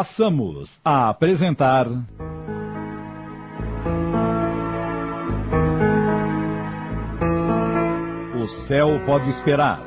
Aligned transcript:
Passamos 0.00 0.80
a 0.82 1.10
apresentar. 1.10 1.86
O 8.34 8.46
Céu 8.46 8.98
Pode 9.04 9.28
Esperar. 9.28 9.82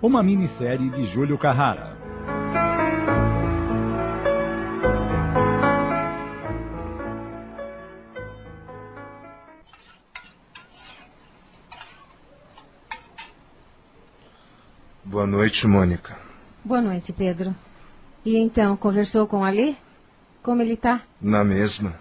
Uma 0.00 0.22
minissérie 0.22 0.88
de 0.90 1.06
Júlio 1.06 1.36
Carrara. 1.36 1.98
Boa 15.04 15.26
noite, 15.26 15.66
Mônica. 15.66 16.16
Boa 16.64 16.80
noite, 16.80 17.12
Pedro. 17.12 17.52
E 18.28 18.36
então, 18.36 18.76
conversou 18.76 19.26
com 19.26 19.42
Ali? 19.42 19.74
Como 20.42 20.60
ele 20.60 20.76
tá? 20.76 21.00
Na 21.18 21.42
mesma. 21.42 21.98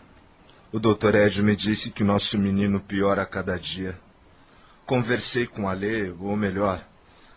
O 0.73 0.77
doutor 0.77 1.15
Edio 1.15 1.41
me 1.41 1.55
disse 1.55 1.89
que 1.89 2.03
o 2.03 2.05
nosso 2.05 2.37
menino 2.37 2.81
piora 2.81 3.21
a 3.21 3.25
cada 3.25 3.57
dia. 3.57 3.97
Conversei 4.85 5.47
com 5.47 5.69
Ale, 5.69 6.13
ou 6.19 6.35
melhor, 6.35 6.85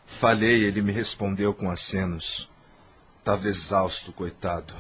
falei, 0.05 0.65
ele 0.65 0.83
me 0.83 0.91
respondeu 0.91 1.55
com 1.55 1.71
acenos. 1.71 2.50
Tava 3.23 3.47
exausto, 3.47 4.12
coitado. 4.12 4.75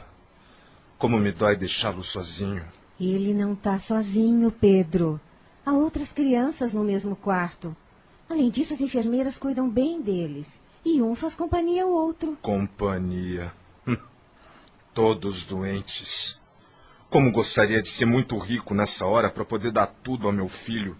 Como 0.98 1.16
me 1.16 1.30
dói 1.30 1.54
deixá-lo 1.54 2.02
sozinho. 2.02 2.64
Ele 3.00 3.32
não 3.32 3.54
tá 3.54 3.78
sozinho, 3.78 4.50
Pedro. 4.50 5.20
Há 5.64 5.72
outras 5.72 6.10
crianças 6.10 6.72
no 6.72 6.82
mesmo 6.82 7.14
quarto. 7.14 7.76
Além 8.28 8.50
disso, 8.50 8.74
as 8.74 8.80
enfermeiras 8.80 9.38
cuidam 9.38 9.70
bem 9.70 10.02
deles. 10.02 10.58
E 10.84 11.00
um 11.00 11.14
faz 11.14 11.32
companhia 11.32 11.84
ao 11.84 11.90
outro. 11.90 12.36
Companhia. 12.42 13.52
Todos 14.92 15.44
doentes. 15.44 16.40
Como 17.08 17.30
gostaria 17.30 17.80
de 17.80 17.88
ser 17.88 18.06
muito 18.06 18.38
rico 18.38 18.74
nessa 18.74 19.06
hora 19.06 19.30
para 19.30 19.44
poder 19.44 19.72
dar 19.72 19.86
tudo 19.86 20.26
ao 20.26 20.32
meu 20.32 20.48
filho. 20.48 20.96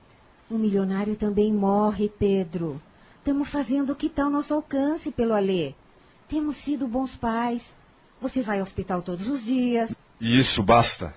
O 0.49 0.59
milionário 0.59 1.17
também 1.17 1.53
morre, 1.53 2.09
Pedro. 2.09 2.81
Estamos 3.19 3.49
fazendo 3.49 3.91
o 3.91 3.95
que 3.97 4.07
está 4.07 4.25
ao 4.25 4.31
nosso 4.31 4.55
alcance 4.55 5.11
pelo 5.11 5.35
Alê. 5.35 5.75
Temos 6.29 6.57
sido 6.57 6.89
bons 6.89 7.17
pais. 7.17 7.77
Você 8.21 8.43
vai 8.43 8.59
ao 8.59 8.63
hospital 8.63 9.03
todos 9.03 9.29
os 9.29 9.45
dias. 9.45 9.95
E 10.21 10.39
isso 10.39 10.63
basta? 10.63 11.15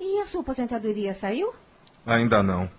E 0.00 0.20
a 0.20 0.26
sua 0.26 0.40
aposentadoria 0.42 1.14
saiu? 1.14 1.54
Ainda 2.06 2.42
não. 2.42 2.70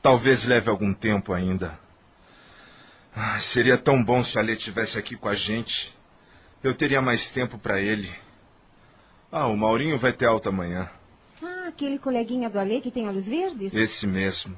Talvez 0.00 0.44
leve 0.44 0.70
algum 0.70 0.92
tempo 0.92 1.32
ainda. 1.32 1.78
Ah, 3.14 3.38
seria 3.38 3.78
tão 3.78 4.02
bom 4.02 4.22
se 4.22 4.36
o 4.36 4.40
Alê 4.40 4.52
estivesse 4.52 4.98
aqui 4.98 5.16
com 5.16 5.28
a 5.28 5.34
gente. 5.34 5.96
Eu 6.62 6.74
teria 6.74 7.00
mais 7.00 7.30
tempo 7.30 7.58
para 7.58 7.80
ele. 7.80 8.23
Ah, 9.36 9.48
o 9.48 9.56
Maurinho 9.56 9.98
vai 9.98 10.12
ter 10.12 10.26
alta 10.26 10.50
amanhã. 10.50 10.88
Ah, 11.42 11.66
aquele 11.66 11.98
coleguinha 11.98 12.48
do 12.48 12.56
Alê 12.56 12.80
que 12.80 12.88
tem 12.88 13.08
olhos 13.08 13.26
verdes? 13.26 13.74
Esse 13.74 14.06
mesmo. 14.06 14.56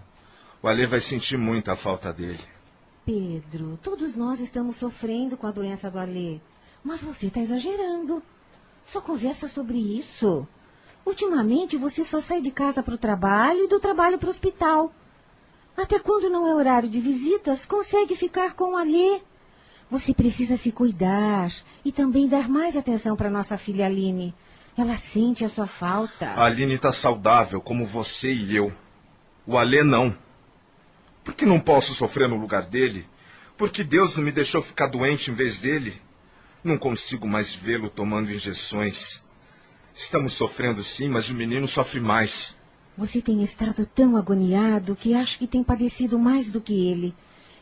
O 0.62 0.69
Alê 0.69 0.87
vai 0.87 1.00
sentir 1.00 1.38
muito 1.38 1.70
a 1.70 1.76
falta 1.76 2.12
dele. 2.12 2.44
Pedro, 3.03 3.78
todos 3.82 4.15
nós 4.15 4.38
estamos 4.38 4.76
sofrendo 4.76 5.34
com 5.34 5.47
a 5.47 5.50
doença 5.50 5.91
do 5.91 5.98
Alê. 5.98 6.41
Mas 6.84 7.00
você 7.00 7.28
está 7.28 7.41
exagerando. 7.41 8.22
Só 8.84 9.00
conversa 9.00 9.48
sobre 9.48 9.78
isso. 9.78 10.47
Ultimamente 11.06 11.78
você 11.78 12.04
só 12.04 12.20
sai 12.20 12.42
de 12.42 12.50
casa 12.50 12.82
para 12.82 12.97
o 12.97 12.98
trabalho 12.98 13.65
e 13.65 13.69
do 13.69 13.81
trabalho 13.81 14.19
para 14.19 14.26
o 14.26 14.31
hospital. 14.31 14.92
Até 15.75 15.98
quando 15.98 16.28
não 16.28 16.47
é 16.47 16.54
horário 16.54 16.91
de 16.91 17.00
visitas, 17.00 17.65
consegue 17.65 18.15
ficar 18.15 18.53
com 18.53 18.72
o 18.72 18.76
Alê. 18.76 19.22
Você 19.91 20.12
precisa 20.12 20.59
se 20.59 20.70
cuidar 20.70 21.50
e 21.82 21.91
também 21.91 22.28
dar 22.28 22.47
mais 22.47 22.76
atenção 22.76 23.16
para 23.16 23.31
nossa 23.31 23.56
filha 23.56 23.86
Aline. 23.86 24.34
Ela 24.76 24.97
sente 24.97 25.44
a 25.44 25.48
sua 25.48 25.66
falta. 25.66 26.26
A 26.31 26.44
Aline 26.44 26.75
está 26.75 26.92
saudável, 26.92 27.60
como 27.60 27.87
você 27.87 28.32
e 28.32 28.54
eu. 28.54 28.72
O 29.47 29.56
Alê 29.56 29.82
não. 29.82 30.14
Por 31.25 31.34
que 31.34 31.47
não 31.47 31.59
posso 31.59 31.94
sofrer 31.94 32.28
no 32.28 32.37
lugar 32.37 32.62
dele? 32.62 33.06
Por 33.56 33.70
que 33.70 33.82
Deus 33.82 34.16
não 34.16 34.22
me 34.22 34.31
deixou 34.31 34.60
ficar 34.60 34.86
doente 34.86 35.31
em 35.31 35.34
vez 35.34 35.59
dele? 35.59 36.00
Não 36.62 36.76
consigo 36.76 37.26
mais 37.26 37.54
vê-lo 37.54 37.88
tomando 37.88 38.31
injeções. 38.31 39.22
Estamos 39.94 40.34
sofrendo 40.34 40.84
sim, 40.84 41.09
mas 41.09 41.31
o 41.31 41.34
menino 41.34 41.66
sofre 41.66 42.00
mais. 42.00 42.54
Você 42.98 43.22
tem 43.22 43.42
estado 43.42 43.86
tão 43.86 44.16
agoniado 44.16 44.94
que 44.94 45.15
acho 45.15 45.38
que 45.38 45.47
tem 45.47 45.62
padecido 45.62 46.19
mais 46.19 46.50
do 46.50 46.60
que 46.60 46.88
ele. 46.88 47.15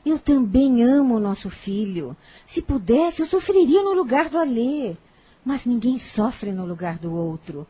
Eu 0.05 0.19
também 0.19 0.83
amo 0.83 1.15
o 1.15 1.21
nosso 1.21 1.49
filho. 1.49 2.17
Se 2.45 2.61
pudesse, 2.61 3.23
eu 3.23 3.27
sofreria 3.27 3.83
no 3.83 3.93
lugar 3.93 4.29
do 4.29 4.39
Alê. 4.39 4.97
Mas 5.45 5.67
ninguém 5.67 5.99
sofre 5.99 6.53
no 6.53 6.65
lugar 6.65 6.99
do 6.99 7.13
outro. 7.15 7.67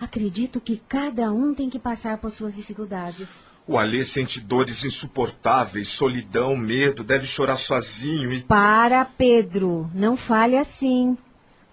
Acredito 0.00 0.60
que 0.60 0.82
cada 0.88 1.32
um 1.32 1.54
tem 1.54 1.68
que 1.68 1.78
passar 1.78 2.18
por 2.18 2.30
suas 2.30 2.56
dificuldades. 2.56 3.28
O 3.66 3.78
Alê 3.78 4.04
sente 4.04 4.40
dores 4.40 4.84
insuportáveis, 4.84 5.88
solidão, 5.88 6.56
medo, 6.56 7.04
deve 7.04 7.26
chorar 7.26 7.56
sozinho 7.56 8.32
e. 8.32 8.42
Para, 8.42 9.04
Pedro. 9.04 9.88
Não 9.94 10.16
fale 10.16 10.56
assim. 10.56 11.16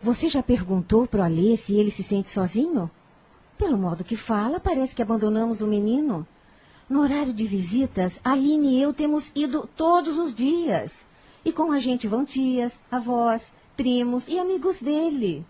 Você 0.01 0.29
já 0.29 0.43
perguntou 0.43 1.07
pro 1.07 1.23
Alê 1.23 1.57
se 1.57 1.73
ele 1.73 1.89
se 1.89 2.03
sente 2.03 2.29
sozinho? 2.29 2.89
Pelo 3.57 3.77
modo 3.77 4.03
que 4.03 4.15
fala, 4.15 4.59
parece 4.59 4.95
que 4.95 5.01
abandonamos 5.01 5.61
o 5.61 5.67
menino. 5.67 6.25
No 6.89 7.01
horário 7.01 7.33
de 7.33 7.45
visitas, 7.45 8.19
Aline 8.23 8.77
e 8.77 8.81
eu 8.81 8.93
temos 8.93 9.31
ido 9.35 9.67
todos 9.75 10.17
os 10.17 10.33
dias. 10.33 11.05
E 11.43 11.51
com 11.51 11.71
a 11.71 11.79
gente 11.79 12.07
vão 12.07 12.23
tias, 12.23 12.79
avós, 12.91 13.53
primos 13.79 14.27
e 14.27 14.37
amigos 14.37 14.81
dele. 14.81 15.45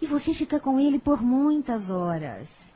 E 0.00 0.06
você 0.06 0.32
fica 0.32 0.60
com 0.60 0.78
ele 0.78 1.00
por 1.00 1.20
muitas 1.20 1.90
horas. 1.90 2.72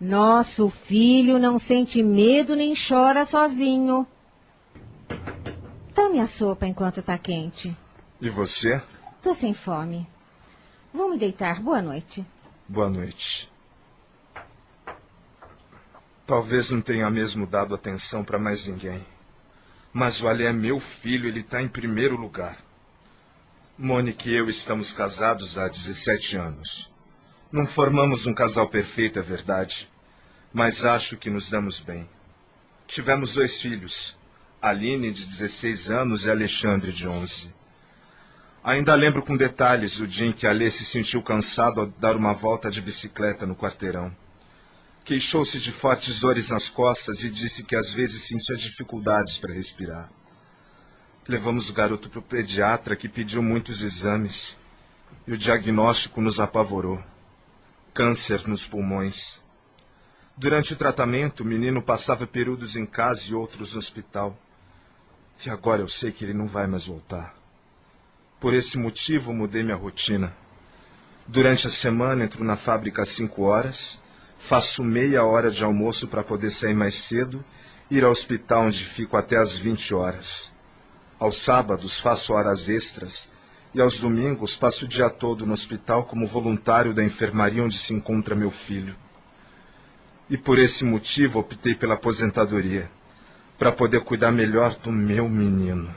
Nosso 0.00 0.68
filho 0.68 1.38
não 1.38 1.60
sente 1.60 2.02
medo 2.02 2.56
nem 2.56 2.74
chora 2.74 3.24
sozinho. 3.24 4.04
Tome 5.94 6.18
a 6.18 6.26
sopa 6.26 6.66
enquanto 6.66 6.98
está 6.98 7.16
quente. 7.16 7.76
E 8.20 8.28
você? 8.28 8.82
Tô 9.22 9.32
sem 9.32 9.54
fome. 9.54 10.08
Vou 10.92 11.08
me 11.08 11.16
deitar. 11.16 11.62
Boa 11.62 11.80
noite. 11.80 12.26
Boa 12.66 12.90
noite. 12.90 13.48
Talvez 16.26 16.68
não 16.72 16.80
tenha 16.80 17.08
mesmo 17.10 17.46
dado 17.46 17.76
atenção 17.76 18.24
para 18.24 18.40
mais 18.40 18.66
ninguém. 18.66 19.06
Mas 19.92 20.20
o 20.20 20.26
Ali 20.26 20.46
é 20.46 20.52
meu 20.52 20.80
filho, 20.80 21.28
ele 21.28 21.40
está 21.40 21.62
em 21.62 21.68
primeiro 21.68 22.16
lugar. 22.16 22.71
Mônica 23.84 24.28
e 24.28 24.34
eu 24.34 24.48
estamos 24.48 24.92
casados 24.92 25.58
há 25.58 25.66
17 25.66 26.36
anos. 26.36 26.88
Não 27.50 27.66
formamos 27.66 28.28
um 28.28 28.32
casal 28.32 28.68
perfeito, 28.68 29.18
é 29.18 29.22
verdade. 29.22 29.90
Mas 30.52 30.84
acho 30.84 31.16
que 31.16 31.28
nos 31.28 31.50
damos 31.50 31.80
bem. 31.80 32.08
Tivemos 32.86 33.34
dois 33.34 33.60
filhos, 33.60 34.16
Aline, 34.62 35.10
de 35.10 35.26
16 35.26 35.90
anos, 35.90 36.24
e 36.24 36.30
Alexandre, 36.30 36.92
de 36.92 37.08
11. 37.08 37.52
Ainda 38.62 38.94
lembro 38.94 39.20
com 39.20 39.36
detalhes 39.36 39.98
o 39.98 40.06
dia 40.06 40.28
em 40.28 40.32
que 40.32 40.46
Alê 40.46 40.70
se 40.70 40.84
sentiu 40.84 41.20
cansado 41.20 41.80
ao 41.80 41.86
dar 41.88 42.14
uma 42.14 42.34
volta 42.34 42.70
de 42.70 42.80
bicicleta 42.80 43.46
no 43.46 43.56
quarteirão. 43.56 44.16
Queixou-se 45.04 45.58
de 45.58 45.72
fortes 45.72 46.20
dores 46.20 46.50
nas 46.50 46.68
costas 46.68 47.24
e 47.24 47.30
disse 47.32 47.64
que 47.64 47.74
às 47.74 47.92
vezes 47.92 48.22
sentia 48.22 48.54
dificuldades 48.54 49.38
para 49.38 49.52
respirar. 49.52 50.08
Levamos 51.26 51.70
o 51.70 51.72
garoto 51.72 52.08
para 52.08 52.18
o 52.18 52.22
pediatra 52.22 52.96
que 52.96 53.08
pediu 53.08 53.42
muitos 53.42 53.82
exames 53.82 54.58
e 55.26 55.32
o 55.32 55.38
diagnóstico 55.38 56.20
nos 56.20 56.40
apavorou: 56.40 57.02
câncer 57.94 58.46
nos 58.48 58.66
pulmões. 58.66 59.40
Durante 60.36 60.72
o 60.72 60.76
tratamento, 60.76 61.40
o 61.40 61.46
menino 61.46 61.82
passava 61.82 62.26
períodos 62.26 62.76
em 62.76 62.86
casa 62.86 63.30
e 63.30 63.34
outros 63.34 63.74
no 63.74 63.78
hospital. 63.78 64.36
E 65.44 65.50
agora 65.50 65.82
eu 65.82 65.88
sei 65.88 66.10
que 66.10 66.24
ele 66.24 66.34
não 66.34 66.46
vai 66.46 66.66
mais 66.66 66.86
voltar. 66.86 67.34
Por 68.40 68.54
esse 68.54 68.78
motivo, 68.78 69.32
mudei 69.32 69.62
minha 69.62 69.76
rotina. 69.76 70.34
Durante 71.26 71.66
a 71.66 71.70
semana, 71.70 72.24
entro 72.24 72.42
na 72.42 72.56
fábrica 72.56 73.02
às 73.02 73.10
cinco 73.10 73.42
horas 73.42 74.02
Faço 74.42 74.82
meia 74.82 75.24
hora 75.24 75.52
de 75.52 75.62
almoço 75.62 76.08
para 76.08 76.24
poder 76.24 76.50
sair 76.50 76.74
mais 76.74 76.96
cedo, 76.96 77.44
ir 77.88 78.04
ao 78.04 78.10
hospital 78.10 78.64
onde 78.64 78.84
fico 78.84 79.16
até 79.16 79.36
às 79.36 79.56
20 79.56 79.94
horas. 79.94 80.52
Aos 81.22 81.36
sábados 81.36 82.00
faço 82.00 82.32
horas 82.32 82.68
extras 82.68 83.30
e 83.72 83.80
aos 83.80 84.00
domingos 84.00 84.56
passo 84.56 84.86
o 84.86 84.88
dia 84.88 85.08
todo 85.08 85.46
no 85.46 85.52
hospital 85.52 86.02
como 86.02 86.26
voluntário 86.26 86.92
da 86.92 87.04
enfermaria 87.04 87.62
onde 87.62 87.78
se 87.78 87.94
encontra 87.94 88.34
meu 88.34 88.50
filho. 88.50 88.96
E 90.28 90.36
por 90.36 90.58
esse 90.58 90.84
motivo 90.84 91.38
optei 91.38 91.76
pela 91.76 91.94
aposentadoria, 91.94 92.90
para 93.56 93.70
poder 93.70 94.00
cuidar 94.00 94.32
melhor 94.32 94.74
do 94.74 94.90
meu 94.90 95.28
menino. 95.28 95.94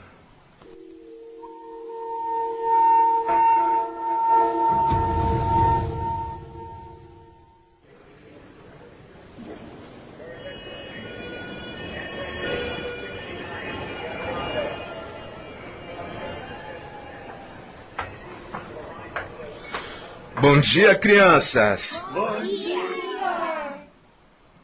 Bom 20.48 20.60
dia, 20.60 20.94
crianças. 20.94 22.06
Bom 22.12 22.40
dia. 22.40 23.88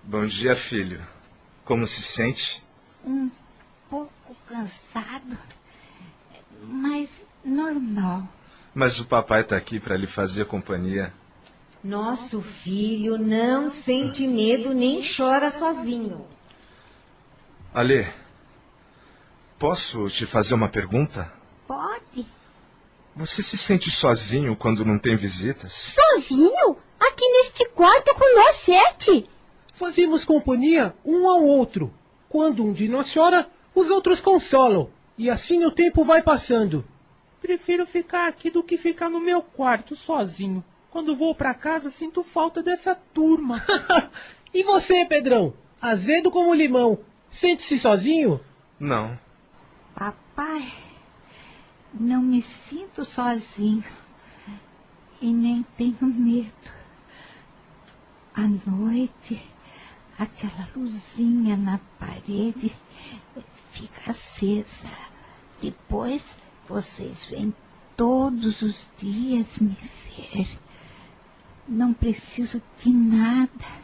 Bom 0.04 0.24
dia, 0.26 0.54
filho. 0.54 1.04
Como 1.64 1.84
se 1.88 2.02
sente? 2.02 2.62
Um 3.04 3.28
pouco 3.90 4.36
cansado, 4.46 5.36
mas 6.62 7.10
normal. 7.44 8.22
Mas 8.72 9.00
o 9.00 9.06
papai 9.06 9.40
está 9.40 9.56
aqui 9.56 9.80
para 9.80 9.96
lhe 9.96 10.06
fazer 10.06 10.44
companhia. 10.44 11.12
Nosso 11.82 12.40
filho 12.40 13.18
não 13.18 13.68
sente 13.68 14.28
medo 14.28 14.72
nem 14.72 15.02
chora 15.02 15.50
sozinho. 15.50 16.24
Alê, 17.74 18.06
posso 19.58 20.08
te 20.08 20.26
fazer 20.26 20.54
uma 20.54 20.68
pergunta? 20.68 21.32
Pode. 21.66 22.24
Você 23.14 23.42
se 23.42 23.58
sente 23.58 23.90
sozinho 23.90 24.56
quando 24.56 24.84
não 24.84 24.98
tem 24.98 25.16
visitas? 25.16 25.94
Sozinho? 25.94 26.76
Aqui 26.98 27.28
neste 27.28 27.68
quarto 27.70 28.14
com 28.14 28.36
nós 28.36 28.56
sete? 28.56 29.28
Fazemos 29.74 30.24
companhia 30.24 30.94
um 31.04 31.28
ao 31.28 31.44
outro. 31.44 31.92
Quando 32.28 32.64
um 32.64 32.72
de 32.72 32.88
nós 32.88 33.12
chora, 33.12 33.46
os 33.74 33.90
outros 33.90 34.20
consolam. 34.20 34.88
E 35.18 35.28
assim 35.28 35.64
o 35.64 35.70
tempo 35.70 36.04
vai 36.04 36.22
passando. 36.22 36.84
Prefiro 37.40 37.84
ficar 37.84 38.28
aqui 38.28 38.48
do 38.48 38.62
que 38.62 38.76
ficar 38.76 39.10
no 39.10 39.20
meu 39.20 39.42
quarto 39.42 39.94
sozinho. 39.94 40.64
Quando 40.90 41.16
vou 41.16 41.34
para 41.34 41.52
casa, 41.52 41.90
sinto 41.90 42.22
falta 42.22 42.62
dessa 42.62 42.94
turma. 42.94 43.62
e 44.54 44.62
você, 44.62 45.04
Pedrão? 45.04 45.52
Azedo 45.80 46.30
como 46.30 46.54
limão. 46.54 46.98
Sente-se 47.30 47.78
sozinho? 47.78 48.40
Não. 48.78 49.18
Papai, 49.94 50.72
não 51.92 52.22
me 52.22 52.42
sinto 52.42 53.04
sozinho. 53.04 53.84
E 55.20 55.32
nem 55.32 55.62
tenho 55.76 55.96
medo. 56.02 56.82
À 58.34 58.48
noite, 58.66 59.40
aquela 60.18 60.68
luzinha 60.74 61.56
na 61.56 61.78
parede 61.98 62.74
fica 63.70 64.10
acesa. 64.10 64.90
Depois 65.60 66.24
vocês 66.68 67.26
vêm 67.26 67.54
todos 67.96 68.62
os 68.62 68.86
dias 68.98 69.58
me 69.60 69.76
ver. 70.06 70.58
Não 71.68 71.92
preciso 71.92 72.60
de 72.82 72.90
nada. 72.90 73.82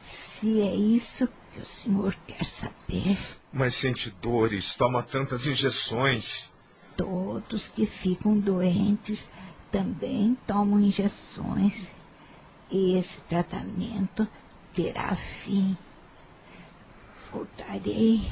Se 0.00 0.60
é 0.60 0.74
isso 0.74 1.28
que 1.52 1.60
o 1.60 1.66
senhor 1.66 2.16
quer 2.26 2.44
saber. 2.44 3.18
Mas 3.52 3.74
sente 3.74 4.10
dores, 4.10 4.74
toma 4.74 5.02
tantas 5.02 5.46
injeções. 5.46 6.53
Todos 6.96 7.68
que 7.68 7.86
ficam 7.86 8.38
doentes 8.38 9.28
também 9.70 10.36
tomam 10.46 10.80
injeções. 10.80 11.90
E 12.70 12.96
esse 12.96 13.20
tratamento 13.22 14.26
terá 14.74 15.14
fim. 15.14 15.76
Voltarei 17.32 18.30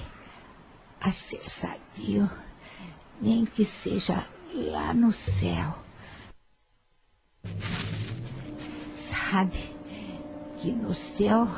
a 1.00 1.10
ser 1.10 1.48
sadio, 1.48 2.30
nem 3.20 3.44
que 3.44 3.64
seja 3.64 4.26
lá 4.54 4.94
no 4.94 5.12
céu 5.12 5.82
sabe 9.32 9.74
que 10.58 10.70
no 10.70 10.94
céu 10.94 11.48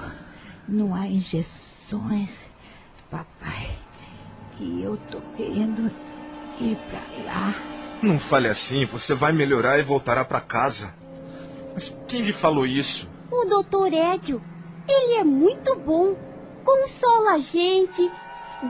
não 0.69 0.95
há 0.95 1.09
injeções, 1.09 2.39
papai. 3.11 3.77
E 4.61 4.81
eu 4.81 4.97
tô 5.11 5.21
querendo 5.37 5.91
ir 6.61 6.77
para 6.89 7.25
lá. 7.25 7.55
Não 8.03 8.19
fale 8.19 8.49
assim, 8.49 8.85
você 8.85 9.15
vai 9.15 9.33
melhorar 9.33 9.79
e 9.79 9.83
voltará 9.83 10.25
para 10.25 10.41
casa. 10.41 10.95
Mas 11.73 11.97
quem 12.07 12.23
lhe 12.23 12.33
falou 12.33 12.67
isso? 12.67 13.11
O 13.31 13.45
doutor 13.47 13.93
Edio. 13.93 14.43
Ele 14.87 15.15
é 15.15 15.25
muito 15.25 15.75
bom. 15.77 16.15
Consola 16.65 17.33
a 17.33 17.39
gente. 17.39 18.11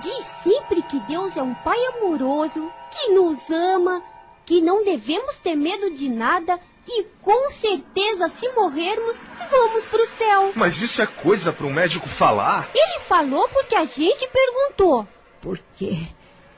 Diz 0.01 0.25
sempre 0.43 0.83
que 0.83 0.99
Deus 1.01 1.37
é 1.37 1.43
um 1.43 1.55
pai 1.55 1.79
amoroso, 1.87 2.71
que 2.91 3.13
nos 3.13 3.51
ama, 3.51 4.03
que 4.45 4.61
não 4.61 4.85
devemos 4.85 5.37
ter 5.39 5.55
medo 5.55 5.91
de 5.91 6.09
nada 6.09 6.59
e 6.87 7.05
com 7.23 7.51
certeza, 7.51 8.29
se 8.29 8.49
morrermos, 8.51 9.17
vamos 9.51 9.87
pro 9.87 10.07
céu. 10.19 10.53
Mas 10.55 10.83
isso 10.83 11.01
é 11.01 11.07
coisa 11.07 11.53
para 11.53 11.67
um 11.67 11.73
médico 11.73 12.09
falar? 12.09 12.69
Ele 12.75 13.01
falou 13.01 13.49
porque 13.49 13.75
a 13.75 13.85
gente 13.85 14.29
perguntou. 14.29 15.09
Porque 15.41 16.07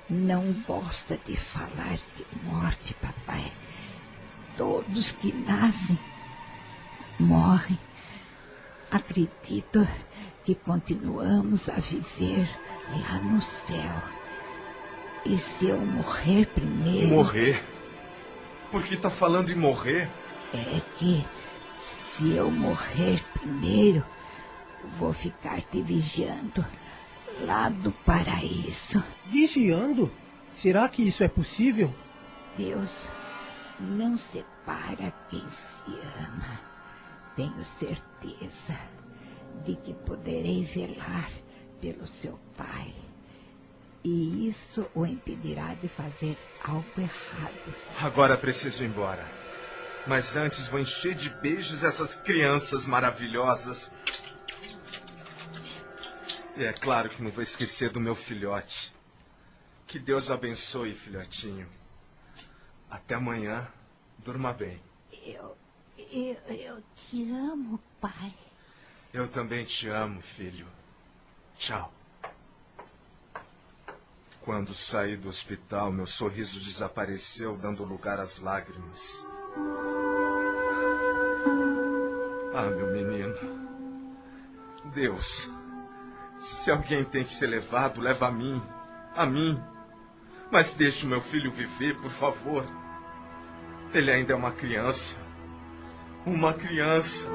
não 0.08 0.52
gosta 0.66 1.18
de 1.26 1.36
falar 1.36 1.98
de 2.16 2.26
morte, 2.44 2.94
papai. 2.94 3.52
Todos 4.56 5.10
que 5.12 5.32
nascem 5.32 5.98
morrem. 7.18 7.78
Acredito 8.90 9.86
que 10.44 10.54
continuamos 10.54 11.68
a 11.68 11.74
viver 11.74 12.48
lá 12.88 13.18
no 13.18 13.42
céu. 13.42 14.02
E 15.24 15.36
se 15.38 15.66
eu 15.66 15.80
morrer 15.80 16.46
primeiro. 16.46 17.08
Morrer? 17.08 17.62
Por 18.70 18.82
que 18.84 18.94
está 18.94 19.10
falando 19.10 19.50
em 19.50 19.56
morrer? 19.56 20.08
É 20.54 20.80
que 20.98 21.26
se 22.16 22.32
eu 22.32 22.50
morrer 22.50 23.22
primeiro, 23.34 24.04
vou 24.98 25.12
ficar 25.12 25.60
te 25.60 25.82
vigiando 25.82 26.64
lá 27.40 27.68
do 27.68 27.92
paraíso. 27.92 29.02
Vigiando? 29.26 30.10
Será 30.52 30.88
que 30.88 31.02
isso 31.02 31.22
é 31.22 31.28
possível? 31.28 31.94
Deus 32.56 33.08
não 33.78 34.16
separa 34.16 35.12
quem 35.28 35.44
se 35.50 35.90
ama. 36.18 36.60
Tenho 37.34 37.64
certeza 37.78 38.78
de 39.64 39.76
que 39.76 39.92
poderei 39.92 40.64
velar 40.64 41.30
pelo 41.80 42.06
seu 42.06 42.38
pai 42.56 42.92
e 44.08 44.46
isso 44.48 44.86
o 44.94 45.04
impedirá 45.04 45.74
de 45.74 45.88
fazer 45.88 46.38
algo 46.62 46.86
errado. 46.96 47.74
Agora 48.00 48.36
preciso 48.36 48.84
ir 48.84 48.86
embora. 48.86 49.26
Mas 50.06 50.36
antes 50.36 50.68
vou 50.68 50.78
encher 50.78 51.12
de 51.12 51.28
beijos 51.28 51.82
essas 51.82 52.14
crianças 52.14 52.86
maravilhosas. 52.86 53.90
E 56.56 56.64
é 56.64 56.72
claro 56.72 57.10
que 57.10 57.22
não 57.22 57.30
vou 57.30 57.42
esquecer 57.42 57.90
do 57.90 58.00
meu 58.00 58.14
filhote. 58.14 58.90
Que 59.86 59.98
Deus 59.98 60.30
o 60.30 60.32
abençoe, 60.32 60.94
filhotinho. 60.94 61.68
Até 62.90 63.14
amanhã. 63.14 63.68
Durma 64.18 64.54
bem. 64.54 64.80
Eu, 65.22 65.56
eu, 65.98 66.36
eu 66.48 66.82
te 66.94 67.30
amo, 67.30 67.78
pai. 68.00 68.34
Eu 69.12 69.28
também 69.28 69.64
te 69.66 69.88
amo, 69.88 70.22
filho. 70.22 70.66
Tchau. 71.56 71.92
Quando 74.40 74.72
saí 74.72 75.16
do 75.16 75.28
hospital, 75.28 75.92
meu 75.92 76.06
sorriso 76.06 76.58
desapareceu, 76.58 77.56
dando 77.56 77.84
lugar 77.84 78.18
às 78.18 78.38
lágrimas. 78.38 79.26
Ah, 82.54 82.70
meu 82.70 82.90
menino. 82.92 83.36
Deus, 84.94 85.50
se 86.38 86.70
alguém 86.70 87.04
tem 87.04 87.24
que 87.24 87.30
ser 87.30 87.46
levado, 87.46 88.00
leva 88.00 88.28
a 88.28 88.30
mim. 88.30 88.62
A 89.14 89.26
mim. 89.26 89.60
Mas 90.50 90.74
deixe 90.74 91.06
o 91.06 91.08
meu 91.08 91.20
filho 91.20 91.50
viver, 91.50 91.96
por 91.96 92.10
favor. 92.10 92.66
Ele 93.92 94.10
ainda 94.10 94.32
é 94.32 94.36
uma 94.36 94.52
criança. 94.52 95.20
Uma 96.24 96.52
criança. 96.52 97.28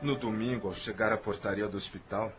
No 0.00 0.14
domingo, 0.14 0.68
ao 0.68 0.74
chegar 0.74 1.12
à 1.12 1.16
portaria 1.16 1.66
do 1.66 1.76
hospital, 1.76 2.32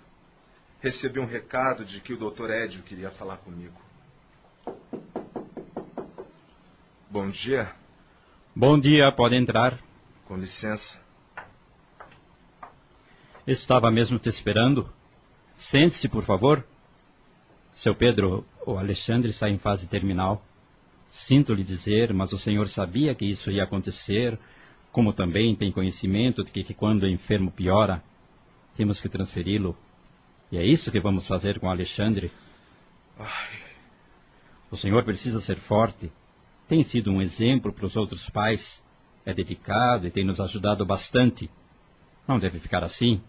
recebi 0.79 1.19
um 1.19 1.25
recado 1.25 1.83
de 1.83 1.99
que 1.99 2.13
o 2.13 2.17
Dr. 2.17 2.49
Edio 2.51 2.83
queria 2.83 3.11
falar 3.11 3.37
comigo. 3.37 3.75
Bom 7.09 7.29
dia. 7.29 7.69
Bom 8.59 8.79
dia, 8.79 9.11
pode 9.11 9.35
entrar. 9.35 9.77
Com 10.25 10.35
licença. 10.35 10.99
Estava 13.45 13.91
mesmo 13.91 14.17
te 14.17 14.29
esperando. 14.29 14.91
Sente-se, 15.53 16.09
por 16.09 16.23
favor. 16.23 16.65
Seu 17.71 17.93
Pedro, 17.93 18.43
o 18.65 18.75
Alexandre 18.75 19.29
está 19.29 19.47
em 19.47 19.59
fase 19.59 19.85
terminal. 19.85 20.43
Sinto 21.07 21.53
lhe 21.53 21.63
dizer, 21.63 22.11
mas 22.15 22.33
o 22.33 22.39
senhor 22.39 22.67
sabia 22.67 23.13
que 23.13 23.25
isso 23.25 23.51
ia 23.51 23.63
acontecer 23.63 24.39
como 24.91 25.13
também 25.13 25.55
tem 25.55 25.71
conhecimento 25.71 26.43
de 26.43 26.51
que, 26.51 26.63
que 26.63 26.73
quando 26.73 27.03
o 27.03 27.07
enfermo 27.07 27.51
piora, 27.51 28.03
temos 28.73 28.99
que 28.99 29.07
transferi-lo. 29.07 29.77
E 30.51 30.57
é 30.57 30.65
isso 30.65 30.91
que 30.91 30.99
vamos 30.99 31.27
fazer 31.27 31.59
com 31.59 31.69
Alexandre. 31.69 32.31
Ai. 33.19 33.59
O 34.71 34.75
senhor 34.75 35.03
precisa 35.03 35.39
ser 35.39 35.59
forte. 35.59 36.11
Tem 36.67 36.83
sido 36.83 37.11
um 37.11 37.21
exemplo 37.21 37.71
para 37.71 37.85
os 37.85 37.95
outros 37.95 38.29
pais. 38.29 38.83
É 39.25 39.33
dedicado 39.33 40.07
e 40.07 40.11
tem 40.11 40.23
nos 40.23 40.39
ajudado 40.39 40.85
bastante. 40.85 41.49
Não 42.27 42.39
deve 42.39 42.59
ficar 42.59 42.83
assim. 42.83 43.21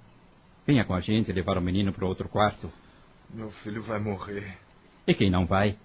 Venha 0.66 0.85
com 0.85 0.95
a 0.95 1.00
gente 1.00 1.33
levar 1.33 1.57
o 1.57 1.62
menino 1.62 1.92
para 1.92 2.07
outro 2.07 2.28
quarto. 2.28 2.71
Meu 3.30 3.50
filho 3.50 3.83
vai 3.83 3.99
morrer. 3.99 4.59
E 5.07 5.14
quem 5.14 5.30
não 5.30 5.47
vai? 5.47 5.78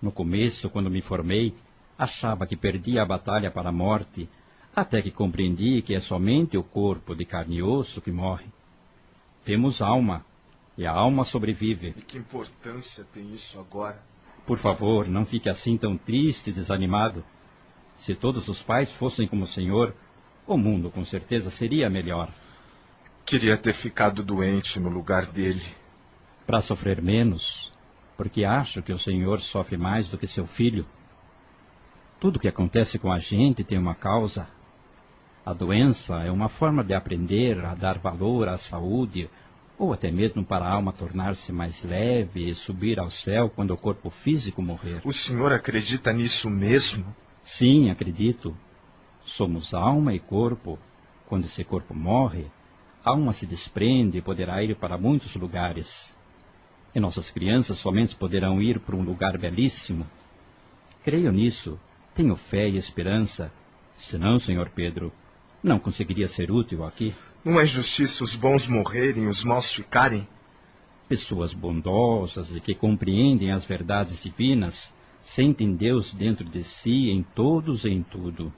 No 0.00 0.12
começo, 0.12 0.70
quando 0.70 0.90
me 0.90 1.00
formei, 1.00 1.54
achava 1.96 2.46
que 2.46 2.56
perdia 2.56 3.02
a 3.02 3.06
batalha 3.06 3.50
para 3.50 3.70
a 3.70 3.72
morte, 3.72 4.28
até 4.74 5.02
que 5.02 5.10
compreendi 5.10 5.82
que 5.82 5.94
é 5.94 6.00
somente 6.00 6.56
o 6.56 6.62
corpo 6.62 7.14
de 7.14 7.24
carne 7.24 7.56
e 7.56 7.62
osso 7.62 8.00
que 8.00 8.12
morre. 8.12 8.46
Temos 9.44 9.82
alma, 9.82 10.24
e 10.76 10.86
a 10.86 10.92
alma 10.92 11.24
sobrevive. 11.24 11.94
E 11.96 12.02
que 12.02 12.18
importância 12.18 13.04
tem 13.12 13.32
isso 13.32 13.58
agora? 13.58 14.00
Por 14.48 14.56
favor, 14.56 15.06
não 15.06 15.26
fique 15.26 15.46
assim 15.50 15.76
tão 15.76 15.94
triste 15.94 16.48
e 16.48 16.52
desanimado. 16.54 17.22
Se 17.94 18.14
todos 18.14 18.48
os 18.48 18.62
pais 18.62 18.90
fossem 18.90 19.28
como 19.28 19.42
o 19.42 19.46
senhor, 19.46 19.94
o 20.46 20.56
mundo 20.56 20.88
com 20.88 21.04
certeza 21.04 21.50
seria 21.50 21.90
melhor. 21.90 22.30
Queria 23.26 23.58
ter 23.58 23.74
ficado 23.74 24.22
doente 24.22 24.80
no 24.80 24.88
lugar 24.88 25.26
dele. 25.26 25.60
Para 26.46 26.62
sofrer 26.62 27.02
menos, 27.02 27.74
porque 28.16 28.42
acho 28.42 28.82
que 28.82 28.90
o 28.90 28.98
senhor 28.98 29.38
sofre 29.42 29.76
mais 29.76 30.08
do 30.08 30.16
que 30.16 30.26
seu 30.26 30.46
filho. 30.46 30.86
Tudo 32.18 32.40
que 32.40 32.48
acontece 32.48 32.98
com 32.98 33.12
a 33.12 33.18
gente 33.18 33.62
tem 33.62 33.76
uma 33.76 33.94
causa. 33.94 34.48
A 35.44 35.52
doença 35.52 36.22
é 36.24 36.30
uma 36.30 36.48
forma 36.48 36.82
de 36.82 36.94
aprender 36.94 37.62
a 37.66 37.74
dar 37.74 37.98
valor 37.98 38.48
à 38.48 38.56
saúde, 38.56 39.28
ou 39.78 39.92
até 39.92 40.10
mesmo 40.10 40.44
para 40.44 40.64
a 40.64 40.72
alma 40.72 40.92
tornar-se 40.92 41.52
mais 41.52 41.82
leve 41.84 42.48
e 42.48 42.54
subir 42.54 42.98
ao 42.98 43.10
céu 43.10 43.48
quando 43.48 43.72
o 43.72 43.76
corpo 43.76 44.10
físico 44.10 44.60
morrer. 44.60 45.00
O 45.04 45.12
senhor 45.12 45.52
acredita 45.52 46.12
nisso 46.12 46.50
mesmo? 46.50 47.14
Sim, 47.42 47.90
acredito. 47.90 48.56
Somos 49.24 49.72
alma 49.72 50.12
e 50.14 50.18
corpo. 50.18 50.78
Quando 51.26 51.44
esse 51.44 51.62
corpo 51.62 51.94
morre, 51.94 52.46
a 53.04 53.10
alma 53.10 53.32
se 53.32 53.46
desprende 53.46 54.18
e 54.18 54.22
poderá 54.22 54.62
ir 54.62 54.74
para 54.76 54.98
muitos 54.98 55.34
lugares. 55.36 56.16
E 56.94 56.98
nossas 56.98 57.30
crianças 57.30 57.78
somente 57.78 58.16
poderão 58.16 58.60
ir 58.60 58.80
para 58.80 58.96
um 58.96 59.02
lugar 59.02 59.38
belíssimo. 59.38 60.06
Creio 61.04 61.30
nisso 61.30 61.78
tenho 62.18 62.34
fé 62.34 62.68
e 62.68 62.74
esperança. 62.74 63.52
Senão, 63.94 64.40
senhor 64.40 64.70
Pedro, 64.70 65.12
não 65.62 65.78
conseguiria 65.78 66.26
ser 66.26 66.50
útil 66.50 66.84
aqui. 66.84 67.14
Não 67.48 67.58
é 67.58 67.64
justiça 67.64 68.22
os 68.22 68.36
bons 68.36 68.68
morrerem 68.68 69.24
e 69.24 69.26
os 69.26 69.42
maus 69.42 69.72
ficarem? 69.72 70.28
Pessoas 71.08 71.54
bondosas 71.54 72.54
e 72.54 72.60
que 72.60 72.74
compreendem 72.74 73.52
as 73.52 73.64
verdades 73.64 74.22
divinas 74.22 74.94
sentem 75.22 75.74
Deus 75.74 76.12
dentro 76.12 76.44
de 76.44 76.62
si 76.62 77.08
em 77.08 77.22
todos 77.22 77.86
e 77.86 77.88
em 77.88 78.02
tudo. 78.02 78.52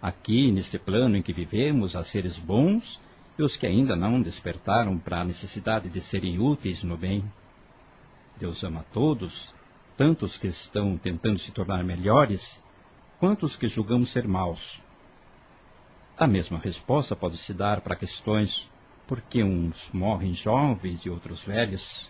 Aqui, 0.00 0.50
neste 0.50 0.78
plano 0.78 1.18
em 1.18 1.20
que 1.20 1.34
vivemos, 1.34 1.94
há 1.94 2.02
seres 2.02 2.38
bons 2.38 3.02
e 3.38 3.42
os 3.42 3.54
que 3.58 3.66
ainda 3.66 3.94
não 3.94 4.22
despertaram 4.22 4.96
para 4.96 5.20
a 5.20 5.24
necessidade 5.24 5.90
de 5.90 6.00
serem 6.00 6.38
úteis 6.38 6.82
no 6.82 6.96
bem. 6.96 7.22
Deus 8.40 8.64
ama 8.64 8.82
todos 8.94 9.54
tanto 9.94 10.24
os 10.24 10.38
que 10.38 10.46
estão 10.46 10.96
tentando 10.96 11.38
se 11.38 11.52
tornar 11.52 11.84
melhores, 11.84 12.62
quanto 13.20 13.44
os 13.44 13.56
que 13.56 13.68
julgamos 13.68 14.08
ser 14.08 14.26
maus. 14.26 14.83
A 16.16 16.28
mesma 16.28 16.60
resposta 16.60 17.16
pode 17.16 17.36
se 17.36 17.52
dar 17.52 17.80
para 17.80 17.96
questões 17.96 18.70
por 19.04 19.20
que 19.20 19.42
uns 19.42 19.90
morrem 19.90 20.32
jovens 20.32 21.04
e 21.04 21.10
outros 21.10 21.42
velhos. 21.42 22.08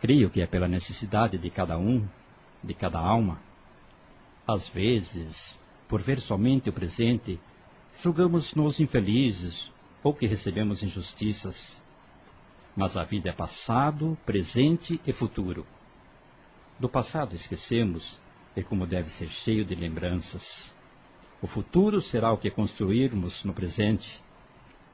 Creio 0.00 0.30
que 0.30 0.40
é 0.40 0.46
pela 0.46 0.66
necessidade 0.66 1.36
de 1.36 1.50
cada 1.50 1.76
um, 1.76 2.08
de 2.64 2.72
cada 2.72 2.98
alma. 2.98 3.38
Às 4.46 4.66
vezes, 4.66 5.60
por 5.86 6.00
ver 6.00 6.18
somente 6.18 6.70
o 6.70 6.72
presente, 6.72 7.38
julgamos-nos 8.02 8.80
infelizes 8.80 9.70
ou 10.02 10.14
que 10.14 10.26
recebemos 10.26 10.82
injustiças. 10.82 11.84
Mas 12.74 12.96
a 12.96 13.04
vida 13.04 13.28
é 13.28 13.32
passado, 13.32 14.16
presente 14.24 14.98
e 15.06 15.12
futuro. 15.12 15.66
Do 16.78 16.88
passado 16.88 17.34
esquecemos 17.34 18.18
e 18.56 18.62
como 18.62 18.86
deve 18.86 19.10
ser 19.10 19.28
cheio 19.28 19.62
de 19.62 19.74
lembranças. 19.74 20.79
O 21.42 21.46
futuro 21.46 22.00
será 22.00 22.32
o 22.32 22.36
que 22.36 22.50
construirmos 22.50 23.44
no 23.44 23.54
presente. 23.54 24.22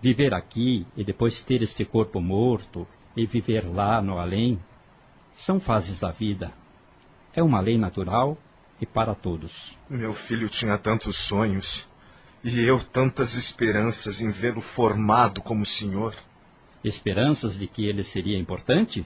Viver 0.01 0.33
aqui 0.33 0.87
e 0.97 1.03
depois 1.03 1.43
ter 1.43 1.63
este 1.63 1.85
corpo 1.85 2.21
morto 2.21 2.87
e 3.17 3.27
viver 3.27 3.67
lá 3.67 4.01
no 4.01 4.19
além 4.19 4.61
são 5.35 5.59
fases 5.59 6.01
da 6.01 6.11
vida. 6.11 6.53
É 7.35 7.43
uma 7.43 7.61
lei 7.61 7.77
natural 7.77 8.39
e 8.81 8.87
para 8.87 9.15
todos. 9.15 9.77
Meu 9.91 10.15
filho 10.15 10.49
tinha 10.49 10.79
tantos 10.79 11.17
sonhos 11.17 11.89
e 12.45 12.61
eu 12.61 12.79
tantas 12.79 13.35
esperanças 13.35 14.21
em 14.21 14.31
vê-lo 14.31 14.61
formado 14.61 15.43
como 15.43 15.67
senhor. 15.67 16.15
Esperanças 16.85 17.59
de 17.59 17.67
que 17.67 17.85
ele 17.85 18.05
seria 18.05 18.39
importante? 18.39 19.05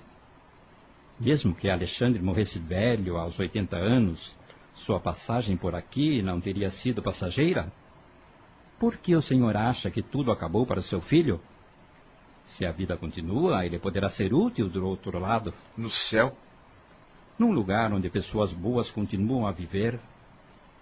Mesmo 1.18 1.54
que 1.54 1.70
Alexandre 1.70 2.23
morresse 2.23 2.59
velho, 2.59 3.16
aos 3.16 3.38
80 3.38 3.76
anos, 3.76 4.37
sua 4.80 4.99
passagem 4.99 5.58
por 5.58 5.75
aqui 5.75 6.22
não 6.22 6.40
teria 6.40 6.70
sido 6.70 7.02
passageira? 7.02 7.70
Por 8.78 8.96
que 8.96 9.14
o 9.14 9.20
senhor 9.20 9.54
acha 9.54 9.90
que 9.90 10.00
tudo 10.00 10.32
acabou 10.32 10.64
para 10.64 10.80
seu 10.80 11.02
filho? 11.02 11.38
Se 12.44 12.64
a 12.64 12.72
vida 12.72 12.96
continua, 12.96 13.64
ele 13.66 13.78
poderá 13.78 14.08
ser 14.08 14.32
útil 14.32 14.70
do 14.70 14.87
outro 14.87 15.18
lado. 15.18 15.52
No 15.76 15.90
céu? 15.90 16.34
Num 17.38 17.52
lugar 17.52 17.92
onde 17.92 18.08
pessoas 18.08 18.54
boas 18.54 18.90
continuam 18.90 19.46
a 19.46 19.52
viver. 19.52 20.00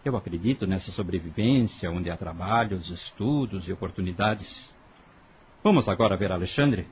Eu 0.05 0.17
acredito 0.17 0.65
nessa 0.65 0.93
sobrevivência, 0.93 1.91
onde 1.91 2.09
há 2.09 2.17
trabalhos, 2.17 2.91
estudos 2.91 3.69
e 3.69 3.73
oportunidades. 3.73 4.73
Vamos 5.63 5.89
agora 5.89 6.17
ver 6.17 6.31
Alexandre? 6.31 6.87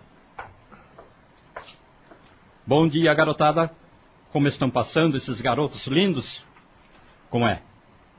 Bom 2.67 2.89
dia, 2.89 3.15
garotada. 3.15 3.73
Como 4.33 4.49
estão 4.49 4.69
passando 4.69 5.17
esses 5.17 5.41
garotos 5.41 5.87
lindos? 5.87 6.45
Como 7.31 7.47
é? 7.47 7.61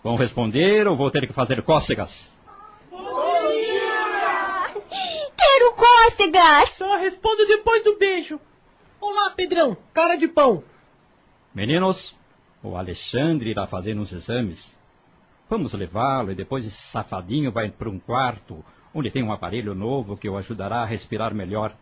Vão 0.04 0.16
responder 0.16 0.88
ou 0.88 0.96
vou 0.96 1.10
ter 1.10 1.26
que 1.26 1.34
fazer 1.34 1.62
cócegas? 1.62 2.32
Bom 2.92 3.52
dia! 3.52 4.82
Quero 5.38 5.76
cócegas! 5.76 6.70
Só 6.72 6.98
respondo 6.98 7.46
depois 7.48 7.84
do 7.84 7.98
beijo. 7.98 8.40
Olá, 9.00 9.32
Pedrão, 9.32 9.78
cara 9.94 10.16
de 10.16 10.28
pão. 10.28 10.64
Meninos, 11.54 12.20
o 12.62 12.76
Alexandre 12.76 13.50
irá 13.50 13.66
fazer 13.66 13.98
uns 13.98 14.12
exames. 14.12 14.78
Vamos 15.50 15.74
levá-lo 15.74 16.32
e 16.32 16.36
depois 16.36 16.66
esse 16.66 16.82
safadinho 16.82 17.52
vai 17.52 17.70
para 17.70 17.90
um 17.90 18.00
quarto 18.00 18.64
onde 18.94 19.10
tem 19.10 19.24
um 19.24 19.32
aparelho 19.32 19.74
novo 19.74 20.18
que 20.18 20.28
o 20.28 20.36
ajudará 20.36 20.82
a 20.82 20.86
respirar 20.86 21.34
melhor. 21.34 21.76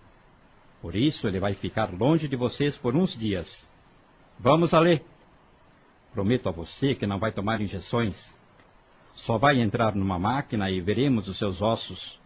Por 0.81 0.95
isso 0.95 1.27
ele 1.27 1.39
vai 1.39 1.53
ficar 1.53 1.91
longe 1.91 2.27
de 2.27 2.35
vocês 2.35 2.77
por 2.77 2.95
uns 2.95 3.17
dias. 3.17 3.67
Vamos, 4.37 4.73
Ale. 4.73 5.03
Prometo 6.15 6.47
a 6.47 6.51
você 6.53 6.95
que 6.95 7.05
não 7.05 7.19
vai 7.19 7.33
tomar 7.33 7.59
injeções. 7.59 8.33
Só 9.13 9.37
vai 9.37 9.59
entrar 9.59 9.93
numa 9.93 10.17
máquina 10.17 10.71
e 10.71 10.79
veremos 10.79 11.27
os 11.27 11.37
seus 11.37 11.61
ossos. 11.61 12.21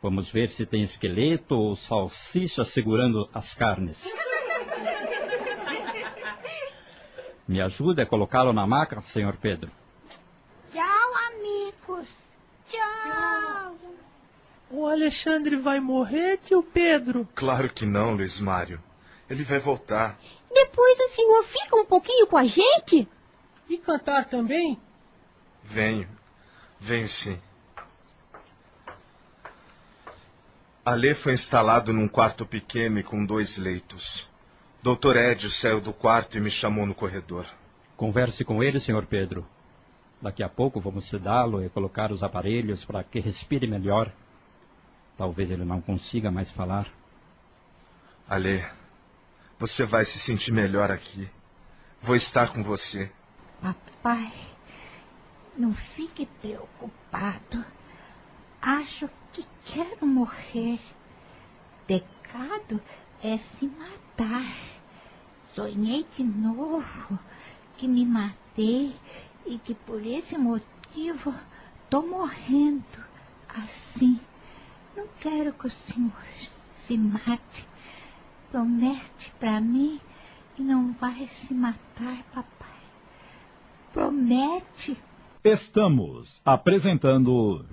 Vamos 0.00 0.32
ver 0.32 0.48
se 0.48 0.64
tem 0.64 0.80
esqueleto 0.80 1.54
ou 1.54 1.76
salsicha 1.76 2.64
segurando 2.64 3.28
as 3.34 3.52
carnes. 3.52 4.10
Me 7.46 7.60
ajuda 7.60 8.04
a 8.04 8.06
colocá-lo 8.06 8.54
na 8.54 8.66
maca, 8.66 9.02
senhor 9.02 9.36
Pedro. 9.36 9.70
Tchau, 10.72 11.14
amigos. 11.26 12.08
Tchau. 12.66 13.76
O 14.70 14.86
Alexandre 14.86 15.56
vai 15.56 15.80
morrer, 15.80 16.38
tio 16.38 16.62
Pedro? 16.62 17.28
Claro 17.34 17.70
que 17.70 17.84
não, 17.84 18.14
Luiz 18.14 18.40
Mário. 18.40 18.82
Ele 19.28 19.44
vai 19.44 19.58
voltar. 19.58 20.18
Depois 20.50 20.98
o 20.98 21.08
senhor 21.08 21.44
fica 21.44 21.76
um 21.76 21.84
pouquinho 21.84 22.26
com 22.26 22.38
a 22.38 22.44
gente? 22.46 23.06
E 23.68 23.76
cantar 23.78 24.24
também? 24.24 24.80
Venho. 25.62 26.08
Venho 26.80 27.08
sim. 27.08 27.40
Alê 30.84 31.14
foi 31.14 31.34
instalado 31.34 31.92
num 31.92 32.08
quarto 32.08 32.46
pequeno 32.46 32.98
e 32.98 33.02
com 33.02 33.24
dois 33.24 33.58
leitos. 33.58 34.26
Doutor 34.82 35.16
Edio 35.16 35.50
saiu 35.50 35.80
do 35.80 35.92
quarto 35.92 36.38
e 36.38 36.40
me 36.40 36.50
chamou 36.50 36.86
no 36.86 36.94
corredor. 36.94 37.44
Converse 37.94 38.44
com 38.44 38.62
ele, 38.62 38.80
senhor 38.80 39.04
Pedro. 39.04 39.46
Daqui 40.22 40.42
a 40.42 40.48
pouco 40.48 40.80
vamos 40.80 41.04
sedá-lo 41.04 41.62
e 41.62 41.68
colocar 41.68 42.10
os 42.10 42.22
aparelhos 42.22 42.84
para 42.84 43.04
que 43.04 43.20
respire 43.20 43.66
melhor. 43.66 44.10
Talvez 45.16 45.50
ele 45.50 45.64
não 45.64 45.80
consiga 45.80 46.30
mais 46.30 46.50
falar. 46.50 46.88
Alê, 48.26 48.64
você 49.58 49.84
vai 49.84 50.04
se 50.04 50.18
sentir 50.18 50.52
melhor 50.52 50.90
aqui. 50.90 51.28
Vou 52.00 52.16
estar 52.16 52.52
com 52.52 52.62
você. 52.62 53.10
Papai, 54.00 54.32
não 55.56 55.74
fique 55.74 56.26
preocupado. 56.40 57.64
Acho 58.62 59.10
que 59.32 59.44
quero 59.64 60.06
morrer. 60.06 60.78
Pecado 61.84 62.80
é 63.22 63.36
se 63.36 63.66
matar. 63.66 64.56
Sonhei 65.52 66.06
de 66.16 66.22
novo 66.22 67.18
que 67.76 67.88
me 67.88 68.06
matei 68.06 68.94
e 69.44 69.58
que 69.58 69.74
por 69.74 70.04
esse 70.06 70.38
motivo 70.38 71.34
estou 71.82 72.06
morrendo 72.06 73.04
assim. 73.48 74.20
Não 74.96 75.08
quero 75.18 75.52
que 75.52 75.66
o 75.66 75.70
senhor 75.70 76.12
se 76.86 76.96
mate. 76.96 77.66
Promete 78.50 79.32
para 79.40 79.60
mim 79.60 80.00
Não 80.56 80.92
vai 80.92 81.26
se 81.28 81.54
matar, 81.54 82.22
papai. 82.32 82.57
Promete. 83.98 84.96
Estamos 85.42 86.40
apresentando. 86.44 87.64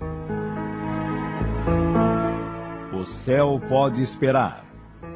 O 2.92 3.04
Céu 3.04 3.60
Pode 3.68 4.02
Esperar. 4.02 4.64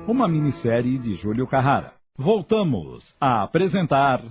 Uma 0.06 0.28
minissérie 0.28 0.98
de 0.98 1.16
Júlio 1.16 1.48
Carrara. 1.48 1.94
Voltamos 2.16 3.16
a 3.20 3.42
apresentar. 3.42 4.22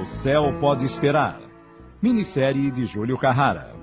O 0.00 0.04
Céu 0.04 0.56
Pode 0.60 0.84
Esperar. 0.84 1.40
Minissérie 2.00 2.70
de 2.70 2.84
Júlio 2.84 3.18
Carrara. 3.18 3.74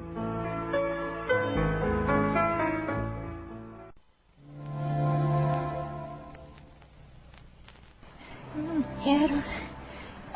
Quero 9.03 9.43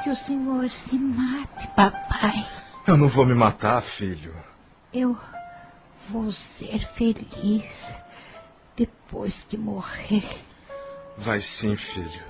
que 0.03 0.09
o 0.09 0.15
senhor 0.15 0.69
se 0.69 0.97
mate, 0.97 1.67
papai. 1.69 2.47
Eu 2.85 2.97
não 2.97 3.07
vou 3.07 3.25
me 3.25 3.33
matar, 3.33 3.81
filho. 3.81 4.35
Eu 4.93 5.17
vou 6.09 6.31
ser 6.31 6.79
feliz 6.79 7.65
depois 8.75 9.45
que 9.47 9.57
morrer. 9.57 10.45
Vai 11.17 11.41
sim, 11.41 11.75
filho. 11.75 12.23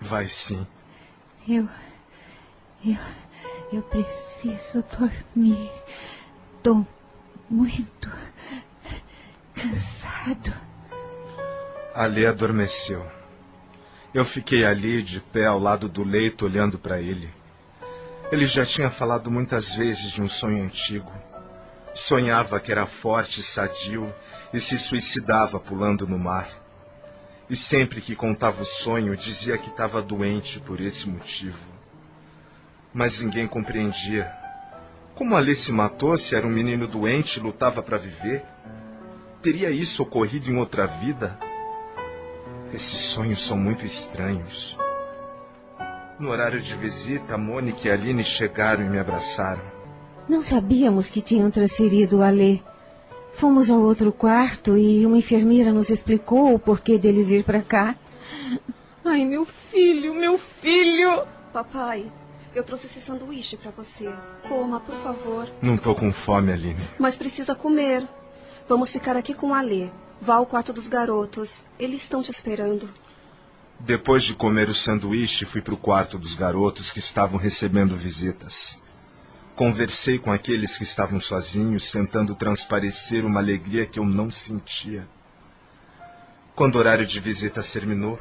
Vai 0.00 0.26
sim. 0.26 0.66
Eu. 1.46 1.68
Eu. 2.84 2.98
Eu 3.72 3.82
preciso 3.82 4.82
dormir. 4.98 5.70
Tô 6.62 6.86
muito 7.50 8.10
cansado. 9.54 10.54
Ali 11.94 12.24
adormeceu. 12.24 13.17
Eu 14.14 14.24
fiquei 14.24 14.64
ali, 14.64 15.02
de 15.02 15.20
pé 15.20 15.44
ao 15.44 15.58
lado 15.58 15.86
do 15.86 16.02
leito, 16.02 16.46
olhando 16.46 16.78
para 16.78 16.98
ele. 16.98 17.30
Ele 18.32 18.46
já 18.46 18.64
tinha 18.64 18.90
falado 18.90 19.30
muitas 19.30 19.74
vezes 19.74 20.10
de 20.10 20.22
um 20.22 20.26
sonho 20.26 20.64
antigo. 20.64 21.12
Sonhava 21.94 22.58
que 22.58 22.72
era 22.72 22.86
forte 22.86 23.40
e 23.40 23.42
sadio 23.42 24.12
e 24.52 24.60
se 24.60 24.78
suicidava 24.78 25.60
pulando 25.60 26.06
no 26.06 26.18
mar. 26.18 26.48
E 27.50 27.56
sempre 27.56 28.00
que 28.00 28.16
contava 28.16 28.62
o 28.62 28.66
sonho, 28.66 29.14
dizia 29.14 29.58
que 29.58 29.68
estava 29.68 30.00
doente 30.00 30.58
por 30.58 30.80
esse 30.80 31.08
motivo. 31.08 31.68
Mas 32.94 33.20
ninguém 33.20 33.46
compreendia. 33.46 34.32
Como 35.14 35.36
Ali 35.36 35.54
se 35.54 35.70
matou 35.70 36.16
se 36.16 36.34
era 36.34 36.46
um 36.46 36.50
menino 36.50 36.86
doente 36.86 37.36
e 37.36 37.42
lutava 37.42 37.82
para 37.82 37.98
viver? 37.98 38.42
Teria 39.42 39.70
isso 39.70 40.02
ocorrido 40.02 40.50
em 40.50 40.56
outra 40.56 40.86
vida? 40.86 41.38
Esses 42.72 42.98
sonhos 42.98 43.40
são 43.40 43.56
muito 43.56 43.84
estranhos. 43.84 44.76
No 46.18 46.30
horário 46.30 46.60
de 46.60 46.74
visita, 46.74 47.38
Mônica 47.38 47.88
e 47.88 47.90
Aline 47.90 48.22
chegaram 48.22 48.84
e 48.84 48.88
me 48.88 48.98
abraçaram. 48.98 49.62
Não 50.28 50.42
sabíamos 50.42 51.08
que 51.08 51.22
tinham 51.22 51.50
transferido 51.50 52.18
o 52.18 52.22
Alê. 52.22 52.60
Fomos 53.32 53.70
ao 53.70 53.80
outro 53.80 54.12
quarto 54.12 54.76
e 54.76 55.06
uma 55.06 55.16
enfermeira 55.16 55.72
nos 55.72 55.90
explicou 55.90 56.54
o 56.54 56.58
porquê 56.58 56.98
dele 56.98 57.22
vir 57.22 57.44
para 57.44 57.62
cá. 57.62 57.94
Ai, 59.04 59.24
meu 59.24 59.44
filho, 59.44 60.14
meu 60.14 60.36
filho! 60.36 61.22
Papai, 61.52 62.04
eu 62.54 62.62
trouxe 62.62 62.86
esse 62.86 63.00
sanduíche 63.00 63.56
para 63.56 63.70
você. 63.70 64.12
Coma, 64.46 64.80
por 64.80 64.96
favor. 64.96 65.48
Não 65.62 65.78
tô 65.78 65.94
com 65.94 66.12
fome, 66.12 66.52
Aline. 66.52 66.80
Mas 66.98 67.16
precisa 67.16 67.54
comer. 67.54 68.06
Vamos 68.68 68.92
ficar 68.92 69.16
aqui 69.16 69.32
com 69.32 69.50
o 69.50 69.54
Alê. 69.54 69.88
Vá 70.20 70.34
ao 70.34 70.46
quarto 70.46 70.72
dos 70.72 70.88
garotos. 70.88 71.62
Eles 71.78 72.02
estão 72.02 72.22
te 72.22 72.30
esperando. 72.30 72.90
Depois 73.78 74.24
de 74.24 74.34
comer 74.34 74.68
o 74.68 74.74
sanduíche, 74.74 75.44
fui 75.44 75.62
para 75.62 75.74
o 75.74 75.76
quarto 75.76 76.18
dos 76.18 76.34
garotos 76.34 76.90
que 76.90 76.98
estavam 76.98 77.38
recebendo 77.38 77.94
visitas. 77.94 78.82
Conversei 79.54 80.18
com 80.18 80.32
aqueles 80.32 80.76
que 80.76 80.82
estavam 80.82 81.20
sozinhos, 81.20 81.90
tentando 81.90 82.34
transparecer 82.34 83.24
uma 83.24 83.38
alegria 83.38 83.86
que 83.86 84.00
eu 84.00 84.04
não 84.04 84.30
sentia. 84.30 85.08
Quando 86.56 86.74
o 86.74 86.78
horário 86.78 87.06
de 87.06 87.20
visita 87.20 87.62
terminou, 87.62 88.18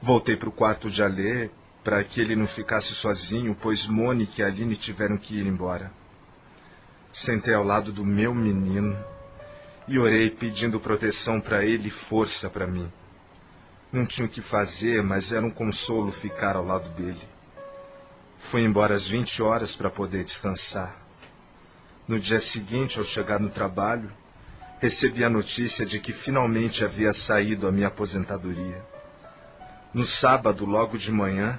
voltei 0.00 0.36
para 0.36 0.50
o 0.50 0.52
quarto 0.52 0.90
de 0.90 1.02
Alê 1.02 1.48
para 1.82 2.02
que 2.04 2.20
ele 2.20 2.36
não 2.36 2.46
ficasse 2.46 2.94
sozinho, 2.94 3.56
pois 3.58 3.86
Mônica 3.86 4.40
e 4.40 4.44
Aline 4.44 4.76
tiveram 4.76 5.16
que 5.16 5.38
ir 5.38 5.46
embora. 5.46 5.90
Sentei 7.10 7.54
ao 7.54 7.64
lado 7.64 7.92
do 7.92 8.04
meu 8.04 8.34
menino 8.34 8.96
e 9.86 9.98
orei 9.98 10.30
pedindo 10.30 10.80
proteção 10.80 11.40
para 11.40 11.64
ele 11.64 11.88
e 11.88 11.90
força 11.90 12.48
para 12.48 12.66
mim. 12.66 12.90
Não 13.92 14.06
tinha 14.06 14.26
o 14.26 14.28
que 14.28 14.40
fazer, 14.40 15.02
mas 15.02 15.32
era 15.32 15.44
um 15.44 15.50
consolo 15.50 16.10
ficar 16.10 16.56
ao 16.56 16.64
lado 16.64 16.88
dele. 16.90 17.20
Fui 18.38 18.62
embora 18.62 18.94
às 18.94 19.06
20 19.06 19.42
horas 19.42 19.76
para 19.76 19.90
poder 19.90 20.24
descansar. 20.24 20.96
No 22.06 22.18
dia 22.18 22.40
seguinte, 22.40 22.98
ao 22.98 23.04
chegar 23.04 23.40
no 23.40 23.48
trabalho, 23.48 24.10
recebi 24.80 25.24
a 25.24 25.30
notícia 25.30 25.86
de 25.86 25.98
que 25.98 26.12
finalmente 26.12 26.84
havia 26.84 27.12
saído 27.12 27.66
a 27.66 27.72
minha 27.72 27.88
aposentadoria. 27.88 28.82
No 29.92 30.04
sábado, 30.04 30.66
logo 30.66 30.98
de 30.98 31.12
manhã, 31.12 31.58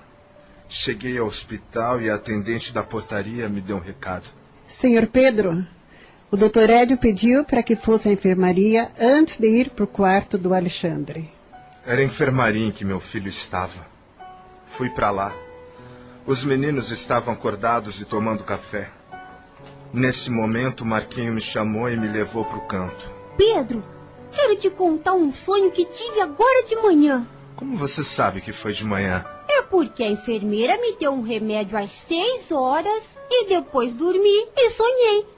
cheguei 0.68 1.18
ao 1.18 1.26
hospital 1.26 2.02
e 2.02 2.10
a 2.10 2.16
atendente 2.16 2.74
da 2.74 2.84
portaria 2.84 3.48
me 3.48 3.62
deu 3.62 3.78
um 3.78 3.82
recado. 3.82 4.28
Senhor 4.68 5.08
Pedro, 5.08 5.66
o 6.32 6.38
doutor 6.38 6.70
Edio 6.70 6.98
pediu 6.98 7.46
para 7.46 7.64
que 7.64 7.76
fosse 7.76 8.10
à 8.10 8.12
enfermaria 8.12 8.92
antes 9.00 9.38
de 9.38 9.48
ir 9.48 9.70
para 9.70 9.86
o 9.86 9.88
quarto 9.88 10.38
do 10.38 10.54
Alexandre. 10.54 11.30
Era 11.86 12.02
a 12.02 12.04
enfermaria 12.04 12.66
em 12.66 12.72
que 12.72 12.84
meu 12.84 13.00
filho 13.00 13.28
estava. 13.28 13.86
Fui 14.66 14.90
para 14.90 15.12
lá. 15.12 15.36
Os 16.26 16.44
meninos 16.44 16.92
estavam 16.92 17.34
acordados 17.34 18.02
e 18.02 18.06
tomando 18.06 18.44
café. 18.44 18.90
Nesse 19.94 20.32
momento, 20.32 20.84
Marquinho 20.84 21.34
me 21.34 21.42
chamou 21.42 21.90
e 21.90 21.96
me 21.96 22.08
levou 22.08 22.44
para 22.44 22.58
o 22.58 22.68
canto. 22.68 23.10
Pedro, 23.38 23.84
quero 24.34 24.56
te 24.58 24.70
contar 24.70 25.14
um 25.14 25.32
sonho 25.32 25.72
que 25.72 25.86
tive 25.86 26.20
agora 26.20 26.66
de 26.68 26.76
manhã. 26.76 27.26
Como 27.56 27.78
você 27.78 28.04
sabe 28.04 28.42
que 28.42 28.52
foi 28.52 28.74
de 28.74 28.84
manhã? 28.84 29.24
É 29.48 29.62
porque 29.62 30.04
a 30.04 30.10
enfermeira 30.10 30.76
me 30.82 30.98
deu 30.98 31.12
um 31.12 31.22
remédio 31.22 31.78
às 31.78 31.92
seis 31.92 32.52
horas 32.52 33.04
e 33.30 33.48
depois 33.48 33.94
dormi 33.94 34.48
e 34.58 34.70
sonhei. 34.72 35.35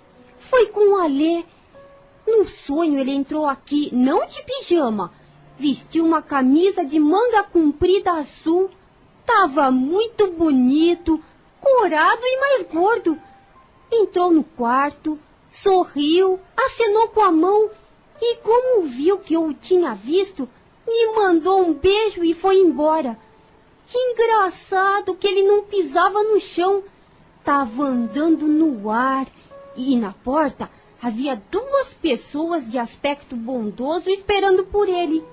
Foi 0.50 0.68
com 0.68 0.94
o 0.94 0.96
Alê. 0.96 1.44
No 2.26 2.46
sonho 2.46 3.00
ele 3.00 3.12
entrou 3.12 3.46
aqui, 3.46 3.90
não 3.94 4.26
de 4.26 4.42
pijama. 4.44 5.12
Vestiu 5.58 6.06
uma 6.06 6.22
camisa 6.22 6.86
de 6.86 6.98
manga 7.00 7.44
comprida 7.44 8.14
azul. 8.14 8.70
Tava 9.26 9.70
muito 9.70 10.32
bonito, 10.32 11.22
corado 11.60 12.22
e 12.24 12.40
mais 12.40 12.68
gordo. 12.68 13.20
Entrou 13.92 14.32
no 14.32 14.44
quarto, 14.44 15.20
sorriu, 15.52 16.40
acenou 16.56 17.10
com 17.10 17.22
a 17.22 17.32
mão 17.32 17.70
e, 18.22 18.38
como 18.38 18.84
viu 18.84 19.18
que 19.18 19.34
eu 19.34 19.48
o 19.48 19.54
tinha 19.54 19.94
visto, 19.94 20.48
me 20.88 21.14
mandou 21.14 21.62
um 21.62 21.74
beijo 21.74 22.24
e 22.24 22.34
foi 22.34 22.60
embora. 22.60 23.18
Engraçado 23.94 25.16
que 25.16 25.28
ele 25.28 25.44
não 25.44 25.64
pisava 25.64 26.24
no 26.24 26.40
chão, 26.40 26.84
tava 27.44 27.84
andando 27.84 28.48
no 28.48 28.90
ar 28.90 29.26
e 29.78 29.98
na 29.98 30.12
porta 30.12 30.70
havia 31.02 31.42
duas 31.52 31.94
pessoas 31.94 32.70
de 32.70 32.78
aspecto 32.78 33.36
bondoso 33.36 34.10
esperando 34.10 34.66
por 34.66 34.90
ele. 34.90 35.24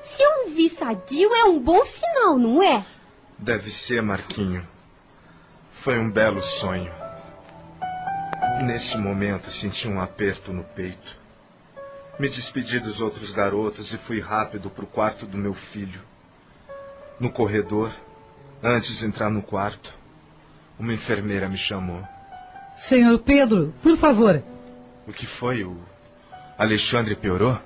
Se 0.00 0.22
um 0.22 0.50
vi 0.50 0.68
sadio 0.68 1.34
é 1.34 1.44
um 1.44 1.58
bom 1.58 1.84
sinal, 1.84 2.38
não 2.38 2.62
é? 2.62 2.84
Deve 3.38 3.70
ser, 3.70 4.02
Marquinho. 4.02 4.66
Foi 5.70 5.98
um 5.98 6.10
belo 6.10 6.42
sonho. 6.42 6.92
Nesse 8.64 8.98
momento 8.98 9.50
senti 9.50 9.88
um 9.88 10.00
aperto 10.00 10.52
no 10.52 10.64
peito. 10.64 11.16
Me 12.18 12.28
despedi 12.28 12.80
dos 12.80 13.00
outros 13.00 13.30
garotos 13.30 13.92
e 13.92 13.98
fui 13.98 14.20
rápido 14.20 14.68
para 14.68 14.84
o 14.84 14.88
quarto 14.88 15.24
do 15.24 15.38
meu 15.38 15.54
filho. 15.54 16.02
No 17.18 17.30
corredor, 17.30 17.92
antes 18.62 18.98
de 18.98 19.06
entrar 19.06 19.30
no 19.30 19.42
quarto, 19.42 19.94
uma 20.78 20.92
enfermeira 20.92 21.48
me 21.48 21.56
chamou. 21.56 22.06
Senhor 22.78 23.18
Pedro, 23.18 23.74
por 23.82 23.96
favor. 23.96 24.40
O 25.04 25.12
que 25.12 25.26
foi? 25.26 25.64
O 25.64 25.76
Alexandre 26.56 27.16
piorou? 27.16 27.58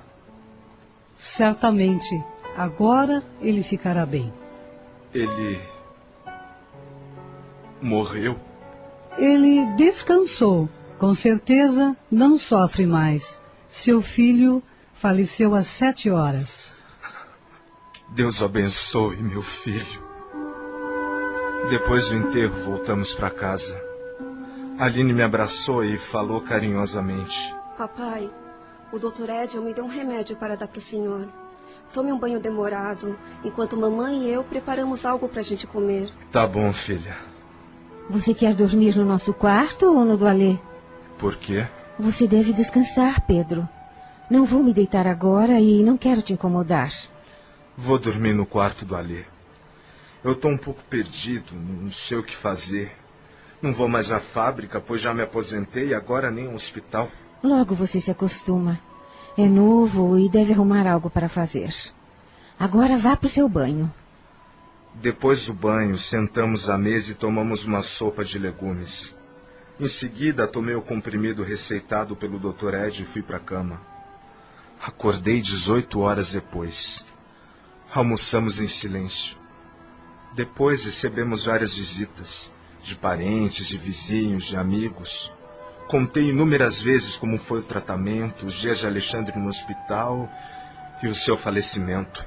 Certamente. 1.15 2.19
Agora 2.57 3.23
ele 3.39 3.61
ficará 3.61 4.07
bem. 4.07 4.33
Ele. 5.13 5.61
morreu? 7.79 8.39
Ele 9.15 9.67
descansou. 9.75 10.67
Com 10.97 11.13
certeza 11.13 11.95
não 12.09 12.35
sofre 12.35 12.87
mais. 12.87 13.39
Seu 13.67 14.01
filho 14.01 14.63
faleceu 14.93 15.53
às 15.53 15.67
sete 15.67 16.09
horas. 16.09 16.75
Deus 18.09 18.41
abençoe 18.41 19.17
meu 19.17 19.43
filho. 19.43 20.03
Depois 21.69 22.09
do 22.09 22.15
enterro, 22.15 22.55
voltamos 22.63 23.13
para 23.13 23.29
casa. 23.29 23.92
Aline 24.83 25.13
me 25.13 25.23
abraçou 25.23 25.81
e 25.81 25.97
falou 25.97 26.41
carinhosamente. 26.41 27.55
Papai, 27.77 28.29
o 28.91 28.99
doutor 28.99 29.29
Edson 29.29 29.61
me 29.61 29.73
deu 29.73 29.85
um 29.85 29.87
remédio 29.87 30.35
para 30.35 30.57
dar 30.57 30.67
para 30.67 30.77
o 30.77 30.81
senhor. 30.81 31.25
tome 31.93 32.11
um 32.11 32.19
banho 32.19 32.37
demorado, 32.37 33.17
enquanto 33.45 33.77
mamãe 33.77 34.23
e 34.23 34.29
eu 34.29 34.43
preparamos 34.43 35.05
algo 35.05 35.29
pra 35.29 35.41
gente 35.41 35.65
comer. 35.65 36.11
Tá 36.33 36.45
bom, 36.45 36.73
filha. 36.73 37.15
Você 38.09 38.33
quer 38.33 38.53
dormir 38.53 38.93
no 38.97 39.05
nosso 39.05 39.33
quarto 39.33 39.85
ou 39.85 40.03
no 40.03 40.17
do 40.17 40.27
Alê? 40.27 40.57
Por 41.17 41.37
quê? 41.37 41.65
Você 41.97 42.27
deve 42.27 42.51
descansar, 42.51 43.25
Pedro. 43.25 43.65
Não 44.29 44.43
vou 44.43 44.61
me 44.61 44.73
deitar 44.73 45.07
agora 45.07 45.61
e 45.61 45.81
não 45.81 45.95
quero 45.95 46.21
te 46.21 46.33
incomodar. 46.33 46.91
Vou 47.77 47.97
dormir 47.97 48.33
no 48.33 48.45
quarto 48.45 48.83
do 48.83 48.97
Alê. 48.97 49.23
Eu 50.21 50.35
tô 50.35 50.49
um 50.49 50.57
pouco 50.57 50.83
perdido, 50.89 51.53
não 51.53 51.89
sei 51.89 52.17
o 52.17 52.23
que 52.23 52.35
fazer. 52.35 52.91
Não 53.63 53.71
vou 53.71 53.87
mais 53.87 54.11
à 54.11 54.19
fábrica, 54.19 54.81
pois 54.81 54.99
já 54.99 55.13
me 55.13 55.21
aposentei 55.21 55.87
e 55.87 55.93
agora 55.93 56.29
nem 56.29 56.47
ao 56.47 56.53
hospital. 56.53 57.09
Logo 57.41 57.73
você 57.73 58.01
se 58.01 58.11
acostuma. 58.11 58.77
É 59.37 59.47
novo 59.47 60.19
e 60.19 60.27
deve 60.27 60.51
arrumar 60.51 60.85
algo 60.85 61.09
para 61.09 61.29
fazer. 61.29 61.73
Agora 62.59 62.97
vá 62.97 63.15
para 63.15 63.27
o 63.27 63.29
seu 63.29 63.47
banho. 63.47 63.89
Depois 64.95 65.45
do 65.45 65.53
banho, 65.53 65.97
sentamos 65.97 66.69
à 66.69 66.77
mesa 66.77 67.13
e 67.13 67.15
tomamos 67.15 67.63
uma 67.63 67.81
sopa 67.81 68.25
de 68.25 68.37
legumes. 68.37 69.15
Em 69.79 69.87
seguida, 69.87 70.45
tomei 70.45 70.75
o 70.75 70.81
comprimido 70.81 71.41
receitado 71.41 72.17
pelo 72.17 72.37
Dr. 72.37 72.73
Ed 72.73 73.01
e 73.01 73.05
fui 73.05 73.21
para 73.21 73.37
a 73.37 73.39
cama. 73.39 73.79
Acordei 74.81 75.39
18 75.39 76.01
horas 76.01 76.33
depois. 76.33 77.05
Almoçamos 77.93 78.59
em 78.59 78.67
silêncio. 78.67 79.37
Depois 80.35 80.83
recebemos 80.83 81.45
várias 81.45 81.73
visitas, 81.73 82.52
de 82.83 82.95
parentes, 82.95 83.67
de 83.67 83.77
vizinhos, 83.77 84.45
de 84.45 84.57
amigos. 84.57 85.33
Contei 85.87 86.29
inúmeras 86.29 86.81
vezes 86.81 87.15
como 87.15 87.37
foi 87.37 87.59
o 87.59 87.63
tratamento, 87.63 88.45
os 88.45 88.53
dias 88.53 88.79
de 88.79 88.87
Alexandre 88.87 89.39
no 89.39 89.47
hospital 89.47 90.29
e 91.01 91.07
o 91.07 91.15
seu 91.15 91.37
falecimento. 91.37 92.25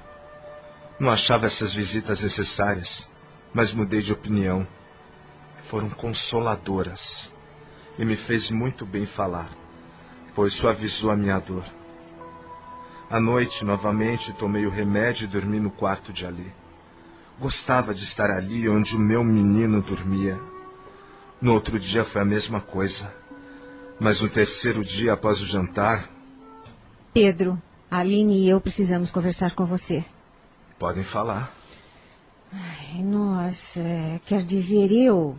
Não 0.98 1.10
achava 1.10 1.46
essas 1.46 1.74
visitas 1.74 2.22
necessárias, 2.22 3.08
mas 3.52 3.74
mudei 3.74 4.00
de 4.00 4.12
opinião. 4.12 4.66
Foram 5.58 5.90
consoladoras 5.90 7.32
e 7.98 8.04
me 8.04 8.16
fez 8.16 8.50
muito 8.50 8.86
bem 8.86 9.04
falar, 9.04 9.50
pois 10.34 10.54
suavizou 10.54 11.10
a 11.10 11.16
minha 11.16 11.38
dor. 11.38 11.64
À 13.10 13.20
noite, 13.20 13.64
novamente, 13.64 14.32
tomei 14.32 14.66
o 14.66 14.70
remédio 14.70 15.24
e 15.24 15.28
dormi 15.28 15.60
no 15.60 15.70
quarto 15.70 16.12
de 16.12 16.26
Ali. 16.26 16.52
Gostava 17.38 17.92
de 17.92 18.02
estar 18.02 18.30
ali 18.30 18.68
onde 18.68 18.96
o 18.96 19.00
meu 19.00 19.22
menino 19.22 19.82
dormia. 19.82 20.40
No 21.40 21.52
outro 21.52 21.78
dia 21.78 22.04
foi 22.04 22.22
a 22.22 22.24
mesma 22.24 22.60
coisa. 22.60 23.12
Mas 24.00 24.20
no 24.20 24.28
terceiro 24.28 24.82
dia 24.84 25.12
após 25.12 25.40
o 25.40 25.46
jantar. 25.46 26.08
Pedro, 27.12 27.60
Aline 27.90 28.44
e 28.44 28.48
eu 28.48 28.60
precisamos 28.60 29.10
conversar 29.10 29.54
com 29.54 29.64
você. 29.64 30.04
Podem 30.78 31.02
falar. 31.02 31.50
Ai, 32.52 33.02
nós. 33.02 33.76
É, 33.76 34.20
quer 34.26 34.42
dizer, 34.42 34.90
eu. 34.92 35.38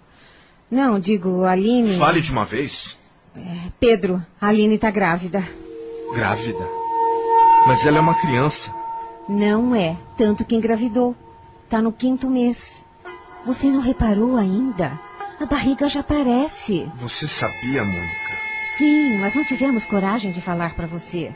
Não, 0.69 0.99
digo, 0.99 1.45
Aline. 1.45 1.97
Fale 1.97 2.21
de 2.21 2.31
uma 2.31 2.45
vez. 2.45 2.97
É, 3.35 3.71
Pedro, 3.79 4.23
a 4.39 4.47
Aline 4.47 4.75
está 4.75 4.91
grávida. 4.91 5.47
Grávida? 6.13 6.65
Mas 7.67 7.85
ela 7.85 7.97
é 7.97 8.01
uma 8.01 8.19
criança. 8.19 8.73
Não 9.27 9.75
é, 9.75 9.97
tanto 10.17 10.45
que 10.45 10.55
engravidou. 10.55 11.15
Está 11.67 11.81
no 11.81 11.91
quinto 11.91 12.29
mês. 12.29 12.85
Você 13.45 13.67
não 13.67 13.81
reparou 13.81 14.37
ainda? 14.37 14.97
A 15.37 15.45
barriga 15.45 15.89
já 15.89 15.99
aparece. 15.99 16.89
Você 16.95 17.27
sabia, 17.27 17.83
Mônica? 17.83 18.37
Sim, 18.77 19.17
mas 19.17 19.35
não 19.35 19.43
tivemos 19.43 19.83
coragem 19.83 20.31
de 20.31 20.39
falar 20.39 20.75
para 20.75 20.87
você. 20.87 21.35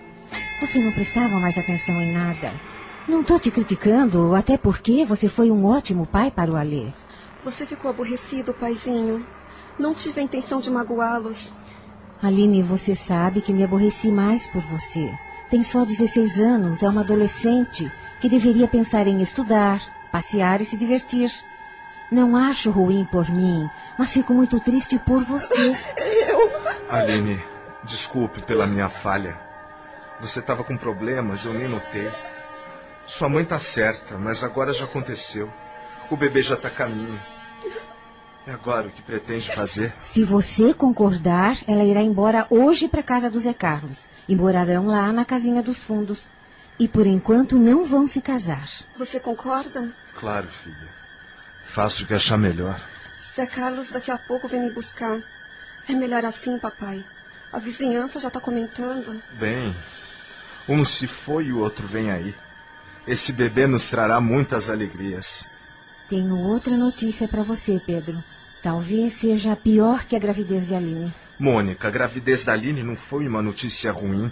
Você 0.62 0.80
não 0.80 0.94
prestava 0.94 1.38
mais 1.38 1.58
atenção 1.58 2.02
em 2.02 2.14
nada. 2.14 2.54
Não 3.10 3.20
estou 3.20 3.42
te 3.42 3.52
criticando, 3.52 4.34
até 4.34 4.58
porque 4.58 5.04
você 5.04 5.28
foi 5.28 5.52
um 5.52 5.66
ótimo 5.66 6.06
pai 6.06 6.32
para 6.32 6.50
o 6.50 6.56
Alê. 6.56 6.94
Você 7.44 7.66
ficou 7.66 7.92
aborrecido, 7.92 8.54
paizinho. 8.54 9.26
Não 9.78 9.94
tive 9.94 10.22
a 10.22 10.24
intenção 10.24 10.62
de 10.62 10.72
magoá-los. 10.72 11.52
Aline, 12.24 12.64
você 12.64 12.96
sabe 12.96 13.42
que 13.42 13.52
me 13.52 13.66
aborreci 13.66 14.10
mais 14.10 14.48
por 14.48 14.62
você. 14.62 15.14
Tem 15.50 15.62
só 15.62 15.84
16 15.84 16.40
anos, 16.40 16.82
é 16.82 16.88
uma 16.88 17.02
adolescente 17.02 17.92
que 18.22 18.30
deveria 18.30 18.70
pensar 18.70 19.08
em 19.08 19.20
estudar, 19.20 19.82
passear 20.12 20.62
e 20.62 20.66
se 20.66 20.78
divertir. 20.78 21.32
Não 22.12 22.36
acho 22.36 22.72
ruim 22.72 23.08
por 23.10 23.30
mim, 23.30 23.70
mas 23.98 24.12
fico 24.12 24.34
muito 24.34 24.60
triste 24.60 25.00
por 25.00 25.24
você. 25.24 25.56
Eu. 26.28 26.52
Aline, 26.90 27.42
desculpe 27.84 28.42
pela 28.42 28.68
minha 28.68 28.90
falha. 28.90 29.40
Você 30.20 30.40
estava 30.40 30.64
com 30.64 30.78
problemas, 30.78 31.46
eu 31.46 31.54
nem 31.54 31.68
notei. 31.68 32.12
Sua 33.04 33.28
mãe 33.28 33.44
está 33.44 33.58
certa, 33.58 34.18
mas 34.18 34.44
agora 34.44 34.74
já 34.74 34.86
aconteceu. 34.86 35.52
O 36.12 36.18
bebê 36.18 36.42
já 36.42 36.56
está 36.56 36.68
a 36.68 36.72
caminho. 36.72 37.20
E 38.46 38.52
agora 38.52 38.88
o 38.88 38.92
que 38.92 39.02
pretende 39.02 39.52
fazer? 39.54 39.94
Se 39.98 40.24
você 40.24 40.74
concordar, 40.74 41.58
ela 41.68 41.84
irá 41.84 42.02
embora 42.02 42.46
hoje 42.50 42.88
para 42.88 43.00
a 43.00 43.04
casa 43.04 43.30
do 43.30 43.40
Zé 43.40 43.54
Carlos. 43.54 44.06
E 44.28 44.36
morarão 44.36 44.88
lá 44.88 45.12
na 45.12 45.26
casinha 45.26 45.64
dos 45.64 45.78
fundos. 45.78 46.30
E 46.82 46.88
por 46.88 47.06
enquanto 47.06 47.60
não 47.60 47.86
vão 47.86 48.08
se 48.08 48.20
casar. 48.20 48.68
Você 48.98 49.20
concorda? 49.20 49.94
Claro, 50.16 50.48
filha. 50.48 50.90
Faço 51.64 52.04
o 52.04 52.08
que 52.08 52.14
achar 52.16 52.40
melhor. 52.40 52.82
Zé 53.36 53.46
Carlos 53.46 53.92
daqui 53.92 54.10
a 54.10 54.18
pouco 54.18 54.48
vem 54.48 54.62
me 54.62 54.72
buscar. 54.72 55.22
É 55.88 55.94
melhor 55.94 56.26
assim, 56.26 56.58
papai. 56.58 57.06
A 57.54 57.60
vizinhança 57.60 58.20
já 58.20 58.30
está 58.30 58.40
comentando. 58.40 59.22
Bem, 59.34 59.76
um 60.68 60.84
se 60.84 61.06
foi 61.06 61.46
e 61.46 61.54
o 61.54 61.60
outro 61.60 61.86
vem 61.86 62.10
aí. 62.10 62.34
Esse 63.06 63.32
bebê 63.32 63.68
nos 63.68 63.88
trará 63.88 64.20
muitas 64.20 64.68
alegrias. 64.68 65.48
Tenho 66.10 66.36
outra 66.36 66.76
notícia 66.76 67.28
para 67.28 67.44
você, 67.44 67.80
Pedro. 67.86 68.24
Talvez 68.64 69.14
seja 69.14 69.56
pior 69.56 70.06
que 70.06 70.16
a 70.16 70.20
gravidez 70.20 70.70
de 70.70 70.74
Aline. 70.74 71.14
Mônica, 71.38 71.88
a 71.88 71.92
gravidez 71.92 72.44
da 72.44 72.54
Aline 72.54 72.82
não 72.82 72.96
foi 72.96 73.28
uma 73.28 73.44
notícia 73.44 73.92
ruim. 73.92 74.32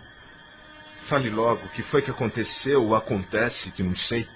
Fale 1.09 1.31
logo 1.31 1.65
o 1.65 1.69
que 1.69 1.81
foi 1.81 2.03
que 2.03 2.11
aconteceu 2.11 2.83
ou 2.83 2.93
acontece 2.93 3.71
que 3.71 3.81
não 3.81 3.95
sei. 3.95 4.27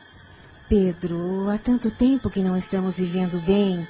Pedro, 0.67 1.47
há 1.47 1.55
tanto 1.59 1.91
tempo 1.91 2.31
que 2.31 2.39
não 2.39 2.57
estamos 2.57 2.95
vivendo 2.95 3.39
bem. 3.45 3.87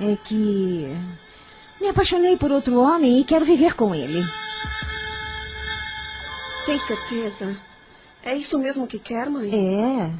É 0.00 0.16
que. 0.22 0.96
Me 1.80 1.88
apaixonei 1.88 2.36
por 2.36 2.52
outro 2.52 2.80
homem 2.80 3.20
e 3.20 3.24
quero 3.24 3.44
viver 3.44 3.74
com 3.74 3.92
ele. 3.92 4.22
Tem 6.64 6.78
certeza? 6.78 7.60
É 8.22 8.36
isso 8.36 8.60
mesmo 8.60 8.86
que 8.86 9.00
quer, 9.00 9.28
mãe? 9.28 9.50
É. 9.52 10.12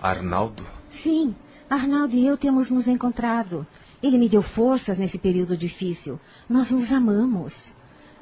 Arnaldo? 0.00 0.64
Sim. 0.88 1.34
Arnaldo 1.68 2.14
e 2.14 2.28
eu 2.28 2.38
temos 2.38 2.70
nos 2.70 2.86
encontrado. 2.86 3.66
Ele 4.00 4.18
me 4.18 4.28
deu 4.28 4.40
forças 4.40 5.00
nesse 5.00 5.18
período 5.18 5.56
difícil. 5.56 6.20
Nós 6.48 6.70
nos 6.70 6.92
amamos. 6.92 7.74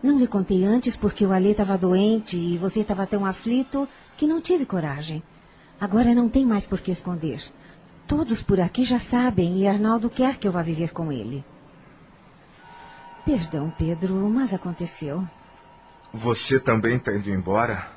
Não 0.03 0.19
lhe 0.19 0.27
contei 0.27 0.65
antes 0.65 0.95
porque 0.97 1.25
o 1.25 1.33
Alê 1.33 1.51
estava 1.51 1.77
doente 1.79 2.37
e 2.37 2.57
você 2.57 2.81
estava 2.81 3.07
tão 3.07 3.25
aflito 3.25 3.89
que 4.17 4.27
não 4.27 4.41
tive 4.41 4.67
coragem. 4.67 5.23
Agora 5.81 6.15
não 6.15 6.29
tem 6.29 6.45
mais 6.45 6.67
por 6.67 6.81
que 6.81 6.91
esconder. 6.91 7.43
Todos 8.07 8.43
por 8.43 8.61
aqui 8.61 8.85
já 8.85 8.99
sabem 8.99 9.59
e 9.59 9.67
Arnaldo 9.67 10.09
quer 10.09 10.37
que 10.37 10.47
eu 10.47 10.53
vá 10.53 10.63
viver 10.63 10.93
com 10.93 11.11
ele. 11.11 11.45
Perdão, 13.25 13.73
Pedro, 13.77 14.15
mas 14.31 14.55
aconteceu. 14.55 15.27
Você 16.13 16.61
também 16.61 16.97
está 16.97 17.13
indo 17.13 17.29
embora? 17.29 17.89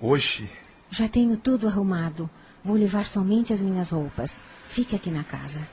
Hoje? 0.00 0.50
Já 0.90 1.08
tenho 1.08 1.36
tudo 1.36 1.68
arrumado. 1.68 2.30
Vou 2.64 2.74
levar 2.74 3.04
somente 3.04 3.52
as 3.52 3.60
minhas 3.60 3.90
roupas. 3.90 4.40
Fique 4.66 4.96
aqui 4.96 5.10
na 5.10 5.22
casa. 5.22 5.68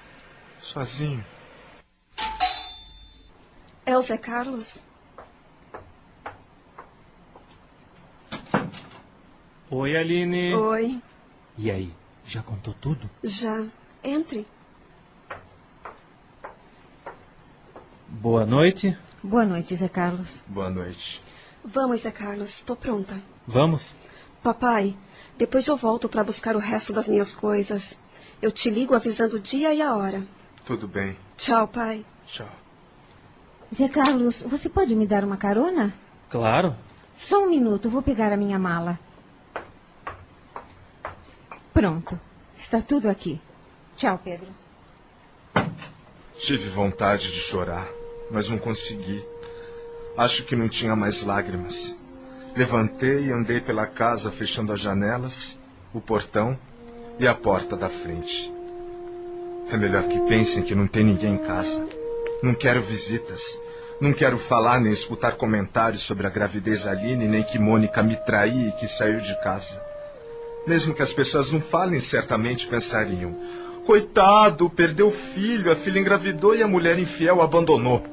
Sozinho? 0.62 1.26
É 3.86 4.00
Zé 4.02 4.18
Carlos? 4.18 4.86
Oi, 9.76 9.98
Aline. 9.98 10.54
Oi. 10.54 11.02
E 11.58 11.72
aí, 11.72 11.92
já 12.24 12.44
contou 12.44 12.76
tudo? 12.80 13.10
Já. 13.24 13.66
Entre. 14.04 14.46
Boa 18.08 18.46
noite. 18.46 18.96
Boa 19.24 19.44
noite, 19.44 19.76
Zé 19.76 19.88
Carlos. 19.88 20.44
Boa 20.48 20.70
noite. 20.70 21.24
Vamos, 21.66 22.02
Zé 22.02 22.12
Carlos. 22.12 22.50
Estou 22.50 22.76
pronta. 22.76 23.20
Vamos? 23.48 23.96
Papai, 24.44 24.96
depois 25.40 25.68
eu 25.68 25.76
volto 25.76 26.08
para 26.08 26.24
buscar 26.24 26.56
o 26.56 26.60
resto 26.60 26.94
das 26.94 27.08
minhas 27.08 27.34
coisas. 27.34 27.98
Eu 28.40 28.52
te 28.52 28.70
ligo 28.70 28.94
avisando 28.94 29.38
o 29.38 29.40
dia 29.40 29.74
e 29.74 29.82
a 29.82 29.96
hora. 29.96 30.24
Tudo 30.68 30.88
bem. 30.88 31.18
Tchau, 31.36 31.68
pai. 31.68 32.06
Tchau. 32.28 32.48
Zé 33.74 33.90
Carlos, 33.90 34.44
você 34.44 34.70
pode 34.70 34.96
me 34.96 35.08
dar 35.08 35.24
uma 35.24 35.36
carona? 35.36 35.92
Claro. 36.30 36.76
Só 37.16 37.44
um 37.46 37.50
minuto, 37.50 37.90
vou 37.90 38.04
pegar 38.04 38.32
a 38.32 38.38
minha 38.38 38.60
mala. 38.60 39.00
Pronto. 41.74 42.20
Está 42.56 42.82
tudo 42.82 43.10
aqui. 43.10 43.42
Tchau, 43.98 44.20
Pedro. 44.24 44.48
Tive 46.38 46.70
vontade 46.70 47.32
de 47.32 47.40
chorar, 47.40 47.88
mas 48.30 48.50
não 48.50 48.58
consegui. 48.58 49.24
Acho 50.18 50.46
que 50.46 50.56
não 50.56 50.70
tinha 50.70 50.96
mais 50.96 51.24
lágrimas. 51.24 51.98
Levantei 52.56 53.26
e 53.26 53.32
andei 53.32 53.60
pela 53.60 53.88
casa 53.88 54.32
fechando 54.32 54.72
as 54.72 54.80
janelas 54.80 55.60
o 55.94 56.02
portão 56.02 56.58
e 57.20 57.28
a 57.28 57.36
porta 57.36 57.78
da 57.78 57.88
frente. 57.88 58.52
É 59.70 59.78
melhor 59.78 60.04
que 60.04 60.20
pensem 60.22 60.64
que 60.64 60.74
não 60.74 60.88
tem 60.88 61.04
ninguém 61.04 61.36
em 61.36 61.38
casa. 61.38 61.88
Não 62.42 62.56
quero 62.56 62.82
visitas. 62.82 63.60
Não 64.02 64.12
quero 64.12 64.38
falar 64.38 64.80
nem 64.80 64.92
escutar 64.92 65.34
comentários 65.34 66.02
sobre 66.02 66.26
a 66.26 66.30
gravidez 66.30 66.88
Aline, 66.88 67.28
nem 67.28 67.44
que 67.44 67.60
Mônica 67.60 68.02
me 68.02 68.16
traiu 68.16 68.70
e 68.70 68.72
que 68.74 68.88
saiu 68.88 69.20
de 69.20 69.40
casa. 69.42 69.82
Mesmo 70.65 70.93
que 70.93 71.02
as 71.02 71.12
pessoas 71.12 71.52
não 71.52 71.60
falem, 71.60 71.99
certamente 71.99 72.67
pensariam: 72.67 73.36
coitado, 73.86 74.69
perdeu 74.69 75.08
o 75.08 75.12
filho, 75.12 75.71
a 75.71 75.76
filha 75.76 75.99
engravidou 75.99 76.56
e 76.56 76.63
a 76.63 76.67
mulher 76.67 76.97
infiel 76.97 77.41
abandonou. 77.41 78.04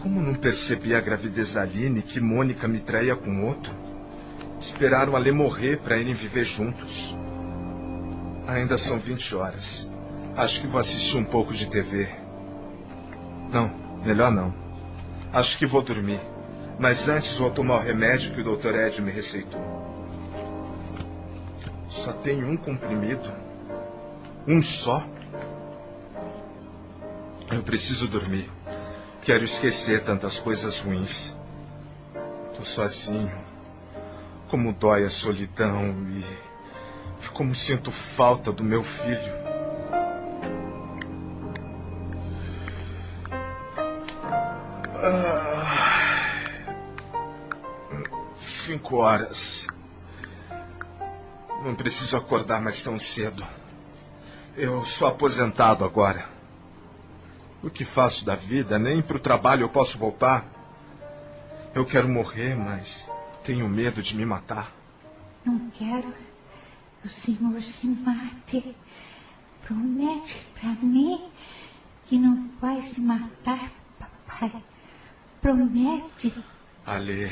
Como 0.00 0.22
não 0.22 0.34
percebi 0.34 0.94
a 0.94 1.00
gravidez 1.00 1.54
da 1.54 1.62
Aline 1.62 2.00
que 2.00 2.20
Mônica 2.20 2.66
me 2.66 2.80
traía 2.80 3.14
com 3.14 3.44
outro? 3.44 3.72
Esperaram 4.58 5.14
a 5.14 5.18
Lê 5.18 5.30
morrer 5.30 5.78
para 5.78 5.98
irem 5.98 6.14
viver 6.14 6.44
juntos. 6.44 7.16
Ainda 8.46 8.78
são 8.78 8.98
20 8.98 9.34
horas. 9.34 9.90
Acho 10.34 10.60
que 10.60 10.66
vou 10.66 10.80
assistir 10.80 11.18
um 11.18 11.24
pouco 11.24 11.52
de 11.52 11.68
TV. 11.68 12.08
Não, 13.50 13.70
melhor 14.04 14.30
não. 14.30 14.65
Acho 15.36 15.58
que 15.58 15.66
vou 15.66 15.82
dormir. 15.82 16.18
Mas 16.78 17.10
antes 17.10 17.36
vou 17.36 17.50
tomar 17.50 17.80
o 17.80 17.82
remédio 17.82 18.32
que 18.32 18.40
o 18.40 18.56
Dr. 18.56 18.74
Ed 18.74 19.02
me 19.02 19.10
receitou. 19.10 19.60
Só 21.90 22.10
tem 22.10 22.42
um 22.42 22.56
comprimido. 22.56 23.30
Um 24.48 24.62
só. 24.62 25.06
Eu 27.52 27.62
preciso 27.62 28.08
dormir. 28.08 28.50
Quero 29.20 29.44
esquecer 29.44 30.02
tantas 30.02 30.38
coisas 30.38 30.80
ruins. 30.80 31.36
Tô 32.56 32.64
sozinho. 32.64 33.30
Como 34.48 34.72
dói 34.72 35.04
a 35.04 35.10
solidão 35.10 35.94
e. 36.12 36.24
Como 37.34 37.54
sinto 37.54 37.92
falta 37.92 38.50
do 38.50 38.64
meu 38.64 38.82
filho. 38.82 39.45
Cinco 48.36 48.96
horas. 48.96 49.68
Não 51.62 51.74
preciso 51.74 52.16
acordar 52.16 52.60
mais 52.60 52.82
tão 52.82 52.98
cedo. 52.98 53.46
Eu 54.56 54.84
sou 54.84 55.06
aposentado 55.06 55.84
agora. 55.84 56.28
O 57.62 57.70
que 57.70 57.84
faço 57.84 58.24
da 58.24 58.34
vida? 58.34 58.78
Nem 58.78 59.02
para 59.02 59.16
o 59.16 59.20
trabalho 59.20 59.62
eu 59.62 59.68
posso 59.68 59.98
voltar. 59.98 60.44
Eu 61.74 61.84
quero 61.84 62.08
morrer, 62.08 62.56
mas 62.56 63.10
tenho 63.44 63.68
medo 63.68 64.02
de 64.02 64.16
me 64.16 64.24
matar. 64.24 64.72
Não 65.44 65.70
quero 65.70 66.12
que 67.00 67.06
o 67.06 67.10
senhor 67.10 67.62
se 67.62 67.86
mate. 67.86 68.74
Promete 69.64 70.46
para 70.60 70.70
mim 70.82 71.30
que 72.06 72.18
não 72.18 72.50
vai 72.60 72.82
se 72.82 73.00
matar, 73.00 73.70
papai. 73.98 74.62
Promete. 75.40 76.32
Ale, 76.84 77.30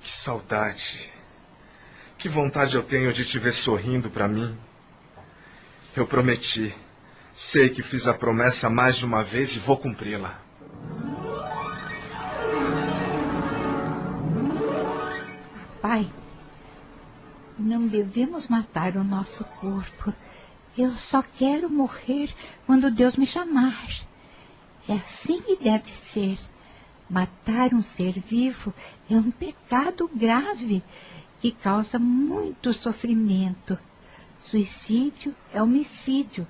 que 0.00 0.10
saudade. 0.10 1.12
Que 2.18 2.28
vontade 2.28 2.76
eu 2.76 2.82
tenho 2.82 3.12
de 3.12 3.24
te 3.24 3.38
ver 3.38 3.52
sorrindo 3.52 4.10
para 4.10 4.28
mim. 4.28 4.56
Eu 5.94 6.06
prometi. 6.06 6.74
Sei 7.32 7.68
que 7.68 7.82
fiz 7.82 8.06
a 8.06 8.14
promessa 8.14 8.70
mais 8.70 8.96
de 8.96 9.04
uma 9.04 9.22
vez 9.22 9.54
e 9.54 9.58
vou 9.58 9.76
cumpri-la. 9.76 10.40
Pai, 15.82 16.10
não 17.58 17.86
devemos 17.86 18.48
matar 18.48 18.96
o 18.96 19.04
nosso 19.04 19.44
corpo. 19.44 20.12
Eu 20.76 20.92
só 20.96 21.22
quero 21.22 21.70
morrer 21.70 22.34
quando 22.66 22.90
Deus 22.90 23.16
me 23.16 23.26
chamar. 23.26 23.86
É 24.88 24.94
assim 24.94 25.40
que 25.40 25.56
deve 25.56 25.90
ser. 25.90 26.38
Matar 27.08 27.72
um 27.72 27.82
ser 27.82 28.12
vivo 28.18 28.74
é 29.08 29.14
um 29.14 29.30
pecado 29.30 30.10
grave 30.12 30.82
que 31.40 31.52
causa 31.52 31.98
muito 31.98 32.72
sofrimento. 32.72 33.78
Suicídio 34.50 35.34
é 35.52 35.62
homicídio. 35.62 36.46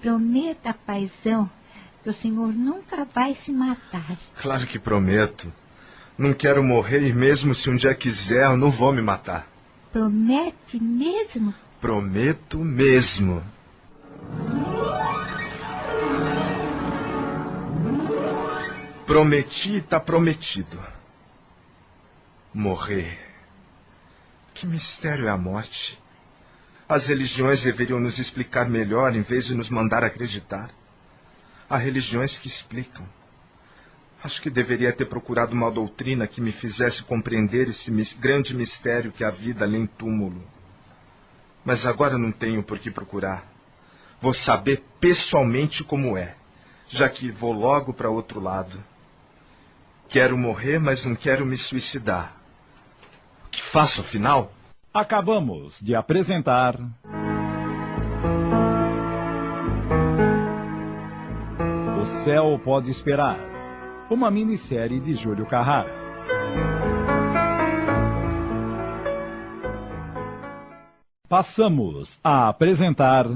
Prometa, 0.00 0.72
paizão, 0.72 1.50
que 2.02 2.10
o 2.10 2.14
senhor 2.14 2.52
nunca 2.52 3.04
vai 3.04 3.34
se 3.34 3.52
matar. 3.52 4.16
Claro 4.40 4.66
que 4.66 4.78
prometo. 4.78 5.52
Não 6.16 6.32
quero 6.32 6.62
morrer 6.62 7.06
e 7.08 7.12
mesmo 7.12 7.54
se 7.54 7.70
um 7.70 7.76
dia 7.76 7.94
quiser, 7.94 8.44
eu 8.46 8.56
não 8.56 8.70
vou 8.70 8.92
me 8.92 9.02
matar. 9.02 9.48
Promete 9.92 10.80
mesmo? 10.80 11.54
Prometo 11.80 12.58
mesmo. 12.58 13.42
Prometi 19.08 19.76
e 19.76 19.80
tá 19.80 19.98
prometido. 19.98 20.78
Morrer. 22.52 23.18
Que 24.52 24.66
mistério 24.66 25.26
é 25.28 25.30
a 25.30 25.36
morte? 25.38 25.98
As 26.86 27.06
religiões 27.06 27.62
deveriam 27.62 27.98
nos 27.98 28.18
explicar 28.18 28.68
melhor 28.68 29.16
em 29.16 29.22
vez 29.22 29.46
de 29.46 29.54
nos 29.54 29.70
mandar 29.70 30.04
acreditar. 30.04 30.70
Há 31.70 31.78
religiões 31.78 32.36
que 32.36 32.48
explicam. 32.48 33.08
Acho 34.22 34.42
que 34.42 34.50
deveria 34.50 34.92
ter 34.92 35.06
procurado 35.06 35.54
uma 35.54 35.70
doutrina 35.70 36.26
que 36.26 36.42
me 36.42 36.52
fizesse 36.52 37.02
compreender 37.02 37.66
esse 37.66 37.90
grande 38.20 38.54
mistério 38.54 39.10
que 39.10 39.24
a 39.24 39.30
vida 39.30 39.64
além 39.64 39.86
túmulo. 39.86 40.46
Mas 41.64 41.86
agora 41.86 42.18
não 42.18 42.30
tenho 42.30 42.62
por 42.62 42.78
que 42.78 42.90
procurar. 42.90 43.42
Vou 44.20 44.34
saber 44.34 44.84
pessoalmente 45.00 45.82
como 45.82 46.14
é, 46.14 46.36
já 46.86 47.08
que 47.08 47.30
vou 47.30 47.54
logo 47.54 47.94
para 47.94 48.10
outro 48.10 48.38
lado. 48.38 48.84
Quero 50.08 50.38
morrer, 50.38 50.78
mas 50.78 51.04
não 51.04 51.14
quero 51.14 51.44
me 51.44 51.56
suicidar. 51.56 52.34
O 53.46 53.50
que 53.50 53.62
faço 53.62 54.00
afinal? 54.00 54.50
Acabamos 54.92 55.80
de 55.82 55.94
apresentar. 55.94 56.76
O 62.00 62.06
Céu 62.24 62.58
Pode 62.64 62.90
Esperar. 62.90 63.38
Uma 64.10 64.30
minissérie 64.30 64.98
de 64.98 65.14
Júlio 65.14 65.44
Carrara. 65.44 65.92
Passamos 71.28 72.18
a 72.24 72.48
apresentar. 72.48 73.26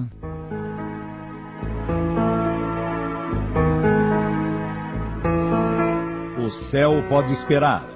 Céu 6.53 7.03
Pode 7.09 7.33
Esperar. 7.33 7.89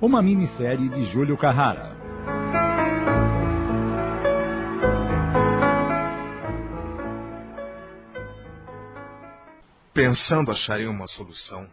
Uma 0.00 0.22
minissérie 0.22 0.88
de 0.88 1.04
Júlio 1.06 1.36
Carrara. 1.36 1.96
Pensando 9.92 10.52
acharei 10.52 10.86
uma 10.86 11.08
solução. 11.08 11.68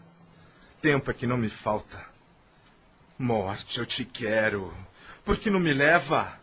Tempo 0.81 1.11
é 1.11 1.13
que 1.13 1.27
não 1.27 1.37
me 1.37 1.49
falta. 1.49 2.03
Morte, 3.17 3.77
eu 3.77 3.85
te 3.85 4.03
quero. 4.03 4.73
Por 5.23 5.37
que 5.37 5.51
não 5.51 5.59
me 5.59 5.71
leva? 5.71 6.39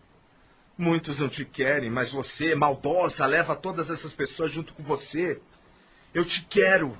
Muitos 0.79 1.19
não 1.19 1.29
te 1.29 1.45
querem, 1.45 1.91
mas 1.91 2.13
você, 2.13 2.55
maldosa, 2.55 3.27
leva 3.27 3.57
todas 3.57 3.91
essas 3.91 4.15
pessoas 4.15 4.53
junto 4.53 4.73
com 4.73 4.85
você. 4.85 5.41
Eu 6.15 6.25
te 6.25 6.43
quero. 6.43 6.97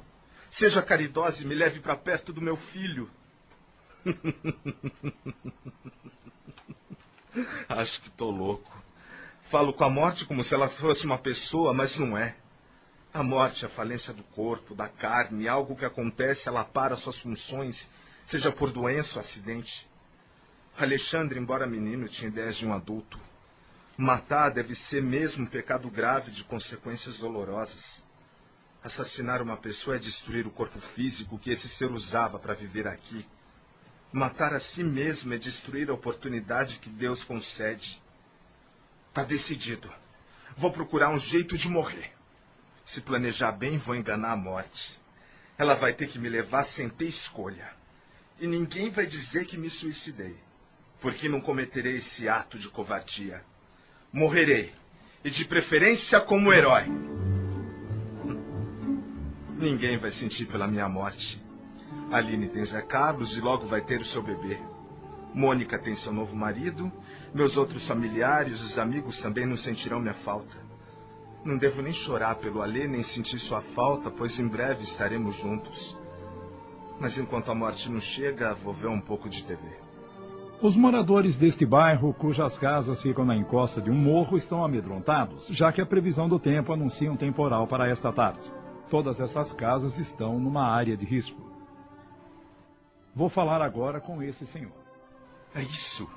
Seja 0.51 0.83
caridosa 0.83 1.43
e 1.45 1.47
me 1.47 1.55
leve 1.55 1.79
para 1.79 1.97
perto 1.97 2.33
do 2.33 2.43
meu 2.43 2.57
filho. 2.57 3.09
Acho 7.69 8.03
que 8.03 8.09
estou 8.09 8.33
louco. 8.33 8.77
Falo 9.43 9.73
com 9.73 9.85
a 9.85 9.91
morte 9.91 10.25
como 10.25 10.43
se 10.43 10.53
ela 10.53 10.69
fosse 10.69 11.07
uma 11.07 11.17
pessoa, 11.17 11.73
mas 11.73 11.97
não 11.97 12.19
é. 12.19 12.35
A 13.15 13.23
morte 13.23 13.65
é 13.65 13.69
a 13.69 13.71
falência 13.71 14.13
do 14.13 14.25
corpo, 14.25 14.75
da 14.75 14.89
carne, 14.89 15.47
algo 15.47 15.77
que 15.77 15.85
acontece, 15.85 16.49
ela 16.49 16.65
para 16.65 16.97
suas 16.97 17.21
funções, 17.21 17.89
seja 18.25 18.51
por 18.51 18.73
doença 18.73 19.19
ou 19.19 19.21
acidente. 19.21 19.89
Alexandre, 20.77 21.39
embora 21.39 21.65
menino, 21.65 22.09
tinha 22.09 22.29
ideias 22.29 22.57
de 22.57 22.67
um 22.67 22.75
adulto. 22.75 23.21
Matar 23.97 24.51
deve 24.51 24.75
ser 24.75 25.01
mesmo 25.01 25.45
um 25.45 25.47
pecado 25.47 25.89
grave 25.89 26.33
de 26.33 26.43
consequências 26.43 27.21
dolorosas. 27.21 28.03
Assassinar 28.83 29.43
uma 29.43 29.57
pessoa 29.57 29.97
é 29.97 29.99
destruir 29.99 30.47
o 30.47 30.51
corpo 30.51 30.81
físico 30.81 31.39
que 31.39 31.51
esse 31.51 31.69
ser 31.69 31.91
usava 31.91 32.39
para 32.39 32.55
viver 32.55 32.87
aqui. 32.89 33.27
Matar 34.11 34.55
a 34.55 34.59
si 34.59 34.83
mesmo 34.83 35.35
é 35.35 35.39
destruir 35.39 35.91
a 35.91 35.95
oportunidade 35.95 36.79
que 36.79 36.89
Deus 36.89 37.23
concede. 37.23 38.03
Tá 39.13 39.23
decidido. 39.23 39.93
Vou 40.57 40.73
procurar 40.73 41.11
um 41.11 41.19
jeito 41.19 41.59
de 41.59 41.69
morrer. 41.69 42.13
Se 42.85 43.03
planejar 43.03 43.53
bem, 43.53 43.77
vou 43.77 43.95
enganar 43.95 44.33
a 44.33 44.37
morte. 44.37 44.99
Ela 45.59 45.75
vai 45.75 45.93
ter 45.93 46.09
que 46.09 46.19
me 46.19 46.29
levar 46.29 46.65
sem 46.65 46.89
ter 46.89 47.05
escolha. 47.05 47.71
E 48.41 48.47
ninguém 48.47 48.91
vai 48.91 49.07
dizer 49.07 49.45
que 49.45 49.59
me 49.59 49.69
suicidei, 49.69 50.37
porque 51.01 51.29
não 51.29 51.41
cometerei 51.41 51.97
esse 51.97 52.29
ato 52.29 52.59
de 52.59 52.69
covardia. 52.69 53.45
Morrerei, 54.11 54.73
e 55.23 55.31
de 55.31 55.45
preferência 55.45 56.19
como 56.19 56.53
herói. 56.53 56.87
Ninguém 59.61 59.99
vai 59.99 60.11
sentir 60.11 60.47
pela 60.47 60.67
minha 60.67 60.89
morte. 60.89 61.39
Aline 62.11 62.49
tem 62.49 62.65
Zé 62.65 62.81
Carlos 62.81 63.37
e 63.37 63.43
logo 63.43 63.67
vai 63.67 63.83
ter 63.83 64.01
o 64.01 64.05
seu 64.07 64.23
bebê. 64.23 64.59
Mônica 65.35 65.79
tem 65.79 65.95
seu 65.95 66.15
novo 66.15 66.35
marido. 66.35 66.91
Meus 67.35 67.59
outros 67.59 67.87
familiares, 67.87 68.63
os 68.63 68.79
amigos 68.79 69.21
também 69.21 69.45
não 69.45 69.59
sentirão 69.59 70.01
minha 70.01 70.15
falta. 70.15 70.57
Não 71.45 71.59
devo 71.59 71.83
nem 71.83 71.93
chorar 71.93 72.37
pelo 72.37 72.63
Alê, 72.63 72.87
nem 72.87 73.03
sentir 73.03 73.39
sua 73.39 73.61
falta, 73.61 74.11
pois 74.11 74.39
em 74.39 74.49
breve 74.49 74.83
estaremos 74.83 75.37
juntos. 75.37 75.95
Mas 76.99 77.19
enquanto 77.19 77.51
a 77.51 77.55
morte 77.55 77.91
não 77.91 78.01
chega, 78.01 78.55
vou 78.55 78.73
ver 78.73 78.89
um 78.89 79.01
pouco 79.01 79.29
de 79.29 79.45
TV. 79.45 79.61
Os 80.63 80.75
moradores 80.75 81.37
deste 81.37 81.67
bairro, 81.67 82.15
cujas 82.15 82.57
casas 82.57 83.03
ficam 83.03 83.27
na 83.27 83.37
encosta 83.37 83.83
de 83.83 83.91
um 83.91 83.95
morro, 83.95 84.39
estão 84.39 84.65
amedrontados, 84.65 85.49
já 85.49 85.71
que 85.71 85.83
a 85.83 85.87
previsão 85.87 86.31
do 86.31 86.39
tempo 86.39 86.73
anuncia 86.73 87.13
um 87.13 87.17
temporal 87.17 87.67
para 87.67 87.91
esta 87.91 88.11
tarde. 88.11 88.60
Todas 88.91 89.21
essas 89.21 89.53
casas 89.53 89.99
estão 89.99 90.41
numa 90.41 90.67
área 90.67 90.97
de 90.97 91.05
risco. 91.05 91.41
Vou 93.15 93.29
falar 93.29 93.63
agora 93.63 94.01
com 94.01 94.21
esse 94.21 94.45
senhor. 94.45 94.73
É 95.55 95.63
isso. 95.63 96.11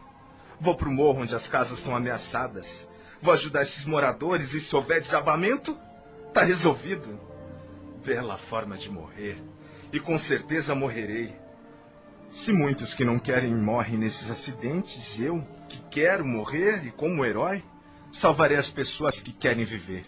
Vou 0.60 0.76
pro 0.76 0.92
morro 0.92 1.22
onde 1.22 1.36
as 1.36 1.48
casas 1.48 1.78
estão 1.78 1.96
ameaçadas. 1.96 2.90
Vou 3.22 3.32
ajudar 3.32 3.62
esses 3.62 3.86
moradores 3.86 4.56
e 4.56 4.60
se 4.60 4.76
houver 4.76 5.00
desabamento, 5.00 5.78
tá 6.34 6.42
resolvido. 6.42 7.20
Bela 8.04 8.38
forma 8.38 8.76
de 8.76 8.90
morrer. 8.90 9.38
E 9.92 10.00
com 10.00 10.18
certeza 10.18 10.74
morrerei. 10.74 11.36
Se 12.28 12.52
muitos 12.52 12.96
que 12.96 13.06
não 13.06 13.20
querem 13.20 13.54
morrem 13.54 14.00
nesses 14.00 14.32
acidentes, 14.32 15.20
eu, 15.20 15.48
que 15.70 15.80
quero 15.92 16.26
morrer 16.26 16.88
e 16.88 16.92
como 16.92 17.24
herói, 17.24 17.64
salvarei 18.12 18.58
as 18.58 18.72
pessoas 18.72 19.20
que 19.20 19.32
querem 19.32 19.64
viver. 19.64 20.08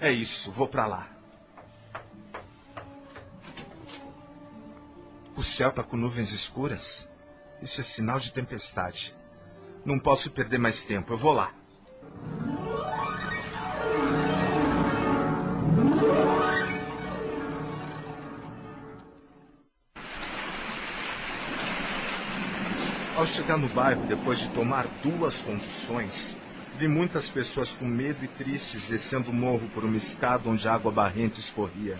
É 0.00 0.12
isso, 0.12 0.52
vou 0.52 0.68
para 0.68 0.86
lá. 0.86 1.21
O 5.34 5.42
céu 5.42 5.72
tá 5.72 5.82
com 5.82 5.96
nuvens 5.96 6.30
escuras. 6.30 7.10
Isso 7.62 7.80
é 7.80 7.84
sinal 7.84 8.18
de 8.18 8.32
tempestade. 8.32 9.16
Não 9.84 9.98
posso 9.98 10.30
perder 10.30 10.58
mais 10.58 10.84
tempo, 10.84 11.12
eu 11.12 11.16
vou 11.16 11.32
lá. 11.32 11.54
Ao 23.16 23.26
chegar 23.26 23.56
no 23.56 23.68
bairro, 23.68 24.04
depois 24.06 24.40
de 24.40 24.48
tomar 24.48 24.86
duas 25.02 25.36
conduções, 25.38 26.36
vi 26.76 26.88
muitas 26.88 27.30
pessoas 27.30 27.72
com 27.72 27.84
medo 27.84 28.24
e 28.24 28.28
tristes 28.28 28.88
descendo 28.88 29.30
o 29.30 29.34
morro 29.34 29.68
por 29.72 29.84
uma 29.84 29.96
escada 29.96 30.48
onde 30.48 30.66
a 30.68 30.74
água 30.74 30.90
barrenta 30.90 31.38
escorria, 31.38 31.96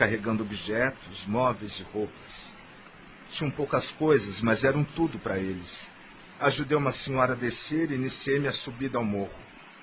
carregando 0.00 0.42
objetos, 0.42 1.26
móveis 1.26 1.78
e 1.78 1.82
roupas. 1.92 2.54
Tinham 3.30 3.50
poucas 3.50 3.90
coisas, 3.90 4.40
mas 4.40 4.64
eram 4.64 4.82
tudo 4.82 5.18
para 5.18 5.38
eles. 5.38 5.90
Ajudei 6.40 6.74
uma 6.74 6.90
senhora 6.90 7.34
a 7.34 7.36
descer 7.36 7.90
e 7.90 7.96
iniciei 7.96 8.38
minha 8.38 8.50
subida 8.50 8.96
ao 8.96 9.04
morro. 9.04 9.28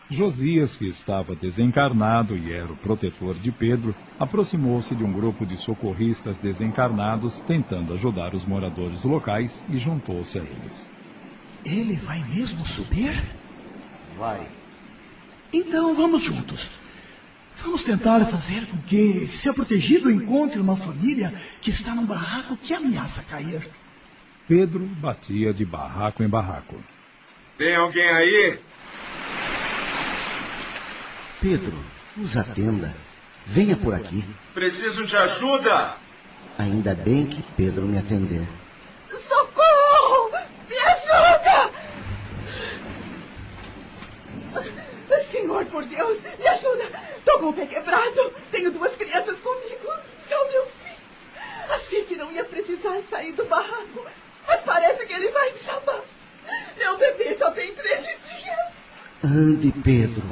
Josias, 0.09 0.75
que 0.75 0.87
estava 0.87 1.35
desencarnado 1.35 2.35
e 2.35 2.51
era 2.51 2.73
o 2.73 2.75
protetor 2.77 3.35
de 3.35 3.51
Pedro, 3.51 3.93
aproximou-se 4.19 4.95
de 4.95 5.03
um 5.03 5.13
grupo 5.13 5.45
de 5.45 5.55
socorristas 5.55 6.39
desencarnados 6.39 7.39
tentando 7.41 7.93
ajudar 7.93 8.33
os 8.33 8.43
moradores 8.43 9.03
locais 9.03 9.61
e 9.69 9.77
juntou-se 9.77 10.39
a 10.39 10.41
eles. 10.41 10.89
Ele 11.63 11.93
vai 11.93 12.23
mesmo 12.23 12.65
subir? 12.65 13.21
Vai. 14.17 14.47
Então 15.53 15.93
vamos 15.93 16.23
juntos. 16.23 16.71
Vamos 17.61 17.83
tentar 17.83 18.25
fazer 18.25 18.65
com 18.67 18.77
que 18.83 19.27
seu 19.27 19.53
protegido 19.53 20.11
encontre 20.11 20.59
uma 20.59 20.77
família 20.77 21.33
que 21.61 21.69
está 21.69 21.93
num 21.95 22.05
barraco 22.05 22.55
que 22.57 22.73
ameaça 22.73 23.23
cair. 23.23 23.67
Pedro 24.47 24.85
batia 24.85 25.53
de 25.53 25.65
barraco 25.65 26.23
em 26.23 26.27
barraco. 26.27 26.75
Tem 27.57 27.75
alguém 27.75 28.07
aí? 28.07 28.59
Pedro, 31.41 31.73
nos 32.15 32.37
atenda. 32.37 32.95
Venha 33.45 33.75
por 33.75 33.93
aqui. 33.93 34.23
Preciso 34.53 35.05
de 35.05 35.15
ajuda! 35.15 35.95
Ainda 36.57 36.93
bem 36.95 37.25
que 37.25 37.41
Pedro 37.55 37.85
me 37.85 37.97
atendeu. 37.97 38.45
Socorro! 39.27 40.31
Me 40.69 40.77
ajuda! 40.79 41.71
Senhor, 45.31 45.65
por 45.65 45.85
Deus, 45.85 46.17
me 46.39 46.47
ajuda! 46.47 46.96
Tô 47.27 47.39
com 47.39 47.49
o 47.49 47.53
pé 47.53 47.65
quebrado. 47.65 48.33
Tenho 48.49 48.71
duas 48.71 48.95
crianças 48.95 49.37
comigo. 49.39 49.91
São 50.27 50.49
meus 50.49 50.67
filhos. 50.69 51.75
Achei 51.75 52.05
que 52.05 52.15
não 52.15 52.31
ia 52.31 52.45
precisar 52.45 53.01
sair 53.01 53.33
do 53.33 53.43
barraco. 53.43 54.05
Mas 54.47 54.61
parece 54.61 55.05
que 55.05 55.11
ele 55.11 55.27
vai 55.27 55.51
desabar. 55.51 55.99
Meu 56.77 56.97
bebê 56.97 57.35
só 57.35 57.51
tem 57.51 57.73
13 57.73 58.01
dias. 58.01 58.73
Ande, 59.25 59.73
Pedro. 59.83 60.23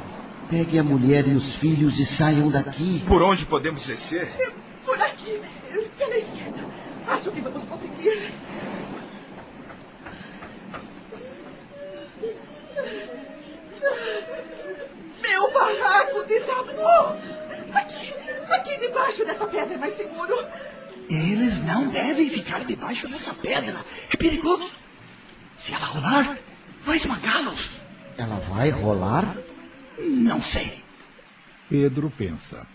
Pegue 0.48 0.78
a 0.78 0.82
mulher 0.82 1.28
e 1.28 1.34
os 1.34 1.54
filhos 1.56 1.98
e 1.98 2.06
saiam 2.06 2.50
daqui. 2.50 3.04
Por 3.06 3.20
onde 3.20 3.44
podemos 3.44 3.84
descer? 3.84 4.32
Por 4.84 5.00
aqui, 5.02 5.42
pela 5.98 6.16
esquerda. 6.16 6.64
Acho 7.08 7.30
que 7.30 7.40
vamos 7.42 7.64
conseguir. 7.64 8.32
Meu 15.20 15.52
barraco 15.52 16.15
desabou. 16.26 17.16
Aqui, 17.74 18.14
aqui 18.50 18.78
debaixo 18.78 19.24
dessa 19.24 19.46
pedra 19.46 19.74
é 19.74 19.78
mais 19.78 19.94
seguro. 19.96 20.36
Eles 21.08 21.64
não 21.64 21.88
devem 21.88 22.28
ficar 22.28 22.64
debaixo 22.64 23.08
dessa 23.08 23.32
pedra. 23.34 23.84
É 24.12 24.16
perigoso. 24.16 24.72
Se 25.56 25.72
ela 25.72 25.86
rolar, 25.86 26.38
vai 26.84 26.96
esmagá-los. 26.96 27.70
Ela 28.18 28.36
vai 28.50 28.70
rolar? 28.70 29.36
Não 29.98 30.42
sei. 30.42 30.82
Pedro 31.68 32.12
pensa. 32.16 32.66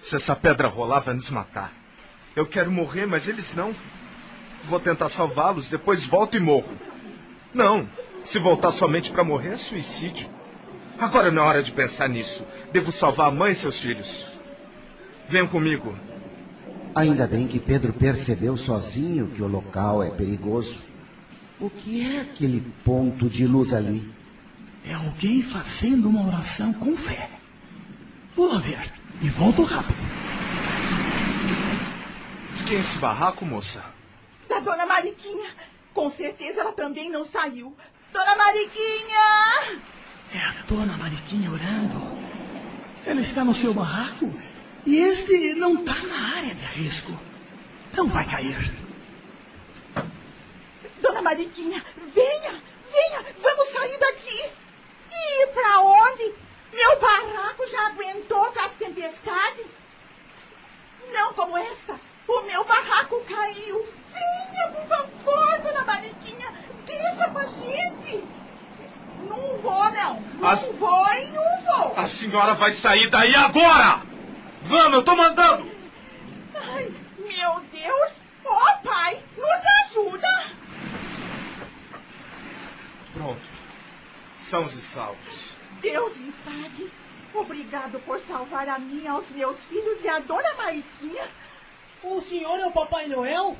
Se 0.00 0.16
essa 0.16 0.34
pedra 0.34 0.68
rolar, 0.68 1.00
vai 1.00 1.14
nos 1.14 1.30
matar. 1.30 1.72
Eu 2.34 2.46
quero 2.46 2.70
morrer, 2.70 3.06
mas 3.06 3.28
eles 3.28 3.54
não. 3.54 3.74
Vou 4.64 4.78
tentar 4.78 5.08
salvá-los, 5.08 5.68
depois 5.68 6.06
volto 6.06 6.36
e 6.36 6.40
morro. 6.40 6.72
Não, 7.52 7.88
se 8.22 8.38
voltar 8.38 8.72
somente 8.72 9.10
para 9.10 9.24
morrer, 9.24 9.54
é 9.54 9.56
suicídio. 9.56 10.28
Agora 10.98 11.30
não 11.30 11.42
é 11.42 11.46
hora 11.46 11.62
de 11.62 11.70
pensar 11.70 12.08
nisso. 12.08 12.44
Devo 12.72 12.90
salvar 12.90 13.28
a 13.28 13.30
mãe 13.30 13.52
e 13.52 13.54
seus 13.54 13.80
filhos. 13.80 14.26
Venham 15.28 15.46
comigo. 15.46 15.96
Ainda 16.94 17.26
bem 17.26 17.46
que 17.46 17.60
Pedro 17.60 17.92
percebeu 17.92 18.56
sozinho 18.56 19.28
que 19.28 19.42
o 19.42 19.46
local 19.46 20.02
é 20.02 20.10
perigoso. 20.10 20.78
O 21.60 21.70
que 21.70 22.04
é 22.04 22.22
aquele 22.22 22.60
ponto 22.84 23.28
de 23.28 23.46
luz 23.46 23.72
ali? 23.72 24.12
É 24.84 24.94
alguém 24.94 25.42
fazendo 25.42 26.08
uma 26.08 26.26
oração 26.26 26.72
com 26.72 26.96
fé. 26.96 27.28
Vou 28.34 28.48
lá 28.52 28.58
ver 28.58 28.92
e 29.20 29.28
volto 29.28 29.62
rápido. 29.62 29.98
Quem 32.66 32.76
é 32.76 32.80
esse 32.80 32.98
barraco, 32.98 33.44
moça? 33.44 33.84
Da 34.48 34.60
dona 34.60 34.84
Mariquinha. 34.84 35.50
Com 35.94 36.10
certeza 36.10 36.60
ela 36.60 36.72
também 36.72 37.10
não 37.10 37.24
saiu. 37.24 37.74
Dona 38.12 38.36
Mariquinha! 38.36 39.80
É 40.34 40.38
a 40.38 40.54
dona 40.66 40.96
Mariquinha 40.96 41.50
orando. 41.50 42.18
Ela 43.06 43.20
está 43.20 43.44
no 43.44 43.54
seu 43.54 43.72
barraco 43.72 44.34
e 44.84 44.96
este 44.96 45.54
não 45.54 45.76
está 45.76 45.94
na 45.94 46.36
área 46.36 46.54
de 46.54 46.64
risco. 46.64 47.18
Não 47.94 48.08
vai 48.08 48.26
cair. 48.28 48.70
Dona 51.00 51.22
Mariquinha, 51.22 51.82
venha, 52.14 52.62
venha, 52.92 53.24
vamos 53.42 53.68
sair 53.68 53.98
daqui. 53.98 54.44
E 55.10 55.42
ir 55.42 55.46
para 55.48 55.80
onde? 55.80 56.34
Meu 56.72 57.00
barraco 57.00 57.66
já 57.68 57.86
aguentou 57.86 58.52
com 58.52 58.60
as 58.60 58.72
tempestades? 58.72 59.64
Não 61.12 61.32
como 61.32 61.56
esta. 61.56 61.98
O 62.26 62.42
meu 62.42 62.62
barraco 62.64 63.24
caiu. 63.24 63.86
Venha, 64.12 64.68
por 64.72 64.86
favor, 64.86 65.60
dona 65.62 65.84
Mariquinha. 65.84 66.52
Desça 66.84 67.30
com 67.30 67.38
a 67.38 67.46
gente. 67.46 68.22
Não 69.26 69.58
vou, 69.58 69.90
não. 69.92 70.20
Não 70.40 70.48
As- 70.48 70.64
vou 70.66 71.06
e 71.14 71.26
não 71.30 71.60
vou. 71.62 71.94
A 71.98 72.06
senhora 72.06 72.54
vai 72.54 72.72
sair 72.72 73.08
daí 73.08 73.34
agora! 73.34 74.02
Vamos, 74.62 74.94
eu 74.94 75.02
tô 75.04 75.16
mandando! 75.16 75.70
Ai, 76.54 76.90
meu 77.18 77.60
Deus. 77.72 78.12
Ó, 78.44 78.76
pai, 78.82 79.22
nos 79.36 79.60
ajuda. 79.86 80.46
Pronto. 83.14 83.40
Sãos 84.36 84.74
e 84.74 84.80
salvos. 84.80 85.52
Deus 85.80 86.16
lhe 86.16 86.32
pague. 86.44 86.90
Obrigado 87.34 88.00
por 88.00 88.18
salvar 88.20 88.68
a 88.68 88.78
mim, 88.78 89.06
aos 89.06 89.28
meus 89.30 89.58
filhos 89.64 90.02
e 90.02 90.08
a 90.08 90.18
dona 90.18 90.54
Mariquinha. 90.54 91.24
O 92.02 92.20
senhor 92.22 92.58
é 92.58 92.66
o 92.66 92.70
Papai 92.72 93.06
Noel? 93.06 93.56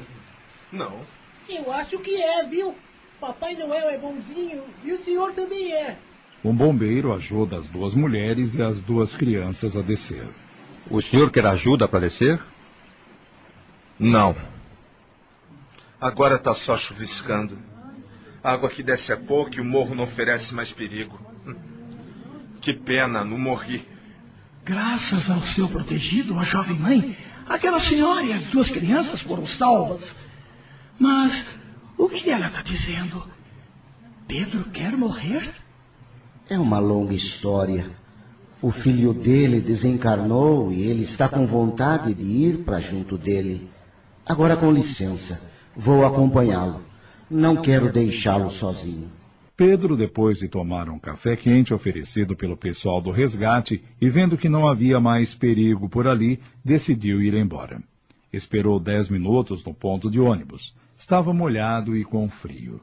Não, 0.73 1.01
Eu 1.49 1.73
acho 1.73 1.99
que 1.99 2.23
é, 2.23 2.45
viu? 2.45 2.77
Papai 3.21 3.57
Noel 3.57 3.91
é 3.91 3.99
bonzinho 3.99 4.63
e 4.85 4.93
o 4.93 4.99
senhor 4.99 5.33
também 5.33 5.73
é. 5.73 5.99
Um 6.45 6.55
bombeiro 6.55 7.13
ajuda 7.13 7.57
as 7.57 7.67
duas 7.67 7.95
mulheres 7.95 8.55
e 8.55 8.63
as 8.63 8.81
duas 8.81 9.17
crianças 9.17 9.77
a 9.77 9.83
descer. 9.83 10.25
O 10.89 11.03
senhor 11.03 11.31
quer 11.31 11.45
ajuda 11.45 11.89
para 11.89 12.01
descer? 12.01 12.41
Não. 13.99 14.37
Agora 16.01 16.37
está 16.37 16.55
só 16.55 16.77
chuviscando. 16.77 17.59
A 18.43 18.53
água 18.53 18.71
que 18.71 18.85
desce 18.85 19.13
é 19.13 19.17
pouco 19.17 19.57
e 19.57 19.61
o 19.61 19.65
morro 19.65 19.97
não 19.97 20.05
oferece 20.05 20.55
mais 20.55 20.73
perigo. 20.73 21.21
Que 22.61 22.73
pena, 22.73 23.25
não 23.25 23.37
morri. 23.37 23.85
Graças 24.65 25.29
ao 25.29 25.43
seu 25.43 25.69
protegido, 25.69 26.39
a 26.39 26.45
jovem 26.45 26.79
mãe, 26.79 27.19
aquela 27.49 27.81
senhora 27.81 28.23
e 28.23 28.33
as 28.33 28.45
duas 28.45 28.71
crianças 28.71 29.21
foram 29.21 29.45
salvas. 29.45 30.15
Mas 30.99 31.58
o 31.99 32.09
que 32.09 32.31
ela 32.31 32.47
está 32.47 32.63
dizendo? 32.63 33.23
Pedro 34.27 34.65
quer 34.71 34.97
morrer? 34.97 35.53
É 36.49 36.59
uma 36.59 36.79
longa 36.79 37.13
história. 37.13 37.91
O 38.63 38.71
filho 38.71 39.13
dele 39.13 39.61
desencarnou 39.61 40.73
e 40.73 40.83
ele 40.83 41.03
está 41.03 41.29
com 41.29 41.47
vontade 41.47 42.15
de 42.15 42.25
ir 42.25 42.59
para 42.65 42.81
junto 42.81 43.19
dele. 43.19 43.69
Agora, 44.25 44.57
com 44.57 44.71
licença, 44.71 45.49
vou 45.77 46.07
acompanhá-lo. 46.07 46.83
Não 47.31 47.57
quero 47.57 47.93
deixá-lo 47.93 48.51
sozinho. 48.51 49.11
Pedro, 49.57 49.97
depois 49.97 50.39
de 50.39 50.49
tomar 50.49 50.89
um 50.89 50.99
café 50.99 51.35
quente 51.37 51.75
oferecido 51.75 52.37
pelo 52.37 52.57
pessoal 52.57 53.01
do 53.01 53.11
resgate 53.11 53.83
e 54.01 54.09
vendo 54.09 54.37
que 54.37 54.49
não 54.49 54.69
havia 54.69 55.01
mais 55.01 55.35
perigo 55.35 55.89
por 55.89 56.07
ali, 56.07 56.41
decidiu 56.65 57.21
ir 57.21 57.35
embora. 57.35 57.83
Esperou 58.33 58.79
dez 58.79 59.09
minutos 59.09 59.65
no 59.65 59.75
ponto 59.75 60.11
de 60.11 60.21
ônibus. 60.21 60.77
Estava 60.99 61.33
molhado 61.33 61.97
e 61.97 62.05
com 62.05 62.29
frio. 62.29 62.81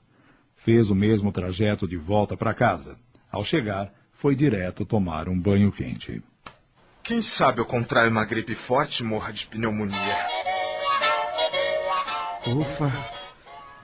Fez 0.55 0.89
o 0.89 0.95
mesmo 0.95 1.34
trajeto 1.34 1.86
de 1.86 1.97
volta 1.97 2.38
para 2.38 2.53
casa. 2.53 2.97
Ao 3.30 3.43
chegar, 3.43 3.93
foi 4.13 4.34
direto 4.34 4.86
tomar 4.86 5.28
um 5.28 5.38
banho 5.38 5.70
quente. 5.70 6.24
Quem 7.03 7.22
sabe 7.22 7.59
eu 7.59 7.66
contraio 7.66 8.09
uma 8.09 8.24
gripe 8.24 8.55
forte 8.55 9.01
e 9.01 9.03
morra 9.03 9.34
de 9.34 9.45
pneumonia. 9.47 10.16
Ufa, 12.47 12.89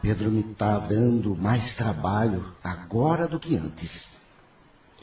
Pedro 0.02 0.32
me 0.32 0.40
está 0.40 0.80
dando 0.80 1.36
mais 1.36 1.74
trabalho 1.74 2.56
agora 2.64 3.28
do 3.28 3.38
que 3.38 3.58
antes. 3.58 4.18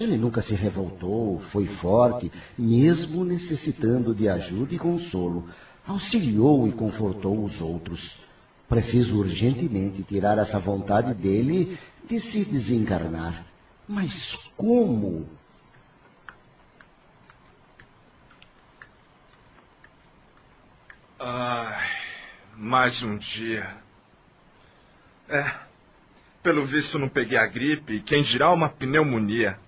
Ele 0.00 0.16
nunca 0.16 0.40
se 0.40 0.54
revoltou, 0.54 1.38
foi 1.38 1.66
forte, 1.66 2.32
mesmo 2.56 3.26
necessitando 3.26 4.14
de 4.14 4.26
ajuda 4.26 4.74
e 4.74 4.78
consolo. 4.78 5.46
Auxiliou 5.86 6.66
e 6.66 6.72
confortou 6.72 7.44
os 7.44 7.60
outros. 7.60 8.27
Preciso 8.68 9.18
urgentemente 9.18 10.02
tirar 10.02 10.36
essa 10.36 10.58
vontade 10.58 11.14
dele 11.14 11.78
de 12.04 12.20
se 12.20 12.44
desencarnar. 12.44 13.46
Mas 13.88 14.36
como? 14.56 15.26
Ai, 21.18 21.88
mais 22.54 23.02
um 23.02 23.16
dia. 23.16 23.74
É, 25.28 25.50
pelo 26.42 26.64
visto 26.64 26.98
não 26.98 27.08
peguei 27.08 27.38
a 27.38 27.46
gripe 27.46 27.94
e 27.94 28.00
quem 28.00 28.22
dirá 28.22 28.52
uma 28.52 28.68
pneumonia. 28.68 29.58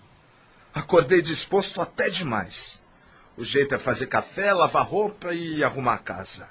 Acordei 0.75 1.23
disposto 1.23 1.81
até 1.81 2.11
demais. 2.11 2.83
O 3.37 3.45
jeito 3.45 3.75
é 3.75 3.79
fazer 3.79 4.07
café, 4.09 4.53
lavar 4.53 4.87
roupa 4.87 5.33
e 5.33 5.65
arrumar 5.65 5.95
a 5.95 5.99
casa. 5.99 6.49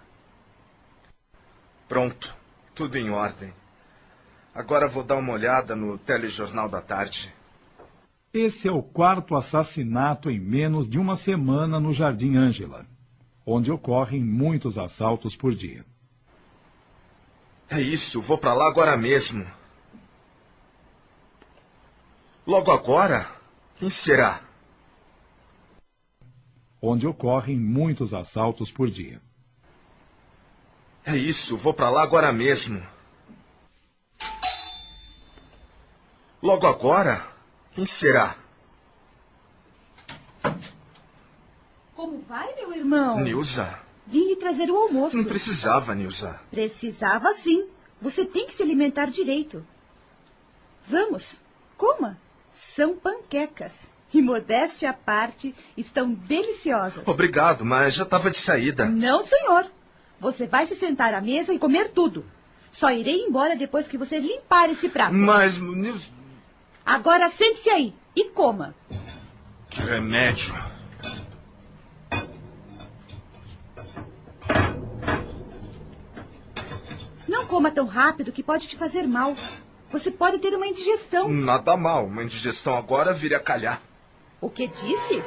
Pronto, 1.87 2.35
tudo 2.80 2.97
em 2.97 3.09
ordem. 3.09 3.53
Agora 4.55 4.88
vou 4.88 5.03
dar 5.03 5.17
uma 5.17 5.34
olhada 5.34 5.75
no 5.75 5.97
telejornal 5.97 6.69
da 6.69 6.82
tarde. 6.82 7.36
Esse 8.34 8.69
é 8.69 8.71
o 8.71 8.82
quarto 8.82 9.36
assassinato 9.36 10.32
em 10.32 10.39
menos 10.39 10.88
de 10.88 10.97
uma 10.97 11.17
semana 11.17 11.77
no 11.77 11.91
Jardim 11.91 12.38
Ângela, 12.38 12.86
onde 13.45 13.69
ocorrem 13.69 14.23
muitos 14.23 14.77
assaltos 14.77 15.36
por 15.36 15.53
dia. 15.53 15.86
É 17.69 17.82
isso, 17.82 18.21
vou 18.21 18.38
para 18.38 18.53
lá 18.53 18.69
agora 18.69 18.95
mesmo. 18.95 19.45
Logo 22.47 22.71
agora? 22.71 23.30
Quem 23.75 23.89
será? 23.89 24.41
Onde 26.82 27.05
ocorrem 27.05 27.59
muitos 27.59 28.13
assaltos 28.13 28.71
por 28.71 28.89
dia. 28.89 29.21
É 31.10 31.18
isso, 31.18 31.57
vou 31.57 31.74
para 31.74 31.89
lá 31.89 32.03
agora 32.03 32.32
mesmo. 32.32 32.86
Logo 36.39 36.68
agora? 36.68 37.26
Quem 37.72 37.84
será? 37.84 38.36
Como 41.95 42.24
vai, 42.30 42.53
meu 42.53 42.76
irmão? 42.76 43.20
Nilza. 43.20 43.80
Vim 44.05 44.28
lhe 44.28 44.36
trazer 44.36 44.70
o 44.70 44.78
almoço. 44.78 45.18
Não 45.18 45.24
precisava, 45.24 45.95
Nilza. 45.95 46.39
Precisava 46.51 47.34
sim. 47.34 47.68
Você 47.99 48.24
tem 48.24 48.45
que 48.45 48.53
se 48.53 48.62
alimentar 48.62 49.07
direito. 49.07 49.66
Vamos, 50.88 51.38
coma. 51.76 52.20
São 52.76 52.95
panquecas. 52.95 53.74
E 54.14 54.22
modéstia 54.22 54.91
à 54.91 54.93
parte, 54.93 55.55
estão 55.76 56.14
deliciosas. 56.14 57.07
Obrigado, 57.07 57.66
mas 57.66 57.95
já 57.95 58.03
estava 58.03 58.30
de 58.30 58.38
saída. 58.38 58.86
Não, 58.86 59.26
senhor. 59.26 59.72
Você 60.20 60.47
vai 60.47 60.65
se 60.65 60.76
sentar 60.76 61.13
à 61.13 61.22
mesa 61.22 61.53
e 61.53 61.59
comer 61.59 61.89
tudo. 61.89 62.26
Só 62.72 62.91
irei 62.91 63.22
embora 63.26 63.55
depois 63.55 63.88
que 63.88 63.97
você 63.97 64.20
limpar 64.20 64.70
esse 64.70 64.89
prato. 64.89 65.13
Mas. 65.13 65.59
Agora 66.86 67.30
sente-se 67.30 67.70
aí 67.70 67.93
e 68.15 68.26
coma. 68.26 68.76
Que 69.70 69.82
remédio. 69.82 70.53
Não 77.28 77.45
coma 77.45 77.72
tão 77.72 77.86
rápido 77.86 78.32
que 78.32 78.43
pode 78.43 78.67
te 78.67 78.76
fazer 78.76 79.07
mal. 79.07 79.36
Você 79.91 80.11
pode 80.11 80.39
ter 80.39 80.53
uma 80.55 80.67
indigestão. 80.67 81.30
Nada 81.30 81.76
mal. 81.78 82.05
Uma 82.05 82.24
indigestão 82.24 82.76
agora 82.76 83.13
vira 83.13 83.38
a 83.38 83.39
calhar. 83.39 83.82
O 84.41 84.49
que 84.49 84.67
disse? 84.67 85.24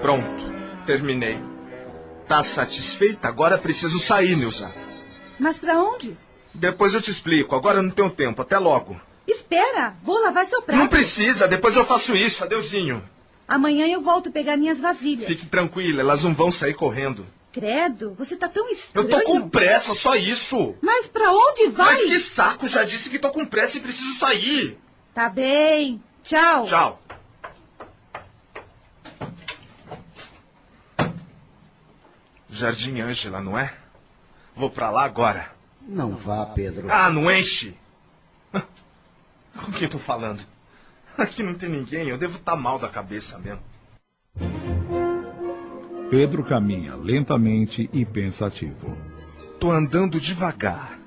Pronto. 0.00 0.54
Terminei. 0.86 1.53
Tá 2.26 2.42
satisfeita? 2.42 3.28
Agora 3.28 3.58
preciso 3.58 3.98
sair, 3.98 4.36
Nilza. 4.36 4.72
Mas 5.38 5.58
para 5.58 5.80
onde? 5.80 6.16
Depois 6.52 6.94
eu 6.94 7.02
te 7.02 7.10
explico. 7.10 7.54
Agora 7.54 7.82
não 7.82 7.90
tenho 7.90 8.10
tempo. 8.10 8.40
Até 8.40 8.58
logo. 8.58 8.98
Espera, 9.26 9.94
vou 10.02 10.20
lavar 10.20 10.46
seu 10.46 10.62
prato. 10.62 10.78
Não 10.78 10.88
precisa. 10.88 11.48
Depois 11.48 11.76
eu 11.76 11.84
faço 11.84 12.14
isso. 12.14 12.44
Adeuzinho. 12.44 13.02
Amanhã 13.46 13.86
eu 13.86 14.00
volto 14.00 14.30
pegar 14.30 14.56
minhas 14.56 14.80
vasilhas. 14.80 15.26
Fique 15.26 15.46
tranquila. 15.46 16.00
Elas 16.00 16.22
não 16.22 16.32
vão 16.34 16.50
sair 16.50 16.74
correndo. 16.74 17.26
Credo, 17.52 18.14
você 18.18 18.34
tá 18.34 18.48
tão 18.48 18.68
estranho. 18.68 19.08
Eu 19.08 19.10
tô 19.10 19.24
com 19.24 19.48
pressa, 19.48 19.94
só 19.94 20.16
isso. 20.16 20.74
Mas 20.82 21.06
pra 21.06 21.30
onde 21.30 21.68
vai? 21.68 21.86
Mas 21.86 22.04
que 22.04 22.18
saco, 22.18 22.66
já 22.66 22.82
disse 22.82 23.08
que 23.08 23.16
tô 23.18 23.30
com 23.30 23.46
pressa 23.46 23.78
e 23.78 23.80
preciso 23.80 24.18
sair. 24.18 24.76
Tá 25.14 25.28
bem. 25.28 26.02
Tchau. 26.24 26.64
Tchau. 26.64 27.00
Jardim 32.54 33.00
Ângela, 33.00 33.40
não 33.40 33.58
é? 33.58 33.74
Vou 34.54 34.70
pra 34.70 34.88
lá 34.88 35.04
agora. 35.04 35.50
Não 35.82 36.14
vá, 36.14 36.46
Pedro. 36.46 36.86
Ah, 36.88 37.10
não 37.10 37.28
enche. 37.30 37.76
Com 39.56 39.72
quem 39.72 39.88
tô 39.88 39.98
falando? 39.98 40.40
Aqui 41.18 41.42
não 41.42 41.54
tem 41.54 41.68
ninguém, 41.68 42.08
eu 42.08 42.16
devo 42.16 42.36
estar 42.36 42.52
tá 42.52 42.56
mal 42.56 42.78
da 42.78 42.88
cabeça 42.88 43.38
mesmo. 43.38 43.62
Pedro 46.10 46.44
caminha 46.44 46.94
lentamente 46.94 47.90
e 47.92 48.04
pensativo. 48.04 48.96
Tô 49.58 49.72
andando 49.72 50.20
devagar. 50.20 50.98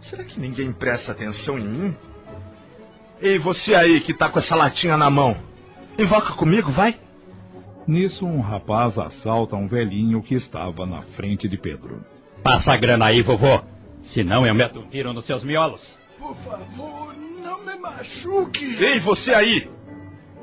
Será 0.00 0.22
que 0.22 0.38
ninguém 0.38 0.70
presta 0.70 1.12
atenção 1.12 1.58
em 1.58 1.66
mim? 1.66 1.96
Ei, 3.22 3.38
você 3.38 3.74
aí 3.74 4.00
que 4.00 4.12
tá 4.12 4.28
com 4.28 4.38
essa 4.38 4.54
latinha 4.54 4.98
na 4.98 5.08
mão. 5.08 5.36
Invoca 5.98 6.34
comigo, 6.34 6.70
vai. 6.70 6.98
Nisso, 7.86 8.26
um 8.26 8.40
rapaz 8.40 8.98
assalta 8.98 9.56
um 9.56 9.66
velhinho 9.66 10.22
que 10.22 10.34
estava 10.34 10.86
na 10.86 11.02
frente 11.02 11.48
de 11.48 11.56
Pedro. 11.56 12.04
Passa 12.42 12.72
a 12.72 12.76
grana 12.76 13.06
aí, 13.06 13.22
vovô. 13.22 13.60
Senão 14.02 14.46
eu 14.46 14.54
meto 14.54 14.80
um 14.80 14.88
tiro 14.88 15.12
nos 15.12 15.24
seus 15.24 15.44
miolos. 15.44 15.98
Por 16.18 16.34
favor, 16.36 17.14
não 17.42 17.64
me 17.64 17.76
machuque. 17.76 18.76
Ei, 18.76 18.98
você 18.98 19.34
aí! 19.34 19.70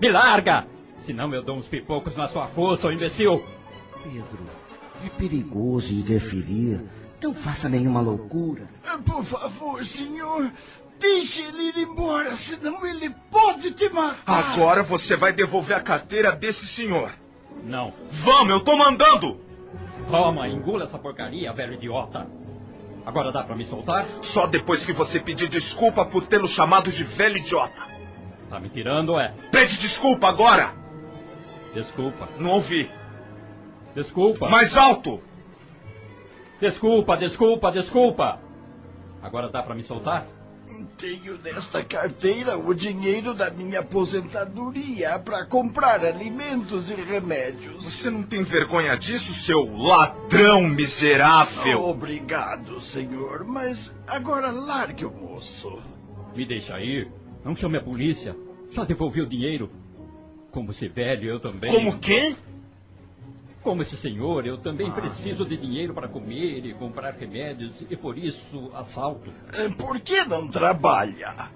Me 0.01 0.09
larga! 0.09 0.67
Senão 0.97 1.33
eu 1.33 1.41
dou 1.41 1.57
uns 1.57 1.67
pipocos 1.67 2.15
na 2.15 2.27
sua 2.27 2.47
força, 2.47 2.87
ô 2.87 2.91
imbecil. 2.91 3.43
Pedro, 4.03 4.45
é 5.05 5.09
perigoso 5.09 5.93
interferir. 5.93 6.81
Não 7.21 7.33
faça 7.33 7.67
nenhuma 7.67 8.01
loucura. 8.01 8.67
Por 9.05 9.23
favor, 9.23 9.85
senhor. 9.85 10.51
Deixe 10.99 11.41
ele 11.41 11.69
ir 11.69 11.77
embora, 11.77 12.35
senão 12.35 12.85
ele 12.85 13.09
pode 13.31 13.71
te 13.71 13.89
matar. 13.89 14.53
Agora 14.53 14.83
você 14.83 15.15
vai 15.15 15.31
devolver 15.31 15.77
a 15.77 15.81
carteira 15.81 16.33
desse 16.33 16.67
senhor. 16.67 17.13
Não. 17.63 17.93
Vamos, 18.09 18.49
eu 18.49 18.59
tô 18.61 18.75
mandando! 18.75 19.39
Toma, 20.09 20.47
engula 20.47 20.85
essa 20.85 20.97
porcaria, 20.97 21.53
velho 21.53 21.73
idiota. 21.73 22.27
Agora 23.05 23.31
dá 23.31 23.43
para 23.43 23.55
me 23.55 23.65
soltar? 23.65 24.05
Só 24.21 24.47
depois 24.47 24.85
que 24.85 24.93
você 24.93 25.19
pedir 25.19 25.47
desculpa 25.47 26.05
por 26.05 26.25
tê-lo 26.25 26.47
chamado 26.47 26.91
de 26.91 27.03
velho 27.03 27.37
idiota. 27.37 27.81
Tá 28.49 28.59
me 28.59 28.69
tirando, 28.69 29.19
é? 29.19 29.33
Pede 29.51 29.77
desculpa 29.77 30.27
agora! 30.27 30.73
Desculpa. 31.73 32.27
Não 32.37 32.51
ouvi. 32.51 32.89
Desculpa. 33.95 34.49
Mais 34.49 34.75
alto! 34.75 35.21
Desculpa, 36.59 37.15
desculpa, 37.15 37.71
desculpa. 37.71 38.39
Agora 39.21 39.49
dá 39.49 39.61
para 39.61 39.75
me 39.75 39.83
soltar? 39.83 40.25
Tenho 40.97 41.37
nesta 41.37 41.83
carteira 41.83 42.57
o 42.57 42.73
dinheiro 42.73 43.33
da 43.33 43.49
minha 43.49 43.79
aposentadoria 43.79 45.17
para 45.19 45.45
comprar 45.45 46.03
alimentos 46.03 46.89
e 46.89 46.95
remédios. 46.95 47.83
Você 47.83 48.09
não 48.09 48.23
tem 48.23 48.43
vergonha 48.43 48.95
disso, 48.97 49.33
seu 49.33 49.65
ladrão 49.77 50.67
miserável? 50.67 51.85
Obrigado, 51.85 52.79
senhor, 52.79 53.45
mas 53.45 53.93
agora 54.07 54.51
largue 54.51 55.05
o 55.05 55.11
moço. 55.11 55.79
Me 56.35 56.45
deixa 56.45 56.79
ir. 56.79 57.11
Não 57.43 57.55
chame 57.55 57.77
a 57.77 57.81
polícia. 57.81 58.35
Já 58.71 58.83
devolvi 58.83 59.21
o 59.21 59.25
dinheiro. 59.25 59.69
Como 60.51 60.71
esse 60.71 60.87
velho, 60.87 61.29
eu 61.29 61.39
também. 61.39 61.73
Como 61.73 61.97
quem? 61.99 62.35
Como 63.61 63.81
esse 63.81 63.97
senhor, 63.97 64.45
eu 64.45 64.57
também 64.57 64.89
preciso 64.91 65.45
de 65.45 65.57
dinheiro 65.57 65.93
para 65.93 66.07
comer 66.07 66.65
e 66.65 66.73
comprar 66.73 67.13
remédios, 67.13 67.83
e 67.89 67.95
por 67.95 68.17
isso 68.17 68.71
assalto. 68.73 69.31
Por 69.77 69.99
que 69.99 70.23
não 70.23 70.47
trabalha? 70.47 71.49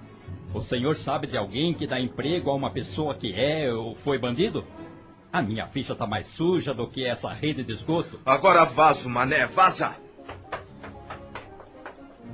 O 0.52 0.60
senhor 0.60 0.96
sabe 0.96 1.26
de 1.26 1.36
alguém 1.36 1.72
que 1.72 1.86
dá 1.86 1.98
emprego 1.98 2.50
a 2.50 2.54
uma 2.54 2.70
pessoa 2.70 3.14
que 3.14 3.32
é 3.32 3.72
ou 3.72 3.94
foi 3.94 4.18
bandido? 4.18 4.64
A 5.32 5.42
minha 5.42 5.66
ficha 5.66 5.96
tá 5.96 6.06
mais 6.06 6.26
suja 6.26 6.72
do 6.72 6.86
que 6.86 7.04
essa 7.04 7.32
rede 7.32 7.64
de 7.64 7.72
esgoto. 7.72 8.20
Agora 8.24 8.64
vaza, 8.64 9.08
mané, 9.08 9.46
vaza! 9.46 9.96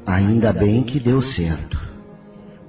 Ainda 0.05 0.53
bem 0.53 0.83
que 0.83 0.99
deu 0.99 1.23
certo. 1.23 1.81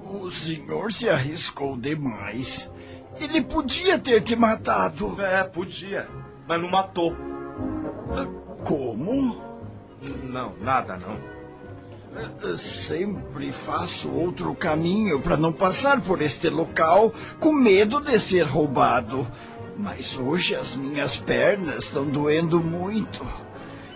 O 0.06 0.30
senhor 0.30 0.94
se 0.94 1.10
arriscou 1.10 1.76
demais. 1.76 2.72
Ele 3.20 3.42
podia 3.42 4.00
ter 4.00 4.22
te 4.22 4.36
matado. 4.36 5.20
É, 5.22 5.44
podia. 5.44 6.08
Mas 6.48 6.62
não 6.62 6.70
matou. 6.70 7.16
Como? 8.64 9.42
Não, 10.24 10.54
nada 10.62 10.98
não. 10.98 11.32
Sempre 12.58 13.52
faço 13.52 14.12
outro 14.12 14.54
caminho 14.54 15.20
para 15.22 15.38
não 15.38 15.54
passar 15.54 16.02
por 16.02 16.22
este 16.22 16.50
local 16.50 17.14
com 17.40 17.54
medo 17.54 18.02
de 18.02 18.20
ser 18.20 18.44
roubado. 18.44 19.26
Mas 19.78 20.20
hoje 20.20 20.56
as 20.56 20.76
minhas 20.76 21.16
pernas 21.18 21.86
estão 21.86 22.06
doendo 22.06 22.60
muito. 22.60 23.26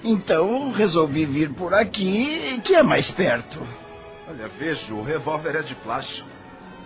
Então 0.03 0.71
resolvi 0.71 1.25
vir 1.25 1.51
por 1.51 1.73
aqui, 1.73 2.61
que 2.63 2.75
é 2.75 2.83
mais 2.83 3.11
perto. 3.11 3.59
Olha, 4.27 4.47
vejo, 4.47 4.95
o 4.95 5.03
revólver 5.03 5.55
é 5.55 5.61
de 5.61 5.75
plástico. 5.75 6.29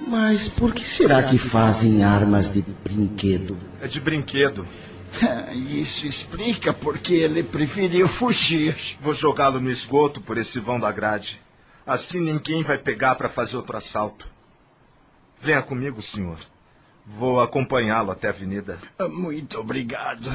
Mas 0.08 0.48
por 0.48 0.74
que 0.74 0.88
será 0.88 1.24
que 1.24 1.38
fazem 1.38 2.04
armas 2.04 2.50
de 2.50 2.62
brinquedo? 2.84 3.58
É 3.82 3.88
de 3.88 4.00
brinquedo. 4.00 4.66
Isso 5.54 6.08
explica 6.08 6.74
porque 6.74 7.16
ele 7.16 7.44
preferiu 7.44 8.08
fugir. 8.08 8.98
Vou 9.02 9.14
jogá-lo 9.14 9.60
no 9.60 9.70
esgoto 9.70 10.22
por 10.22 10.38
esse 10.38 10.60
vão 10.60 10.80
da 10.80 10.92
grade. 10.92 11.42
Assim 11.86 12.20
ninguém 12.20 12.64
vai 12.64 12.78
pegar 12.78 13.16
para 13.16 13.30
fazer 13.30 13.58
outro 13.58 13.76
assalto. 13.76 14.28
Venha 15.42 15.62
comigo, 15.62 16.02
senhor. 16.02 16.38
Vou 17.06 17.40
acompanhá-lo 17.40 18.12
até 18.12 18.28
a 18.28 18.32
avenida. 18.32 18.80
Muito 19.10 19.60
obrigado. 19.60 20.32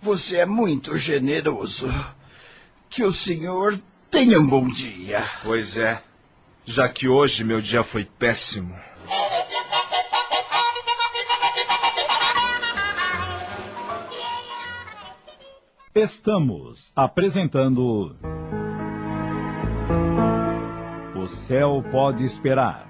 Você 0.00 0.36
é 0.36 0.46
muito 0.46 0.96
generoso. 0.96 1.92
Que 2.88 3.02
o 3.02 3.12
senhor 3.12 3.80
tenha 4.10 4.38
um 4.38 4.46
bom 4.46 4.68
dia. 4.68 5.28
Pois 5.42 5.76
é. 5.76 6.00
Já 6.64 6.88
que 6.88 7.08
hoje 7.08 7.42
meu 7.42 7.60
dia 7.60 7.82
foi 7.82 8.04
péssimo. 8.04 8.85
Estamos 15.98 16.92
apresentando. 16.94 18.14
O 21.18 21.26
Céu 21.26 21.82
Pode 21.90 22.22
Esperar. 22.22 22.86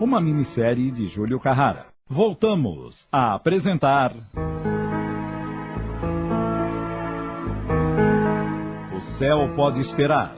Uma 0.00 0.20
minissérie 0.20 0.90
de 0.90 1.06
Júlio 1.06 1.38
Carrara. 1.38 1.86
Voltamos 2.08 3.06
a 3.12 3.34
apresentar. 3.34 4.16
O 8.96 8.98
Céu 8.98 9.54
Pode 9.54 9.80
Esperar. 9.80 10.34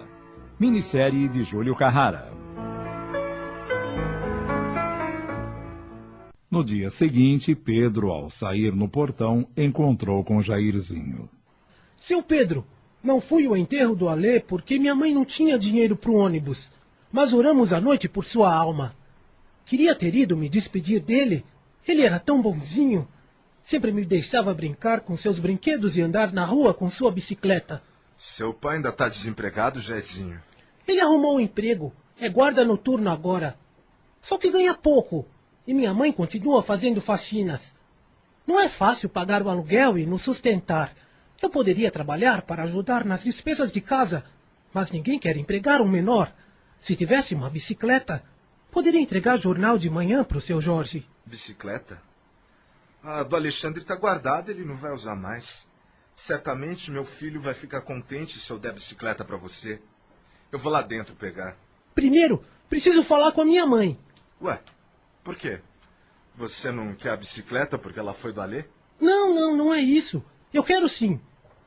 Minissérie 0.61 1.31
de 1.31 1.43
Júlio 1.43 1.75
Carrara. 1.75 2.31
No 6.51 6.63
dia 6.63 6.91
seguinte, 6.91 7.55
Pedro, 7.55 8.11
ao 8.11 8.29
sair 8.29 8.77
no 8.77 8.87
portão, 8.87 9.49
encontrou 9.57 10.23
com 10.23 10.43
Jairzinho. 10.43 11.31
Seu 12.03 12.21
Pedro, 12.21 12.67
não 13.01 13.21
fui 13.21 13.47
ao 13.47 13.57
enterro 13.57 13.95
do 13.95 14.09
Alê 14.09 14.41
porque 14.41 14.77
minha 14.77 14.93
mãe 14.93 15.15
não 15.15 15.25
tinha 15.25 15.57
dinheiro 15.57 15.97
para 15.97 16.11
o 16.11 16.17
ônibus, 16.17 16.69
mas 17.13 17.33
oramos 17.33 17.73
à 17.73 17.81
noite 17.81 18.09
por 18.09 18.25
sua 18.25 18.53
alma. 18.53 18.97
Queria 19.65 19.95
ter 19.95 20.13
ido 20.13 20.37
me 20.37 20.49
despedir 20.49 21.01
dele. 21.01 21.47
Ele 21.87 22.03
era 22.03 22.19
tão 22.19 22.43
bonzinho. 22.43 23.07
Sempre 23.63 23.93
me 23.93 24.05
deixava 24.05 24.53
brincar 24.53 25.03
com 25.03 25.17
seus 25.17 25.39
brinquedos 25.39 25.97
e 25.97 26.01
andar 26.01 26.33
na 26.33 26.45
rua 26.45 26.75
com 26.75 26.91
sua 26.91 27.13
bicicleta. 27.13 27.81
Seu 28.17 28.53
pai 28.53 28.79
ainda 28.79 28.89
está 28.89 29.09
desempregado, 29.09 29.79
Jezinho? 29.79 30.43
Ele 30.89 31.01
arrumou 31.01 31.37
um 31.37 31.41
emprego. 31.41 31.93
É 32.19 32.29
guarda 32.29 32.65
noturno 32.65 33.11
agora. 33.11 33.57
Só 34.21 34.37
que 34.39 34.51
ganha 34.51 34.75
pouco. 34.75 35.25
E 35.65 35.73
minha 35.73 35.95
mãe 35.95 36.11
continua 36.11 36.65
fazendo 36.65 37.01
faxinas. 37.01 37.73
Não 38.45 38.59
é 38.59 38.69
fácil 38.69 39.09
pagar 39.09 39.41
o 39.41 39.49
aluguel 39.49 39.97
e 39.97 40.05
nos 40.05 40.23
sustentar. 40.23 40.93
Eu 41.43 41.51
poderia 41.51 41.91
trabalhar 41.91 42.43
para 42.43 42.63
ajudar 42.63 43.05
nas 43.05 43.25
despesas 43.25 43.73
de 43.73 43.81
casa, 43.81 44.25
mas 44.73 44.93
ninguém 44.93 45.19
quer 45.19 45.37
empregar 45.37 45.83
um 45.83 45.89
menor. 45.89 46.33
Se 46.79 46.95
tivesse 46.95 47.35
uma 47.35 47.51
bicicleta, 47.51 48.25
poderia 48.71 49.01
entregar 49.01 49.37
jornal 49.37 49.77
de 49.77 49.91
manhã 49.91 50.23
para 50.23 50.39
o 50.39 50.41
seu 50.41 50.61
Jorge. 50.61 51.05
Bicicleta? 51.27 52.01
A 53.03 53.25
do 53.25 53.35
Alexandre 53.35 53.83
está 53.83 53.97
guardada, 53.97 54.53
ele 54.53 54.65
não 54.65 54.77
vai 54.77 54.93
usar 54.93 55.17
mais. 55.17 55.69
Certamente 56.15 56.93
meu 56.93 57.05
filho 57.05 57.41
vai 57.41 57.55
ficar 57.55 57.81
contente 57.81 58.39
se 58.39 58.49
eu 58.49 58.59
der 58.59 58.73
bicicleta 58.73 59.25
para 59.25 59.37
você. 59.37 59.81
Eu 60.53 60.61
vou 60.61 60.71
lá 60.71 60.81
dentro 60.81 61.17
pegar. 61.17 61.57
Primeiro, 61.93 62.45
preciso 62.69 63.03
falar 63.03 63.33
com 63.33 63.41
a 63.41 63.45
minha 63.45 63.67
mãe. 63.67 63.99
Ué, 64.41 64.61
por 65.25 65.35
quê? 65.35 65.61
Você 66.37 66.71
não 66.71 66.95
quer 66.95 67.11
a 67.11 67.17
bicicleta 67.17 67.77
porque 67.77 67.99
ela 67.99 68.15
foi 68.15 68.33
do 68.33 68.41
Alê? 68.41 68.65
Não, 69.01 69.35
não, 69.35 69.57
não 69.57 69.75
é 69.75 69.81
isso. 69.81 70.25
Eu 70.55 70.63
quero 70.63 70.89
sim. 70.89 71.21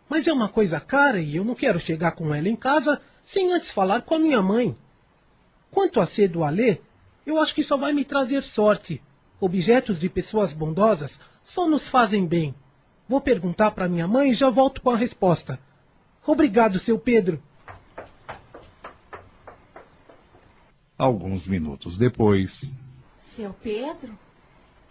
Mas 0.10 0.28
é 0.28 0.34
uma 0.34 0.50
coisa 0.50 0.80
cara 0.80 1.20
e 1.20 1.36
eu 1.36 1.44
não 1.44 1.56
quero 1.56 1.80
chegar 1.80 2.12
com 2.12 2.34
ela 2.34 2.48
em 2.48 2.56
casa 2.56 3.02
sem 3.24 3.52
antes 3.52 3.72
falar 3.72 4.04
com 4.04 4.16
a 4.16 4.20
minha 4.20 4.42
mãe. 4.42 4.78
Quanto 5.72 6.00
a 6.00 6.06
ser 6.06 6.28
do 6.28 6.44
Alê, 6.44 6.80
eu 7.26 7.40
acho 7.40 7.56
que 7.56 7.64
só 7.64 7.76
vai 7.76 7.92
me 7.92 8.06
trazer 8.06 8.44
sorte. 8.44 9.02
Objetos 9.40 10.00
de 10.00 10.08
pessoas 10.08 10.54
bondosas 10.54 11.20
só 11.44 11.68
nos 11.68 11.88
fazem 11.88 12.26
bem. 12.26 12.56
Vou 13.10 13.20
perguntar 13.20 13.72
para 13.72 13.90
minha 13.90 14.08
mãe 14.08 14.32
e 14.32 14.34
já 14.34 14.50
volto 14.50 14.82
com 14.82 14.90
a 14.90 14.96
resposta. 14.96 15.60
Obrigado, 16.26 16.80
seu 16.80 16.98
Pedro. 16.98 17.42
Alguns 20.98 21.46
minutos 21.46 21.98
depois. 21.98 22.72
Seu 23.36 23.54
Pedro, 23.54 24.18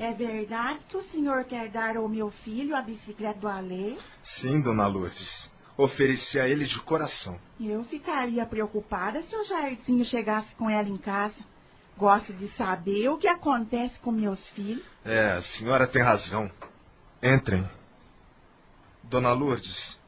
é 0.04 0.12
verdade 0.12 0.80
que 0.88 0.96
o 0.96 1.02
senhor 1.02 1.44
quer 1.44 1.68
dar 1.68 1.96
ao 1.96 2.08
meu 2.08 2.30
filho 2.30 2.76
a 2.76 2.82
bicicleta 2.82 3.40
do 3.40 3.48
Alê? 3.48 3.96
Sim, 4.22 4.60
dona 4.60 4.86
Lourdes. 4.86 5.50
Ofereci 5.76 6.38
a 6.38 6.46
ele 6.46 6.64
de 6.64 6.78
coração. 6.78 7.38
Eu 7.58 7.82
ficaria 7.82 8.44
preocupada 8.46 9.22
se 9.22 9.34
o 9.34 9.44
Jairzinho 9.44 10.04
chegasse 10.04 10.54
com 10.54 10.68
ela 10.68 10.88
em 10.88 10.96
casa. 10.96 11.42
Gosto 11.96 12.32
de 12.32 12.46
saber 12.46 13.08
o 13.08 13.16
que 13.16 13.26
acontece 13.26 13.98
com 13.98 14.12
meus 14.12 14.46
filhos. 14.48 14.84
É, 15.04 15.32
a 15.32 15.42
senhora 15.42 15.86
tem 15.86 16.02
razão. 16.02 16.50
Entrem. 17.22 17.68
Dona 19.02 19.32
Lourdes, 19.32 20.00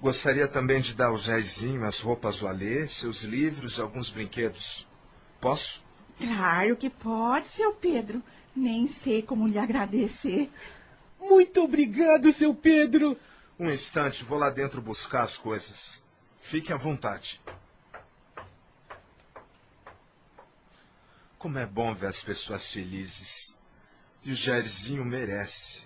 gostaria 0.00 0.48
também 0.48 0.80
de 0.80 0.94
dar 0.94 1.06
ao 1.06 1.18
Jairzinho 1.18 1.84
as 1.84 2.00
roupas 2.00 2.40
do 2.40 2.48
Alê, 2.48 2.86
seus 2.88 3.22
livros 3.22 3.78
e 3.78 3.80
alguns 3.80 4.10
brinquedos. 4.10 4.86
Posso? 5.40 5.84
Claro 6.18 6.76
que 6.76 6.90
pode, 6.90 7.48
seu 7.48 7.72
Pedro. 7.72 8.22
Nem 8.54 8.86
sei 8.86 9.22
como 9.22 9.48
lhe 9.48 9.58
agradecer. 9.58 10.50
Muito 11.18 11.62
obrigado, 11.62 12.32
seu 12.32 12.54
Pedro. 12.54 13.18
Um 13.58 13.70
instante, 13.70 14.24
vou 14.24 14.38
lá 14.38 14.50
dentro 14.50 14.82
buscar 14.82 15.22
as 15.22 15.36
coisas. 15.36 16.02
Fiquem 16.40 16.74
à 16.74 16.78
vontade. 16.78 17.40
Como 21.38 21.58
é 21.58 21.66
bom 21.66 21.94
ver 21.94 22.06
as 22.06 22.22
pessoas 22.22 22.70
felizes. 22.70 23.54
E 24.22 24.30
o 24.30 24.34
Jairzinho 24.34 25.04
merece. 25.04 25.82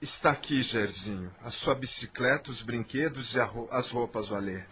Está 0.00 0.32
aqui, 0.32 0.62
Jairzinho. 0.62 1.32
A 1.42 1.50
sua 1.50 1.74
bicicleta, 1.74 2.50
os 2.50 2.62
brinquedos 2.62 3.34
e 3.34 3.40
ro 3.40 3.68
as 3.70 3.90
roupas 3.90 4.32
Alê. 4.32 4.64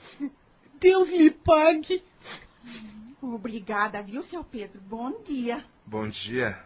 Deus 0.81 1.09
lhe 1.09 1.31
pague. 1.31 2.03
Obrigada, 3.23 4.03
viu, 4.03 4.23
seu 4.23 4.43
Pedro? 4.43 4.81
Bom 4.81 5.23
dia. 5.23 5.64
Bom 5.85 6.09
dia. 6.09 6.59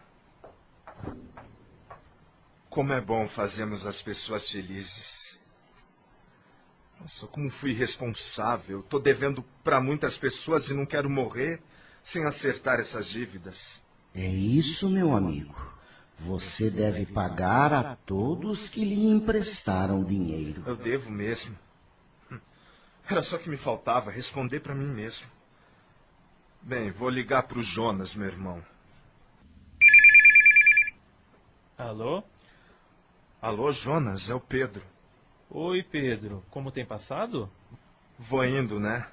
Como 2.71 2.93
é 2.93 3.01
bom 3.01 3.27
fazermos 3.27 3.87
as 3.87 4.01
pessoas 4.01 4.49
felizes. 4.49 5.39
Nossa, 7.01 7.27
como 7.27 7.51
fui 7.51 7.71
irresponsável. 7.71 8.83
Tô 8.83 8.99
devendo 8.99 9.45
para 9.65 9.81
muitas 9.81 10.17
pessoas 10.17 10.69
e 10.71 10.75
não 10.75 10.87
quero 10.87 11.11
morrer 11.11 11.61
sem 12.03 12.25
acertar 12.25 12.79
essas 12.79 13.09
dívidas. 13.09 13.83
É 14.15 14.27
isso, 14.27 14.89
meu 14.89 15.17
amigo. 15.17 15.55
Você 16.21 16.71
deve 16.71 17.05
pagar 17.05 17.73
a 17.73 17.97
todos 17.97 18.69
que 18.69 18.85
lhe 18.85 19.07
emprestaram 19.07 20.05
dinheiro. 20.05 20.63
Eu 20.67 20.77
devo 20.77 21.11
mesmo. 21.11 21.59
Era 23.09 23.23
só 23.23 23.37
que 23.39 23.51
me 23.51 23.57
faltava 23.57 24.11
responder 24.11 24.61
para 24.61 24.75
mim 24.75 24.87
mesmo. 24.87 25.34
Bem, 26.67 26.91
vou 26.91 27.11
ligar 27.11 27.43
para 27.43 27.59
o 27.59 27.63
Jonas, 27.63 28.15
meu 28.15 28.27
irmão. 28.27 28.65
Alô? 31.77 32.25
Alô, 33.43 33.71
Jonas, 33.71 34.31
é 34.31 34.35
o 34.35 34.41
Pedro. 34.41 34.83
Oi, 35.51 35.83
Pedro. 35.83 36.43
Como 36.51 36.71
tem 36.71 36.87
passado? 36.87 37.51
Vou 38.19 38.43
indo, 38.47 38.81
né? 38.81 39.07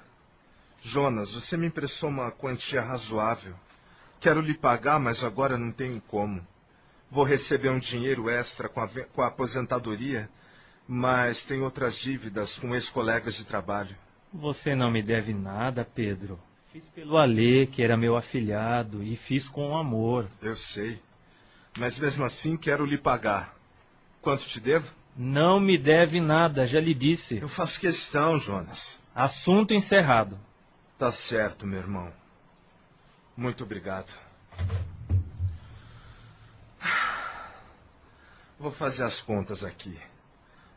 Jonas, 0.80 1.34
você 1.34 1.58
me 1.58 1.66
emprestou 1.66 2.08
uma 2.08 2.30
quantia 2.30 2.80
razoável. 2.80 3.54
Quero 4.18 4.40
lhe 4.40 4.54
pagar, 4.54 4.98
mas 4.98 5.22
agora 5.22 5.58
não 5.58 5.70
tenho 5.70 6.00
como. 6.00 6.40
Vou 7.10 7.22
receber 7.22 7.68
um 7.68 7.78
dinheiro 7.78 8.30
extra 8.30 8.66
com 8.66 8.80
a, 8.80 8.88
com 8.88 9.20
a 9.20 9.26
aposentadoria, 9.26 10.30
mas 10.88 11.44
tenho 11.44 11.64
outras 11.64 11.98
dívidas 11.98 12.56
com 12.56 12.74
ex-colegas 12.74 13.34
de 13.34 13.44
trabalho. 13.44 13.94
Você 14.32 14.74
não 14.74 14.90
me 14.90 15.02
deve 15.02 15.34
nada, 15.34 15.84
Pedro. 15.84 16.40
Fiz 16.72 16.88
pelo 16.88 17.18
Alê, 17.18 17.66
que 17.66 17.82
era 17.82 17.98
meu 17.98 18.16
afilhado, 18.16 19.02
e 19.02 19.14
fiz 19.14 19.46
com 19.46 19.76
amor. 19.76 20.26
Eu 20.40 20.56
sei. 20.56 21.02
Mas 21.78 21.98
mesmo 21.98 22.24
assim 22.24 22.56
quero 22.56 22.86
lhe 22.86 22.96
pagar. 22.96 23.54
Quanto 24.22 24.46
te 24.46 24.58
devo? 24.58 24.90
Não 25.14 25.60
me 25.60 25.76
deve 25.76 26.18
nada, 26.18 26.66
já 26.66 26.80
lhe 26.80 26.94
disse. 26.94 27.36
Eu 27.36 27.48
faço 27.48 27.78
questão, 27.78 28.38
Jonas. 28.38 29.02
Assunto 29.14 29.74
encerrado. 29.74 30.40
Tá 30.96 31.12
certo, 31.12 31.66
meu 31.66 31.78
irmão. 31.78 32.10
Muito 33.36 33.64
obrigado. 33.64 34.10
Vou 38.58 38.72
fazer 38.72 39.02
as 39.04 39.20
contas 39.20 39.62
aqui. 39.62 39.98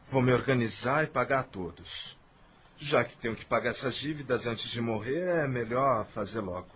Vou 0.10 0.22
me 0.22 0.34
organizar 0.34 1.06
e 1.06 1.08
pagar 1.08 1.40
a 1.40 1.44
todos. 1.44 2.18
Já 2.78 3.04
que 3.04 3.16
tenho 3.18 3.36
que 3.36 3.46
pagar 3.46 3.70
essas 3.70 3.96
dívidas 3.96 4.48
antes 4.48 4.70
de 4.70 4.82
morrer, 4.82 5.44
é 5.44 5.48
melhor 5.48 6.06
fazer 6.08 6.42
logo. 6.42 6.68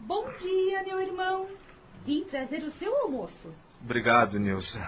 Bom 0.00 0.30
dia, 0.38 0.82
meu 0.82 1.00
irmão. 1.00 1.48
Vim 2.04 2.24
trazer 2.24 2.62
o 2.62 2.70
seu 2.70 2.94
almoço. 2.96 3.54
Obrigado, 3.80 4.38
Nilza. 4.38 4.86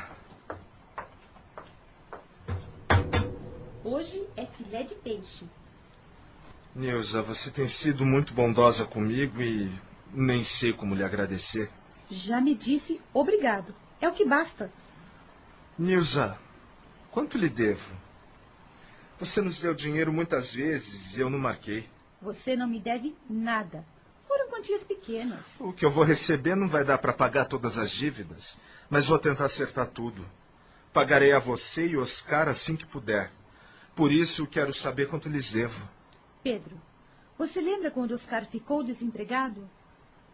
Hoje 3.83 4.27
é 4.37 4.45
filé 4.45 4.83
de 4.83 4.95
peixe. 4.97 5.47
Nilza, 6.75 7.23
você 7.23 7.51
tem 7.51 7.67
sido 7.67 8.05
muito 8.05 8.35
bondosa 8.35 8.85
comigo 8.85 9.41
e 9.41 9.71
nem 10.13 10.45
sei 10.45 10.73
como 10.73 10.95
lhe 10.95 11.05
agradecer. 11.05 11.71
Já 12.11 12.41
me 12.41 12.55
disse 12.55 13.01
obrigado. 13.15 13.75
É 14.01 14.09
o 14.09 14.13
que 14.13 14.25
basta. 14.25 14.71
Nilza, 15.79 16.39
quanto 17.11 17.39
lhe 17.39 17.49
devo? 17.49 17.95
Você 19.19 19.41
nos 19.41 19.61
deu 19.61 19.75
dinheiro 19.75 20.13
muitas 20.13 20.53
vezes 20.53 21.17
e 21.17 21.21
eu 21.21 21.31
não 21.31 21.39
marquei. 21.39 21.89
Você 22.21 22.55
não 22.57 22.67
me 22.67 22.79
deve 22.79 23.17
nada. 23.29 23.85
Foram 24.29 24.49
quantias 24.49 24.85
pequenas. 24.85 25.41
O 25.59 25.73
que 25.73 25.85
eu 25.85 25.91
vou 25.91 26.05
receber 26.05 26.55
não 26.55 26.69
vai 26.69 26.85
dar 26.85 26.99
para 26.99 27.13
pagar 27.13 27.47
todas 27.47 27.79
as 27.79 27.91
dívidas, 27.91 28.59
mas 28.91 29.07
vou 29.07 29.19
tentar 29.19 29.47
acertar 29.47 29.87
tudo. 29.87 30.27
Pagarei 30.93 31.33
a 31.33 31.39
você 31.39 31.87
e 31.87 31.97
Oscar 31.97 32.49
assim 32.49 32.77
que 32.77 32.87
puder. 32.87 33.31
Por 33.95 34.13
isso 34.13 34.47
quero 34.47 34.75
saber 34.75 35.09
quanto 35.09 35.29
lhes 35.29 35.53
devo. 35.53 35.89
Pedro, 36.43 36.81
você 37.39 37.61
lembra 37.61 37.91
quando 37.91 38.13
Oscar 38.13 38.47
ficou 38.47 38.83
desempregado? 38.83 39.69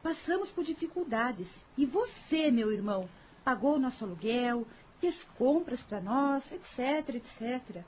Passamos 0.02 0.50
por 0.50 0.64
dificuldades. 0.64 1.48
E 1.76 1.86
você, 1.86 2.50
meu 2.50 2.72
irmão, 2.72 3.08
pagou 3.44 3.78
nosso 3.78 4.04
aluguel, 4.04 4.66
fez 5.00 5.24
compras 5.36 5.82
para 5.82 6.00
nós, 6.00 6.50
etc, 6.52 7.16
etc. 7.16 7.82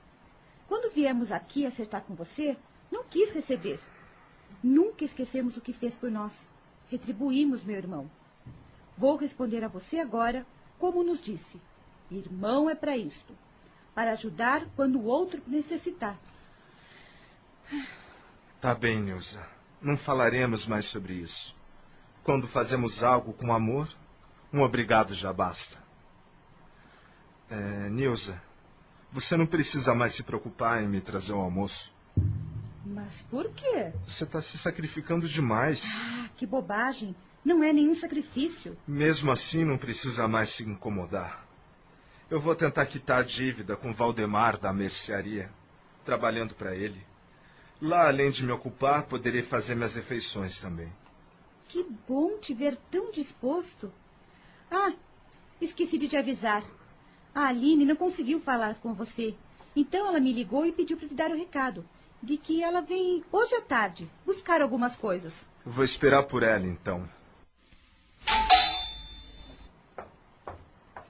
Quando 0.66 0.92
viemos 0.92 1.30
aqui 1.30 1.64
acertar 1.66 2.02
com 2.02 2.14
você, 2.14 2.56
não 2.90 3.04
quis 3.04 3.30
receber. 3.30 3.80
Nunca 4.62 5.04
esquecemos 5.04 5.56
o 5.56 5.60
que 5.60 5.72
fez 5.72 5.94
por 5.94 6.10
nós. 6.10 6.32
Retribuímos, 6.90 7.64
meu 7.64 7.76
irmão. 7.76 8.10
Vou 8.96 9.16
responder 9.16 9.64
a 9.64 9.68
você 9.68 9.98
agora, 9.98 10.46
como 10.78 11.02
nos 11.02 11.20
disse. 11.20 11.60
Irmão 12.10 12.68
é 12.68 12.74
para 12.74 12.96
isto. 12.96 13.34
Para 13.94 14.12
ajudar 14.12 14.66
quando 14.74 14.98
o 14.98 15.06
outro 15.06 15.42
necessitar. 15.46 16.16
Tá 18.60 18.74
bem, 18.74 19.00
Nilza. 19.00 19.46
Não 19.80 19.96
falaremos 19.96 20.66
mais 20.66 20.86
sobre 20.86 21.14
isso. 21.14 21.54
Quando 22.22 22.48
fazemos 22.48 23.02
algo 23.02 23.32
com 23.34 23.52
amor, 23.52 23.88
um 24.54 24.62
obrigado 24.62 25.12
já 25.12 25.32
basta. 25.32 25.76
É, 27.50 27.90
Nilza, 27.90 28.40
você 29.10 29.36
não 29.36 29.46
precisa 29.46 29.94
mais 29.96 30.12
se 30.12 30.22
preocupar 30.22 30.80
em 30.80 30.86
me 30.86 31.00
trazer 31.00 31.32
o 31.32 31.40
almoço. 31.40 31.92
Mas 32.86 33.22
por 33.22 33.50
quê? 33.50 33.92
Você 34.04 34.22
está 34.22 34.40
se 34.40 34.56
sacrificando 34.56 35.26
demais. 35.26 36.00
Ah, 36.00 36.28
que 36.36 36.46
bobagem. 36.46 37.16
Não 37.44 37.64
é 37.64 37.72
nenhum 37.72 37.96
sacrifício. 37.96 38.78
Mesmo 38.86 39.32
assim, 39.32 39.64
não 39.64 39.76
precisa 39.76 40.28
mais 40.28 40.50
se 40.50 40.62
incomodar. 40.62 41.44
Eu 42.30 42.40
vou 42.40 42.54
tentar 42.54 42.86
quitar 42.86 43.20
a 43.20 43.24
dívida 43.24 43.76
com 43.76 43.92
Valdemar 43.92 44.56
da 44.56 44.72
mercearia, 44.72 45.50
trabalhando 46.04 46.54
para 46.54 46.76
ele. 46.76 47.04
Lá, 47.82 48.06
além 48.06 48.30
de 48.30 48.44
me 48.44 48.52
ocupar, 48.52 49.02
poderei 49.02 49.42
fazer 49.42 49.74
minhas 49.74 49.96
refeições 49.96 50.60
também. 50.60 50.92
Que 51.68 51.84
bom 52.08 52.38
te 52.38 52.54
ver 52.54 52.78
tão 52.88 53.10
disposto. 53.10 53.92
Ah, 54.70 54.92
esqueci 55.60 55.98
de 55.98 56.08
te 56.08 56.16
avisar. 56.16 56.64
A 57.34 57.48
Aline 57.48 57.84
não 57.84 57.96
conseguiu 57.96 58.40
falar 58.40 58.76
com 58.76 58.94
você. 58.94 59.34
Então 59.74 60.06
ela 60.06 60.20
me 60.20 60.32
ligou 60.32 60.64
e 60.64 60.72
pediu 60.72 60.96
para 60.96 61.08
te 61.08 61.14
dar 61.14 61.30
o 61.30 61.36
recado. 61.36 61.84
De 62.22 62.36
que 62.36 62.62
ela 62.62 62.80
vem 62.80 63.22
hoje 63.30 63.54
à 63.56 63.60
tarde 63.60 64.08
buscar 64.24 64.62
algumas 64.62 64.96
coisas. 64.96 65.32
Vou 65.64 65.84
esperar 65.84 66.22
por 66.24 66.42
ela, 66.42 66.66
então. 66.66 67.08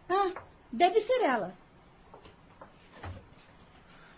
Ah, 0.09 0.33
deve 0.73 1.01
ser 1.01 1.23
ela. 1.23 1.55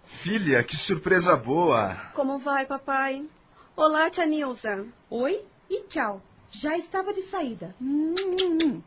Filha, 0.05 0.64
que 0.64 0.76
surpresa 0.76 1.37
boa! 1.37 1.95
Como 2.14 2.39
vai, 2.39 2.66
papai? 2.66 3.28
Olá, 3.76 4.09
tia 4.11 4.26
Nilza. 4.26 4.87
Oi 5.11 5.45
e 5.68 5.82
tchau. 5.82 6.22
Já 6.51 6.76
estava 6.76 7.12
de 7.12 7.22
saída. 7.22 7.74
Hum, 7.80 8.14
hum, 8.18 8.59
hum. 8.62 8.82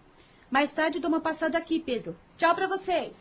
Mais 0.49 0.71
tarde 0.71 0.99
dou 0.99 1.09
uma 1.09 1.21
passada 1.21 1.57
aqui, 1.57 1.79
Pedro. 1.79 2.15
Tchau 2.37 2.55
para 2.55 2.67
vocês. 2.67 3.13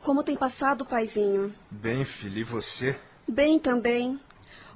Como 0.00 0.22
tem 0.22 0.34
passado, 0.34 0.84
paizinho? 0.84 1.54
Bem, 1.70 2.04
filha, 2.04 2.40
e 2.40 2.44
você? 2.44 2.98
Bem 3.28 3.58
também. 3.58 4.18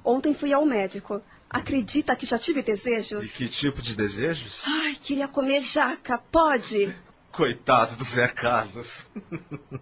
Ontem 0.03 0.33
fui 0.33 0.53
ao 0.53 0.65
médico. 0.65 1.21
Acredita 1.49 2.15
que 2.15 2.25
já 2.25 2.37
tive 2.37 2.61
desejos? 2.61 3.25
E 3.25 3.29
que 3.29 3.47
tipo 3.47 3.81
de 3.81 3.95
desejos? 3.95 4.63
Ai, 4.67 4.95
queria 4.95 5.27
comer 5.27 5.61
jaca. 5.61 6.17
Pode? 6.17 6.95
Coitado 7.31 7.95
do 7.95 8.03
Zé 8.03 8.27
Carlos. 8.27 9.05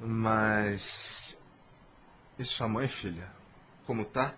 Mas. 0.00 1.36
E 2.38 2.44
sua 2.44 2.68
mãe, 2.68 2.86
filha? 2.86 3.28
Como 3.86 4.04
tá? 4.04 4.34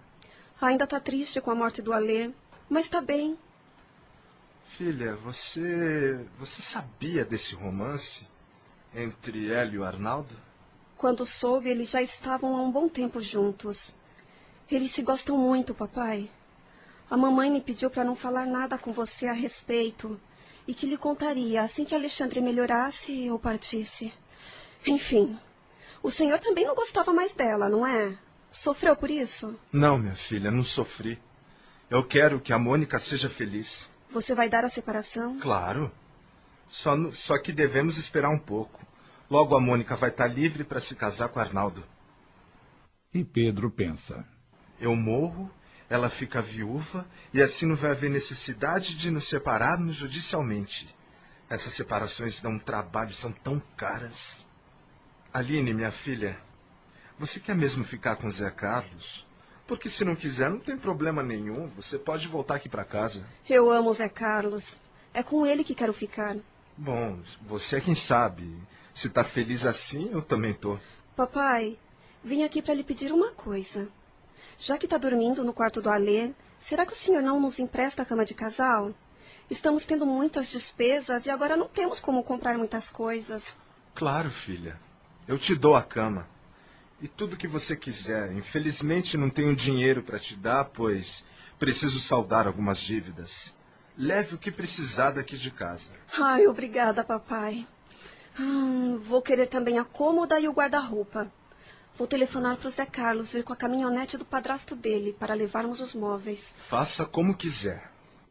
Ainda 0.61 0.87
tá 0.87 0.99
triste 0.99 1.41
com 1.41 1.51
a 1.51 1.55
morte 1.55 1.83
do 1.83 1.93
Alê, 1.93 2.31
mas 2.69 2.89
tá 2.89 3.01
bem. 3.01 3.37
Filha, 4.81 5.15
você. 5.15 6.25
Você 6.39 6.63
sabia 6.63 7.23
desse 7.23 7.55
romance 7.55 8.27
entre 8.95 9.53
ela 9.53 9.71
e 9.71 9.77
o 9.79 9.85
Arnaldo? 9.85 10.35
Quando 10.97 11.27
soube, 11.27 11.69
eles 11.69 11.91
já 11.91 12.01
estavam 12.01 12.57
há 12.57 12.63
um 12.63 12.73
bom 12.73 12.89
tempo 12.89 13.21
juntos. 13.21 13.95
Eles 14.71 14.91
se 14.91 15.03
gostam 15.03 15.37
muito, 15.37 15.75
papai. 15.75 16.31
A 17.11 17.15
mamãe 17.15 17.51
me 17.51 17.61
pediu 17.61 17.91
para 17.91 18.05
não 18.05 18.17
falar 18.17 18.47
nada 18.47 18.79
com 18.79 18.91
você 18.91 19.27
a 19.27 19.35
respeito 19.35 20.19
e 20.67 20.73
que 20.73 20.87
lhe 20.87 20.97
contaria 20.97 21.61
assim 21.61 21.85
que 21.85 21.95
Alexandre 21.95 22.41
melhorasse 22.41 23.31
ou 23.31 23.39
partisse. 23.39 24.11
Enfim, 24.87 25.39
o 26.03 26.11
senhor 26.11 26.39
também 26.39 26.65
não 26.65 26.75
gostava 26.75 27.13
mais 27.13 27.35
dela, 27.35 27.69
não 27.69 27.87
é? 27.87 28.17
Sofreu 28.51 28.97
por 28.97 29.11
isso? 29.11 29.61
Não, 29.71 29.99
minha 29.99 30.15
filha, 30.15 30.51
não 30.51 30.65
sofri. 30.65 31.21
Eu 31.91 32.03
quero 32.03 32.41
que 32.41 32.51
a 32.51 32.59
Mônica 32.59 32.99
seja 32.99 33.29
feliz. 33.29 33.91
Você 34.11 34.35
vai 34.35 34.49
dar 34.49 34.65
a 34.65 34.69
separação? 34.69 35.39
Claro. 35.41 35.91
Só, 36.69 36.97
no- 36.97 37.13
só 37.13 37.39
que 37.39 37.53
devemos 37.53 37.97
esperar 37.97 38.31
um 38.31 38.39
pouco. 38.39 38.81
Logo 39.31 39.55
a 39.57 39.61
Mônica 39.61 39.97
vai 39.97 40.11
estar 40.11 40.27
livre 40.27 40.65
para 40.65 40.81
se 40.81 40.95
casar 40.95 41.29
com 41.29 41.39
Arnaldo. 41.39 41.85
E 43.15 43.25
Pedro 43.25 43.71
pensa. 43.71 44.25
Eu 44.81 44.95
morro, 44.97 45.51
ela 45.89 46.09
fica 46.09 46.41
viúva 46.41 47.07
e 47.33 47.41
assim 47.43 47.67
não 47.67 47.77
vai 47.77 47.91
haver 47.93 48.11
necessidade 48.11 48.97
de 48.97 49.11
nos 49.11 49.29
separarmos 49.29 49.97
judicialmente. 49.97 50.95
Essas 51.49 51.73
separações 51.73 52.41
dão 52.41 52.53
um 52.53 52.59
trabalho, 52.59 53.13
são 53.13 53.33
tão 53.33 53.61
caras. 53.77 54.47
Aline, 55.33 55.75
minha 55.75 55.91
filha, 55.93 56.39
você 57.19 57.39
quer 57.39 57.55
mesmo 57.55 57.85
ficar 57.85 58.17
com 58.17 58.31
Zé 58.31 58.51
Carlos? 58.51 59.27
Porque 59.71 59.89
se 59.89 60.05
não 60.05 60.17
quiser, 60.17 60.51
não 60.51 60.59
tem 60.59 60.77
problema 60.77 61.23
nenhum. 61.23 61.69
Você 61.77 61.97
pode 61.97 62.27
voltar 62.27 62.57
aqui 62.57 62.69
para 62.69 62.83
casa. 62.83 63.25
Eu 63.49 63.71
amo 63.71 63.91
o 63.91 63.95
Zé 63.95 64.09
Carlos. 64.09 64.81
É 65.15 65.23
com 65.23 65.47
ele 65.47 65.63
que 65.63 65.77
quero 65.77 65.93
ficar. 65.93 66.37
Bom, 66.77 67.21
você 67.41 67.77
é 67.77 67.81
quem 67.81 67.95
sabe. 67.95 68.53
Se 68.93 69.09
tá 69.09 69.23
feliz 69.23 69.65
assim, 69.65 70.11
eu 70.11 70.23
também 70.23 70.53
tô. 70.53 70.77
Papai, 71.15 71.79
vim 72.25 72.43
aqui 72.43 72.61
para 72.61 72.75
lhe 72.75 72.83
pedir 72.83 73.13
uma 73.13 73.31
coisa. 73.31 73.87
Já 74.59 74.77
que 74.77 74.87
está 74.87 74.99
dormindo 74.99 75.45
no 75.45 75.53
quarto 75.53 75.81
do 75.81 75.89
Alê, 75.89 76.33
será 76.59 76.85
que 76.85 76.93
o 76.93 76.97
senhor 76.97 77.23
não 77.23 77.39
nos 77.39 77.61
empresta 77.61 78.03
a 78.03 78.05
cama 78.05 78.25
de 78.25 78.35
casal? 78.35 78.93
Estamos 79.49 79.85
tendo 79.85 80.05
muitas 80.05 80.51
despesas 80.51 81.27
e 81.27 81.31
agora 81.31 81.57
não 81.57 81.69
temos 81.69 82.01
como 82.01 82.25
comprar 82.25 82.59
muitas 82.59 82.91
coisas. 82.91 83.55
Claro, 83.95 84.33
filha. 84.33 84.77
Eu 85.29 85.39
te 85.39 85.55
dou 85.55 85.77
a 85.77 85.83
cama. 85.85 86.27
E 87.03 87.09
tudo 87.09 87.37
que 87.37 87.49
você 87.49 87.77
quiser. 87.77 88.33
Infelizmente 88.33 89.17
não 89.17 89.31
tenho 89.31 89.57
dinheiro 89.57 90.03
para 90.03 90.19
te 90.19 90.37
dar, 90.37 90.67
pois 90.67 91.25
preciso 91.59 92.01
saldar 92.01 92.47
algumas 92.47 92.81
dívidas. 92.81 93.57
Leve 93.97 94.35
o 94.35 94.39
que 94.39 94.51
precisar 94.51 95.11
daqui 95.11 95.37
de 95.37 95.51
casa. 95.51 95.93
Ai, 96.19 96.47
obrigada, 96.47 97.05
papai. 97.05 97.67
Hum, 98.39 98.99
vou 98.99 99.21
querer 99.21 99.47
também 99.47 99.79
a 99.79 99.85
cômoda 99.85 100.41
e 100.41 100.49
o 100.49 100.53
guarda-roupa. 100.53 101.31
Vou 101.97 102.07
telefonar 102.07 102.57
para 102.57 102.69
o 102.69 102.71
Zé 102.71 102.87
Carlos 102.87 103.33
vir 103.33 103.45
com 103.45 103.53
a 103.53 103.57
caminhonete 103.57 104.17
do 104.17 104.25
padrasto 104.25 104.75
dele 104.75 105.13
para 105.13 105.35
levarmos 105.35 105.81
os 105.81 105.95
móveis. 105.95 106.55
Faça 106.57 107.05
como 107.05 107.35
quiser. 107.35 107.91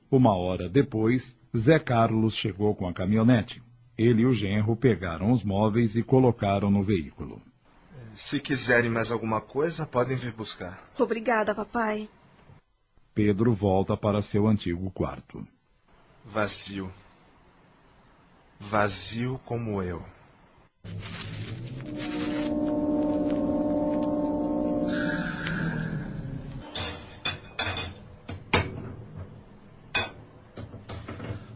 Uma 0.10 0.36
hora 0.36 0.68
depois, 0.68 1.36
Zé 1.56 1.78
Carlos 1.78 2.36
chegou 2.36 2.74
com 2.74 2.88
a 2.88 2.94
caminhonete. 2.94 3.62
Ele 3.96 4.24
e 4.24 4.26
o 4.26 4.32
genro 4.32 4.76
pegaram 4.76 5.32
os 5.32 5.44
móveis 5.44 5.96
e 5.96 6.02
colocaram 6.02 6.72
no 6.72 6.82
veículo. 6.82 7.42
Se 8.14 8.40
quiserem 8.40 8.90
mais 8.90 9.12
alguma 9.12 9.42
coisa, 9.42 9.86
podem 9.86 10.18
vir 10.18 10.32
buscar. 10.32 10.80
Obrigada, 10.98 11.54
papai. 11.56 12.10
Pedro 13.14 13.54
volta 13.54 13.98
para 13.98 14.22
seu 14.22 14.48
antigo 14.48 14.90
quarto. 14.92 15.46
Vazio. 16.26 16.92
Vazio 18.60 19.40
como 19.46 19.82
eu. 19.82 20.04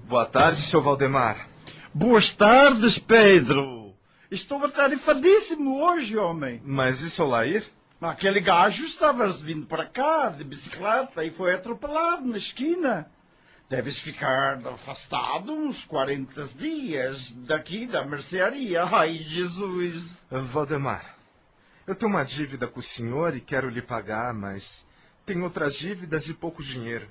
Boa 0.07 0.25
tarde, 0.25 0.57
seu 0.57 0.81
Valdemar. 0.81 1.47
Boas 1.93 2.31
tardes, 2.31 2.99
Pedro. 2.99 3.82
Estou 4.33 4.65
atarefadíssimo 4.65 5.79
hoje, 5.79 6.17
homem. 6.17 6.59
Mas 6.65 7.01
e 7.01 7.09
seu 7.11 7.27
Lair? 7.27 7.69
Aquele 8.01 8.39
gajo 8.39 8.83
estava 8.83 9.29
vindo 9.29 9.67
para 9.67 9.85
cá 9.85 10.29
de 10.29 10.43
bicicleta 10.43 11.23
e 11.23 11.29
foi 11.29 11.53
atropelado 11.53 12.25
na 12.25 12.37
esquina. 12.37 13.07
Deves 13.69 13.99
ficar 13.99 14.57
afastado 14.65 15.53
uns 15.53 15.85
40 15.85 16.45
dias 16.47 17.29
daqui 17.29 17.85
da 17.85 18.03
mercearia. 18.03 18.83
Ai, 18.85 19.17
Jesus. 19.17 20.15
Valdemar, 20.31 21.15
eu 21.85 21.93
tenho 21.93 22.09
uma 22.09 22.23
dívida 22.23 22.65
com 22.67 22.79
o 22.79 22.83
senhor 22.83 23.35
e 23.35 23.39
quero 23.39 23.69
lhe 23.69 23.83
pagar, 23.83 24.33
mas 24.33 24.83
tenho 25.27 25.43
outras 25.43 25.75
dívidas 25.75 26.27
e 26.27 26.33
pouco 26.33 26.63
dinheiro. 26.63 27.07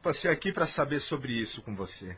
Passei 0.00 0.30
aqui 0.30 0.52
para 0.52 0.64
saber 0.64 1.00
sobre 1.00 1.32
isso 1.32 1.60
com 1.60 1.74
você. 1.74 2.16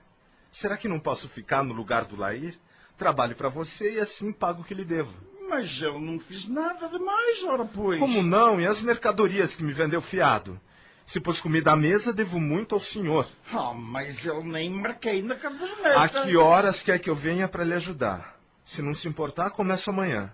Será 0.52 0.76
que 0.76 0.86
não 0.86 1.00
posso 1.00 1.30
ficar 1.30 1.62
no 1.62 1.72
lugar 1.72 2.04
do 2.04 2.14
Lair? 2.14 2.58
Trabalho 2.98 3.36
para 3.36 3.48
você 3.48 3.94
e 3.94 4.00
assim 4.00 4.32
pago 4.32 4.62
o 4.62 4.64
que 4.64 4.74
lhe 4.74 4.84
devo. 4.84 5.14
Mas 5.48 5.80
eu 5.80 6.00
não 6.00 6.18
fiz 6.18 6.48
nada 6.48 6.88
demais, 6.88 7.42
ora 7.44 7.64
pois. 7.64 8.00
Como 8.00 8.22
não? 8.22 8.60
E 8.60 8.66
as 8.66 8.82
mercadorias 8.82 9.54
que 9.54 9.62
me 9.62 9.72
vendeu 9.72 10.02
fiado? 10.02 10.60
Se 11.06 11.20
pôs 11.20 11.40
comida 11.40 11.72
à 11.72 11.76
mesa, 11.76 12.12
devo 12.12 12.38
muito 12.38 12.74
ao 12.74 12.80
senhor. 12.80 13.26
Ah, 13.50 13.72
mas 13.72 14.26
eu 14.26 14.44
nem 14.44 14.68
marquei 14.68 15.22
na 15.22 15.36
caderneta. 15.36 16.02
A 16.02 16.08
que 16.08 16.36
horas 16.36 16.82
quer 16.82 16.98
que 16.98 17.08
eu 17.08 17.14
venha 17.14 17.48
para 17.48 17.64
lhe 17.64 17.72
ajudar? 17.72 18.38
Se 18.62 18.82
não 18.82 18.94
se 18.94 19.08
importar, 19.08 19.50
começo 19.50 19.88
amanhã. 19.88 20.30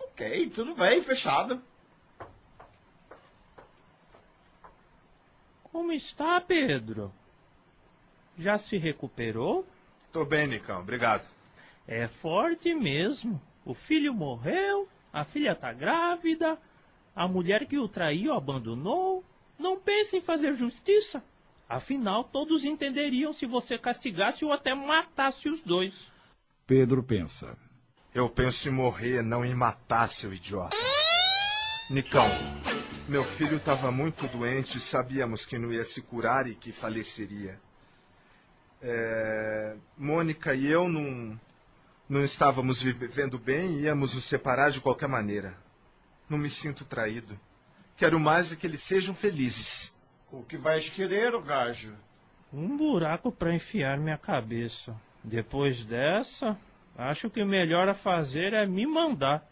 Ok, 0.00 0.50
tudo 0.54 0.74
bem, 0.74 1.02
fechado. 1.02 1.60
Como 5.64 5.92
está, 5.92 6.40
Pedro? 6.40 7.12
Já 8.38 8.56
se 8.56 8.78
recuperou? 8.78 9.66
Tô 10.10 10.24
bem, 10.24 10.46
Nicão, 10.46 10.80
obrigado. 10.80 11.26
É 11.88 12.06
forte 12.06 12.74
mesmo. 12.74 13.40
O 13.64 13.72
filho 13.72 14.12
morreu, 14.12 14.86
a 15.10 15.24
filha 15.24 15.54
tá 15.54 15.72
grávida, 15.72 16.58
a 17.16 17.26
mulher 17.26 17.64
que 17.64 17.78
o 17.78 17.88
traiu 17.88 18.34
abandonou. 18.34 19.24
Não 19.58 19.80
pense 19.80 20.14
em 20.14 20.20
fazer 20.20 20.52
justiça. 20.52 21.24
Afinal, 21.66 22.24
todos 22.24 22.64
entenderiam 22.64 23.32
se 23.32 23.46
você 23.46 23.78
castigasse 23.78 24.44
ou 24.44 24.52
até 24.52 24.74
matasse 24.74 25.48
os 25.48 25.62
dois. 25.62 26.12
Pedro 26.66 27.02
pensa. 27.02 27.56
Eu 28.14 28.28
penso 28.28 28.68
em 28.68 28.72
morrer, 28.72 29.22
não 29.22 29.44
em 29.44 29.54
matar, 29.54 30.08
seu 30.08 30.32
idiota. 30.32 30.76
Nicão, 31.90 32.28
meu 33.08 33.24
filho 33.24 33.56
estava 33.56 33.90
muito 33.90 34.26
doente 34.28 34.76
e 34.76 34.80
sabíamos 34.80 35.46
que 35.46 35.58
não 35.58 35.72
ia 35.72 35.84
se 35.84 36.02
curar 36.02 36.46
e 36.46 36.54
que 36.54 36.70
faleceria. 36.70 37.58
É, 38.82 39.74
Mônica 39.96 40.54
e 40.54 40.66
eu 40.66 40.88
não, 40.88 41.38
não 42.08 42.22
estávamos 42.22 42.80
vivendo 42.80 43.38
bem 43.38 43.72
e 43.72 43.82
íamos 43.82 44.14
nos 44.14 44.24
separar 44.24 44.70
de 44.70 44.80
qualquer 44.80 45.08
maneira. 45.08 45.54
Não 46.28 46.38
me 46.38 46.48
sinto 46.48 46.84
traído. 46.84 47.38
Quero 47.96 48.18
mais 48.18 48.50
é 48.52 48.56
que 48.56 48.66
eles 48.66 48.80
sejam 48.80 49.14
felizes. 49.14 49.94
O 50.32 50.42
que 50.42 50.56
vais 50.56 50.88
querer, 50.88 51.34
o 51.34 51.42
gajo? 51.42 51.94
Um 52.52 52.76
buraco 52.76 53.30
para 53.30 53.54
enfiar 53.54 53.98
minha 53.98 54.16
cabeça. 54.16 54.96
Depois 55.22 55.84
dessa, 55.84 56.56
acho 56.96 57.28
que 57.28 57.42
o 57.42 57.46
melhor 57.46 57.88
a 57.88 57.94
fazer 57.94 58.54
é 58.54 58.64
me 58.66 58.86
mandar. 58.86 59.46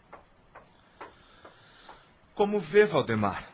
Como 2.33 2.59
vê, 2.59 2.85
Valdemar? 2.85 3.49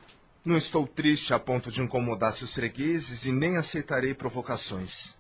Não 0.45 0.58
estou 0.58 0.86
triste 0.88 1.34
a 1.34 1.39
ponto 1.39 1.72
de 1.72 1.82
incomodar 1.82 2.34
seus 2.34 2.54
fregueses 2.54 3.26
e 3.26 3.32
nem 3.32 3.58
aceitarei 3.58 4.14
provocações. 4.14 5.18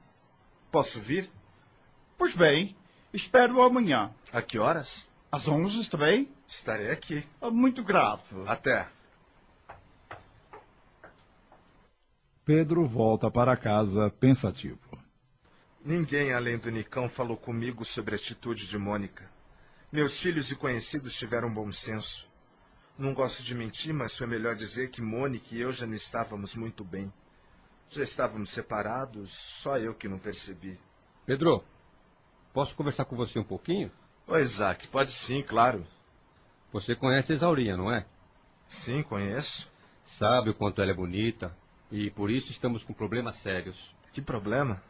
Posso 0.71 0.99
vir? 0.99 1.29
Pois 2.17 2.35
bem, 2.35 2.75
espero 3.13 3.61
amanhã. 3.61 4.11
A 4.31 4.41
que 4.41 4.57
horas? 4.57 5.07
Às 5.31 5.47
onze, 5.47 5.81
está 5.81 5.97
bem? 5.97 6.29
Estarei 6.47 6.91
aqui. 6.91 7.25
Muito 7.41 7.83
grato. 7.83 8.43
Até. 8.47 8.87
Pedro 12.45 12.85
volta 12.85 13.31
para 13.31 13.55
casa 13.55 14.09
pensativo. 14.19 14.79
Ninguém 15.83 16.33
além 16.33 16.57
do 16.57 16.71
Nicão 16.71 17.07
falou 17.07 17.37
comigo 17.37 17.85
sobre 17.85 18.15
a 18.15 18.17
atitude 18.17 18.67
de 18.67 18.77
Mônica. 18.77 19.29
Meus 19.91 20.19
filhos 20.19 20.49
e 20.51 20.55
conhecidos 20.55 21.17
tiveram 21.17 21.53
bom 21.53 21.71
senso. 21.71 22.29
Não 22.97 23.13
gosto 23.13 23.43
de 23.43 23.55
mentir, 23.55 23.93
mas 23.93 24.17
foi 24.17 24.27
melhor 24.27 24.55
dizer 24.55 24.89
que 24.89 25.01
Mônica 25.01 25.47
e 25.51 25.61
eu 25.61 25.71
já 25.71 25.85
não 25.85 25.95
estávamos 25.95 26.55
muito 26.55 26.83
bem. 26.83 27.11
Já 27.89 28.03
estávamos 28.03 28.49
separados, 28.49 29.31
só 29.31 29.77
eu 29.77 29.93
que 29.93 30.07
não 30.07 30.17
percebi. 30.17 30.79
Pedro, 31.25 31.63
posso 32.53 32.75
conversar 32.75 33.05
com 33.05 33.15
você 33.15 33.39
um 33.39 33.43
pouquinho? 33.43 33.91
Oi, 34.27 34.41
Isaac, 34.41 34.87
pode 34.87 35.11
sim, 35.11 35.41
claro. 35.41 35.85
Você 36.71 36.95
conhece 36.95 37.33
a 37.33 37.35
Exaurinha, 37.35 37.75
não 37.75 37.91
é? 37.91 38.05
Sim, 38.67 39.03
conheço. 39.03 39.69
Sabe 40.05 40.51
o 40.51 40.53
quanto 40.53 40.81
ela 40.81 40.91
é 40.91 40.93
bonita 40.93 41.55
e 41.91 42.09
por 42.11 42.29
isso 42.29 42.51
estamos 42.51 42.83
com 42.83 42.93
problemas 42.93 43.35
sérios. 43.35 43.93
Que 44.13 44.21
problema? 44.21 44.81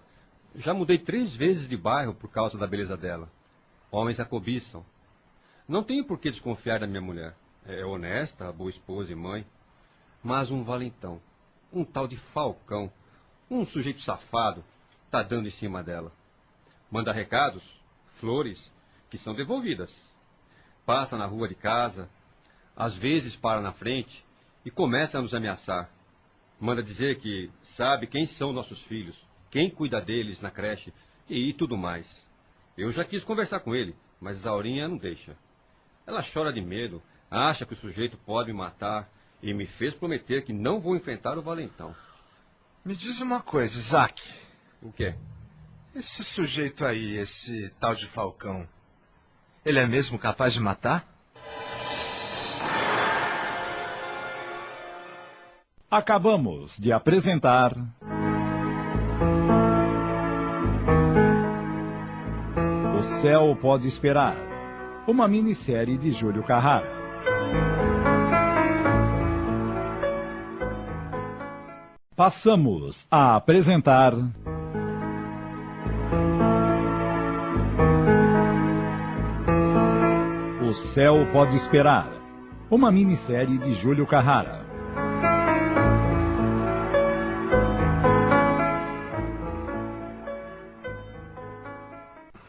Já 0.55 0.73
mudei 0.73 0.97
três 0.97 1.35
vezes 1.35 1.67
de 1.67 1.77
bairro 1.77 2.13
por 2.13 2.29
causa 2.29 2.57
da 2.57 2.67
beleza 2.67 2.97
dela. 2.97 3.31
Homens 3.89 4.19
a 4.19 4.25
cobiçam. 4.25 4.85
Não 5.67 5.83
tenho 5.83 6.05
por 6.05 6.19
que 6.19 6.29
desconfiar 6.29 6.79
da 6.79 6.87
minha 6.87 7.01
mulher. 7.01 7.35
É 7.65 7.85
honesta, 7.85 8.51
boa 8.51 8.69
esposa 8.69 9.11
e 9.11 9.15
mãe. 9.15 9.45
Mas 10.21 10.51
um 10.51 10.63
valentão, 10.63 11.21
um 11.71 11.83
tal 11.83 12.07
de 12.07 12.17
Falcão, 12.17 12.91
um 13.49 13.65
sujeito 13.65 14.01
safado, 14.01 14.63
tá 15.09 15.23
dando 15.23 15.47
em 15.47 15.51
cima 15.51 15.81
dela. 15.81 16.11
Manda 16.93 17.11
recados, 17.11 17.63
flores, 18.17 18.71
que 19.09 19.17
são 19.17 19.33
devolvidas. 19.33 20.07
Passa 20.85 21.17
na 21.17 21.25
rua 21.25 21.47
de 21.47 21.55
casa, 21.55 22.07
às 22.77 22.95
vezes 22.95 23.35
para 23.35 23.59
na 23.59 23.71
frente 23.71 24.23
e 24.63 24.69
começa 24.69 25.17
a 25.17 25.21
nos 25.23 25.33
ameaçar. 25.33 25.89
Manda 26.59 26.83
dizer 26.83 27.17
que 27.17 27.49
sabe 27.63 28.05
quem 28.05 28.27
são 28.27 28.53
nossos 28.53 28.79
filhos, 28.79 29.27
quem 29.49 29.71
cuida 29.71 29.99
deles 29.99 30.39
na 30.39 30.51
creche 30.51 30.93
e 31.27 31.51
tudo 31.51 31.75
mais. 31.75 32.27
Eu 32.77 32.91
já 32.91 33.03
quis 33.03 33.23
conversar 33.23 33.61
com 33.61 33.73
ele, 33.73 33.95
mas 34.21 34.37
Zaurinha 34.37 34.87
não 34.87 34.97
deixa. 34.97 35.35
Ela 36.05 36.21
chora 36.21 36.53
de 36.53 36.61
medo, 36.61 37.01
acha 37.27 37.65
que 37.65 37.73
o 37.73 37.75
sujeito 37.75 38.19
pode 38.19 38.53
me 38.53 38.59
matar 38.59 39.09
e 39.41 39.51
me 39.51 39.65
fez 39.65 39.95
prometer 39.95 40.43
que 40.43 40.53
não 40.53 40.79
vou 40.79 40.95
enfrentar 40.95 41.39
o 41.39 41.41
valentão. 41.41 41.95
Me 42.85 42.95
diz 42.95 43.19
uma 43.19 43.41
coisa, 43.41 43.79
Isaac. 43.79 44.31
O 44.79 44.91
quê? 44.91 45.15
Esse 45.95 46.23
sujeito 46.23 46.83
aí, 46.85 47.17
esse 47.17 47.69
tal 47.79 47.93
de 47.93 48.07
Falcão, 48.07 48.67
ele 49.63 49.77
é 49.77 49.85
mesmo 49.85 50.17
capaz 50.17 50.51
de 50.51 50.59
matar? 50.59 51.05
Acabamos 55.91 56.79
de 56.79 56.91
apresentar. 56.91 57.73
O 62.97 63.03
Céu 63.21 63.55
Pode 63.61 63.87
Esperar. 63.87 64.35
Uma 65.05 65.27
minissérie 65.27 65.95
de 65.95 66.09
Júlio 66.11 66.41
Carrara. 66.43 66.89
Passamos 72.15 73.05
a 73.11 73.35
apresentar. 73.35 74.13
O 80.73 80.75
Céu 80.75 81.27
Pode 81.31 81.55
Esperar. 81.55 82.11
Uma 82.67 82.91
minissérie 82.91 83.59
de 83.59 83.75
Júlio 83.75 84.07
Carrara. 84.07 84.65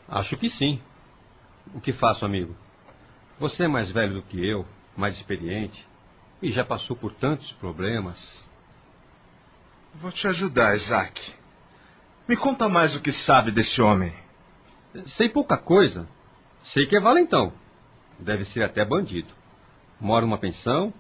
Acho 0.09 0.39
que 0.39 0.49
sim. 0.49 0.81
O 1.75 1.81
que 1.83 1.93
faço, 1.93 2.25
amigo? 2.25 2.57
Você 3.39 3.65
é 3.65 3.69
mais 3.69 3.91
velho 3.91 4.15
do 4.15 4.23
que 4.23 4.43
eu, 4.43 4.65
mais 4.97 5.17
experiente, 5.17 5.87
e 6.41 6.51
já 6.51 6.65
passou 6.65 6.97
por 6.97 7.13
tantos 7.13 7.53
problemas. 7.53 8.43
Vou 9.93 10.11
te 10.11 10.27
ajudar, 10.29 10.75
Isaac. 10.75 11.35
Me 12.27 12.39
conta 12.39 12.71
mais 12.71 12.97
o 12.97 13.03
que 13.03 13.13
sabe 13.13 13.51
desse 13.51 13.83
homem. 13.83 14.15
Sei 15.05 15.29
pouca 15.29 15.59
coisa. 15.59 16.09
Sei 16.63 16.87
que 16.87 16.97
é 16.97 17.01
valentão. 17.01 17.53
Deve 18.25 18.45
ser 18.47 18.63
até 18.63 18.83
bandido. 18.83 19.29
Mora 20.01 20.25
numa 20.25 20.39
pensão, 20.39 20.93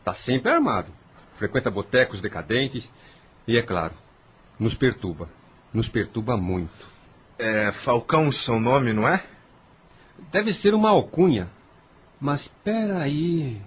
está 0.00 0.12
sempre 0.12 0.50
armado. 0.50 0.88
Frequenta 1.36 1.70
botecos 1.70 2.20
decadentes 2.20 2.92
e, 3.46 3.56
é 3.56 3.62
claro, 3.62 3.94
nos 4.58 4.74
perturba. 4.74 5.28
Nos 5.72 5.88
perturba 5.88 6.36
muito. 6.36 6.90
É 7.38 7.70
Falcão 7.70 8.26
o 8.26 8.32
seu 8.32 8.58
nome, 8.58 8.92
não 8.92 9.06
é? 9.06 9.22
Deve 10.32 10.52
ser 10.52 10.74
uma 10.74 10.90
alcunha. 10.90 11.48
Mas 12.20 12.48
peraí. 12.48 13.62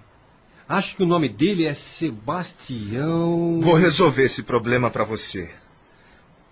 Acho 0.68 0.98
que 0.98 1.04
o 1.04 1.08
nome 1.08 1.30
dele 1.30 1.66
é 1.66 1.74
Sebastião. 1.74 3.62
Vou 3.62 3.76
resolver 3.76 4.24
esse 4.24 4.44
problema 4.44 4.92
para 4.92 5.06
você. 5.06 5.50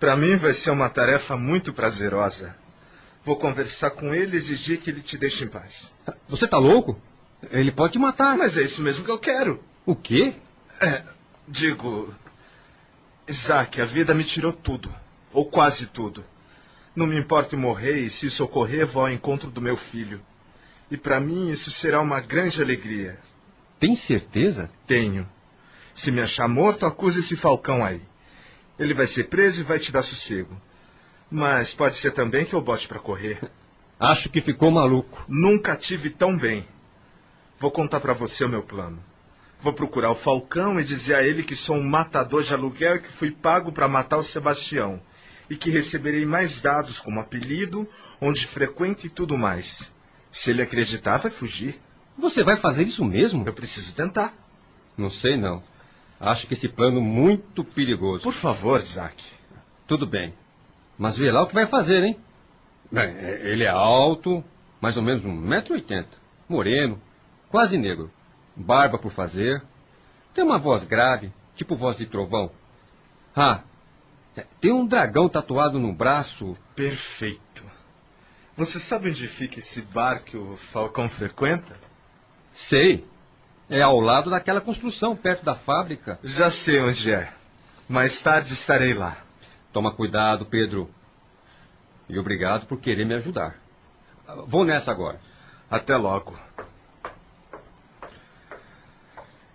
Para 0.00 0.16
mim 0.16 0.36
vai 0.36 0.54
ser 0.54 0.70
uma 0.70 0.88
tarefa 0.88 1.36
muito 1.36 1.74
prazerosa. 1.74 2.56
Vou 3.24 3.36
conversar 3.36 3.90
com 3.90 4.14
ele 4.14 4.34
e 4.34 4.36
exigir 4.36 4.78
que 4.80 4.90
ele 4.90 5.00
te 5.00 5.16
deixe 5.16 5.44
em 5.44 5.48
paz. 5.48 5.94
Você 6.28 6.46
tá 6.46 6.58
louco? 6.58 7.00
Ele 7.50 7.72
pode 7.72 7.94
te 7.94 7.98
matar. 7.98 8.36
Mas 8.36 8.56
é 8.56 8.62
isso 8.62 8.82
mesmo 8.82 9.04
que 9.04 9.10
eu 9.10 9.18
quero. 9.18 9.62
O 9.86 9.96
quê? 9.96 10.34
É, 10.80 11.02
digo. 11.48 12.14
Isaac, 13.26 13.80
a 13.80 13.86
vida 13.86 14.14
me 14.14 14.24
tirou 14.24 14.52
tudo. 14.52 14.94
Ou 15.32 15.46
quase 15.46 15.86
tudo. 15.86 16.22
Não 16.94 17.06
me 17.06 17.18
importa 17.18 17.56
morrer 17.56 17.98
e 17.98 18.10
se 18.10 18.30
socorrer, 18.30 18.86
vou 18.86 19.02
ao 19.02 19.10
encontro 19.10 19.50
do 19.50 19.60
meu 19.60 19.76
filho. 19.76 20.20
E 20.90 20.96
para 20.96 21.18
mim 21.18 21.48
isso 21.48 21.70
será 21.70 22.00
uma 22.00 22.20
grande 22.20 22.62
alegria. 22.62 23.18
Tem 23.80 23.96
certeza? 23.96 24.70
Tenho. 24.86 25.28
Se 25.94 26.10
me 26.10 26.20
achar 26.20 26.46
morto, 26.46 26.86
acusa 26.86 27.20
esse 27.20 27.34
falcão 27.36 27.84
aí. 27.84 28.02
Ele 28.78 28.94
vai 28.94 29.06
ser 29.06 29.24
preso 29.24 29.60
e 29.60 29.64
vai 29.64 29.78
te 29.78 29.90
dar 29.90 30.02
sossego. 30.02 30.60
Mas 31.36 31.74
pode 31.74 31.96
ser 31.96 32.12
também 32.12 32.44
que 32.44 32.54
eu 32.54 32.62
bote 32.62 32.86
para 32.86 33.00
correr. 33.00 33.40
Acho 33.98 34.30
que 34.30 34.40
ficou 34.40 34.70
maluco. 34.70 35.24
Nunca 35.26 35.74
tive 35.74 36.08
tão 36.08 36.38
bem. 36.38 36.64
Vou 37.58 37.72
contar 37.72 37.98
para 37.98 38.12
você 38.12 38.44
o 38.44 38.48
meu 38.48 38.62
plano. 38.62 39.02
Vou 39.60 39.72
procurar 39.72 40.12
o 40.12 40.14
Falcão 40.14 40.78
e 40.78 40.84
dizer 40.84 41.16
a 41.16 41.24
ele 41.24 41.42
que 41.42 41.56
sou 41.56 41.74
um 41.74 41.82
matador 41.82 42.44
de 42.44 42.54
aluguel 42.54 42.94
e 42.94 43.00
que 43.00 43.08
fui 43.10 43.32
pago 43.32 43.72
para 43.72 43.88
matar 43.88 44.18
o 44.18 44.22
Sebastião. 44.22 45.02
E 45.50 45.56
que 45.56 45.70
receberei 45.70 46.24
mais 46.24 46.60
dados 46.60 47.00
como 47.00 47.18
apelido, 47.18 47.88
onde 48.20 48.46
frequento 48.46 49.04
e 49.04 49.10
tudo 49.10 49.36
mais. 49.36 49.92
Se 50.30 50.52
ele 50.52 50.62
acreditar, 50.62 51.16
vai 51.16 51.32
fugir. 51.32 51.80
Você 52.16 52.44
vai 52.44 52.54
fazer 52.54 52.84
isso 52.84 53.04
mesmo? 53.04 53.42
Eu 53.44 53.52
preciso 53.52 53.92
tentar. 53.92 54.32
Não 54.96 55.10
sei 55.10 55.36
não. 55.36 55.64
Acho 56.20 56.46
que 56.46 56.54
esse 56.54 56.68
plano 56.68 57.00
muito 57.00 57.64
perigoso. 57.64 58.22
Por 58.22 58.34
favor, 58.34 58.78
Isaac. 58.78 59.20
Tudo 59.84 60.06
bem. 60.06 60.32
Mas 60.98 61.16
vê 61.16 61.30
lá 61.30 61.42
o 61.42 61.46
que 61.46 61.54
vai 61.54 61.66
fazer, 61.66 62.02
hein? 62.04 62.18
Bem, 62.90 63.16
ele 63.16 63.64
é 63.64 63.68
alto, 63.68 64.44
mais 64.80 64.96
ou 64.96 65.02
menos 65.02 65.24
um 65.24 65.32
metro 65.32 65.74
e 65.74 65.76
oitenta. 65.76 66.16
Moreno, 66.48 67.00
quase 67.48 67.76
negro. 67.76 68.10
Barba 68.54 68.98
por 68.98 69.10
fazer. 69.10 69.62
Tem 70.32 70.44
uma 70.44 70.58
voz 70.58 70.84
grave, 70.84 71.32
tipo 71.54 71.74
voz 71.74 71.96
de 71.96 72.06
trovão. 72.06 72.50
Ah, 73.34 73.62
tem 74.60 74.72
um 74.72 74.86
dragão 74.86 75.28
tatuado 75.28 75.78
no 75.78 75.92
braço. 75.92 76.56
Perfeito. 76.74 77.64
Você 78.56 78.78
sabe 78.78 79.08
onde 79.08 79.26
fica 79.26 79.58
esse 79.58 79.82
bar 79.82 80.22
que 80.22 80.36
o 80.36 80.56
Falcão 80.56 81.08
frequenta? 81.08 81.76
Sei. 82.52 83.04
É 83.68 83.82
ao 83.82 83.98
lado 83.98 84.30
daquela 84.30 84.60
construção, 84.60 85.16
perto 85.16 85.44
da 85.44 85.54
fábrica. 85.54 86.18
Já 86.22 86.50
sei 86.50 86.80
onde 86.80 87.12
é. 87.12 87.32
Mais 87.88 88.20
tarde 88.20 88.52
estarei 88.52 88.94
lá. 88.94 89.23
Toma 89.74 89.92
cuidado, 89.92 90.46
Pedro. 90.46 90.88
E 92.08 92.16
obrigado 92.16 92.64
por 92.64 92.78
querer 92.78 93.04
me 93.04 93.14
ajudar. 93.14 93.60
Vou 94.46 94.64
nessa 94.64 94.92
agora. 94.92 95.20
Até 95.68 95.96
logo. 95.96 96.38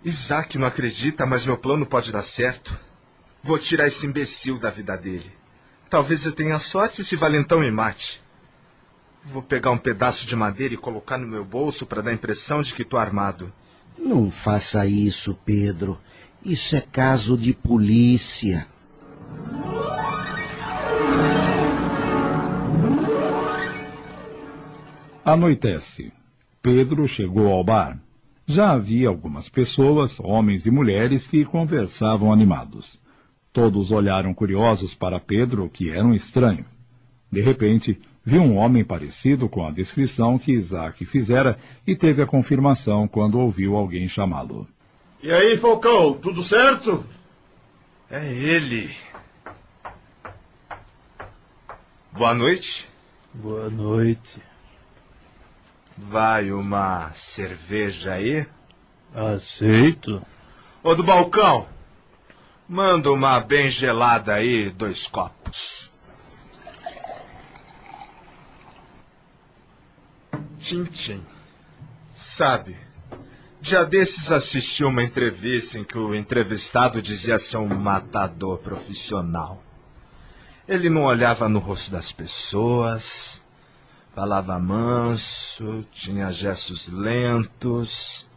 Isaac 0.04 0.58
não 0.58 0.68
acredita, 0.68 1.24
mas 1.24 1.46
meu 1.46 1.56
plano 1.56 1.86
pode 1.86 2.12
dar 2.12 2.20
certo. 2.20 2.78
Vou 3.42 3.58
tirar 3.58 3.86
esse 3.86 4.06
imbecil 4.06 4.58
da 4.58 4.68
vida 4.68 4.94
dele. 4.94 5.32
Talvez 5.88 6.26
eu 6.26 6.32
tenha 6.32 6.58
sorte 6.58 7.02
se 7.02 7.16
Valentão 7.16 7.60
me 7.60 7.70
mate. 7.70 8.22
Vou 9.24 9.42
pegar 9.42 9.70
um 9.70 9.78
pedaço 9.78 10.26
de 10.26 10.36
madeira 10.36 10.74
e 10.74 10.76
colocar 10.76 11.16
no 11.16 11.26
meu 11.26 11.46
bolso 11.46 11.86
para 11.86 12.02
dar 12.02 12.10
a 12.10 12.14
impressão 12.14 12.60
de 12.60 12.74
que 12.74 12.82
estou 12.82 12.98
armado. 12.98 13.50
Não 13.98 14.30
faça 14.30 14.84
isso, 14.84 15.34
Pedro. 15.46 15.98
Isso 16.44 16.76
é 16.76 16.82
caso 16.82 17.38
de 17.38 17.54
polícia. 17.54 18.68
Anoitece. 25.24 26.12
Pedro 26.62 27.06
chegou 27.06 27.52
ao 27.52 27.62
bar. 27.62 27.98
Já 28.46 28.72
havia 28.72 29.08
algumas 29.08 29.48
pessoas, 29.48 30.18
homens 30.18 30.66
e 30.66 30.70
mulheres, 30.70 31.26
que 31.26 31.44
conversavam 31.44 32.32
animados. 32.32 32.98
Todos 33.52 33.90
olharam 33.90 34.32
curiosos 34.32 34.94
para 34.94 35.20
Pedro, 35.20 35.68
que 35.68 35.90
era 35.90 36.04
um 36.04 36.14
estranho. 36.14 36.64
De 37.30 37.40
repente, 37.40 38.00
viu 38.24 38.42
um 38.42 38.56
homem 38.56 38.82
parecido 38.82 39.48
com 39.48 39.66
a 39.66 39.70
descrição 39.70 40.38
que 40.38 40.52
Isaac 40.52 41.04
fizera 41.04 41.58
e 41.86 41.94
teve 41.94 42.22
a 42.22 42.26
confirmação 42.26 43.06
quando 43.06 43.38
ouviu 43.38 43.76
alguém 43.76 44.08
chamá-lo. 44.08 44.66
E 45.22 45.30
aí, 45.30 45.56
Falcão, 45.58 46.14
tudo 46.14 46.42
certo? 46.42 47.04
É 48.10 48.32
ele. 48.32 48.90
Boa 52.12 52.34
noite. 52.34 52.88
Boa 53.34 53.68
noite. 53.68 54.40
Vai 56.02 56.50
uma 56.50 57.12
cerveja 57.12 58.14
aí? 58.14 58.46
Aceito. 59.14 60.22
Ô 60.82 60.94
do 60.94 61.04
balcão, 61.04 61.68
manda 62.66 63.12
uma 63.12 63.38
bem 63.38 63.68
gelada 63.68 64.32
aí, 64.32 64.70
dois 64.70 65.06
copos. 65.06 65.92
Tintim. 70.58 71.20
Sabe, 72.14 72.76
dia 73.60 73.84
desses 73.84 74.32
assisti 74.32 74.84
uma 74.84 75.02
entrevista 75.02 75.78
em 75.78 75.84
que 75.84 75.98
o 75.98 76.14
entrevistado 76.14 77.00
dizia 77.02 77.38
ser 77.38 77.58
um 77.58 77.68
matador 77.68 78.58
profissional. 78.58 79.62
Ele 80.66 80.88
não 80.88 81.04
olhava 81.04 81.48
no 81.48 81.58
rosto 81.58 81.90
das 81.90 82.10
pessoas, 82.12 83.39
falava 84.20 84.58
manso, 84.58 85.82
tinha 85.90 86.30
gestos 86.30 86.88
lentos. 86.88 88.28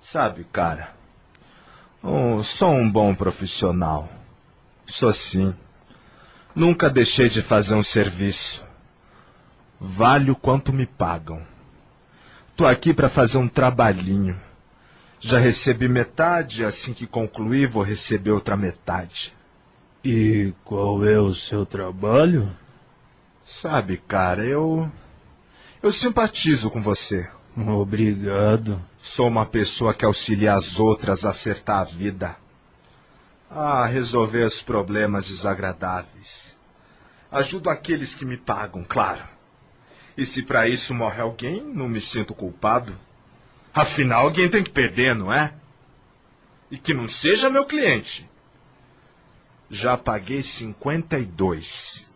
Sabe, 0.00 0.44
cara, 0.50 0.94
sou 2.42 2.70
um 2.70 2.90
bom 2.90 3.14
profissional. 3.14 4.08
Sou 4.86 5.12
sim. 5.12 5.54
Nunca 6.54 6.88
deixei 6.88 7.28
de 7.28 7.42
fazer 7.42 7.74
um 7.74 7.82
serviço. 7.82 8.66
Vale 9.78 10.30
o 10.30 10.36
quanto 10.36 10.72
me 10.72 10.86
pagam. 10.86 11.42
Tô 12.56 12.64
aqui 12.64 12.94
para 12.94 13.10
fazer 13.10 13.36
um 13.36 13.48
trabalhinho. 13.48 14.34
Já 15.20 15.38
recebi 15.38 15.88
metade, 15.88 16.64
assim 16.64 16.94
que 16.94 17.06
concluir, 17.06 17.68
vou 17.68 17.82
receber 17.82 18.30
outra 18.30 18.56
metade. 18.56 19.34
E 20.02 20.54
qual 20.64 21.04
é 21.04 21.20
o 21.20 21.34
seu 21.34 21.66
trabalho? 21.66 22.50
Sabe, 23.50 23.96
cara, 23.96 24.44
eu. 24.44 24.92
Eu 25.82 25.90
simpatizo 25.90 26.70
com 26.70 26.82
você. 26.82 27.26
Obrigado. 27.56 28.78
Sou 28.98 29.26
uma 29.26 29.46
pessoa 29.46 29.94
que 29.94 30.04
auxilia 30.04 30.54
as 30.54 30.78
outras 30.78 31.24
a 31.24 31.30
acertar 31.30 31.78
a 31.78 31.84
vida. 31.84 32.36
A 33.48 33.86
resolver 33.86 34.44
os 34.44 34.60
problemas 34.60 35.28
desagradáveis. 35.28 36.58
Ajudo 37.32 37.70
aqueles 37.70 38.14
que 38.14 38.26
me 38.26 38.36
pagam, 38.36 38.84
claro. 38.86 39.26
E 40.14 40.26
se 40.26 40.42
para 40.42 40.68
isso 40.68 40.92
morre 40.92 41.22
alguém, 41.22 41.62
não 41.62 41.88
me 41.88 42.02
sinto 42.02 42.34
culpado. 42.34 42.94
Afinal, 43.72 44.24
alguém 44.26 44.50
tem 44.50 44.62
que 44.62 44.70
perder, 44.70 45.14
não 45.14 45.32
é? 45.32 45.54
E 46.70 46.76
que 46.76 46.92
não 46.92 47.08
seja 47.08 47.48
meu 47.48 47.64
cliente. 47.64 48.28
Já 49.70 49.96
paguei 49.96 50.42
52. 50.42 52.07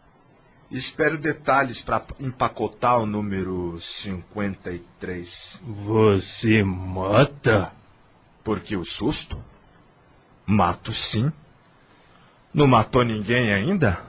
Espero 0.72 1.18
detalhes 1.18 1.82
para 1.82 2.02
empacotar 2.18 2.98
o 2.98 3.04
número 3.04 3.76
53. 3.78 5.62
Você 5.66 6.62
mata? 6.64 7.70
Porque 8.42 8.74
o 8.74 8.82
susto? 8.82 9.36
Mato 10.46 10.90
sim. 10.90 11.30
Não 12.54 12.66
matou 12.66 13.04
ninguém 13.04 13.52
ainda? 13.52 14.00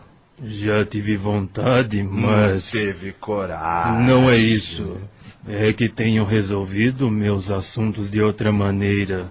Já 0.42 0.86
tive 0.86 1.18
vontade, 1.18 2.02
mas. 2.02 2.74
Não 2.74 2.82
teve 2.82 3.12
coragem. 3.12 4.08
Não 4.08 4.30
é 4.30 4.38
isso. 4.38 4.98
É 5.46 5.74
que 5.74 5.90
tenho 5.90 6.24
resolvido 6.24 7.12
meus 7.12 7.52
assuntos 7.52 8.10
de 8.10 8.22
outra 8.22 8.54
maneira. 8.54 9.30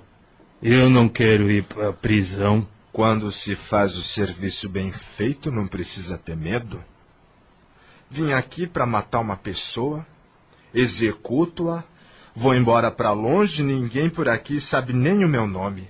Eu 0.63 0.91
não 0.91 1.09
quero 1.09 1.51
ir 1.51 1.65
para 1.65 1.89
a 1.89 1.93
prisão. 1.95 2.69
Quando 2.93 3.33
se 3.33 3.57
faz 3.57 3.97
o 3.97 4.03
serviço 4.03 4.69
bem 4.69 4.93
feito, 4.93 5.51
não 5.51 5.67
precisa 5.67 6.19
ter 6.19 6.37
medo. 6.37 6.85
Vim 8.13 8.33
aqui 8.33 8.67
para 8.67 8.85
matar 8.85 9.21
uma 9.21 9.39
pessoa, 9.39 10.07
executo-a, 10.75 11.83
vou 12.37 12.55
embora 12.55 12.91
para 12.91 13.11
longe, 13.11 13.63
ninguém 13.63 14.11
por 14.11 14.29
aqui 14.29 14.61
sabe 14.61 14.93
nem 14.93 15.25
o 15.25 15.29
meu 15.29 15.47
nome. 15.47 15.89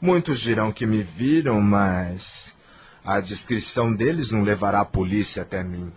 Muitos 0.00 0.40
dirão 0.40 0.72
que 0.72 0.84
me 0.84 1.00
viram, 1.00 1.60
mas 1.60 2.56
a 3.04 3.20
descrição 3.20 3.94
deles 3.94 4.32
não 4.32 4.42
levará 4.42 4.80
a 4.80 4.84
polícia 4.84 5.42
até 5.42 5.62
mim. 5.62 5.92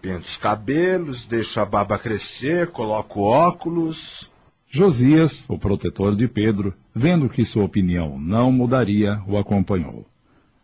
Pinto 0.00 0.20
os 0.20 0.36
cabelos, 0.36 1.24
deixo 1.24 1.58
a 1.58 1.64
barba 1.64 1.98
crescer, 1.98 2.68
coloco 2.68 3.22
óculos. 3.22 4.30
Josias, 4.70 5.44
o 5.48 5.58
protetor 5.58 6.14
de 6.14 6.28
Pedro, 6.28 6.72
vendo 6.94 7.28
que 7.28 7.44
sua 7.44 7.64
opinião 7.64 8.16
não 8.16 8.52
mudaria, 8.52 9.20
o 9.26 9.36
acompanhou. 9.36 10.06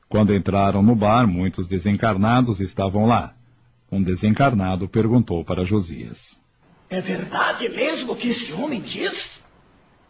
Quando 0.08 0.32
entraram 0.32 0.84
no 0.84 0.94
bar, 0.94 1.26
muitos 1.26 1.66
desencarnados 1.66 2.60
estavam 2.60 3.06
lá. 3.06 3.34
Um 3.92 4.02
desencarnado 4.02 4.88
perguntou 4.88 5.44
para 5.44 5.66
Josias: 5.66 6.40
É 6.88 6.98
verdade 6.98 7.68
mesmo 7.68 8.12
o 8.12 8.16
que 8.16 8.28
esse 8.28 8.50
homem 8.54 8.80
diz? 8.80 9.42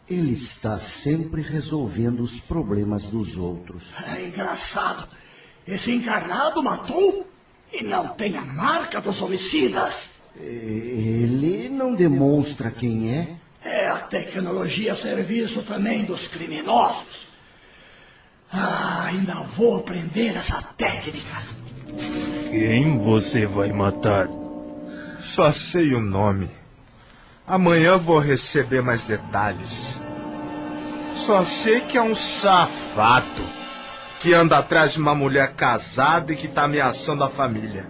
Ele 0.09 0.31
está 0.31 0.77
sempre 0.77 1.41
resolvendo 1.41 2.21
os 2.21 2.39
problemas 2.39 3.07
dos 3.07 3.35
outros. 3.35 3.83
É 4.15 4.25
engraçado. 4.25 5.09
Esse 5.67 5.91
encarnado 5.91 6.63
matou 6.63 7.27
e 7.73 7.83
não 7.83 8.07
tem 8.09 8.37
a 8.37 8.45
marca 8.45 9.01
dos 9.01 9.21
homicidas. 9.21 10.11
Ele 10.39 11.67
não 11.67 11.93
demonstra 11.93 12.71
quem 12.71 13.11
é? 13.11 13.35
É 13.61 13.89
a 13.89 13.97
tecnologia 13.97 14.93
a 14.93 14.95
serviço 14.95 15.61
também 15.61 16.05
dos 16.05 16.27
criminosos. 16.27 17.27
Ah, 18.49 19.05
ainda 19.07 19.33
vou 19.55 19.77
aprender 19.77 20.35
essa 20.37 20.61
técnica. 20.77 21.62
Quem 22.49 22.97
você 22.97 23.45
vai 23.45 23.71
matar? 23.71 24.27
Só 25.19 25.51
sei 25.51 25.93
o 25.93 25.99
nome. 25.99 26.49
Amanhã 27.47 27.97
vou 27.97 28.19
receber 28.19 28.81
mais 28.81 29.03
detalhes. 29.03 30.01
Só 31.13 31.43
sei 31.43 31.81
que 31.81 31.97
é 31.97 32.01
um 32.01 32.15
safado 32.15 33.43
que 34.19 34.33
anda 34.33 34.57
atrás 34.57 34.93
de 34.93 34.99
uma 34.99 35.13
mulher 35.13 35.53
casada 35.53 36.31
e 36.31 36.35
que 36.35 36.47
está 36.47 36.63
ameaçando 36.63 37.23
a 37.23 37.29
família. 37.29 37.89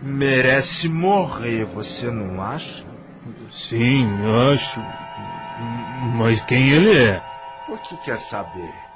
Merece 0.00 0.88
morrer, 0.88 1.64
você 1.64 2.10
não 2.10 2.40
acha? 2.40 2.84
Sim, 3.50 4.08
acho. 4.52 4.80
Mas 6.14 6.40
quem 6.42 6.70
ele 6.70 6.96
é? 6.96 7.22
Por 7.66 7.78
que 7.80 7.96
quer 7.98 8.16
saber? 8.16 8.87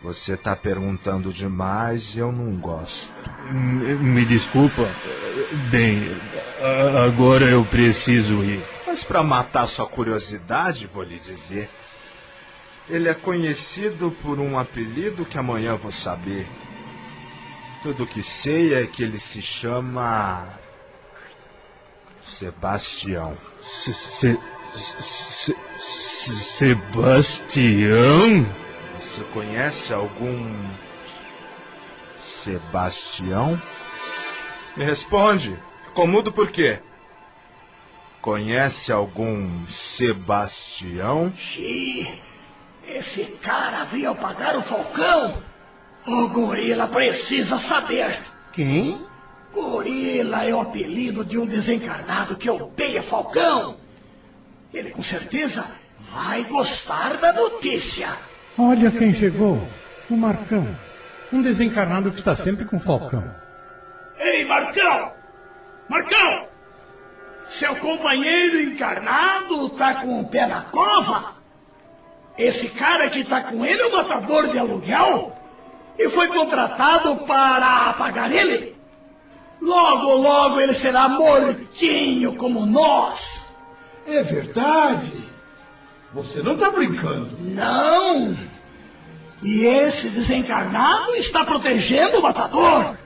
Você 0.00 0.34
está 0.34 0.54
perguntando 0.54 1.32
demais 1.32 2.14
e 2.14 2.20
eu 2.20 2.30
não 2.30 2.56
gosto. 2.56 3.12
Me, 3.50 3.94
me 3.94 4.24
desculpa. 4.24 4.88
Bem, 5.70 6.16
agora 7.04 7.46
eu 7.46 7.64
preciso 7.64 8.44
ir. 8.44 8.62
Mas 8.86 9.02
para 9.02 9.24
matar 9.24 9.66
sua 9.66 9.88
curiosidade, 9.88 10.86
vou 10.86 11.02
lhe 11.02 11.18
dizer. 11.18 11.68
Ele 12.88 13.08
é 13.08 13.14
conhecido 13.14 14.12
por 14.22 14.38
um 14.38 14.56
apelido 14.56 15.24
que 15.24 15.36
amanhã 15.36 15.74
vou 15.74 15.90
saber. 15.90 16.46
Tudo 17.82 18.06
que 18.06 18.22
sei 18.22 18.74
é 18.74 18.86
que 18.86 19.02
ele 19.02 19.18
se 19.18 19.42
chama. 19.42 20.46
Sebastião. 22.24 23.36
Se, 23.66 23.92
se, 23.92 24.38
se, 24.74 25.56
Sebastião? 26.38 28.46
Você 28.98 29.22
conhece 29.32 29.94
algum. 29.94 30.52
Sebastião? 32.16 33.60
Me 34.76 34.84
responde. 34.84 35.56
Ficou 35.84 36.04
mudo 36.04 36.32
por 36.32 36.50
quê? 36.50 36.80
Conhece 38.20 38.90
algum 38.90 39.64
Sebastião? 39.68 41.32
Xiii, 41.32 42.20
esse 42.88 43.24
cara 43.40 43.84
veio 43.84 44.10
apagar 44.10 44.56
o 44.56 44.62
Falcão. 44.62 45.40
O 46.04 46.28
gorila 46.30 46.88
precisa 46.88 47.56
saber. 47.56 48.18
Quem? 48.52 49.06
Gorila 49.52 50.44
é 50.44 50.52
o 50.52 50.60
apelido 50.60 51.24
de 51.24 51.38
um 51.38 51.46
desencarnado 51.46 52.36
que 52.36 52.50
odeia 52.50 53.00
Falcão. 53.00 53.76
Ele 54.74 54.90
com 54.90 55.02
certeza 55.02 55.70
vai 56.12 56.42
gostar 56.44 57.16
da 57.18 57.32
notícia. 57.32 58.27
Olha 58.58 58.90
quem 58.90 59.14
chegou. 59.14 59.68
O 60.10 60.16
Marcão. 60.16 60.66
Um 61.32 61.40
desencarnado 61.42 62.10
que 62.10 62.18
está 62.18 62.34
sempre 62.34 62.64
com 62.64 62.80
Falcão. 62.80 63.24
Ei, 64.18 64.44
Marcão! 64.46 65.12
Marcão! 65.88 66.48
Seu 67.46 67.76
companheiro 67.76 68.60
encarnado 68.60 69.68
tá 69.70 70.02
com 70.02 70.20
o 70.20 70.28
pé 70.28 70.46
na 70.46 70.62
cova? 70.62 71.34
Esse 72.36 72.68
cara 72.70 73.08
que 73.10 73.22
tá 73.22 73.42
com 73.42 73.64
ele 73.64 73.80
é 73.80 73.86
um 73.86 73.92
matador 73.92 74.48
de 74.48 74.58
aluguel? 74.58 75.36
E 75.96 76.08
foi 76.08 76.28
contratado 76.28 77.16
para 77.26 77.92
pagar 77.94 78.32
ele? 78.32 78.76
Logo, 79.60 80.14
logo 80.14 80.60
ele 80.60 80.74
será 80.74 81.08
mortinho 81.08 82.34
como 82.36 82.66
nós. 82.66 83.44
É 84.06 84.22
verdade. 84.22 85.12
Você 86.12 86.42
não 86.42 86.54
está 86.54 86.70
brincando. 86.70 87.28
Não! 87.40 88.36
E 89.42 89.64
esse 89.66 90.08
desencarnado 90.08 91.14
está 91.14 91.44
protegendo 91.44 92.18
o 92.18 92.22
matador. 92.22 92.96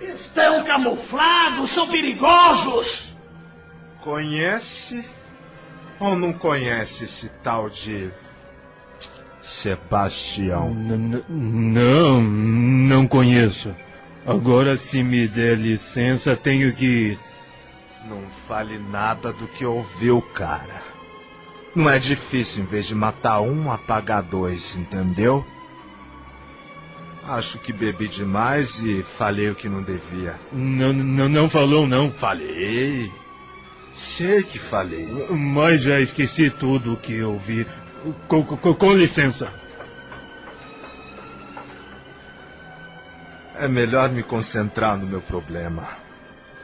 Estão 0.00 0.62
camuflados, 0.64 1.70
são 1.70 1.88
perigosos. 1.88 3.16
Conhece 4.02 5.04
ou 5.98 6.14
não 6.14 6.32
conhece 6.32 7.04
esse 7.04 7.28
tal 7.42 7.70
de 7.70 8.10
Sebastião? 9.40 10.70
N 10.70 11.24
não, 11.28 12.22
não 12.22 13.06
conheço. 13.06 13.74
Agora, 14.26 14.76
se 14.76 15.02
me 15.02 15.26
der 15.26 15.56
licença, 15.56 16.36
tenho 16.36 16.72
que 16.74 16.84
ir. 16.84 17.18
Não 18.06 18.22
fale 18.46 18.78
nada 18.78 19.32
do 19.32 19.46
que 19.48 19.64
ouviu, 19.64 20.20
cara. 20.20 20.83
Não 21.74 21.90
é 21.90 21.98
difícil, 21.98 22.62
em 22.62 22.66
vez 22.66 22.86
de 22.86 22.94
matar 22.94 23.40
um, 23.40 23.70
apagar 23.70 24.22
dois, 24.22 24.76
entendeu? 24.76 25.44
Acho 27.26 27.58
que 27.58 27.72
bebi 27.72 28.06
demais 28.06 28.80
e 28.80 29.02
falei 29.02 29.50
o 29.50 29.54
que 29.54 29.68
não 29.68 29.82
devia. 29.82 30.38
Não, 30.52 30.92
não, 30.92 31.28
não 31.28 31.48
falou, 31.48 31.86
não. 31.86 32.10
Falei. 32.10 33.10
Sei 33.94 34.42
que 34.42 34.58
falei. 34.58 35.08
Mas 35.30 35.80
já 35.80 35.98
esqueci 35.98 36.50
tudo 36.50 36.92
o 36.92 36.96
que 36.96 37.22
ouvi. 37.22 37.66
Com, 38.28 38.44
com, 38.44 38.74
com 38.74 38.92
licença. 38.92 39.50
É 43.56 43.66
melhor 43.66 44.10
me 44.10 44.22
concentrar 44.22 44.98
no 44.98 45.06
meu 45.06 45.22
problema. 45.22 45.88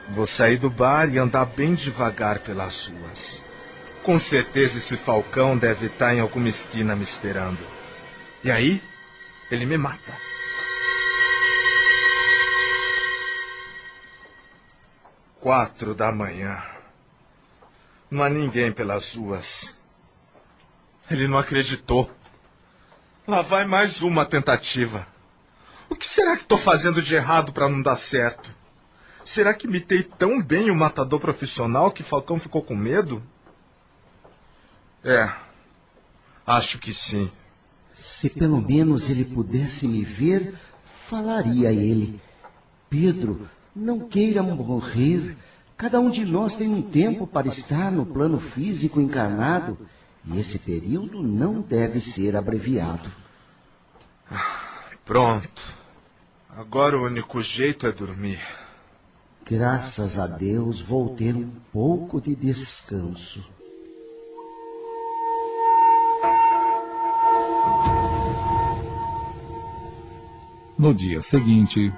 Vou 0.09 0.27
sair 0.27 0.57
do 0.57 0.69
bar 0.69 1.09
e 1.09 1.17
andar 1.17 1.45
bem 1.45 1.73
devagar 1.73 2.39
pelas 2.39 2.87
ruas. 2.87 3.43
Com 4.03 4.17
certeza 4.17 4.79
esse 4.79 4.97
falcão 4.97 5.55
deve 5.55 5.85
estar 5.85 6.15
em 6.15 6.19
alguma 6.19 6.49
esquina 6.49 6.95
me 6.95 7.03
esperando. 7.03 7.59
E 8.43 8.49
aí, 8.49 8.81
ele 9.51 9.65
me 9.65 9.77
mata. 9.77 10.17
Quatro 15.39 15.93
da 15.93 16.11
manhã. 16.11 16.63
Não 18.09 18.23
há 18.23 18.29
ninguém 18.29 18.71
pelas 18.71 19.15
ruas. 19.15 19.75
Ele 21.09 21.27
não 21.27 21.37
acreditou. 21.37 22.09
Lá 23.27 23.43
vai 23.43 23.65
mais 23.65 24.01
uma 24.01 24.25
tentativa. 24.25 25.07
O 25.87 25.95
que 25.95 26.07
será 26.07 26.35
que 26.35 26.43
estou 26.43 26.57
fazendo 26.57 27.01
de 27.01 27.15
errado 27.15 27.53
para 27.53 27.69
não 27.69 27.83
dar 27.83 27.97
certo? 27.97 28.49
Será 29.23 29.53
que 29.53 29.67
imitei 29.67 30.01
tão 30.01 30.41
bem 30.41 30.71
o 30.71 30.75
matador 30.75 31.19
profissional 31.19 31.91
que 31.91 32.01
Falcão 32.01 32.39
ficou 32.39 32.63
com 32.63 32.75
medo? 32.75 33.21
É, 35.03 35.31
acho 36.45 36.79
que 36.79 36.93
sim. 36.93 37.31
Se 37.93 38.29
pelo 38.29 38.61
menos 38.61 39.09
ele 39.09 39.25
pudesse 39.25 39.87
me 39.87 40.03
ver, 40.03 40.53
falaria 41.07 41.69
a 41.69 41.73
ele: 41.73 42.19
Pedro, 42.89 43.49
não 43.75 44.07
queira 44.07 44.43
morrer. 44.43 45.35
Cada 45.75 45.99
um 45.99 46.09
de 46.09 46.25
nós 46.25 46.55
tem 46.55 46.69
um 46.69 46.81
tempo 46.81 47.25
para 47.25 47.47
estar 47.47 47.91
no 47.91 48.05
plano 48.05 48.39
físico 48.39 49.01
encarnado 49.01 49.77
e 50.25 50.39
esse 50.39 50.59
período 50.59 51.23
não 51.23 51.61
deve 51.61 51.99
ser 51.99 52.35
abreviado. 52.35 53.11
Pronto. 55.03 55.61
Agora 56.49 56.97
o 56.97 57.05
único 57.05 57.41
jeito 57.41 57.87
é 57.87 57.91
dormir. 57.91 58.39
Graças 59.43 60.19
a 60.19 60.27
Deus 60.27 60.79
vou 60.79 61.15
ter 61.15 61.35
um 61.35 61.49
pouco 61.73 62.21
de 62.21 62.35
descanso. 62.35 63.43
No 70.81 70.95
dia 70.95 71.21
seguinte, 71.21 71.93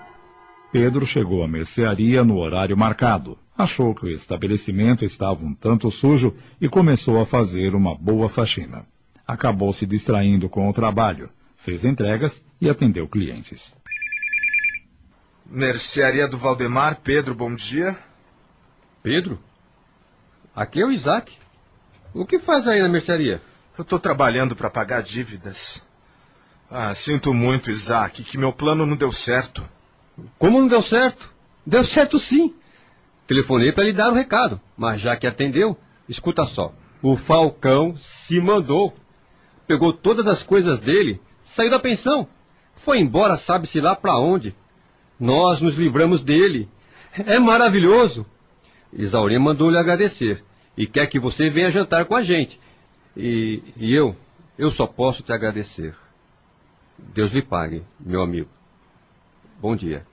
Pedro 0.69 1.07
chegou 1.07 1.41
à 1.41 1.47
mercearia 1.47 2.21
no 2.21 2.37
horário 2.37 2.75
marcado. 2.75 3.39
Achou 3.57 3.95
que 3.95 4.05
o 4.05 4.09
estabelecimento 4.09 5.05
estava 5.05 5.41
um 5.41 5.53
tanto 5.53 5.89
sujo 5.89 6.35
e 6.59 6.67
começou 6.67 7.21
a 7.21 7.25
fazer 7.25 7.75
uma 7.75 7.95
boa 7.95 8.27
faxina. 8.27 8.85
Acabou 9.25 9.71
se 9.71 9.85
distraindo 9.85 10.49
com 10.49 10.67
o 10.67 10.73
trabalho, 10.73 11.29
fez 11.55 11.85
entregas 11.85 12.43
e 12.59 12.69
atendeu 12.69 13.07
clientes. 13.07 13.73
Mercearia 15.45 16.27
do 16.27 16.37
Valdemar, 16.37 16.99
Pedro, 17.01 17.33
bom 17.33 17.55
dia. 17.55 17.97
Pedro? 19.01 19.39
Aqui 20.53 20.81
é 20.81 20.85
o 20.85 20.91
Isaac. 20.91 21.31
O 22.13 22.25
que 22.25 22.37
faz 22.37 22.67
aí 22.67 22.81
na 22.81 22.89
mercearia? 22.89 23.41
Eu 23.77 23.83
estou 23.83 23.97
trabalhando 23.97 24.57
para 24.57 24.69
pagar 24.69 25.01
dívidas. 25.01 25.81
Ah, 26.75 26.91
sinto 26.91 27.35
muito, 27.35 27.69
Isaac, 27.69 28.23
que 28.23 28.35
meu 28.35 28.51
plano 28.51 28.83
não 28.83 28.95
deu 28.95 29.11
certo. 29.11 29.63
Como 30.39 30.59
não 30.59 30.67
deu 30.67 30.81
certo? 30.81 31.31
Deu 31.63 31.83
certo 31.83 32.17
sim. 32.17 32.51
Telefonei 33.27 33.71
para 33.71 33.83
lhe 33.83 33.93
dar 33.93 34.11
o 34.11 34.15
recado, 34.15 34.59
mas 34.75 34.99
já 34.99 35.15
que 35.15 35.27
atendeu, 35.27 35.77
escuta 36.09 36.47
só. 36.47 36.73
O 36.99 37.15
Falcão 37.15 37.95
se 37.95 38.41
mandou. 38.41 38.91
Pegou 39.67 39.93
todas 39.93 40.25
as 40.25 40.41
coisas 40.41 40.79
dele, 40.79 41.21
saiu 41.43 41.69
da 41.69 41.77
pensão. 41.77 42.27
Foi 42.73 42.97
embora, 42.97 43.37
sabe-se 43.37 43.79
lá 43.79 43.95
para 43.95 44.17
onde. 44.17 44.55
Nós 45.19 45.61
nos 45.61 45.75
livramos 45.75 46.23
dele. 46.23 46.67
É 47.15 47.37
maravilhoso. 47.37 48.25
Isaurina 48.91 49.39
mandou 49.39 49.69
lhe 49.69 49.77
agradecer 49.77 50.43
e 50.75 50.87
quer 50.87 51.05
que 51.05 51.19
você 51.19 51.51
venha 51.51 51.69
jantar 51.69 52.05
com 52.05 52.15
a 52.15 52.23
gente. 52.23 52.59
E, 53.15 53.61
e 53.77 53.93
eu, 53.93 54.15
eu 54.57 54.71
só 54.71 54.87
posso 54.87 55.21
te 55.21 55.31
agradecer. 55.31 55.95
Deus 56.97 57.31
lhe 57.31 57.41
pague, 57.41 57.83
meu 57.99 58.21
amigo. 58.21 58.49
Bom 59.59 59.75
dia. 59.75 60.05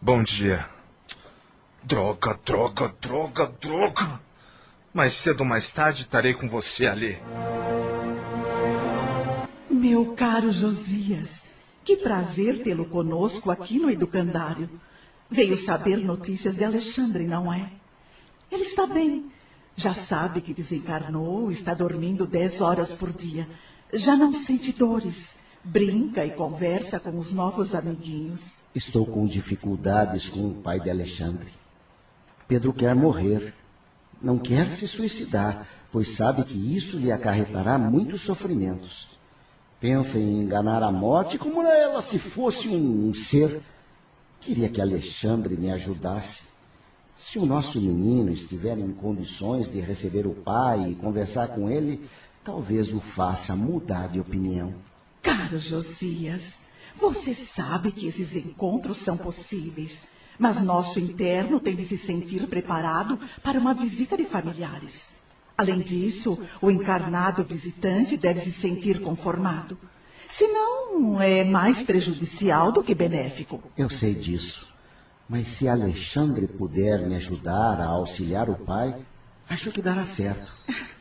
Bom 0.00 0.22
dia. 0.22 0.68
Droga, 1.82 2.38
droga, 2.44 2.94
droga, 3.00 3.52
droga. 3.60 4.20
Mais 4.92 5.12
cedo 5.12 5.40
ou 5.40 5.46
mais 5.46 5.70
tarde 5.70 6.02
estarei 6.02 6.34
com 6.34 6.48
você 6.48 6.86
ali. 6.86 7.18
Meu 9.70 10.14
caro 10.14 10.50
Josias, 10.50 11.44
que 11.84 11.96
prazer 11.96 12.62
tê-lo 12.62 12.84
conosco 12.86 13.50
aqui 13.50 13.78
no 13.78 13.90
educandário. 13.90 14.68
Veio 15.30 15.56
saber 15.56 15.98
notícias 15.98 16.56
de 16.56 16.64
Alexandre, 16.64 17.26
não 17.26 17.52
é? 17.52 17.70
Ele 18.50 18.62
está 18.62 18.86
bem. 18.86 19.30
Já 19.76 19.94
sabe 19.94 20.40
que 20.40 20.52
desencarnou, 20.52 21.50
está 21.50 21.74
dormindo 21.74 22.26
dez 22.26 22.60
horas 22.60 22.92
por 22.92 23.12
dia. 23.12 23.48
Já 23.92 24.16
não 24.16 24.32
sente 24.32 24.72
dores. 24.72 25.37
Brinca 25.70 26.24
e 26.24 26.30
conversa 26.30 26.98
com 26.98 27.18
os 27.18 27.30
novos 27.30 27.74
amiguinhos. 27.74 28.54
Estou 28.74 29.04
com 29.04 29.26
dificuldades 29.26 30.26
com 30.26 30.48
o 30.48 30.54
pai 30.54 30.80
de 30.80 30.88
Alexandre. 30.88 31.48
Pedro 32.46 32.72
quer 32.72 32.94
morrer. 32.94 33.52
Não 34.20 34.38
quer 34.38 34.70
se 34.70 34.88
suicidar, 34.88 35.68
pois 35.92 36.08
sabe 36.16 36.42
que 36.44 36.74
isso 36.74 36.96
lhe 36.96 37.12
acarretará 37.12 37.78
muitos 37.78 38.22
sofrimentos. 38.22 39.08
Pensa 39.78 40.18
em 40.18 40.40
enganar 40.40 40.82
a 40.82 40.90
morte 40.90 41.36
como 41.36 41.60
ela 41.60 42.00
se 42.00 42.18
fosse 42.18 42.70
um, 42.70 43.10
um 43.10 43.12
ser. 43.12 43.60
Queria 44.40 44.70
que 44.70 44.80
Alexandre 44.80 45.54
me 45.54 45.70
ajudasse. 45.70 46.44
Se 47.14 47.38
o 47.38 47.44
nosso 47.44 47.78
menino 47.78 48.32
estiver 48.32 48.78
em 48.78 48.90
condições 48.90 49.70
de 49.70 49.80
receber 49.80 50.26
o 50.26 50.32
pai 50.32 50.92
e 50.92 50.94
conversar 50.94 51.48
com 51.48 51.68
ele, 51.68 52.08
talvez 52.42 52.90
o 52.90 53.00
faça 53.00 53.54
mudar 53.54 54.08
de 54.08 54.18
opinião. 54.18 54.87
Caro 55.28 55.58
Josias, 55.58 56.58
você 56.96 57.34
sabe 57.34 57.92
que 57.92 58.06
esses 58.06 58.34
encontros 58.34 58.96
são 58.96 59.14
possíveis, 59.14 60.00
mas 60.38 60.58
nosso 60.62 60.98
interno 60.98 61.60
tem 61.60 61.76
de 61.76 61.84
se 61.84 61.98
sentir 61.98 62.46
preparado 62.46 63.20
para 63.42 63.58
uma 63.58 63.74
visita 63.74 64.16
de 64.16 64.24
familiares. 64.24 65.10
Além 65.54 65.80
disso, 65.80 66.42
o 66.62 66.70
encarnado 66.70 67.44
visitante 67.44 68.16
deve 68.16 68.40
se 68.40 68.50
sentir 68.50 69.02
conformado. 69.02 69.76
Senão, 70.26 71.20
é 71.20 71.44
mais 71.44 71.82
prejudicial 71.82 72.72
do 72.72 72.82
que 72.82 72.94
benéfico. 72.94 73.62
Eu 73.76 73.90
sei 73.90 74.14
disso. 74.14 74.72
Mas 75.28 75.46
se 75.46 75.68
Alexandre 75.68 76.46
puder 76.46 77.06
me 77.06 77.16
ajudar 77.16 77.82
a 77.82 77.86
auxiliar 77.86 78.48
o 78.48 78.56
pai, 78.56 78.96
acho 79.46 79.70
que 79.70 79.82
dará 79.82 80.06
certo. 80.06 80.50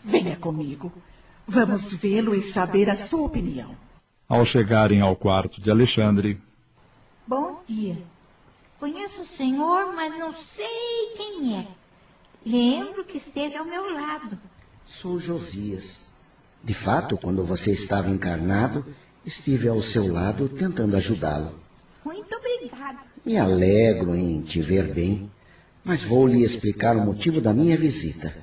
Venha 0.04 0.36
comigo. 0.36 0.92
Vamos 1.48 1.94
vê-lo 1.94 2.36
e 2.36 2.42
saber 2.42 2.90
a 2.90 2.96
sua 2.98 3.22
opinião. 3.22 3.87
Ao 4.30 4.44
chegarem 4.44 5.00
ao 5.00 5.16
quarto 5.16 5.62
de 5.62 5.72
Alexandre. 5.72 6.38
Bom 7.26 7.62
dia. 7.66 7.98
Conheço 8.78 9.22
o 9.22 9.26
senhor, 9.26 9.94
mas 9.96 10.20
não 10.20 10.34
sei 10.34 11.16
quem 11.16 11.58
é. 11.58 11.68
Lembro 12.46 13.06
que 13.06 13.20
esteve 13.20 13.56
ao 13.56 13.64
meu 13.64 13.90
lado. 13.90 14.38
Sou 14.86 15.18
Josias. 15.18 16.12
De 16.62 16.74
fato, 16.74 17.18
quando 17.18 17.42
você 17.42 17.72
estava 17.72 18.10
encarnado, 18.10 18.86
estive 19.26 19.70
ao 19.70 19.82
seu 19.82 20.12
lado 20.12 20.50
tentando 20.50 20.98
ajudá-lo. 20.98 21.58
Muito 22.04 22.36
obrigado. 22.36 23.00
Me 23.26 23.38
alegro 23.38 24.14
em 24.14 24.42
te 24.42 24.62
ver 24.62 24.94
bem, 24.94 25.32
mas 25.86 26.04
vou 26.04 26.28
lhe 26.28 26.44
explicar 26.44 26.98
o 26.98 27.02
motivo 27.02 27.40
da 27.40 27.54
minha 27.54 27.78
visita. 27.78 28.36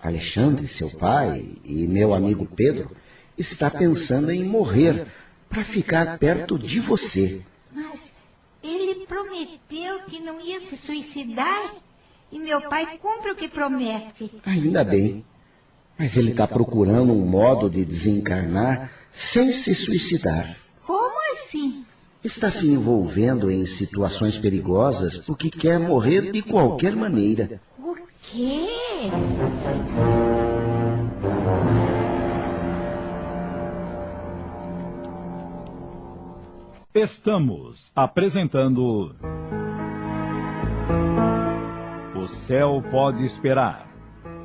Alexandre, 0.00 0.68
seu 0.68 0.90
pai, 0.90 1.56
e 1.64 1.88
meu 1.88 2.14
amigo 2.14 2.46
Pedro 2.46 3.01
está 3.42 3.70
pensando 3.70 4.30
em 4.30 4.44
morrer 4.44 5.06
para 5.48 5.62
ficar 5.62 6.18
perto 6.18 6.58
de 6.58 6.80
você. 6.80 7.42
Mas 7.70 8.12
ele 8.62 9.06
prometeu 9.06 10.00
que 10.06 10.20
não 10.20 10.40
ia 10.40 10.60
se 10.60 10.76
suicidar 10.76 11.74
e 12.30 12.38
meu 12.38 12.62
pai 12.62 12.98
cumpre 12.98 13.32
o 13.32 13.36
que 13.36 13.48
promete. 13.48 14.30
Ainda 14.46 14.82
bem. 14.82 15.24
Mas 15.98 16.16
ele 16.16 16.30
está 16.30 16.48
procurando 16.48 17.12
um 17.12 17.26
modo 17.26 17.68
de 17.68 17.84
desencarnar 17.84 18.90
sem 19.10 19.52
se 19.52 19.74
suicidar. 19.74 20.56
Como 20.86 21.12
assim? 21.32 21.84
Está 22.24 22.50
se 22.50 22.68
envolvendo 22.68 23.50
em 23.50 23.66
situações 23.66 24.38
perigosas 24.38 25.18
porque 25.18 25.50
quer 25.50 25.78
morrer 25.78 26.30
de 26.30 26.40
qualquer 26.40 26.96
maneira. 26.96 27.60
O 27.78 27.96
quê? 28.22 28.68
Estamos 36.94 37.90
apresentando. 37.96 39.16
O 42.14 42.26
Céu 42.26 42.82
Pode 42.90 43.24
Esperar. 43.24 43.88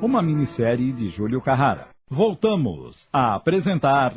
Uma 0.00 0.22
minissérie 0.22 0.90
de 0.90 1.10
Júlio 1.10 1.42
Carrara. 1.42 1.88
Voltamos 2.08 3.06
a 3.12 3.34
apresentar. 3.34 4.14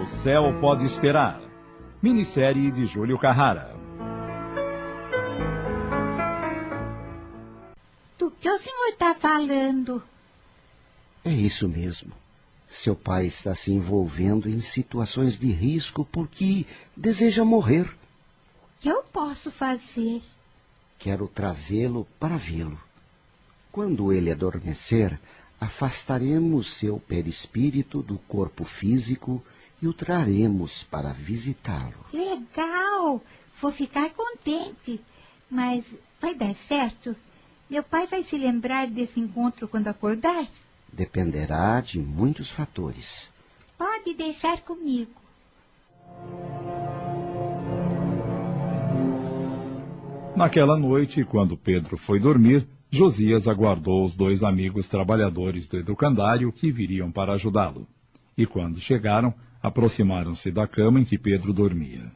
O 0.00 0.06
Céu 0.06 0.58
Pode 0.58 0.86
Esperar. 0.86 1.38
Minissérie 2.02 2.70
de 2.72 2.86
Júlio 2.86 3.18
Carrara. 3.18 3.76
Do 8.18 8.30
que 8.30 8.48
o 8.48 8.58
senhor 8.58 8.88
está 8.88 9.14
falando? 9.14 10.02
É 11.22 11.30
isso 11.30 11.68
mesmo. 11.68 12.21
Seu 12.72 12.96
pai 12.96 13.26
está 13.26 13.54
se 13.54 13.70
envolvendo 13.70 14.48
em 14.48 14.58
situações 14.58 15.38
de 15.38 15.52
risco 15.52 16.06
porque 16.10 16.64
deseja 16.96 17.44
morrer. 17.44 17.82
O 17.84 18.80
que 18.80 18.88
eu 18.88 19.02
posso 19.02 19.50
fazer? 19.50 20.22
Quero 20.98 21.28
trazê-lo 21.28 22.06
para 22.18 22.38
vê-lo. 22.38 22.80
Quando 23.70 24.10
ele 24.10 24.32
adormecer, 24.32 25.20
afastaremos 25.60 26.72
seu 26.72 26.98
perispírito 26.98 28.00
do 28.00 28.16
corpo 28.20 28.64
físico 28.64 29.44
e 29.82 29.86
o 29.86 29.92
traremos 29.92 30.82
para 30.82 31.12
visitá-lo. 31.12 32.06
Legal! 32.10 33.22
Vou 33.60 33.70
ficar 33.70 34.08
contente. 34.14 34.98
Mas 35.50 35.84
vai 36.18 36.34
dar 36.34 36.54
certo? 36.54 37.14
Meu 37.68 37.82
pai 37.82 38.06
vai 38.06 38.24
se 38.24 38.38
lembrar 38.38 38.86
desse 38.86 39.20
encontro 39.20 39.68
quando 39.68 39.88
acordar? 39.88 40.48
Dependerá 40.92 41.80
de 41.80 41.98
muitos 41.98 42.50
fatores. 42.50 43.30
Pode 43.78 44.14
deixar 44.14 44.60
comigo. 44.60 45.22
Naquela 50.36 50.78
noite, 50.78 51.24
quando 51.24 51.56
Pedro 51.56 51.96
foi 51.96 52.18
dormir, 52.18 52.66
Josias 52.90 53.48
aguardou 53.48 54.04
os 54.04 54.14
dois 54.14 54.42
amigos 54.42 54.86
trabalhadores 54.86 55.66
do 55.66 55.78
educandário 55.78 56.52
que 56.52 56.70
viriam 56.70 57.10
para 57.10 57.32
ajudá-lo. 57.32 57.86
E 58.36 58.46
quando 58.46 58.80
chegaram, 58.80 59.32
aproximaram-se 59.62 60.50
da 60.50 60.66
cama 60.66 61.00
em 61.00 61.04
que 61.04 61.16
Pedro 61.16 61.52
dormia. 61.52 62.12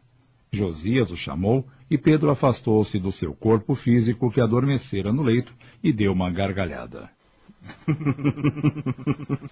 Josias 0.53 1.11
o 1.11 1.17
chamou 1.17 1.67
e 1.91 1.97
Pedro 1.97 2.31
afastou-se 2.31 2.99
do 2.99 3.13
seu 3.13 3.35
corpo 3.35 3.75
físico 3.75 4.31
que 4.31 4.41
adormecera 4.41 5.13
no 5.13 5.23
leito 5.23 5.55
e 5.83 5.93
deu 5.93 6.13
uma 6.13 6.31
gargalhada. 6.31 7.16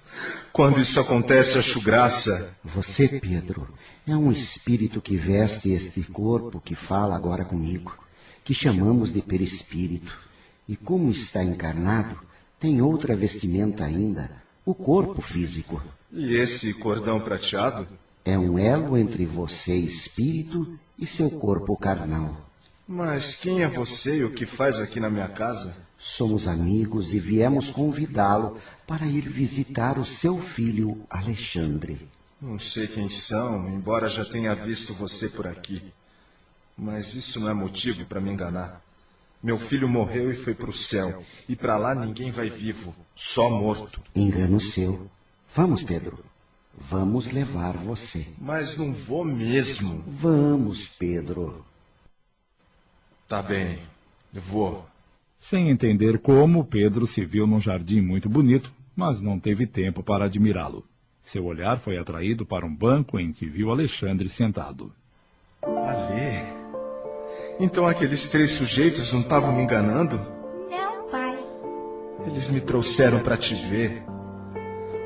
Quando 0.52 0.80
isso 0.80 1.00
acontece, 1.00 1.58
acho 1.58 1.80
graça. 1.80 2.54
Você, 2.64 3.20
Pedro, 3.20 3.68
é 4.06 4.16
um 4.16 4.30
espírito 4.30 5.00
que 5.00 5.16
veste 5.16 5.72
este 5.72 6.02
corpo 6.02 6.60
que 6.60 6.74
fala 6.74 7.16
agora 7.16 7.44
comigo, 7.44 7.96
que 8.42 8.54
chamamos 8.54 9.12
de 9.12 9.20
perispírito. 9.20 10.12
E 10.68 10.76
como 10.76 11.10
está 11.10 11.42
encarnado, 11.42 12.18
tem 12.58 12.80
outra 12.80 13.14
vestimenta 13.14 13.84
ainda, 13.84 14.30
o 14.64 14.74
corpo 14.74 15.20
físico. 15.20 15.82
E 16.12 16.34
esse 16.34 16.72
cordão 16.74 17.20
prateado? 17.20 17.86
É 18.24 18.38
um 18.38 18.58
elo 18.58 18.96
entre 18.96 19.26
você, 19.26 19.74
espírito, 19.74 20.78
e 20.98 21.06
seu 21.06 21.30
corpo 21.30 21.76
carnal. 21.76 22.48
Mas 22.86 23.34
quem 23.34 23.62
é 23.62 23.68
você 23.68 24.18
e 24.18 24.24
o 24.24 24.32
que 24.32 24.46
faz 24.46 24.78
aqui 24.78 25.00
na 25.00 25.10
minha 25.10 25.28
casa? 25.28 25.82
Somos 26.06 26.46
amigos 26.46 27.14
e 27.14 27.18
viemos 27.18 27.70
convidá-lo 27.70 28.58
para 28.86 29.06
ir 29.06 29.26
visitar 29.26 29.98
o 29.98 30.04
seu 30.04 30.38
filho 30.38 31.02
Alexandre. 31.08 32.06
Não 32.38 32.58
sei 32.58 32.86
quem 32.86 33.08
são, 33.08 33.66
embora 33.70 34.06
já 34.08 34.22
tenha 34.22 34.54
visto 34.54 34.92
você 34.92 35.30
por 35.30 35.46
aqui. 35.46 35.82
Mas 36.76 37.14
isso 37.14 37.40
não 37.40 37.48
é 37.48 37.54
motivo 37.54 38.04
para 38.04 38.20
me 38.20 38.30
enganar. 38.30 38.82
Meu 39.42 39.56
filho 39.56 39.88
morreu 39.88 40.30
e 40.30 40.36
foi 40.36 40.52
para 40.54 40.68
o 40.68 40.74
céu, 40.74 41.24
e 41.48 41.56
para 41.56 41.78
lá 41.78 41.94
ninguém 41.94 42.30
vai 42.30 42.50
vivo, 42.50 42.94
só 43.14 43.48
morto. 43.48 44.02
Engano 44.14 44.60
seu. 44.60 45.10
Vamos, 45.54 45.82
Pedro. 45.82 46.22
Vamos 46.76 47.30
levar 47.30 47.78
você. 47.78 48.28
Mas 48.38 48.76
não 48.76 48.92
vou 48.92 49.24
mesmo. 49.24 50.04
Vamos, 50.06 50.86
Pedro. 50.86 51.64
Tá 53.26 53.42
bem, 53.42 53.80
vou. 54.30 54.86
Sem 55.46 55.68
entender 55.68 56.20
como, 56.20 56.64
Pedro 56.64 57.06
se 57.06 57.22
viu 57.22 57.46
num 57.46 57.60
jardim 57.60 58.00
muito 58.00 58.30
bonito, 58.30 58.72
mas 58.96 59.20
não 59.20 59.38
teve 59.38 59.66
tempo 59.66 60.02
para 60.02 60.24
admirá-lo. 60.24 60.86
Seu 61.20 61.44
olhar 61.44 61.78
foi 61.80 61.98
atraído 61.98 62.46
para 62.46 62.64
um 62.64 62.74
banco 62.74 63.20
em 63.20 63.30
que 63.30 63.44
viu 63.44 63.70
Alexandre 63.70 64.26
sentado. 64.30 64.90
Alê? 65.62 66.40
Então 67.60 67.86
aqueles 67.86 68.30
três 68.30 68.52
sujeitos 68.52 69.12
não 69.12 69.20
estavam 69.20 69.54
me 69.54 69.64
enganando? 69.64 70.18
Não, 70.70 71.10
pai. 71.10 71.38
Eles 72.26 72.48
me 72.48 72.62
trouxeram 72.62 73.20
para 73.20 73.36
te 73.36 73.54
ver. 73.54 74.02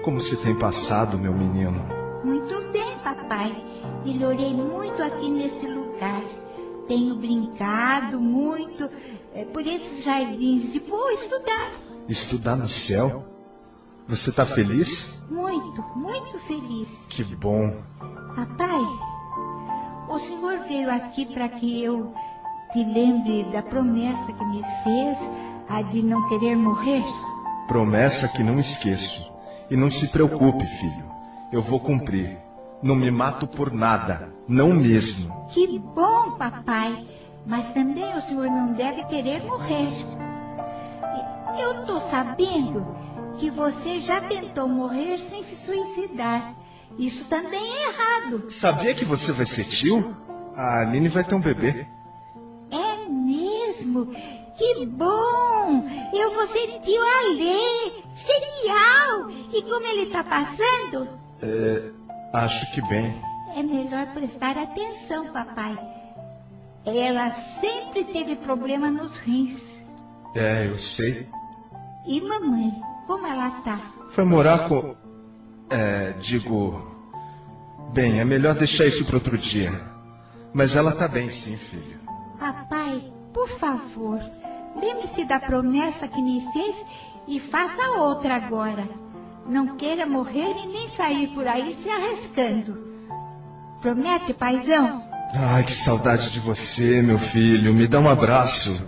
Como 0.05 0.20
se 0.20 0.40
tem 0.40 0.56
passado, 0.56 1.19
meu 1.19 1.35
menino? 1.35 1.85
Muito 2.23 2.62
bem, 2.70 2.97
papai. 3.02 3.52
Melhorei 4.06 4.55
muito 4.55 5.02
aqui 5.02 5.28
neste 5.32 5.66
lugar. 5.66 6.23
Tenho 6.86 7.16
brincado 7.16 8.20
muito 8.20 8.89
é, 9.39 9.44
por 9.44 9.65
esses 9.65 10.02
jardins 10.02 10.74
e 10.74 10.81
vou 10.81 11.10
estudar. 11.12 11.70
Estudar 12.09 12.56
no 12.56 12.69
céu? 12.69 13.24
Você 14.09 14.31
está 14.31 14.44
feliz? 14.44 15.23
Muito, 15.31 15.81
muito 15.94 16.39
feliz. 16.40 16.89
Que 17.09 17.23
bom. 17.23 17.77
Papai, 18.35 18.81
o 20.09 20.19
senhor 20.19 20.59
veio 20.66 20.90
aqui 20.90 21.27
para 21.27 21.48
que 21.48 21.85
eu 21.85 22.12
te 22.73 22.82
lembre 22.82 23.44
da 23.52 23.62
promessa 23.62 24.32
que 24.32 24.44
me 24.44 24.62
fez, 24.82 25.19
a 25.69 25.82
de 25.82 26.02
não 26.02 26.28
querer 26.28 26.56
morrer? 26.56 27.05
Promessa 27.69 28.27
que 28.28 28.43
não 28.43 28.59
esqueço. 28.59 29.32
E 29.70 29.77
não 29.77 29.90
se 29.90 30.09
preocupe, 30.09 30.65
filho. 30.65 31.05
Eu 31.52 31.62
vou 31.62 31.78
cumprir. 31.78 32.39
Não 32.82 32.97
me 32.97 33.10
mato 33.10 33.47
por 33.47 33.70
nada. 33.70 34.32
Não 34.48 34.73
mesmo. 34.73 35.47
Que 35.51 35.78
bom, 35.78 36.32
papai. 36.32 37.07
Mas 37.49 37.70
também 37.70 38.15
o 38.15 38.20
senhor 38.20 38.47
não 38.47 38.75
deve 38.75 39.03
querer 39.05 39.43
morrer. 39.43 39.89
Eu 41.59 41.81
estou 41.81 41.99
sabendo 42.11 42.95
que 43.39 43.51
você 43.51 44.01
já 44.01 44.20
tentou 44.20 44.69
morrer 44.69 45.19
sem 45.19 45.43
se 45.43 45.57
suicidar. 45.57 46.55
Isso 46.99 47.25
também 47.25 47.65
é 47.65 47.89
errado. 47.89 48.51
Sabia 48.51 48.95
que 48.95 49.05
você 49.05 49.33
vai 49.33 49.47
ser 49.47 49.65
tio? 49.65 50.15
A 50.55 50.83
Aline 50.83 51.09
vai 51.09 51.25
ter 51.25 51.35
um 51.35 51.41
bebê. 51.41 51.87
É 52.70 53.09
mesmo? 53.09 54.07
Que 54.57 54.85
bom! 54.85 55.89
Eu 56.12 56.35
vou 56.35 56.47
ser 56.49 56.81
tio 56.81 57.01
Alê! 57.01 57.93
Genial! 58.15 59.31
E 59.55 59.62
como 59.62 59.87
ele 59.87 60.03
está 60.03 60.23
passando? 60.23 61.09
É, 61.41 61.91
acho 62.35 62.70
que 62.75 62.83
bem. 62.89 63.15
É 63.57 63.62
melhor 63.62 64.07
prestar 64.12 64.59
atenção, 64.59 65.33
papai. 65.33 65.98
Ela 66.97 67.31
sempre 67.32 68.05
teve 68.05 68.36
problema 68.36 68.90
nos 68.90 69.16
rins. 69.16 69.60
É, 70.35 70.66
eu 70.66 70.78
sei. 70.78 71.28
E 72.06 72.20
mamãe, 72.20 72.73
como 73.06 73.27
ela 73.27 73.51
tá? 73.62 73.81
Foi 74.09 74.24
morar 74.24 74.69
com. 74.69 74.97
É, 75.70 76.12
digo. 76.20 76.97
Bem, 77.93 78.20
é 78.20 78.24
melhor 78.24 78.55
deixar 78.55 78.86
isso 78.86 79.05
para 79.05 79.16
outro 79.16 79.36
dia. 79.36 79.73
Mas 80.52 80.77
ela 80.77 80.93
tá 80.93 81.09
bem, 81.09 81.28
sim, 81.31 81.56
filho. 81.56 81.98
Papai, 82.39 83.12
por 83.32 83.48
favor, 83.48 84.20
lembre-se 84.77 85.24
da 85.24 85.40
promessa 85.40 86.06
que 86.06 86.23
me 86.23 86.47
fez 86.52 86.77
e 87.27 87.40
faça 87.40 87.90
outra 87.93 88.36
agora. 88.36 88.89
Não 89.47 89.77
queira 89.77 90.06
morrer 90.06 90.55
e 90.62 90.66
nem 90.66 90.89
sair 90.90 91.28
por 91.28 91.47
aí 91.47 91.73
se 91.73 91.89
arriscando. 91.89 92.86
Promete, 93.81 94.35
paizão? 94.35 95.07
Ai, 95.35 95.63
que 95.63 95.73
saudade 95.73 96.31
de 96.31 96.41
você, 96.41 97.03
meu 97.03 97.19
filho. 97.19 97.75
Me 97.75 97.87
dá 97.87 98.01
um 98.01 98.09
abraço. 98.09 98.87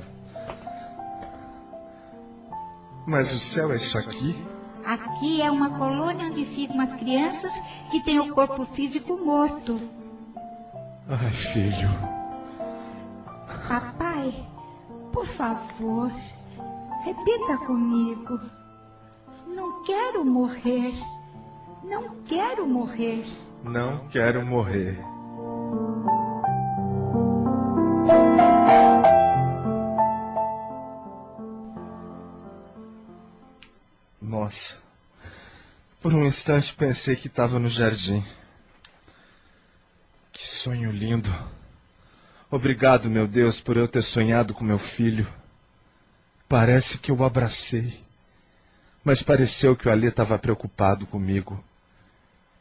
Mas 3.07 3.33
o 3.35 3.39
céu 3.39 3.73
é 3.73 3.75
isso 3.75 3.99
aqui? 3.99 4.37
Aqui 4.85 5.43
é 5.43 5.51
uma 5.51 5.71
colônia 5.71 6.27
onde 6.27 6.45
ficam 6.45 6.81
as 6.81 6.95
crianças 6.95 7.53
que 7.91 8.03
têm 8.03 8.19
o 8.21 8.33
corpo 8.33 8.65
físico 8.65 9.17
morto. 9.17 9.81
Ai, 11.09 11.31
filho. 11.31 11.91
Papai, 13.69 14.35
por 15.13 15.27
favor, 15.27 16.11
repita 17.05 17.59
comigo. 17.67 18.41
Não 19.47 19.83
quero 19.83 20.25
morrer. 20.25 20.95
Não 21.85 22.23
quero 22.27 22.67
morrer. 22.67 23.27
Não 23.63 24.09
quero 24.09 24.45
morrer. 24.45 24.99
Nossa. 34.21 34.79
Por 36.01 36.15
um 36.15 36.25
instante 36.25 36.75
pensei 36.75 37.17
que 37.17 37.27
estava 37.27 37.59
no 37.59 37.69
jardim. 37.69 38.25
Que 40.33 40.49
sonho 40.49 40.91
lindo. 40.91 41.31
Obrigado, 42.51 43.11
meu 43.11 43.29
Deus, 43.29 43.61
por 43.61 43.77
eu 43.77 43.87
ter 43.87 44.03
sonhado 44.03 44.55
com 44.55 44.65
meu 44.65 44.79
filho. 44.79 45.27
Parece 46.49 46.99
que 46.99 47.11
eu 47.11 47.17
o 47.17 47.25
abracei. 47.25 48.03
Mas 49.05 49.23
pareceu 49.23 49.77
que 49.77 49.89
o 49.89 49.91
Ali 49.91 50.09
estava 50.09 50.39
preocupado 50.39 51.07
comigo. 51.07 51.63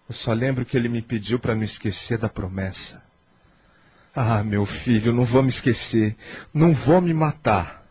Eu 0.07 0.13
só 0.13 0.31
lembro 0.33 0.65
que 0.65 0.77
ele 0.77 0.89
me 0.89 1.01
pediu 1.01 1.39
para 1.39 1.55
não 1.55 1.63
esquecer 1.63 2.17
da 2.17 2.29
promessa. 2.29 3.08
Ah, 4.15 4.43
meu 4.43 4.65
filho, 4.65 5.13
não 5.13 5.23
vou 5.23 5.43
me 5.43 5.49
esquecer. 5.49 6.15
Não 6.53 6.73
vou 6.73 6.99
me 6.99 7.13
matar. 7.13 7.85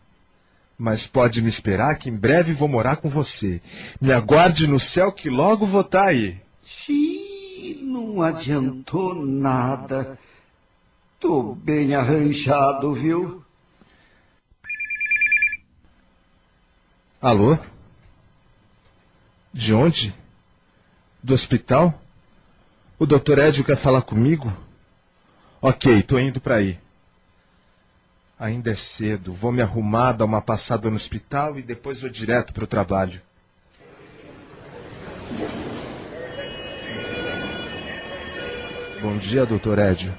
Mas 0.76 1.06
pode 1.06 1.42
me 1.42 1.48
esperar 1.48 1.96
que 1.96 2.08
em 2.08 2.16
breve 2.16 2.52
vou 2.52 2.68
morar 2.68 2.96
com 2.96 3.08
você. 3.08 3.60
Me 4.00 4.12
aguarde 4.12 4.66
no 4.66 4.78
céu 4.78 5.10
que 5.12 5.28
logo 5.28 5.66
vou 5.66 5.80
estar 5.80 6.04
aí. 6.04 6.40
Xiii, 6.62 7.80
não 7.82 8.22
adiantou 8.22 9.14
nada. 9.14 10.18
Tô 11.18 11.54
bem 11.54 11.94
arranjado, 11.94 12.94
viu? 12.94 13.42
Alô? 17.20 17.58
De 19.52 19.74
onde? 19.74 20.14
Do 21.20 21.34
hospital? 21.34 22.00
O 22.98 23.06
doutor 23.06 23.38
Edio 23.38 23.64
quer 23.64 23.76
falar 23.76 24.02
comigo? 24.02 24.52
Ok, 25.60 26.02
tô 26.05 26.20
indo 26.20 26.40
para 26.40 26.56
aí. 26.56 26.78
Ainda 28.39 28.70
é 28.70 28.76
cedo, 28.76 29.32
vou 29.32 29.51
me 29.51 29.60
arrumar, 29.60 30.12
dar 30.12 30.24
uma 30.24 30.40
passada 30.40 30.89
no 30.89 30.94
hospital 30.94 31.59
e 31.59 31.62
depois 31.62 32.01
vou 32.02 32.10
direto 32.10 32.52
para 32.55 32.62
o 32.62 32.66
trabalho. 32.68 33.20
Bom 39.02 39.16
dia, 39.16 39.44
doutor 39.44 39.80
Edio. 39.80 40.16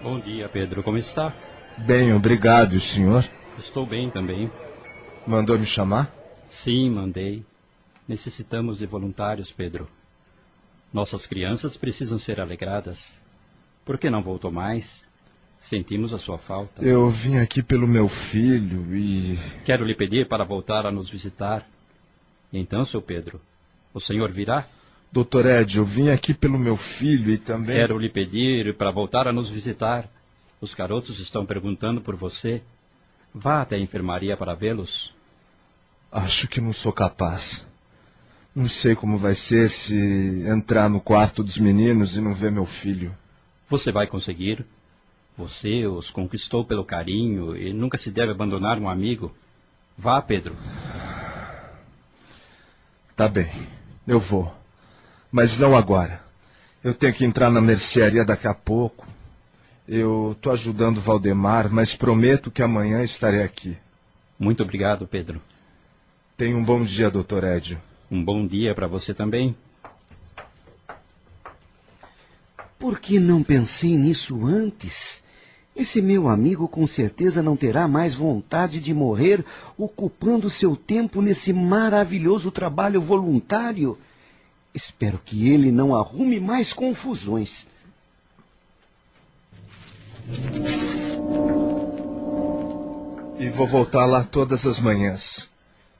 Bom 0.00 0.20
dia, 0.20 0.48
Pedro. 0.48 0.84
Como 0.84 0.96
está? 0.96 1.34
Bem, 1.78 2.12
obrigado. 2.14 2.78
Senhor? 2.78 3.24
Estou 3.58 3.84
bem 3.84 4.08
também. 4.08 4.48
Mandou 5.26 5.58
me 5.58 5.66
chamar? 5.66 6.12
Sim, 6.48 6.90
mandei. 6.90 7.44
Necessitamos 8.06 8.78
de 8.78 8.86
voluntários, 8.86 9.50
Pedro. 9.50 9.88
Nossas 10.92 11.26
crianças 11.26 11.76
precisam 11.76 12.18
ser 12.18 12.40
alegradas. 12.40 13.25
Por 13.86 13.98
que 13.98 14.10
não 14.10 14.20
voltou 14.20 14.50
mais? 14.50 15.06
Sentimos 15.60 16.12
a 16.12 16.18
sua 16.18 16.38
falta. 16.38 16.82
Eu 16.84 17.08
vim 17.08 17.38
aqui 17.38 17.62
pelo 17.62 17.86
meu 17.86 18.08
filho 18.08 18.96
e. 18.96 19.38
Quero 19.64 19.84
lhe 19.84 19.94
pedir 19.94 20.26
para 20.26 20.44
voltar 20.44 20.84
a 20.84 20.90
nos 20.90 21.08
visitar. 21.08 21.64
Então, 22.52 22.84
seu 22.84 23.00
Pedro, 23.00 23.40
o 23.94 24.00
senhor 24.00 24.32
virá? 24.32 24.66
Doutor 25.12 25.46
Ed, 25.46 25.78
eu 25.78 25.84
vim 25.84 26.08
aqui 26.08 26.34
pelo 26.34 26.58
meu 26.58 26.76
filho 26.76 27.30
e 27.30 27.38
também. 27.38 27.76
Quero 27.76 27.96
lhe 27.96 28.08
pedir 28.08 28.76
para 28.76 28.90
voltar 28.90 29.28
a 29.28 29.32
nos 29.32 29.48
visitar. 29.48 30.10
Os 30.60 30.74
garotos 30.74 31.20
estão 31.20 31.46
perguntando 31.46 32.00
por 32.00 32.16
você. 32.16 32.62
Vá 33.32 33.62
até 33.62 33.76
a 33.76 33.80
enfermaria 33.80 34.36
para 34.36 34.54
vê-los. 34.54 35.14
Acho 36.10 36.48
que 36.48 36.60
não 36.60 36.72
sou 36.72 36.92
capaz. 36.92 37.64
Não 38.52 38.68
sei 38.68 38.96
como 38.96 39.16
vai 39.16 39.34
ser 39.34 39.68
se 39.68 39.96
entrar 40.48 40.90
no 40.90 41.00
quarto 41.00 41.44
dos 41.44 41.58
meninos 41.58 42.16
e 42.16 42.20
não 42.20 42.34
ver 42.34 42.50
meu 42.50 42.66
filho. 42.66 43.14
Você 43.68 43.90
vai 43.90 44.06
conseguir. 44.06 44.64
Você 45.36 45.86
os 45.86 46.10
conquistou 46.10 46.64
pelo 46.64 46.84
carinho 46.84 47.56
e 47.56 47.72
nunca 47.72 47.98
se 47.98 48.10
deve 48.10 48.32
abandonar 48.32 48.78
um 48.78 48.88
amigo. 48.88 49.34
Vá, 49.98 50.20
Pedro. 50.22 50.56
Tá 53.14 53.28
bem, 53.28 53.50
eu 54.06 54.20
vou. 54.20 54.54
Mas 55.30 55.58
não 55.58 55.76
agora. 55.76 56.22
Eu 56.82 56.94
tenho 56.94 57.12
que 57.12 57.24
entrar 57.24 57.50
na 57.50 57.60
mercearia 57.60 58.24
daqui 58.24 58.46
a 58.46 58.54
pouco. 58.54 59.06
Eu 59.88 60.32
estou 60.32 60.52
ajudando 60.52 60.98
o 60.98 61.00
Valdemar, 61.00 61.72
mas 61.72 61.94
prometo 61.94 62.50
que 62.50 62.62
amanhã 62.62 63.02
estarei 63.02 63.42
aqui. 63.42 63.76
Muito 64.38 64.62
obrigado, 64.62 65.06
Pedro. 65.06 65.40
Tenha 66.36 66.56
um 66.56 66.64
bom 66.64 66.82
dia, 66.82 67.10
doutor 67.10 67.44
Edio. 67.44 67.80
Um 68.10 68.22
bom 68.22 68.46
dia 68.46 68.74
para 68.74 68.86
você 68.86 69.14
também. 69.14 69.56
Por 72.78 72.98
que 72.98 73.18
não 73.18 73.42
pensei 73.42 73.96
nisso 73.96 74.44
antes? 74.44 75.22
Esse 75.74 76.00
meu 76.00 76.28
amigo 76.28 76.66
com 76.66 76.86
certeza 76.86 77.42
não 77.42 77.56
terá 77.56 77.86
mais 77.86 78.14
vontade 78.14 78.80
de 78.80 78.94
morrer 78.94 79.44
ocupando 79.76 80.48
seu 80.48 80.74
tempo 80.74 81.20
nesse 81.20 81.52
maravilhoso 81.52 82.50
trabalho 82.50 83.00
voluntário. 83.00 83.98
Espero 84.74 85.20
que 85.22 85.48
ele 85.50 85.70
não 85.70 85.94
arrume 85.94 86.40
mais 86.40 86.72
confusões. 86.72 87.66
E 93.38 93.48
vou 93.50 93.66
voltar 93.66 94.06
lá 94.06 94.24
todas 94.24 94.66
as 94.66 94.80
manhãs. 94.80 95.50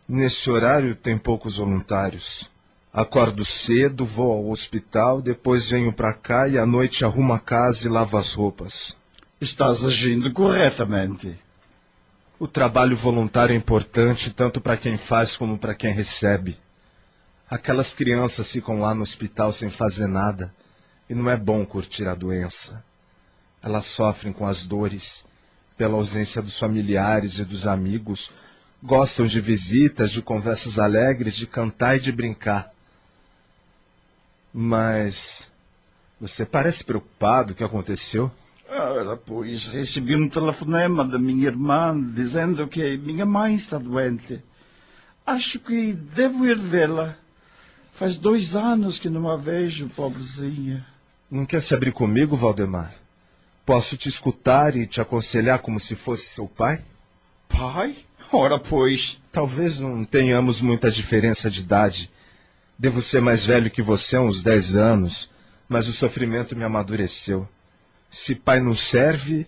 Nesse 0.08 0.50
horário 0.50 0.96
tem 0.96 1.18
poucos 1.18 1.58
voluntários. 1.58 2.50
Acordo 2.96 3.44
cedo, 3.44 4.06
vou 4.06 4.32
ao 4.32 4.48
hospital, 4.48 5.20
depois 5.20 5.68
venho 5.68 5.92
para 5.92 6.14
cá 6.14 6.48
e 6.48 6.56
à 6.56 6.64
noite 6.64 7.04
arrumo 7.04 7.34
a 7.34 7.38
casa 7.38 7.86
e 7.86 7.90
lavo 7.90 8.16
as 8.16 8.32
roupas. 8.32 8.96
Estás 9.38 9.84
agindo 9.84 10.32
corretamente. 10.32 11.38
O 12.38 12.48
trabalho 12.48 12.96
voluntário 12.96 13.52
é 13.52 13.56
importante 13.56 14.32
tanto 14.32 14.62
para 14.62 14.78
quem 14.78 14.96
faz 14.96 15.36
como 15.36 15.58
para 15.58 15.74
quem 15.74 15.92
recebe. 15.92 16.58
Aquelas 17.50 17.92
crianças 17.92 18.50
ficam 18.50 18.80
lá 18.80 18.94
no 18.94 19.02
hospital 19.02 19.52
sem 19.52 19.68
fazer 19.68 20.06
nada 20.06 20.50
e 21.06 21.14
não 21.14 21.28
é 21.28 21.36
bom 21.36 21.66
curtir 21.66 22.08
a 22.08 22.14
doença. 22.14 22.82
Elas 23.62 23.84
sofrem 23.84 24.32
com 24.32 24.46
as 24.46 24.66
dores 24.66 25.26
pela 25.76 25.96
ausência 25.96 26.40
dos 26.40 26.58
familiares 26.58 27.38
e 27.38 27.44
dos 27.44 27.66
amigos, 27.66 28.32
gostam 28.82 29.26
de 29.26 29.38
visitas, 29.38 30.12
de 30.12 30.22
conversas 30.22 30.78
alegres, 30.78 31.36
de 31.36 31.46
cantar 31.46 31.98
e 31.98 32.00
de 32.00 32.10
brincar. 32.10 32.74
Mas 34.58 35.46
você 36.18 36.46
parece 36.46 36.82
preocupado. 36.82 37.52
O 37.52 37.54
que 37.54 37.62
aconteceu? 37.62 38.30
Ora, 38.66 39.14
pois, 39.14 39.66
recebi 39.66 40.16
um 40.16 40.30
telefonema 40.30 41.04
da 41.04 41.18
minha 41.18 41.48
irmã 41.48 41.94
dizendo 42.14 42.66
que 42.66 42.96
minha 42.96 43.26
mãe 43.26 43.54
está 43.54 43.76
doente. 43.76 44.42
Acho 45.26 45.58
que 45.58 45.92
devo 45.92 46.46
ir 46.46 46.56
vê-la. 46.56 47.16
Faz 47.92 48.16
dois 48.16 48.56
anos 48.56 48.98
que 48.98 49.10
não 49.10 49.28
a 49.28 49.36
vejo, 49.36 49.90
pobrezinha. 49.90 50.86
Não 51.30 51.44
quer 51.44 51.60
se 51.60 51.74
abrir 51.74 51.92
comigo, 51.92 52.34
Valdemar? 52.34 52.94
Posso 53.66 53.94
te 53.94 54.08
escutar 54.08 54.74
e 54.74 54.86
te 54.86 55.02
aconselhar 55.02 55.58
como 55.58 55.78
se 55.78 55.94
fosse 55.94 56.30
seu 56.30 56.48
pai? 56.48 56.82
Pai? 57.46 57.94
Ora, 58.32 58.58
pois. 58.58 59.20
Talvez 59.30 59.80
não 59.80 60.02
tenhamos 60.02 60.62
muita 60.62 60.90
diferença 60.90 61.50
de 61.50 61.60
idade. 61.60 62.10
Devo 62.78 63.00
ser 63.00 63.22
mais 63.22 63.44
velho 63.44 63.70
que 63.70 63.80
você 63.80 64.16
há 64.16 64.20
uns 64.20 64.42
dez 64.42 64.76
anos, 64.76 65.30
mas 65.66 65.88
o 65.88 65.92
sofrimento 65.92 66.54
me 66.54 66.62
amadureceu. 66.62 67.48
Se 68.10 68.34
pai 68.34 68.60
não 68.60 68.74
serve, 68.74 69.46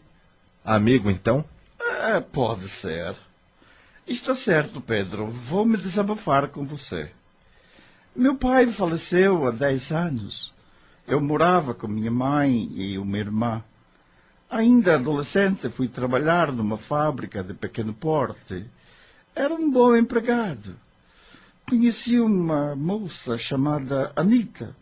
amigo 0.65 1.11
então? 1.11 1.45
É, 1.79 2.21
pode 2.21 2.69
ser. 2.69 3.15
Está 4.07 4.35
certo, 4.35 4.81
Pedro. 4.81 5.27
Vou 5.27 5.67
me 5.67 5.77
desabafar 5.77 6.49
com 6.49 6.65
você. 6.65 7.11
Meu 8.17 8.35
pai 8.35 8.67
faleceu 8.69 9.47
há 9.47 9.51
dez 9.51 9.93
anos. 9.93 10.55
Eu 11.07 11.21
morava 11.21 11.75
com 11.75 11.87
minha 11.87 12.11
mãe 12.11 12.71
e 12.75 12.99
uma 12.99 13.19
irmã. 13.19 13.63
Ainda 14.49 14.95
adolescente, 14.95 15.69
fui 15.69 15.87
trabalhar 15.87 16.51
numa 16.51 16.79
fábrica 16.79 17.45
de 17.45 17.53
pequeno 17.53 17.93
porte. 17.93 18.65
Era 19.35 19.53
um 19.53 19.71
bom 19.71 19.95
empregado. 19.95 20.75
Conheci 21.69 22.19
uma 22.19 22.75
moça 22.75 23.37
chamada 23.37 24.11
Anita 24.17 24.75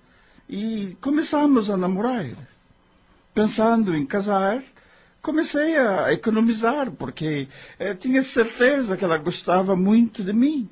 e 0.48 0.96
começamos 1.00 1.68
a 1.68 1.76
namorar. 1.76 2.26
Pensando 3.34 3.96
em 3.96 4.06
casar, 4.06 4.62
comecei 5.20 5.76
a 5.76 6.12
economizar 6.12 6.92
porque 6.92 7.48
eh, 7.80 7.92
tinha 7.94 8.22
certeza 8.22 8.96
que 8.96 9.04
ela 9.04 9.18
gostava 9.18 9.74
muito 9.74 10.22
de 10.22 10.32
mim. 10.32 10.68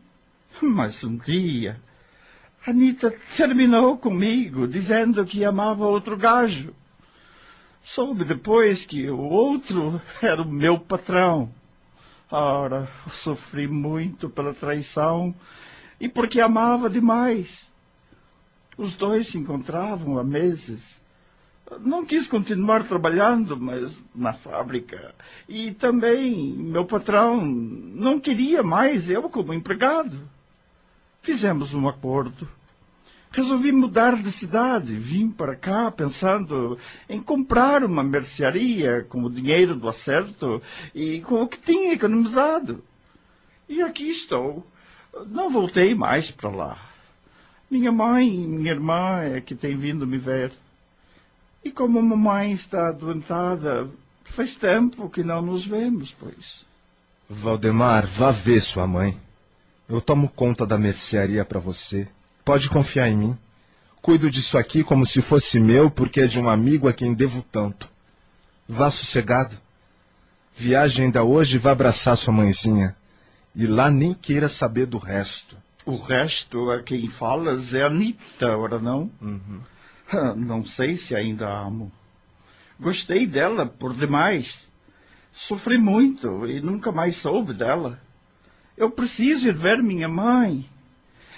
Mas 0.62 1.02
um 1.02 1.16
dia, 1.16 1.80
Anita 2.64 3.12
terminou 3.36 3.98
comigo 3.98 4.68
dizendo 4.68 5.24
que 5.24 5.44
amava 5.44 5.84
outro 5.84 6.16
gajo. 6.16 6.72
Soube 7.82 8.24
depois 8.24 8.84
que 8.84 9.10
o 9.10 9.18
outro 9.18 10.00
era 10.22 10.40
o 10.40 10.48
meu 10.48 10.78
patrão. 10.78 11.50
Ora, 12.30 12.88
sofri 13.10 13.66
muito 13.66 14.30
pela 14.30 14.54
traição 14.54 15.34
e 16.00 16.08
porque 16.08 16.40
amava 16.40 16.90
demais. 16.90 17.72
Os 18.76 18.94
dois 18.94 19.28
se 19.28 19.38
encontravam 19.38 20.18
há 20.18 20.24
meses. 20.24 21.02
Não 21.80 22.04
quis 22.04 22.26
continuar 22.26 22.84
trabalhando, 22.84 23.56
mas 23.56 24.02
na 24.14 24.32
fábrica. 24.32 25.14
E 25.48 25.72
também 25.72 26.52
meu 26.52 26.84
patrão 26.84 27.44
não 27.44 28.20
queria 28.20 28.62
mais 28.62 29.08
eu 29.08 29.30
como 29.30 29.54
empregado. 29.54 30.18
Fizemos 31.22 31.72
um 31.72 31.88
acordo. 31.88 32.46
Resolvi 33.30 33.72
mudar 33.72 34.22
de 34.22 34.30
cidade. 34.30 34.94
Vim 34.94 35.30
para 35.30 35.56
cá 35.56 35.90
pensando 35.90 36.78
em 37.08 37.20
comprar 37.20 37.82
uma 37.82 38.04
mercearia 38.04 39.04
com 39.08 39.24
o 39.24 39.30
dinheiro 39.30 39.74
do 39.74 39.88
acerto 39.88 40.62
e 40.94 41.20
com 41.22 41.42
o 41.42 41.48
que 41.48 41.58
tinha 41.58 41.94
economizado. 41.94 42.84
E 43.68 43.80
aqui 43.82 44.08
estou. 44.08 44.66
Não 45.26 45.50
voltei 45.50 45.94
mais 45.94 46.30
para 46.30 46.50
lá. 46.50 46.78
Minha 47.70 47.92
mãe 47.92 48.28
e 48.28 48.46
minha 48.46 48.72
irmã 48.72 49.20
é 49.20 49.40
que 49.40 49.54
têm 49.54 49.76
vindo 49.76 50.06
me 50.06 50.18
ver. 50.18 50.52
E 51.64 51.70
como 51.70 51.98
a 51.98 52.02
mamãe 52.02 52.52
está 52.52 52.88
adoentada, 52.88 53.88
faz 54.24 54.54
tempo 54.54 55.08
que 55.08 55.22
não 55.22 55.40
nos 55.40 55.66
vemos, 55.66 56.14
pois. 56.18 56.64
Valdemar, 57.28 58.06
vá 58.06 58.30
ver 58.30 58.60
sua 58.60 58.86
mãe. 58.86 59.16
Eu 59.88 60.00
tomo 60.00 60.28
conta 60.28 60.66
da 60.66 60.76
mercearia 60.76 61.44
para 61.44 61.58
você. 61.58 62.06
Pode 62.44 62.68
confiar 62.68 63.08
em 63.08 63.16
mim. 63.16 63.38
Cuido 64.02 64.30
disso 64.30 64.58
aqui 64.58 64.84
como 64.84 65.06
se 65.06 65.22
fosse 65.22 65.58
meu, 65.58 65.90
porque 65.90 66.20
é 66.20 66.26
de 66.26 66.38
um 66.38 66.48
amigo 66.48 66.88
a 66.88 66.92
quem 66.92 67.14
devo 67.14 67.42
tanto. 67.50 67.88
Vá 68.68 68.90
sossegado. 68.90 69.56
Viaje 70.54 71.02
ainda 71.02 71.24
hoje 71.24 71.56
e 71.56 71.58
vá 71.58 71.72
abraçar 71.72 72.16
sua 72.16 72.32
mãezinha. 72.32 72.94
E 73.54 73.66
lá 73.66 73.90
nem 73.90 74.14
queira 74.14 74.48
saber 74.48 74.86
do 74.86 74.98
resto. 74.98 75.56
O 75.86 75.96
resto 75.96 76.70
a 76.70 76.82
quem 76.82 77.08
falas 77.08 77.74
é 77.74 77.82
Anitta, 77.82 78.56
ora 78.56 78.78
não? 78.78 79.10
Uhum. 79.20 79.60
Não 80.36 80.64
sei 80.64 80.96
se 80.96 81.14
ainda 81.14 81.46
a 81.46 81.66
amo. 81.66 81.92
Gostei 82.80 83.26
dela 83.26 83.66
por 83.66 83.94
demais. 83.94 84.68
Sofri 85.32 85.78
muito 85.78 86.46
e 86.48 86.60
nunca 86.60 86.90
mais 86.90 87.16
soube 87.16 87.52
dela. 87.52 88.00
Eu 88.76 88.90
preciso 88.90 89.48
ir 89.48 89.54
ver 89.54 89.82
minha 89.82 90.08
mãe. 90.08 90.68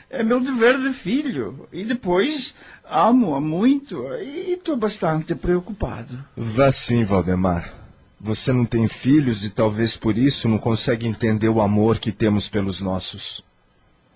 É 0.08 0.22
meu 0.22 0.40
dever 0.40 0.78
de 0.78 0.92
filho. 0.92 1.68
E 1.72 1.84
depois 1.84 2.54
amo-a 2.88 3.40
muito 3.40 4.06
e 4.14 4.52
estou 4.52 4.76
bastante 4.76 5.34
preocupado. 5.34 6.24
Vá 6.36 6.70
sim, 6.70 7.04
Valdemar. 7.04 7.85
Você 8.26 8.52
não 8.52 8.66
tem 8.66 8.88
filhos 8.88 9.44
e 9.44 9.50
talvez 9.50 9.96
por 9.96 10.18
isso 10.18 10.48
não 10.48 10.58
consegue 10.58 11.06
entender 11.06 11.48
o 11.48 11.60
amor 11.60 12.00
que 12.00 12.10
temos 12.10 12.48
pelos 12.48 12.80
nossos. 12.80 13.40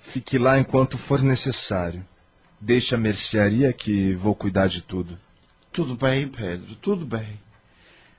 Fique 0.01 0.37
lá 0.37 0.59
enquanto 0.59 0.99
for 0.99 1.23
necessário. 1.23 2.05
Deixe 2.61 2.93
a 2.93 2.99
mercearia 2.99 3.73
que 3.73 4.13
vou 4.17 4.35
cuidar 4.35 4.67
de 4.67 4.83
tudo. 4.83 5.17
Tudo 5.71 5.95
bem, 5.95 6.27
Pedro, 6.27 6.75
tudo 6.75 7.07
bem. 7.07 7.39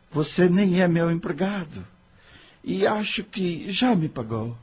Você 0.10 0.48
nem 0.48 0.82
é 0.82 0.88
meu 0.88 1.12
empregado. 1.12 1.86
E 2.64 2.88
acho 2.88 3.26
que 3.26 3.70
já 3.70 3.94
me 3.94 4.08
pagou. 4.08 4.56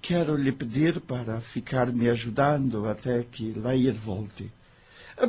Quero 0.00 0.34
lhe 0.34 0.50
pedir 0.50 0.98
para 0.98 1.42
ficar 1.42 1.92
me 1.92 2.08
ajudando 2.08 2.88
até 2.88 3.22
que 3.22 3.52
Lair 3.52 3.92
volte. 3.92 4.50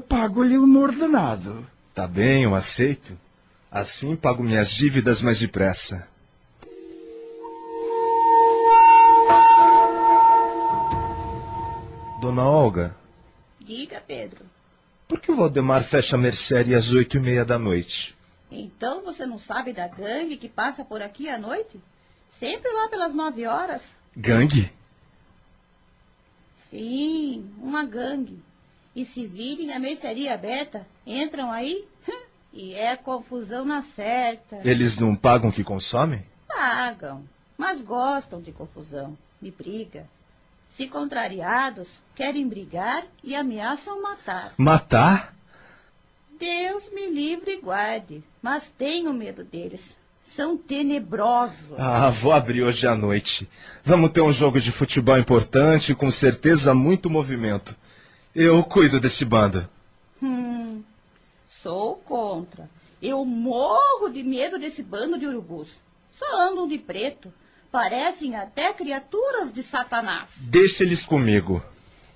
Pago-lhe 0.07 0.57
um 0.57 0.77
ordenado. 0.77 1.67
Tá 1.93 2.07
bem, 2.07 2.43
eu 2.43 2.55
aceito. 2.55 3.21
Assim 3.73 4.15
pago 4.15 4.43
minhas 4.43 4.69
dívidas 4.69 5.21
mais 5.23 5.39
depressa. 5.39 6.07
Dona 12.21 12.45
Olga, 12.47 12.95
Diga, 13.59 14.01
Pedro. 14.05 14.45
por 15.07 15.19
que 15.19 15.31
o 15.31 15.35
Valdemar 15.35 15.83
fecha 15.83 16.15
a 16.15 16.19
mercearia 16.19 16.77
às 16.77 16.91
oito 16.93 17.17
e 17.17 17.19
meia 17.19 17.43
da 17.45 17.57
noite? 17.59 18.15
Então 18.51 19.01
você 19.03 19.25
não 19.25 19.37
sabe 19.39 19.73
da 19.73 19.87
gangue 19.87 20.37
que 20.37 20.47
passa 20.49 20.85
por 20.85 21.01
aqui 21.01 21.27
à 21.29 21.37
noite? 21.37 21.79
Sempre 22.29 22.71
lá 22.71 22.87
pelas 22.89 23.13
nove 23.13 23.45
horas? 23.45 23.81
Gangue? 24.15 24.71
Sim, 26.69 27.49
uma 27.57 27.83
gangue. 27.83 28.39
E 28.95 29.05
se 29.05 29.25
virem 29.25 29.73
a 29.73 29.79
mercearia 29.79 30.33
aberta, 30.33 30.85
entram 31.05 31.51
aí 31.51 31.85
e 32.53 32.75
é 32.75 32.95
confusão 32.95 33.65
na 33.65 33.81
certa. 33.81 34.59
Eles 34.63 34.99
não 34.99 35.15
pagam 35.15 35.49
o 35.49 35.53
que 35.53 35.63
consomem? 35.63 36.23
Pagam, 36.47 37.23
mas 37.57 37.81
gostam 37.81 38.39
de 38.39 38.51
confusão, 38.51 39.17
de 39.41 39.49
briga. 39.49 40.05
Se 40.69 40.87
contrariados, 40.87 41.87
querem 42.15 42.47
brigar 42.47 43.05
e 43.23 43.35
ameaçam 43.35 44.01
matar. 44.01 44.53
Matar? 44.57 45.33
Deus 46.39 46.89
me 46.91 47.07
livre 47.07 47.51
e 47.51 47.61
guarde, 47.61 48.23
mas 48.41 48.71
tenho 48.77 49.13
medo 49.13 49.43
deles. 49.43 49.95
São 50.25 50.57
tenebrosos. 50.57 51.77
Ah, 51.77 52.09
vou 52.09 52.31
abrir 52.31 52.63
hoje 52.63 52.87
à 52.87 52.95
noite. 52.95 53.47
Vamos 53.83 54.11
ter 54.11 54.21
um 54.21 54.31
jogo 54.31 54.59
de 54.59 54.71
futebol 54.71 55.17
importante 55.17 55.91
e 55.91 55.95
com 55.95 56.09
certeza 56.09 56.73
muito 56.73 57.09
movimento. 57.09 57.75
Eu 58.33 58.63
cuido 58.63 58.99
desse 58.99 59.23
bando. 59.25 59.67
Sou 61.63 61.95
contra. 61.95 62.69
Eu 63.01 63.23
morro 63.23 64.09
de 64.11 64.21
medo 64.21 64.59
desse 64.59 64.83
bando 64.83 65.17
de 65.17 65.25
urubus. 65.25 65.69
Só 66.11 66.49
andam 66.49 66.67
de 66.67 66.77
preto. 66.77 67.33
Parecem 67.71 68.35
até 68.35 68.73
criaturas 68.73 69.49
de 69.49 69.63
Satanás. 69.63 70.31
Deixa 70.39 70.83
eles 70.83 71.05
comigo. 71.05 71.63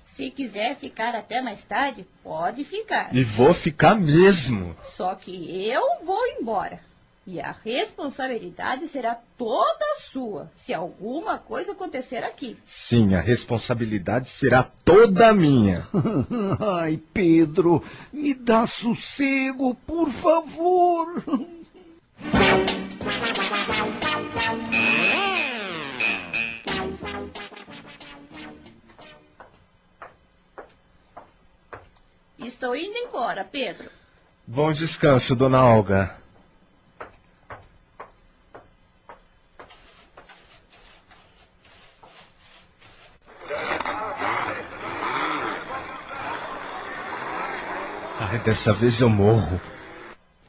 Se 0.04 0.30
quiser 0.30 0.76
ficar 0.76 1.14
até 1.14 1.40
mais 1.40 1.64
tarde, 1.64 2.06
pode 2.22 2.62
ficar. 2.62 3.08
E 3.16 3.24
vou 3.24 3.54
ficar 3.54 3.94
mesmo. 3.94 4.76
Só 4.82 5.14
que 5.14 5.66
eu 5.66 6.04
vou 6.04 6.26
embora. 6.38 6.80
E 7.30 7.42
a 7.42 7.54
responsabilidade 7.62 8.88
será 8.88 9.14
toda 9.36 9.96
sua 10.00 10.50
se 10.56 10.72
alguma 10.72 11.36
coisa 11.36 11.72
acontecer 11.72 12.24
aqui. 12.24 12.56
Sim, 12.64 13.14
a 13.14 13.20
responsabilidade 13.20 14.30
será 14.30 14.62
toda 14.62 15.30
minha. 15.34 15.86
Ai, 16.58 16.98
Pedro, 17.12 17.84
me 18.10 18.32
dá 18.32 18.66
sossego, 18.66 19.74
por 19.74 20.08
favor. 20.08 21.22
Estou 32.38 32.74
indo 32.74 32.96
embora, 32.96 33.44
Pedro. 33.44 33.90
Bom 34.46 34.72
descanso, 34.72 35.36
dona 35.36 35.62
Olga. 35.62 36.16
Dessa 48.48 48.72
vez 48.72 49.00
eu 49.02 49.10
morro. 49.10 49.60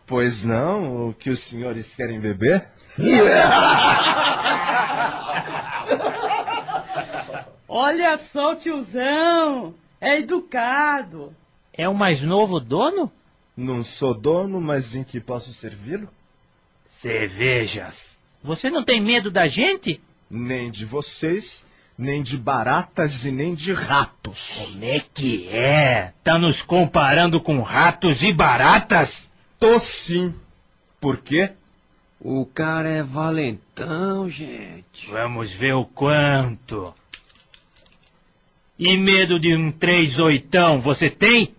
Pois 0.08 0.42
não? 0.42 1.10
O 1.10 1.14
que 1.14 1.30
os 1.30 1.42
senhores 1.42 1.94
querem 1.98 2.18
beber? 2.18 2.66
Olha 7.68 8.18
só 8.18 8.54
o 8.54 8.56
tiozão. 8.56 9.76
É 10.00 10.20
educado. 10.20 11.36
É 11.74 11.90
o 11.90 11.94
mais 11.94 12.22
novo 12.22 12.58
dono? 12.58 13.12
Não 13.56 13.84
sou 13.84 14.14
dono, 14.14 14.62
mas 14.62 14.96
em 14.96 15.04
que 15.04 15.20
posso 15.20 15.52
servi-lo? 15.52 16.08
Cervejas. 16.90 18.18
Você 18.42 18.70
não 18.70 18.86
tem 18.86 19.02
medo 19.02 19.30
da 19.30 19.46
gente? 19.46 20.02
Nem 20.30 20.72
de 20.72 20.86
vocês, 20.86 21.66
nem 22.00 22.24
de 22.24 22.38
baratas 22.38 23.26
e 23.26 23.32
nem 23.32 23.54
de 23.54 23.74
ratos. 23.74 24.72
Como 24.72 24.86
é 24.86 25.02
que 25.14 25.50
é? 25.50 26.14
Tá 26.24 26.40
nos 26.40 26.62
comparando 26.62 27.42
com 27.42 27.60
ratos 27.60 28.24
e 28.24 28.32
baratas? 28.32 29.30
Tô 29.60 29.78
sim. 29.80 30.34
Por 30.98 31.18
quê? 31.18 31.52
O 32.22 32.46
cara 32.46 32.90
é 32.90 33.04
valentão, 33.04 34.30
gente. 34.30 35.12
Vamos 35.12 35.52
ver 35.52 35.74
o 35.74 35.84
quanto. 35.84 36.94
E 38.78 38.96
medo 38.96 39.38
de 39.38 39.54
um 39.54 39.70
três 39.70 40.20
oitão 40.20 40.80
você 40.80 41.10
tem? 41.10 41.54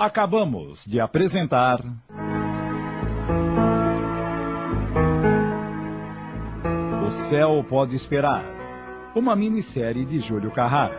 Acabamos 0.00 0.86
de 0.86 0.98
apresentar. 0.98 1.84
O 7.06 7.10
Céu 7.28 7.62
Pode 7.68 7.94
Esperar. 7.94 8.42
Uma 9.14 9.36
minissérie 9.36 10.06
de 10.06 10.18
Júlio 10.18 10.50
Carrara. 10.52 10.96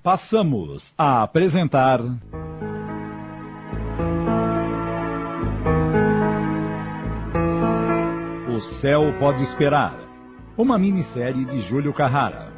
Passamos 0.00 0.94
a 0.96 1.24
apresentar. 1.24 2.00
O 8.48 8.60
Céu 8.60 9.12
Pode 9.18 9.42
Esperar. 9.42 9.98
Uma 10.56 10.78
minissérie 10.78 11.44
de 11.44 11.60
Júlio 11.62 11.92
Carrara. 11.92 12.51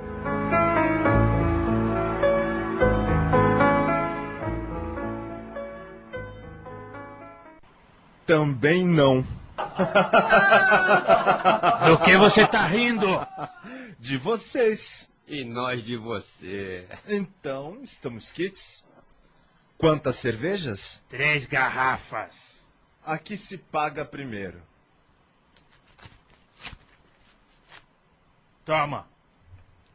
Também 8.26 8.86
não. 8.86 9.24
Do 11.86 11.98
que 12.02 12.16
você 12.16 12.46
tá 12.46 12.66
rindo? 12.66 13.06
De 13.98 14.16
vocês. 14.16 15.08
E 15.26 15.44
nós 15.44 15.82
de 15.82 15.96
você. 15.96 16.86
Então, 17.08 17.78
estamos 17.82 18.30
kits? 18.32 18.84
Quantas 19.78 20.16
cervejas? 20.16 21.02
Três 21.08 21.46
garrafas. 21.46 22.62
Aqui 23.04 23.36
se 23.36 23.58
paga 23.58 24.04
primeiro. 24.04 24.60
Toma. 28.64 29.06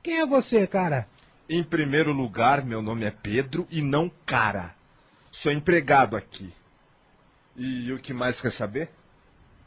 Quem 0.04 0.20
é 0.20 0.26
você, 0.26 0.68
cara? 0.68 1.08
Em 1.50 1.64
primeiro 1.64 2.14
lugar, 2.14 2.64
meu 2.64 2.82
nome 2.82 3.06
é 3.06 3.12
Pedro 3.12 3.68
e 3.72 3.82
não 3.82 4.12
Cara. 4.26 4.76
Sou 5.32 5.52
empregado 5.52 6.16
aqui. 6.16 6.54
E 7.62 7.92
o 7.92 8.00
que 8.00 8.14
mais 8.14 8.40
quer 8.40 8.54
saber? 8.54 8.90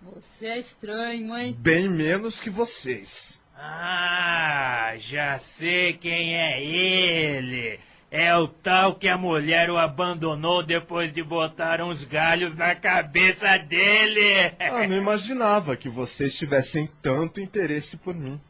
Você 0.00 0.46
é 0.46 0.58
estranho, 0.58 1.36
hein? 1.36 1.54
Bem 1.58 1.90
menos 1.90 2.40
que 2.40 2.48
vocês. 2.48 3.38
Ah, 3.54 4.94
já 4.96 5.38
sei 5.38 5.92
quem 5.92 6.34
é 6.34 6.64
ele. 6.64 7.78
É 8.10 8.34
o 8.34 8.48
tal 8.48 8.94
que 8.94 9.08
a 9.08 9.18
mulher 9.18 9.70
o 9.70 9.76
abandonou 9.76 10.62
depois 10.62 11.12
de 11.12 11.22
botar 11.22 11.82
uns 11.82 12.02
galhos 12.02 12.56
na 12.56 12.74
cabeça 12.74 13.58
dele. 13.58 14.54
Ah, 14.58 14.88
não 14.88 14.96
imaginava 14.96 15.76
que 15.76 15.90
vocês 15.90 16.34
tivessem 16.34 16.88
tanto 17.02 17.42
interesse 17.42 17.98
por 17.98 18.14
mim. 18.14 18.40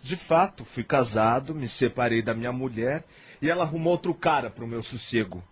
De 0.00 0.14
fato, 0.14 0.64
fui 0.64 0.84
casado, 0.84 1.52
me 1.52 1.68
separei 1.68 2.22
da 2.22 2.32
minha 2.32 2.52
mulher 2.52 3.02
e 3.42 3.50
ela 3.50 3.64
arrumou 3.64 3.94
outro 3.94 4.14
cara 4.14 4.50
pro 4.50 4.68
meu 4.68 4.84
sossego. 4.84 5.42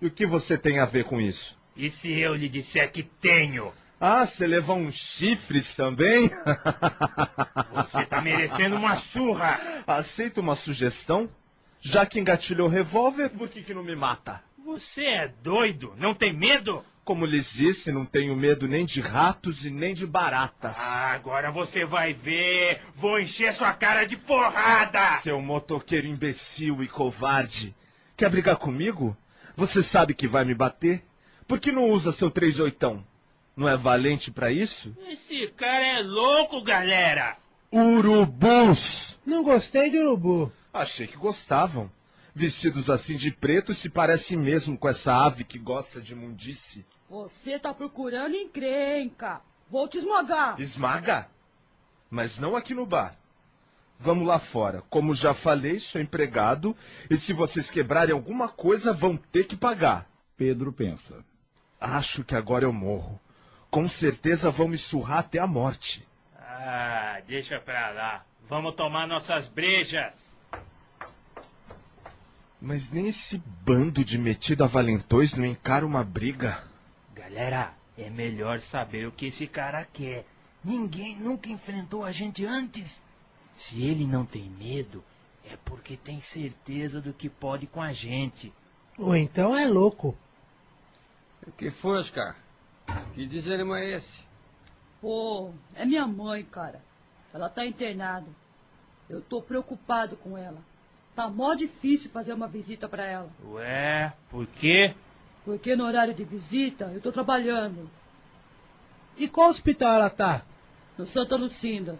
E 0.00 0.06
o 0.06 0.10
que 0.10 0.24
você 0.24 0.56
tem 0.56 0.78
a 0.78 0.86
ver 0.86 1.04
com 1.04 1.20
isso? 1.20 1.59
E 1.80 1.90
se 1.90 2.12
eu 2.12 2.34
lhe 2.34 2.46
disser 2.46 2.92
que 2.92 3.02
tenho? 3.02 3.72
Ah, 3.98 4.26
você 4.26 4.46
levou 4.46 4.76
uns 4.76 4.96
chifres 4.96 5.74
também? 5.74 6.30
Você 7.74 8.04
tá 8.04 8.20
merecendo 8.20 8.76
uma 8.76 8.96
surra. 8.96 9.58
Aceita 9.86 10.42
uma 10.42 10.54
sugestão? 10.54 11.30
Já 11.80 12.04
que 12.04 12.20
engatilhou 12.20 12.68
o 12.68 12.70
revólver, 12.70 13.30
por 13.30 13.48
que, 13.48 13.62
que 13.62 13.72
não 13.72 13.82
me 13.82 13.96
mata? 13.96 14.42
Você 14.62 15.04
é 15.04 15.28
doido? 15.42 15.94
Não 15.96 16.14
tem 16.14 16.34
medo? 16.34 16.84
Como 17.02 17.24
lhes 17.24 17.50
disse, 17.50 17.90
não 17.90 18.04
tenho 18.04 18.36
medo 18.36 18.68
nem 18.68 18.84
de 18.84 19.00
ratos 19.00 19.64
e 19.64 19.70
nem 19.70 19.94
de 19.94 20.06
baratas. 20.06 20.76
Ah, 20.78 21.12
agora 21.12 21.50
você 21.50 21.86
vai 21.86 22.12
ver. 22.12 22.82
Vou 22.94 23.18
encher 23.18 23.54
sua 23.54 23.72
cara 23.72 24.04
de 24.04 24.18
porrada. 24.18 25.16
Seu 25.22 25.40
motoqueiro 25.40 26.06
imbecil 26.06 26.82
e 26.82 26.86
covarde. 26.88 27.74
Quer 28.18 28.28
brigar 28.28 28.56
comigo? 28.56 29.16
Você 29.56 29.82
sabe 29.82 30.12
que 30.12 30.28
vai 30.28 30.44
me 30.44 30.54
bater? 30.54 31.02
Por 31.50 31.58
que 31.58 31.72
não 31.72 31.90
usa 31.90 32.12
seu 32.12 32.30
três 32.30 32.54
de 32.54 32.62
oitão? 32.62 33.04
Não 33.56 33.68
é 33.68 33.76
valente 33.76 34.30
pra 34.30 34.52
isso? 34.52 34.96
Esse 35.08 35.48
cara 35.48 35.98
é 35.98 36.00
louco, 36.00 36.62
galera. 36.62 37.36
Urubus! 37.72 39.18
Não 39.26 39.42
gostei 39.42 39.90
de 39.90 39.98
urubu. 39.98 40.52
Achei 40.72 41.08
que 41.08 41.16
gostavam. 41.16 41.90
Vestidos 42.32 42.88
assim 42.88 43.16
de 43.16 43.32
preto 43.32 43.74
se 43.74 43.88
parecem 43.88 44.38
mesmo 44.38 44.78
com 44.78 44.88
essa 44.88 45.12
ave 45.12 45.42
que 45.42 45.58
gosta 45.58 46.00
de 46.00 46.14
mundice. 46.14 46.86
Você 47.08 47.58
tá 47.58 47.74
procurando 47.74 48.36
encrenca. 48.36 49.40
Vou 49.68 49.88
te 49.88 49.98
esmagar. 49.98 50.54
Esmaga? 50.60 51.28
Mas 52.08 52.38
não 52.38 52.54
aqui 52.54 52.74
no 52.74 52.86
bar. 52.86 53.16
Vamos 53.98 54.24
lá 54.24 54.38
fora. 54.38 54.84
Como 54.88 55.16
já 55.16 55.34
falei, 55.34 55.80
sou 55.80 56.00
empregado 56.00 56.76
e 57.10 57.16
se 57.16 57.32
vocês 57.32 57.68
quebrarem 57.68 58.14
alguma 58.14 58.48
coisa, 58.48 58.92
vão 58.92 59.16
ter 59.16 59.48
que 59.48 59.56
pagar. 59.56 60.08
Pedro 60.36 60.72
pensa. 60.72 61.28
Acho 61.80 62.22
que 62.22 62.34
agora 62.34 62.64
eu 62.64 62.72
morro. 62.72 63.18
Com 63.70 63.88
certeza 63.88 64.50
vão 64.50 64.68
me 64.68 64.76
surrar 64.76 65.20
até 65.20 65.38
a 65.38 65.46
morte. 65.46 66.06
Ah, 66.36 67.20
deixa 67.26 67.58
pra 67.58 67.90
lá. 67.90 68.24
Vamos 68.46 68.74
tomar 68.74 69.06
nossas 69.06 69.46
brejas. 69.46 70.30
Mas 72.60 72.90
nem 72.90 73.06
esse 73.06 73.42
bando 73.64 74.04
de 74.04 74.18
metido 74.18 74.62
a 74.62 74.66
valentões 74.66 75.34
não 75.34 75.46
encara 75.46 75.86
uma 75.86 76.04
briga. 76.04 76.62
Galera, 77.14 77.72
é 77.96 78.10
melhor 78.10 78.60
saber 78.60 79.06
o 79.06 79.12
que 79.12 79.26
esse 79.26 79.46
cara 79.46 79.86
quer. 79.90 80.26
Ninguém 80.62 81.16
nunca 81.16 81.48
enfrentou 81.48 82.04
a 82.04 82.10
gente 82.10 82.44
antes. 82.44 83.00
Se 83.56 83.82
ele 83.82 84.06
não 84.06 84.26
tem 84.26 84.50
medo, 84.50 85.02
é 85.50 85.56
porque 85.64 85.96
tem 85.96 86.20
certeza 86.20 87.00
do 87.00 87.14
que 87.14 87.30
pode 87.30 87.66
com 87.66 87.80
a 87.80 87.92
gente. 87.92 88.52
Ou 88.98 89.16
então 89.16 89.56
é 89.56 89.66
louco. 89.66 90.14
Que 91.56 91.70
foi, 91.70 91.98
Oscar? 91.98 92.36
Que 93.14 93.26
desânimo 93.26 93.74
é 93.74 93.94
esse? 93.94 94.22
Pô, 95.00 95.52
é 95.74 95.84
minha 95.84 96.06
mãe, 96.06 96.44
cara. 96.44 96.82
Ela 97.32 97.48
tá 97.48 97.64
internada. 97.64 98.26
Eu 99.08 99.20
tô 99.20 99.40
preocupado 99.40 100.16
com 100.16 100.36
ela. 100.36 100.58
Tá 101.14 101.28
mó 101.28 101.54
difícil 101.54 102.10
fazer 102.10 102.32
uma 102.32 102.46
visita 102.46 102.88
pra 102.88 103.04
ela. 103.04 103.30
Ué, 103.44 104.12
por 104.28 104.46
quê? 104.46 104.94
Porque 105.44 105.74
no 105.74 105.84
horário 105.84 106.14
de 106.14 106.24
visita 106.24 106.86
eu 106.94 107.00
tô 107.00 107.10
trabalhando. 107.10 107.90
E 109.16 109.28
qual 109.28 109.48
hospital 109.48 109.94
ela 109.94 110.10
tá? 110.10 110.42
No 110.96 111.04
Santa 111.04 111.36
Lucinda. 111.36 111.98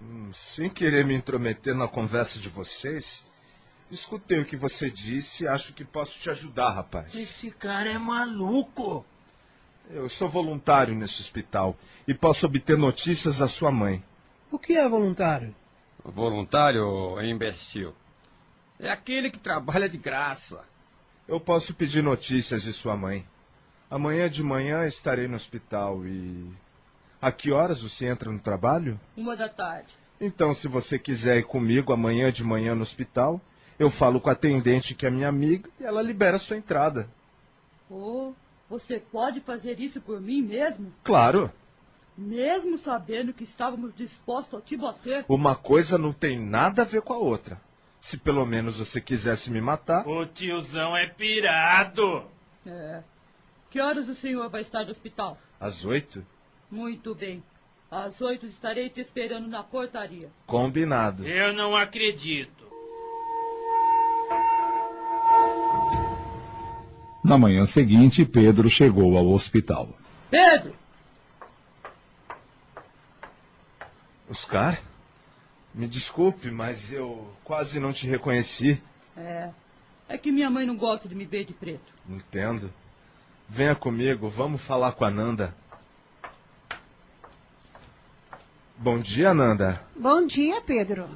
Hum, 0.00 0.30
sem 0.32 0.68
querer 0.68 1.04
me 1.04 1.14
intrometer 1.14 1.74
na 1.74 1.86
conversa 1.86 2.38
de 2.38 2.48
vocês, 2.48 3.26
escutei 3.94 4.40
o 4.40 4.44
que 4.44 4.56
você 4.56 4.90
disse 4.90 5.44
e 5.44 5.48
acho 5.48 5.74
que 5.74 5.84
posso 5.84 6.18
te 6.18 6.30
ajudar, 6.30 6.70
rapaz. 6.70 7.14
Esse 7.14 7.50
cara 7.50 7.90
é 7.90 7.98
maluco. 7.98 9.04
Eu 9.90 10.08
sou 10.08 10.28
voluntário 10.28 10.94
nesse 10.94 11.20
hospital 11.20 11.76
e 12.06 12.14
posso 12.14 12.46
obter 12.46 12.78
notícias 12.78 13.38
da 13.38 13.48
sua 13.48 13.70
mãe. 13.70 14.02
O 14.50 14.58
que 14.58 14.74
é 14.74 14.88
voluntário? 14.88 15.54
Voluntário 16.04 17.18
é 17.20 17.28
imbecil. 17.28 17.94
É 18.78 18.90
aquele 18.90 19.30
que 19.30 19.38
trabalha 19.38 19.88
de 19.88 19.98
graça. 19.98 20.64
Eu 21.28 21.38
posso 21.38 21.74
pedir 21.74 22.02
notícias 22.02 22.62
de 22.62 22.72
sua 22.72 22.96
mãe. 22.96 23.26
Amanhã 23.90 24.28
de 24.28 24.42
manhã 24.42 24.86
estarei 24.86 25.28
no 25.28 25.36
hospital 25.36 26.04
e. 26.06 26.50
A 27.20 27.30
que 27.30 27.52
horas 27.52 27.82
você 27.82 28.06
entra 28.06 28.32
no 28.32 28.40
trabalho? 28.40 28.98
Uma 29.16 29.36
da 29.36 29.48
tarde. 29.48 29.94
Então, 30.20 30.54
se 30.54 30.66
você 30.66 30.98
quiser 30.98 31.38
ir 31.38 31.44
comigo 31.44 31.92
amanhã 31.92 32.32
de 32.32 32.42
manhã 32.42 32.74
no 32.74 32.82
hospital, 32.82 33.40
eu 33.82 33.90
falo 33.90 34.20
com 34.20 34.28
a 34.28 34.32
atendente 34.32 34.94
que 34.94 35.06
é 35.06 35.10
minha 35.10 35.28
amiga 35.28 35.68
e 35.80 35.84
ela 35.84 36.02
libera 36.02 36.36
a 36.36 36.40
sua 36.40 36.56
entrada. 36.56 37.08
Pô, 37.88 38.32
você 38.68 38.98
pode 38.98 39.40
fazer 39.40 39.78
isso 39.80 40.00
por 40.00 40.20
mim 40.20 40.40
mesmo? 40.40 40.92
Claro. 41.04 41.50
Mesmo 42.16 42.78
sabendo 42.78 43.32
que 43.32 43.44
estávamos 43.44 43.94
dispostos 43.94 44.58
a 44.58 44.62
te 44.62 44.76
bater? 44.76 45.24
Uma 45.28 45.56
coisa 45.56 45.98
não 45.98 46.12
tem 46.12 46.38
nada 46.38 46.82
a 46.82 46.84
ver 46.84 47.02
com 47.02 47.12
a 47.12 47.18
outra. 47.18 47.60
Se 48.00 48.16
pelo 48.16 48.44
menos 48.44 48.78
você 48.78 49.00
quisesse 49.00 49.50
me 49.50 49.60
matar. 49.60 50.06
O 50.06 50.26
tiozão 50.26 50.96
é 50.96 51.06
pirado. 51.06 52.24
É. 52.66 53.02
Que 53.70 53.80
horas 53.80 54.08
o 54.08 54.14
senhor 54.14 54.48
vai 54.48 54.60
estar 54.60 54.84
no 54.84 54.90
hospital? 54.90 55.38
Às 55.58 55.84
oito? 55.84 56.24
Muito 56.70 57.14
bem. 57.14 57.42
Às 57.90 58.20
oito 58.20 58.46
estarei 58.46 58.88
te 58.88 59.00
esperando 59.00 59.48
na 59.48 59.62
portaria. 59.62 60.30
Combinado. 60.46 61.26
Eu 61.26 61.52
não 61.52 61.76
acredito. 61.76 62.61
Na 67.32 67.38
manhã 67.38 67.64
seguinte, 67.64 68.26
Pedro 68.26 68.68
chegou 68.68 69.16
ao 69.16 69.26
hospital. 69.30 69.88
Pedro! 70.30 70.74
Oscar? 74.28 74.78
Me 75.74 75.86
desculpe, 75.86 76.50
mas 76.50 76.92
eu 76.92 77.32
quase 77.42 77.80
não 77.80 77.90
te 77.90 78.06
reconheci. 78.06 78.82
É. 79.16 79.48
É 80.10 80.18
que 80.18 80.30
minha 80.30 80.50
mãe 80.50 80.66
não 80.66 80.76
gosta 80.76 81.08
de 81.08 81.14
me 81.14 81.24
ver 81.24 81.46
de 81.46 81.54
preto. 81.54 81.90
Entendo. 82.06 82.70
Venha 83.48 83.74
comigo, 83.74 84.28
vamos 84.28 84.60
falar 84.60 84.92
com 84.92 85.06
a 85.06 85.10
Nanda. 85.10 85.54
Bom 88.76 88.98
dia, 88.98 89.32
Nanda. 89.32 89.82
Bom 89.96 90.26
dia, 90.26 90.60
Pedro. 90.60 91.08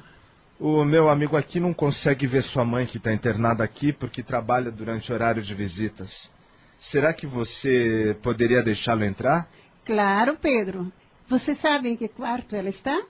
O 0.59 0.83
meu 0.83 1.07
amigo 1.07 1.37
aqui 1.37 1.59
não 1.59 1.71
consegue 1.71 2.25
ver 2.25 2.41
sua 2.41 2.65
mãe 2.65 2.85
que 2.85 2.97
está 2.97 3.13
internada 3.13 3.63
aqui 3.63 3.93
porque 3.93 4.23
trabalha 4.23 4.71
durante 4.71 5.11
o 5.11 5.15
horário 5.15 5.41
de 5.41 5.53
visitas. 5.53 6.31
Será 6.75 7.13
que 7.13 7.27
você 7.27 8.17
poderia 8.23 8.63
deixá-lo 8.63 9.03
entrar? 9.03 9.47
Claro, 9.85 10.35
Pedro. 10.35 10.91
Você 11.27 11.53
sabe 11.53 11.89
em 11.89 11.95
que 11.95 12.07
quarto 12.07 12.55
ela 12.55 12.69
está? 12.69 13.03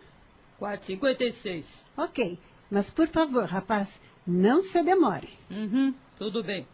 Quarto 0.60 0.88
56. 0.88 1.66
Ok. 1.96 2.38
Mas, 2.70 2.90
por 2.90 3.08
favor, 3.08 3.46
rapaz, 3.46 4.00
não 4.26 4.62
se 4.62 4.84
demore. 4.84 5.30
Uhum, 5.50 5.94
tudo 6.18 6.44
bem. 6.44 6.68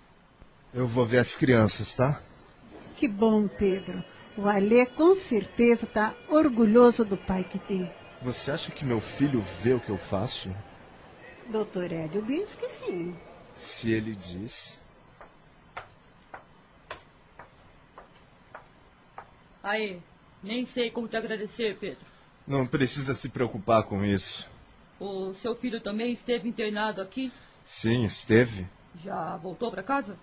Eu 0.73 0.87
vou 0.87 1.05
ver 1.05 1.19
as 1.19 1.35
crianças, 1.35 1.93
tá? 1.93 2.19
Que 2.97 3.07
bom, 3.07 3.47
Pedro. 3.47 4.03
O 4.35 4.47
Alê 4.47 4.87
com 4.87 5.13
certeza 5.13 5.85
está 5.85 6.15
orgulhoso 6.27 7.05
do 7.05 7.15
pai 7.15 7.43
que 7.43 7.59
tem. 7.59 7.91
Você 8.23 8.51
acha 8.51 8.71
que 8.71 8.85
meu 8.85 9.01
filho 9.01 9.41
vê 9.61 9.73
o 9.73 9.81
que 9.81 9.89
eu 9.89 9.97
faço? 9.97 10.49
Doutor 11.49 11.91
Edio 11.91 12.21
diz 12.21 12.55
que 12.55 12.69
sim. 12.69 13.13
Se 13.53 13.91
ele 13.91 14.15
diz. 14.15 14.79
Aí, 19.61 20.01
nem 20.41 20.65
sei 20.65 20.89
como 20.89 21.05
te 21.05 21.17
agradecer, 21.17 21.77
Pedro. 21.77 22.05
Não 22.47 22.65
precisa 22.65 23.13
se 23.13 23.27
preocupar 23.27 23.83
com 23.83 24.05
isso. 24.05 24.49
O 25.01 25.33
seu 25.33 25.53
filho 25.53 25.81
também 25.81 26.13
esteve 26.13 26.47
internado 26.47 27.01
aqui? 27.01 27.29
Sim, 27.61 28.05
esteve. 28.05 28.65
Já 29.03 29.35
voltou 29.35 29.69
para 29.69 29.83
casa? 29.83 30.17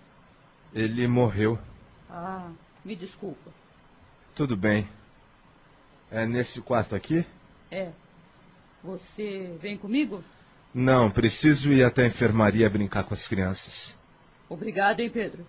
Ele 0.73 1.07
morreu. 1.07 1.59
Ah, 2.09 2.49
me 2.83 2.95
desculpa. 2.95 3.51
Tudo 4.33 4.57
bem. 4.57 4.89
É 6.09 6.25
nesse 6.25 6.61
quarto 6.61 6.95
aqui? 6.95 7.23
É. 7.71 7.91
Você 8.83 9.57
vem 9.61 9.77
comigo? 9.77 10.21
Não, 10.73 11.09
preciso 11.09 11.71
ir 11.71 11.83
até 11.83 12.03
a 12.03 12.07
enfermaria 12.07 12.69
brincar 12.69 13.05
com 13.05 13.13
as 13.13 13.27
crianças. 13.27 13.97
Obrigada, 14.49 15.01
hein, 15.01 15.09
Pedro? 15.09 15.47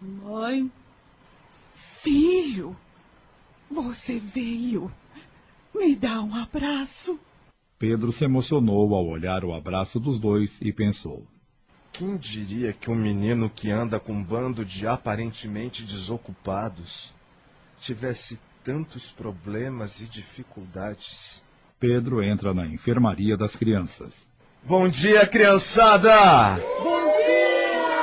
Mãe? 0.00 0.70
Filho, 1.70 2.76
você 3.70 4.18
veio. 4.18 4.90
Me 5.74 5.94
dá 5.94 6.22
um 6.22 6.34
abraço. 6.34 7.18
Pedro 7.78 8.10
se 8.10 8.24
emocionou 8.24 8.94
ao 8.94 9.06
olhar 9.06 9.44
o 9.44 9.54
abraço 9.54 10.00
dos 10.00 10.18
dois 10.18 10.60
e 10.60 10.72
pensou: 10.72 11.24
Quem 11.92 12.16
diria 12.16 12.72
que 12.72 12.90
um 12.90 12.96
menino 12.96 13.48
que 13.50 13.70
anda 13.70 14.00
com 14.00 14.12
um 14.12 14.24
bando 14.24 14.64
de 14.64 14.86
aparentemente 14.86 15.84
desocupados 15.84 17.12
tivesse 17.80 18.38
tantos 18.68 19.10
problemas 19.10 20.02
e 20.02 20.04
dificuldades? 20.04 21.42
Pedro 21.80 22.22
entra 22.22 22.52
na 22.52 22.66
enfermaria 22.66 23.34
das 23.34 23.56
crianças. 23.56 24.28
Bom 24.62 24.86
dia, 24.86 25.26
criançada! 25.26 26.12
Bom 26.82 27.16
dia! 27.16 27.96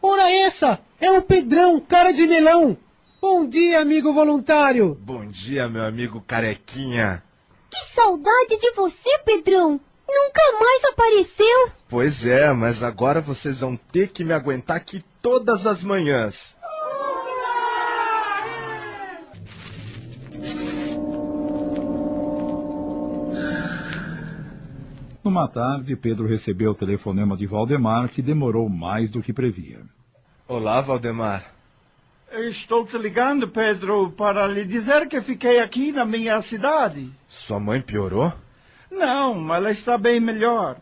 Ora 0.00 0.30
essa! 0.30 0.78
É 1.00 1.10
o 1.10 1.20
Pedrão, 1.20 1.80
cara 1.80 2.12
de 2.12 2.24
melão! 2.28 2.76
Bom 3.20 3.44
dia, 3.44 3.80
amigo 3.80 4.12
voluntário! 4.12 4.96
Bom 5.02 5.26
dia, 5.26 5.68
meu 5.68 5.84
amigo 5.84 6.20
carequinha! 6.20 7.20
Que 7.68 7.84
saudade 7.86 8.56
de 8.56 8.70
você, 8.76 9.18
Pedrão! 9.24 9.80
Nunca 10.08 10.60
mais 10.60 10.84
apareceu! 10.84 11.72
Pois 11.88 12.24
é, 12.24 12.52
mas 12.52 12.84
agora 12.84 13.20
vocês 13.20 13.58
vão 13.58 13.76
ter 13.76 14.10
que 14.10 14.22
me 14.22 14.32
aguentar 14.32 14.76
aqui 14.76 15.04
todas 15.20 15.66
as 15.66 15.82
manhãs. 15.82 16.56
Numa 25.24 25.48
tarde, 25.48 25.96
Pedro 25.96 26.26
recebeu 26.26 26.72
o 26.72 26.74
telefonema 26.74 27.34
de 27.34 27.46
Valdemar, 27.46 28.10
que 28.10 28.20
demorou 28.20 28.68
mais 28.68 29.10
do 29.10 29.22
que 29.22 29.32
previa. 29.32 29.80
Olá, 30.46 30.82
Valdemar. 30.82 31.50
Estou 32.30 32.84
te 32.84 32.98
ligando, 32.98 33.48
Pedro, 33.48 34.10
para 34.10 34.46
lhe 34.46 34.66
dizer 34.66 35.08
que 35.08 35.22
fiquei 35.22 35.60
aqui 35.60 35.92
na 35.92 36.04
minha 36.04 36.42
cidade. 36.42 37.10
Sua 37.26 37.58
mãe 37.58 37.80
piorou? 37.80 38.34
Não, 38.90 39.54
ela 39.54 39.70
está 39.70 39.96
bem 39.96 40.20
melhor. 40.20 40.76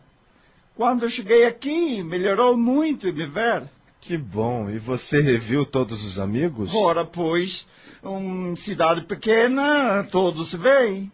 Quando 0.75 1.09
cheguei 1.09 1.45
aqui, 1.45 2.03
melhorou 2.03 2.57
muito 2.57 3.07
em 3.07 3.13
me 3.13 3.25
ver. 3.25 3.63
Que 4.01 4.17
bom. 4.17 4.69
E 4.69 4.77
você 4.77 5.21
reviu 5.21 5.65
todos 5.65 6.03
os 6.03 6.19
amigos? 6.19 6.75
Ora, 6.75 7.05
pois, 7.05 7.65
uma 8.03 8.57
cidade 8.57 9.05
pequena, 9.05 10.03
todos 10.11 10.49
se 10.49 10.57
veem. 10.57 11.09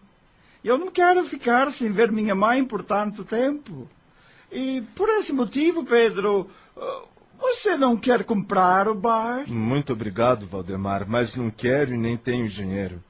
Eu 0.70 0.78
não 0.78 0.92
quero 0.92 1.24
ficar 1.24 1.72
sem 1.72 1.92
ver 1.92 2.12
minha 2.12 2.36
mãe 2.36 2.64
por 2.64 2.84
tanto 2.84 3.24
tempo. 3.24 3.90
E 4.52 4.82
por 4.96 5.10
esse 5.10 5.34
motivo, 5.34 5.84
Pedro, 5.84 6.48
uh, 6.78 7.08
você 7.40 7.76
não 7.76 7.98
quer 7.98 8.24
comprar 8.24 8.88
o 8.88 8.94
bar? 8.94 9.50
Muito 9.50 9.94
obrigado, 9.94 10.46
Valdemar, 10.46 11.10
mas 11.10 11.36
não 11.36 11.50
quero 11.50 11.96
e 11.96 11.98
nem 11.98 12.16
tenho 12.16 12.48
dinheiro. 12.48 13.04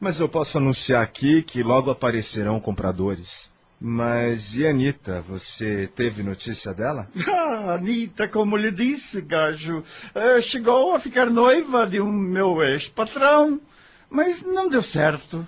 Mas 0.00 0.18
eu 0.18 0.30
posso 0.30 0.56
anunciar 0.56 1.02
aqui 1.02 1.42
que 1.42 1.62
logo 1.62 1.90
aparecerão 1.90 2.58
compradores. 2.58 3.52
Mas 3.78 4.56
e 4.56 4.66
Anitta? 4.66 5.20
Você 5.28 5.86
teve 5.94 6.22
notícia 6.22 6.72
dela? 6.72 7.06
Ah, 7.28 7.74
Anitta, 7.74 8.26
como 8.26 8.56
lhe 8.56 8.70
disse, 8.70 9.20
gajo, 9.20 9.84
eh, 10.14 10.40
chegou 10.40 10.94
a 10.94 11.00
ficar 11.00 11.30
noiva 11.30 11.86
de 11.86 12.00
um 12.00 12.10
meu 12.10 12.62
ex-patrão, 12.62 13.60
mas 14.10 14.42
não 14.42 14.68
deu 14.68 14.82
certo. 14.82 15.46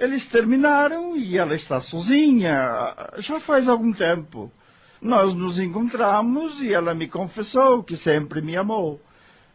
Eles 0.00 0.24
terminaram 0.24 1.14
e 1.14 1.36
ela 1.36 1.54
está 1.54 1.78
sozinha, 1.78 2.96
já 3.18 3.38
faz 3.38 3.68
algum 3.68 3.92
tempo. 3.92 4.50
Nós 4.98 5.34
nos 5.34 5.58
encontramos 5.58 6.62
e 6.62 6.72
ela 6.72 6.94
me 6.94 7.06
confessou 7.06 7.82
que 7.82 7.98
sempre 7.98 8.40
me 8.40 8.56
amou, 8.56 8.98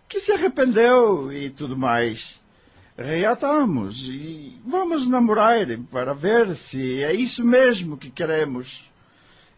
que 0.07 0.19
se 0.19 0.31
arrependeu 0.31 1.33
e 1.33 1.49
tudo 1.49 1.75
mais. 1.75 2.39
Reatamos 2.95 4.07
e 4.07 4.61
vamos 4.63 5.07
namorar 5.07 5.65
para 5.89 6.13
ver 6.13 6.55
se 6.55 7.01
é 7.01 7.11
isso 7.11 7.43
mesmo 7.43 7.97
que 7.97 8.11
queremos. 8.11 8.91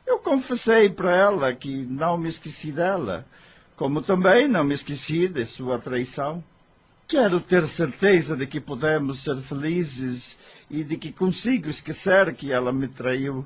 Eu 0.05 0.19
confessei 0.19 0.87
para 0.87 1.13
ela 1.13 1.53
que 1.53 1.85
não 1.85 2.17
me 2.17 2.29
esqueci 2.29 2.71
dela, 2.71 3.25
como 3.75 4.01
também 4.01 4.47
não 4.47 4.63
me 4.63 4.73
esqueci 4.73 5.27
de 5.27 5.45
sua 5.45 5.77
traição. 5.79 6.41
Quero 7.07 7.39
ter 7.39 7.65
certeza 7.69 8.35
de 8.35 8.45
que 8.45 8.59
podemos 8.59 9.23
ser 9.23 9.37
felizes 9.37 10.37
e 10.69 10.83
de 10.83 10.97
que 10.97 11.13
consigo 11.13 11.69
esquecer 11.69 12.35
que 12.35 12.51
ela 12.51 12.73
me 12.73 12.85
traiu. 12.89 13.45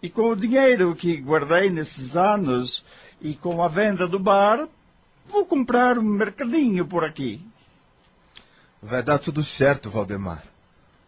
E 0.00 0.08
com 0.08 0.30
o 0.30 0.36
dinheiro 0.36 0.94
que 0.94 1.16
guardei 1.16 1.68
nesses 1.68 2.16
anos 2.16 2.84
e 3.20 3.34
com 3.34 3.60
a 3.60 3.66
venda 3.66 4.06
do 4.06 4.20
bar, 4.20 4.68
vou 5.26 5.44
comprar 5.44 5.98
um 5.98 6.02
mercadinho 6.02 6.86
por 6.86 7.02
aqui. 7.04 7.44
Vai 8.80 9.02
dar 9.02 9.18
tudo 9.18 9.42
certo, 9.42 9.90
Valdemar. 9.90 10.44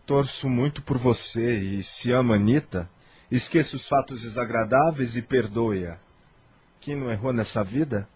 Torço 0.05 0.49
muito 0.49 0.83
por 0.83 0.99
você 0.99 1.59
e 1.59 1.83
se 1.85 2.11
ama 2.11 2.35
Anitta, 2.35 2.91
esqueça 3.31 3.77
os 3.77 3.87
fatos 3.87 4.23
desagradáveis 4.23 5.17
e 5.17 5.23
perdoe-a. 5.23 5.97
Quem 6.81 6.97
não 6.97 7.09
errou 7.09 7.33
nessa 7.33 7.63
vida, 7.63 8.09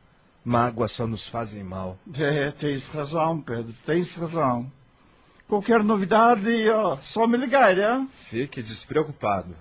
mágoas 0.46 0.92
só 0.92 1.08
nos 1.08 1.26
fazem 1.26 1.64
mal. 1.64 1.98
É, 2.16 2.52
tens 2.52 2.86
razão, 2.86 3.40
Pedro, 3.40 3.74
tens 3.84 4.14
razão. 4.14 4.70
Qualquer 5.48 5.82
novidade, 5.82 6.68
ó, 6.70 6.96
só 7.02 7.26
me 7.26 7.36
ligar, 7.36 7.76
é? 7.76 8.06
Fique 8.08 8.62
despreocupado. 8.62 9.54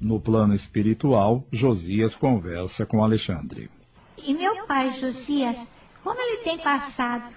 No 0.00 0.20
plano 0.20 0.54
espiritual, 0.54 1.44
Josias 1.52 2.14
conversa 2.14 2.84
com 2.84 3.02
Alexandre. 3.02 3.70
E 4.16 4.34
meu 4.34 4.66
pai, 4.66 4.90
Josias, 4.98 5.56
como 6.02 6.20
ele 6.20 6.42
tem 6.42 6.58
passado? 6.58 7.34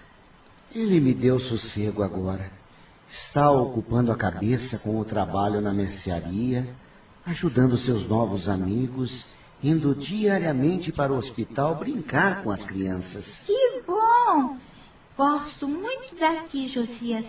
Ele 0.73 0.99
me 0.99 1.13
deu 1.13 1.37
sossego 1.39 2.01
agora. 2.01 2.60
Está 3.11 3.51
ocupando 3.51 4.09
a 4.09 4.15
cabeça 4.15 4.79
com 4.79 4.97
o 4.97 5.03
trabalho 5.03 5.59
na 5.59 5.73
mercearia, 5.73 6.73
ajudando 7.25 7.77
seus 7.77 8.07
novos 8.07 8.47
amigos, 8.47 9.25
indo 9.61 9.93
diariamente 9.93 10.93
para 10.93 11.11
o 11.11 11.17
hospital 11.17 11.75
brincar 11.75 12.41
com 12.41 12.49
as 12.49 12.63
crianças. 12.63 13.43
Que 13.45 13.81
bom! 13.85 14.55
Gosto 15.17 15.67
muito 15.67 16.15
daqui, 16.17 16.69
Josias. 16.69 17.25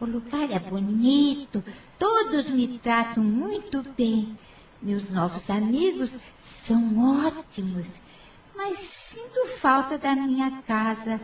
O 0.00 0.06
lugar 0.06 0.48
é 0.48 0.60
bonito, 0.60 1.62
todos 1.98 2.48
me 2.48 2.78
tratam 2.78 3.24
muito 3.24 3.84
bem. 3.98 4.38
Meus 4.80 5.10
novos 5.10 5.50
amigos 5.50 6.12
são 6.40 7.26
ótimos, 7.26 7.86
mas 8.54 8.78
sinto 8.78 9.44
falta 9.56 9.98
da 9.98 10.14
minha 10.14 10.62
casa, 10.64 11.20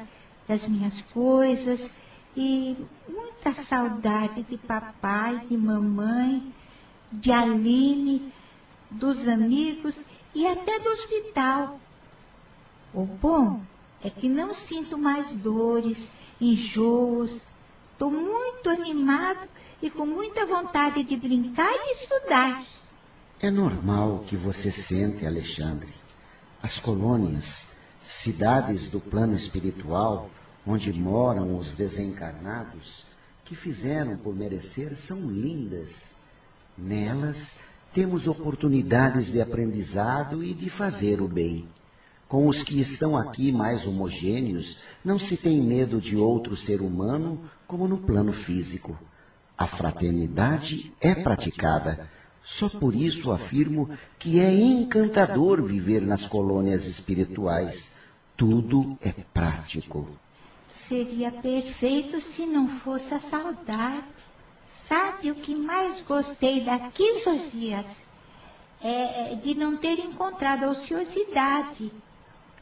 das 0.49 0.67
minhas 0.67 1.01
coisas 1.03 2.03
e 2.37 2.77
muita 3.09 3.53
saudade 3.53 4.43
de 4.43 4.57
papai, 4.57 5.47
de 5.47 5.57
mamãe, 5.57 6.53
de 7.11 7.31
Aline, 7.31 8.33
dos 8.91 9.29
amigos 9.29 9.97
e 10.35 10.47
até 10.47 10.79
do 10.79 10.89
hospital. 10.91 11.81
O 12.95 13.05
bom 13.05 13.61
é 14.03 14.11
que 14.11 14.29
não 14.29 14.55
sinto 14.55 14.99
mais 14.99 15.33
dores, 15.33 16.11
enjoos. 16.41 17.31
Estou 17.93 18.11
muito 18.11 18.69
animado 18.69 19.49
e 19.81 19.91
com 19.91 20.07
muita 20.07 20.47
vontade 20.47 21.05
de 21.05 21.17
brincar 21.17 21.73
e 21.73 21.93
estudar. 21.93 22.65
É 23.41 23.51
normal 23.51 24.17
o 24.17 24.25
que 24.25 24.37
você 24.37 24.71
sente, 24.71 25.27
Alexandre. 25.27 25.93
As 26.63 26.79
colônias, 26.79 27.75
cidades 28.03 28.89
do 28.89 29.01
plano 29.01 29.35
espiritual, 29.35 30.31
onde 30.67 30.93
moram 30.93 31.57
os 31.57 31.75
desencarnados, 31.75 33.05
que 33.45 33.55
fizeram 33.55 34.17
por 34.17 34.35
merecer, 34.35 34.95
são 34.95 35.31
lindas. 35.31 36.15
Nelas 36.77 37.57
temos 37.93 38.27
oportunidades 38.27 39.31
de 39.31 39.41
aprendizado 39.41 40.43
e 40.43 40.55
de 40.55 40.71
fazer 40.71 41.21
o 41.21 41.29
bem. 41.29 41.69
Com 42.29 42.49
os 42.49 42.63
que 42.63 42.81
estão 42.81 43.17
aqui 43.17 43.53
mais 43.53 43.87
homogêneos, 43.87 44.79
não 45.05 45.19
se 45.19 45.37
tem 45.37 45.61
medo 45.61 46.01
de 46.01 46.17
outro 46.17 46.57
ser 46.57 46.81
humano 46.81 47.41
como 47.67 47.87
no 47.87 47.99
plano 47.99 48.33
físico. 48.33 48.99
A 49.59 49.67
fraternidade 49.67 50.93
é 51.01 51.15
praticada 51.15 52.09
só 52.43 52.69
por 52.69 52.95
isso 52.95 53.31
afirmo 53.31 53.89
que 54.19 54.41
é 54.41 54.53
encantador 54.53 55.63
viver 55.63 56.03
nas 56.03 56.27
colônias 56.27 56.87
espirituais. 56.87 57.97
Tudo 58.37 58.99
é 59.01 59.13
prático. 59.13 60.09
Seria 60.93 61.33
perfeito 61.33 62.21
se 62.21 62.45
não 62.45 62.69
fosse 62.69 63.15
a 63.15 63.19
saudade. 63.19 64.05
Sabe 64.87 65.31
o 65.31 65.35
que 65.35 65.55
mais 65.55 66.03
gostei 66.03 66.63
daqui, 66.63 67.19
Josias? 67.25 67.87
É 68.85 69.35
de 69.43 69.55
não 69.55 69.79
ter 69.79 69.99
encontrado 70.01 70.65
a 70.65 70.71
ociosidade. 70.73 71.91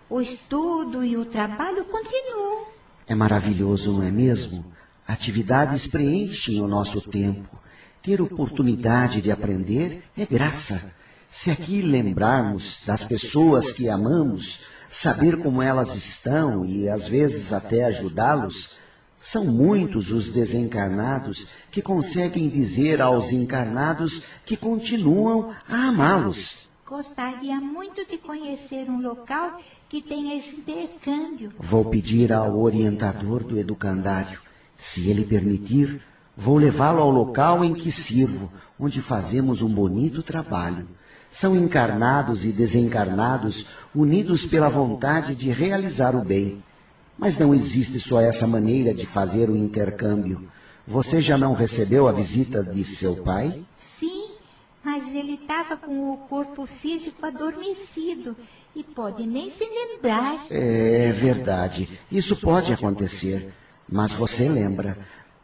O 0.09 0.21
estudo 0.21 1.03
e 1.03 1.17
o 1.17 1.25
trabalho 1.25 1.85
continuam. 1.87 2.67
É 3.05 3.17
maravilhoso, 3.17 3.95
não 3.95 4.05
é 4.05 4.13
mesmo? 4.13 4.65
Atividades 5.09 5.89
preenchem 5.89 6.61
o 6.61 6.69
nosso 6.69 7.01
tempo. 7.01 7.59
Ter 8.01 8.23
oportunidade 8.23 9.21
de 9.21 9.33
aprender 9.33 10.05
é 10.17 10.25
graça. 10.25 10.95
Se 11.29 11.51
aqui 11.51 11.83
lembrarmos 11.83 12.81
das 12.87 13.03
pessoas 13.03 13.73
que 13.73 13.89
amamos, 13.89 14.61
saber 14.91 15.39
como 15.41 15.63
elas 15.63 15.95
estão 15.95 16.67
e 16.67 16.89
às 16.89 17.07
vezes 17.07 17.53
até 17.53 17.85
ajudá-los, 17.85 18.77
são 19.21 19.45
muitos 19.45 20.11
os 20.11 20.31
desencarnados 20.31 21.47
que 21.71 21.81
conseguem 21.81 22.49
dizer 22.49 23.01
aos 23.01 23.31
encarnados 23.31 24.23
que 24.45 24.57
continuam 24.57 25.55
a 25.69 25.89
amá-los. 25.89 26.69
Gostaria 26.85 27.61
muito 27.61 28.05
de 28.05 28.19
conhecer 28.19 28.91
um 28.91 29.01
local 29.01 29.61
que 29.89 30.03
tenha 30.03 30.37
esse 30.37 30.57
intercâmbio. 30.57 31.53
Vou 31.57 31.85
pedir 31.85 32.33
ao 32.33 32.59
orientador 32.59 33.45
do 33.45 33.57
educandário. 33.57 34.41
Se 34.75 35.09
ele 35.09 35.25
permitir, 35.25 36.03
vou 36.37 36.57
levá-lo 36.57 37.01
ao 37.01 37.11
local 37.11 37.65
em 37.65 37.75
que 37.75 37.93
sirvo, 37.93 38.51
onde 38.79 39.01
fazemos 39.01 39.63
um 39.63 39.69
bonito 39.69 40.21
trabalho. 40.21 40.89
São 41.31 41.55
encarnados 41.55 42.45
e 42.45 42.53
desencarnados 42.53 43.67
unidos 43.95 44.45
pela 44.45 44.69
vontade 44.69 45.35
de 45.35 45.51
realizar 45.51 46.17
o 46.17 46.25
bem. 46.25 46.63
Mas 47.17 47.39
não 47.39 47.55
existe 47.55 48.01
só 48.01 48.21
essa 48.21 48.47
maneira 48.47 48.93
de 48.93 49.07
fazer 49.07 49.49
o 49.49 49.57
intercâmbio. 49.57 50.49
Você 50.87 51.21
já 51.21 51.39
não 51.39 51.53
recebeu 51.53 52.09
a 52.09 52.13
visita 52.13 52.65
de 52.65 52.83
seu 52.83 53.17
pai? 53.17 53.63
Sim, 53.99 54.31
mas 54.83 55.15
ele 55.15 55.35
estava 55.35 55.77
com 55.77 56.13
o 56.13 56.17
corpo 56.17 56.67
físico 56.67 57.25
adormecido 57.25 58.37
e 58.75 58.83
pode 58.83 59.27
nem 59.27 59.51
se 59.51 59.65
lembrar. 59.65 60.47
É 60.51 61.13
verdade. 61.13 62.01
Isso 62.11 62.35
pode 62.37 62.73
acontecer. 62.73 63.53
Mas 63.89 64.13
você 64.13 64.49
lembra. 64.49 64.99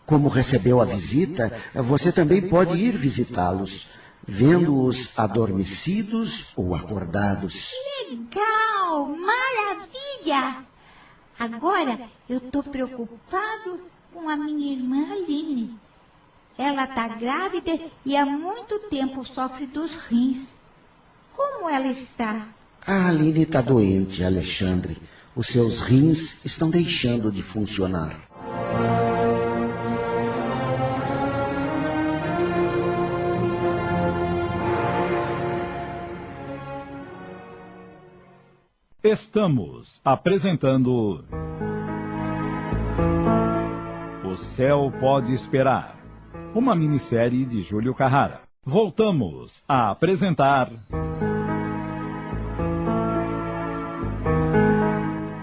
Como 0.05 0.29
recebeu 0.29 0.81
a 0.81 0.85
visita, 0.85 1.53
você 1.75 2.13
também 2.13 2.41
pode 2.41 2.77
ir 2.77 2.97
visitá-los 2.97 3.89
vendo-os 4.27 5.17
adormecidos 5.19 6.53
ou 6.57 6.75
acordados. 6.75 7.71
Legal! 8.11 9.07
Maravilha! 9.07 10.65
Agora 11.39 12.01
eu 12.29 12.39
estou 12.39 12.63
preocupado 12.63 13.81
com 14.13 14.29
a 14.29 14.37
minha 14.37 14.73
irmã 14.73 15.13
Aline. 15.13 15.79
Ela 16.59 16.85
está 16.85 17.07
grávida 17.09 17.79
e 18.05 18.17
há 18.17 18.25
muito 18.25 18.79
tempo 18.89 19.25
sofre 19.25 19.67
dos 19.67 19.95
rins. 19.95 20.39
Como 21.35 21.69
ela 21.69 21.89
está? 21.89 22.49
A 22.87 23.09
Aline 23.09 23.43
está 23.43 23.61
doente, 23.61 24.25
Alexandre. 24.25 24.97
Os 25.35 25.49
seus 25.49 25.81
rins 25.81 26.43
estão 26.45 26.71
deixando 26.71 27.31
de 27.31 27.43
funcionar. 27.43 28.19
Estamos 39.09 40.01
apresentando. 40.05 41.25
O 44.29 44.35
Céu 44.35 44.93
Pode 44.99 45.33
Esperar. 45.33 45.97
Uma 46.53 46.75
minissérie 46.75 47.45
de 47.45 47.63
Júlio 47.63 47.95
Carrara. 47.95 48.41
Voltamos 48.65 49.63
a 49.69 49.93
apresentar. 49.93 50.73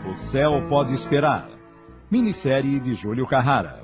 O 0.09 0.13
Céu 0.13 0.67
Pode 0.67 0.93
Esperar. 0.93 1.49
Minissérie 2.11 2.81
de 2.81 2.93
Júlio 2.93 3.25
Carrara. 3.25 3.81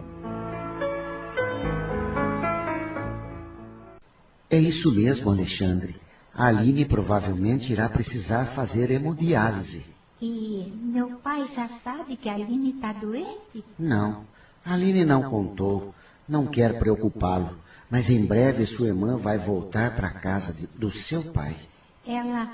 É 4.50 4.58
isso 4.58 4.94
mesmo, 4.94 5.32
Alexandre. 5.32 6.09
A 6.40 6.48
Aline 6.48 6.86
provavelmente 6.86 7.74
irá 7.74 7.90
precisar 7.90 8.46
fazer 8.46 8.90
hemodiálise. 8.92 9.86
E 10.22 10.72
meu 10.74 11.18
pai 11.18 11.46
já 11.54 11.68
sabe 11.68 12.16
que 12.16 12.30
a 12.30 12.34
Aline 12.34 12.76
está 12.76 12.94
doente? 12.94 13.62
Não, 13.78 14.24
a 14.66 14.74
Aline 14.74 15.04
não 15.04 15.22
contou. 15.22 15.94
Não 16.26 16.48
quer 16.48 16.80
preocupá-lo. 16.80 17.58
Mas 17.92 18.10
em 18.10 18.26
breve 18.26 18.66
sua 18.66 18.88
irmã 18.88 19.18
vai 19.18 19.38
voltar 19.38 19.94
para 19.98 20.08
a 20.08 20.14
casa 20.14 20.54
de, 20.54 20.66
do 20.68 20.90
seu 20.90 21.26
pai. 21.26 21.58
Ela 22.08 22.54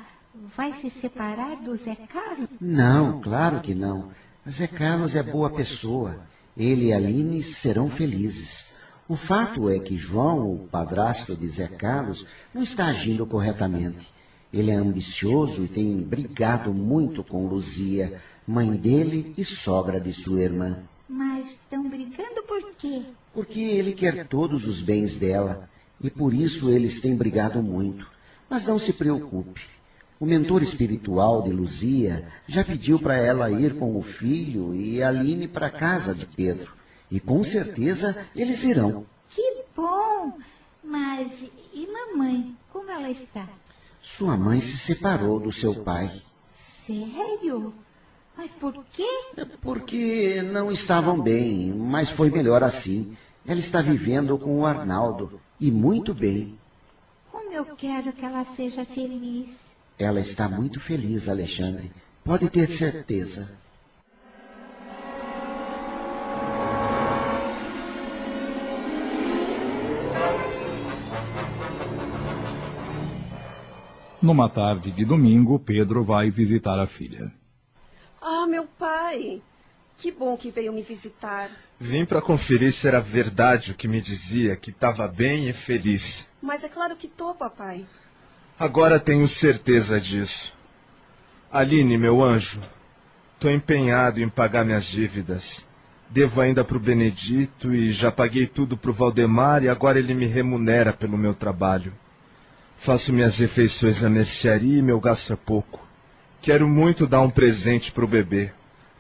vai 0.58 0.74
se 0.74 0.90
separar 0.90 1.58
do 1.58 1.76
Zé 1.76 1.96
Carlos? 2.12 2.50
Não, 2.60 3.22
claro 3.22 3.60
que 3.60 3.76
não. 3.76 4.10
Zé 4.50 4.66
Carlos 4.66 5.16
é 5.16 5.22
boa 5.22 5.52
pessoa. 5.52 6.22
Ele 6.58 6.86
e 6.86 6.94
Aline 6.94 7.44
serão 7.44 7.88
felizes. 7.88 8.76
O 9.08 9.16
fato 9.16 9.70
é 9.70 9.78
que 9.78 9.96
João, 9.96 10.52
o 10.52 10.68
padrasto 10.68 11.36
de 11.36 11.48
Zé 11.48 11.68
Carlos, 11.68 12.26
não 12.52 12.64
está 12.64 12.88
agindo 12.88 13.24
corretamente. 13.24 14.12
Ele 14.52 14.72
é 14.72 14.76
ambicioso 14.76 15.64
e 15.64 15.68
tem 15.68 15.98
brigado 15.98 16.74
muito 16.74 17.24
com 17.24 17.46
Luzia, 17.46 18.20
mãe 18.48 18.72
dele 18.72 19.32
e 19.38 19.46
sogra 19.46 20.00
de 20.00 20.12
sua 20.12 20.42
irmã. 20.42 20.80
Mas 21.08 21.50
estão 21.50 21.88
brigando 21.88 22.42
por 22.48 22.72
quê? 22.80 23.04
Porque 23.32 23.60
ele 23.60 23.94
quer 23.94 24.26
todos 24.26 24.66
os 24.66 24.82
bens 24.82 25.16
dela 25.16 25.70
e 26.02 26.10
por 26.10 26.34
isso 26.34 26.72
eles 26.72 27.00
têm 27.00 27.16
brigado 27.16 27.62
muito. 27.62 28.10
Mas 28.50 28.66
não 28.66 28.80
se 28.80 28.92
preocupe. 28.92 29.62
O 30.20 30.26
mentor 30.26 30.64
espiritual 30.64 31.44
de 31.44 31.52
Luzia 31.52 32.28
já 32.48 32.64
pediu 32.64 32.98
para 32.98 33.18
ela 33.18 33.52
ir 33.52 33.76
com 33.76 33.96
o 33.96 34.02
filho 34.02 34.74
e 34.74 35.04
Aline 35.04 35.48
para 35.48 35.68
a 35.68 35.72
casa 35.72 36.16
de 36.16 36.26
Pedro. 36.26 36.74
E 37.10 37.20
com 37.20 37.44
certeza 37.44 38.28
eles 38.36 38.64
irão. 38.64 39.06
Que 39.30 39.64
bom! 39.76 40.38
Mas 40.84 41.44
e 41.74 41.88
mamãe? 41.88 42.56
Como 42.72 42.90
ela 42.90 43.10
está? 43.10 43.48
Sua 44.02 44.38
mãe 44.38 44.60
se 44.60 44.78
separou 44.78 45.40
do 45.40 45.52
seu 45.52 45.76
pai. 45.76 46.22
Sério? 46.86 47.74
Mas 48.38 48.52
por 48.52 48.86
quê? 48.92 49.08
Porque 49.62 50.42
não 50.42 50.72
estavam 50.72 51.20
bem, 51.20 51.74
mas 51.74 52.10
foi 52.10 52.30
melhor 52.30 52.64
assim. 52.64 53.16
Ela 53.48 53.60
está 53.60 53.82
vivendo 53.82 54.38
com 54.38 54.60
o 54.60 54.66
Arnaldo 54.66 55.40
e 55.60 55.72
muito 55.72 56.14
bem. 56.14 56.58
Como 57.32 57.52
eu 57.52 57.66
quero 57.76 58.12
que 58.14 58.26
ela 58.26 58.44
seja 58.44 58.86
feliz. 58.86 59.50
Ela 59.98 60.20
está 60.20 60.50
muito 60.50 60.80
feliz, 60.80 61.30
Alexandre. 61.30 61.92
Pode 62.24 62.50
ter 62.50 62.70
certeza. 62.70 63.56
Numa 74.26 74.50
tarde 74.50 74.90
de 74.90 75.06
domingo, 75.06 75.60
Pedro 75.60 76.04
vai 76.04 76.32
visitar 76.32 76.80
a 76.80 76.88
filha. 76.88 77.32
Ah, 78.20 78.48
meu 78.48 78.66
pai! 78.66 79.40
Que 80.00 80.12
bom 80.12 80.36
que 80.36 80.50
veio 80.50 80.74
me 80.74 80.82
visitar. 80.82 81.48
Vim 81.80 82.06
para 82.06 82.24
conferir 82.24 82.74
se 82.74 82.88
era 82.88 83.00
verdade 83.00 83.70
o 83.70 83.76
que 83.76 83.88
me 83.88 84.02
dizia, 84.02 84.56
que 84.56 84.72
estava 84.72 85.08
bem 85.08 85.48
e 85.48 85.54
feliz. 85.54 86.32
Mas 86.42 86.64
é 86.64 86.68
claro 86.68 86.96
que 86.96 87.08
tô, 87.08 87.36
papai. 87.36 87.86
Agora 88.58 89.00
tenho 89.00 89.28
certeza 89.28 90.02
disso. 90.02 90.58
Aline, 91.52 91.96
meu 91.96 92.24
anjo, 92.24 92.60
estou 93.36 93.52
empenhado 93.52 94.20
em 94.20 94.28
pagar 94.28 94.66
minhas 94.66 94.86
dívidas. 94.86 95.64
Devo 96.10 96.42
ainda 96.42 96.64
para 96.64 96.78
o 96.78 96.80
Benedito 96.80 97.76
e 97.76 97.92
já 97.92 98.12
paguei 98.12 98.48
tudo 98.48 98.76
para 98.76 98.90
o 98.90 98.94
Valdemar 98.94 99.64
e 99.64 99.70
agora 99.70 100.00
ele 100.00 100.16
me 100.16 100.26
remunera 100.26 100.92
pelo 100.92 101.16
meu 101.16 101.36
trabalho. 101.36 101.94
Faço 102.78 103.12
minhas 103.12 103.38
refeições 103.38 104.02
na 104.02 104.10
mercearia 104.10 104.80
e 104.80 104.82
meu 104.82 105.00
gasto 105.00 105.34
é 105.34 105.36
pouco. 105.36 105.86
Quero 106.42 106.68
muito 106.68 107.08
dar 107.08 107.22
um 107.22 107.30
presente 107.30 107.92
para 107.92 108.06
o 108.06 108.08
bebê, 108.08 108.52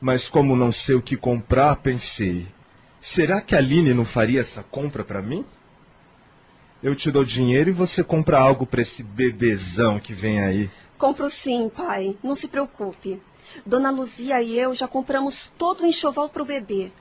mas 0.02 0.28
como 0.28 0.56
não 0.56 0.72
sei 0.72 0.96
o 0.96 1.02
que 1.02 1.16
comprar, 1.16 1.76
pensei: 1.76 2.48
será 3.00 3.42
que 3.42 3.56
a 3.56 3.60
Aline 3.60 3.94
não 3.94 4.06
faria 4.06 4.40
essa 4.40 4.64
compra 4.64 5.04
para 5.04 5.22
mim? 5.22 5.46
Eu 6.82 6.96
te 6.96 7.12
dou 7.12 7.24
dinheiro 7.24 7.70
e 7.70 7.74
você 7.74 8.04
compra 8.04 8.40
algo 8.40 8.66
para 8.66 8.82
esse 8.82 9.04
bebezão 9.04 10.00
que 10.00 10.14
vem 10.14 10.42
aí. 10.42 10.70
Compro 10.98 11.30
sim, 11.30 11.70
pai. 11.70 12.18
Não 12.24 12.36
se 12.36 12.48
preocupe. 12.48 13.22
Dona 13.66 13.92
Luzia 13.92 14.42
e 14.42 14.58
eu 14.58 14.74
já 14.74 14.88
compramos 14.88 15.52
todo 15.58 15.84
o 15.84 15.86
enxoval 15.86 16.30
para 16.30 16.42
o 16.42 16.46
bebê. 16.46 16.92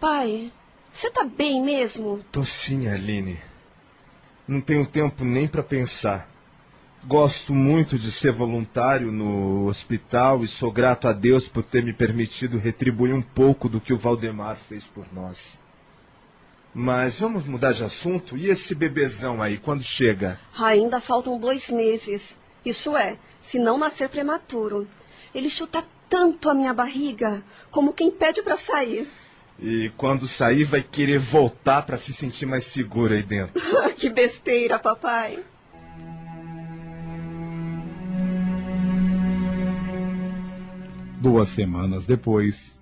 Pai, 0.00 0.52
você 0.92 1.10
tá 1.10 1.24
bem 1.24 1.62
mesmo? 1.62 2.24
Tô 2.30 2.44
sim, 2.44 2.88
Aline. 2.88 3.38
Não 4.52 4.60
tenho 4.60 4.84
tempo 4.84 5.24
nem 5.24 5.48
para 5.48 5.62
pensar. 5.62 6.28
Gosto 7.06 7.54
muito 7.54 7.98
de 7.98 8.12
ser 8.12 8.32
voluntário 8.32 9.10
no 9.10 9.66
hospital 9.66 10.44
e 10.44 10.46
sou 10.46 10.70
grato 10.70 11.08
a 11.08 11.12
Deus 11.14 11.48
por 11.48 11.62
ter 11.62 11.82
me 11.82 11.90
permitido 11.90 12.58
retribuir 12.58 13.14
um 13.14 13.22
pouco 13.22 13.66
do 13.66 13.80
que 13.80 13.94
o 13.94 13.98
Valdemar 13.98 14.56
fez 14.56 14.84
por 14.84 15.06
nós. 15.10 15.58
Mas 16.74 17.18
vamos 17.18 17.46
mudar 17.46 17.72
de 17.72 17.82
assunto? 17.82 18.36
E 18.36 18.50
esse 18.50 18.74
bebezão 18.74 19.40
aí, 19.40 19.56
quando 19.56 19.82
chega? 19.82 20.38
Ainda 20.58 21.00
faltam 21.00 21.38
dois 21.38 21.70
meses. 21.70 22.36
Isso 22.62 22.94
é, 22.94 23.16
se 23.40 23.58
não 23.58 23.78
nascer 23.78 24.10
prematuro. 24.10 24.86
Ele 25.34 25.48
chuta 25.48 25.82
tanto 26.10 26.50
a 26.50 26.54
minha 26.54 26.74
barriga, 26.74 27.42
como 27.70 27.94
quem 27.94 28.10
pede 28.10 28.42
para 28.42 28.58
sair. 28.58 29.10
E 29.64 29.92
quando 29.96 30.26
sair, 30.26 30.64
vai 30.64 30.82
querer 30.82 31.20
voltar 31.20 31.86
para 31.86 31.96
se 31.96 32.12
sentir 32.12 32.46
mais 32.46 32.64
segura 32.64 33.14
aí 33.14 33.22
dentro. 33.22 33.62
que 33.94 34.10
besteira, 34.10 34.76
papai. 34.76 35.38
Duas 41.20 41.48
semanas 41.50 42.06
depois. 42.06 42.76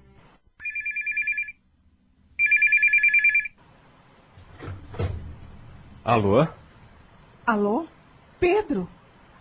Alô? 6.02 6.48
Alô? 7.47 7.86
Pedro? 8.40 8.89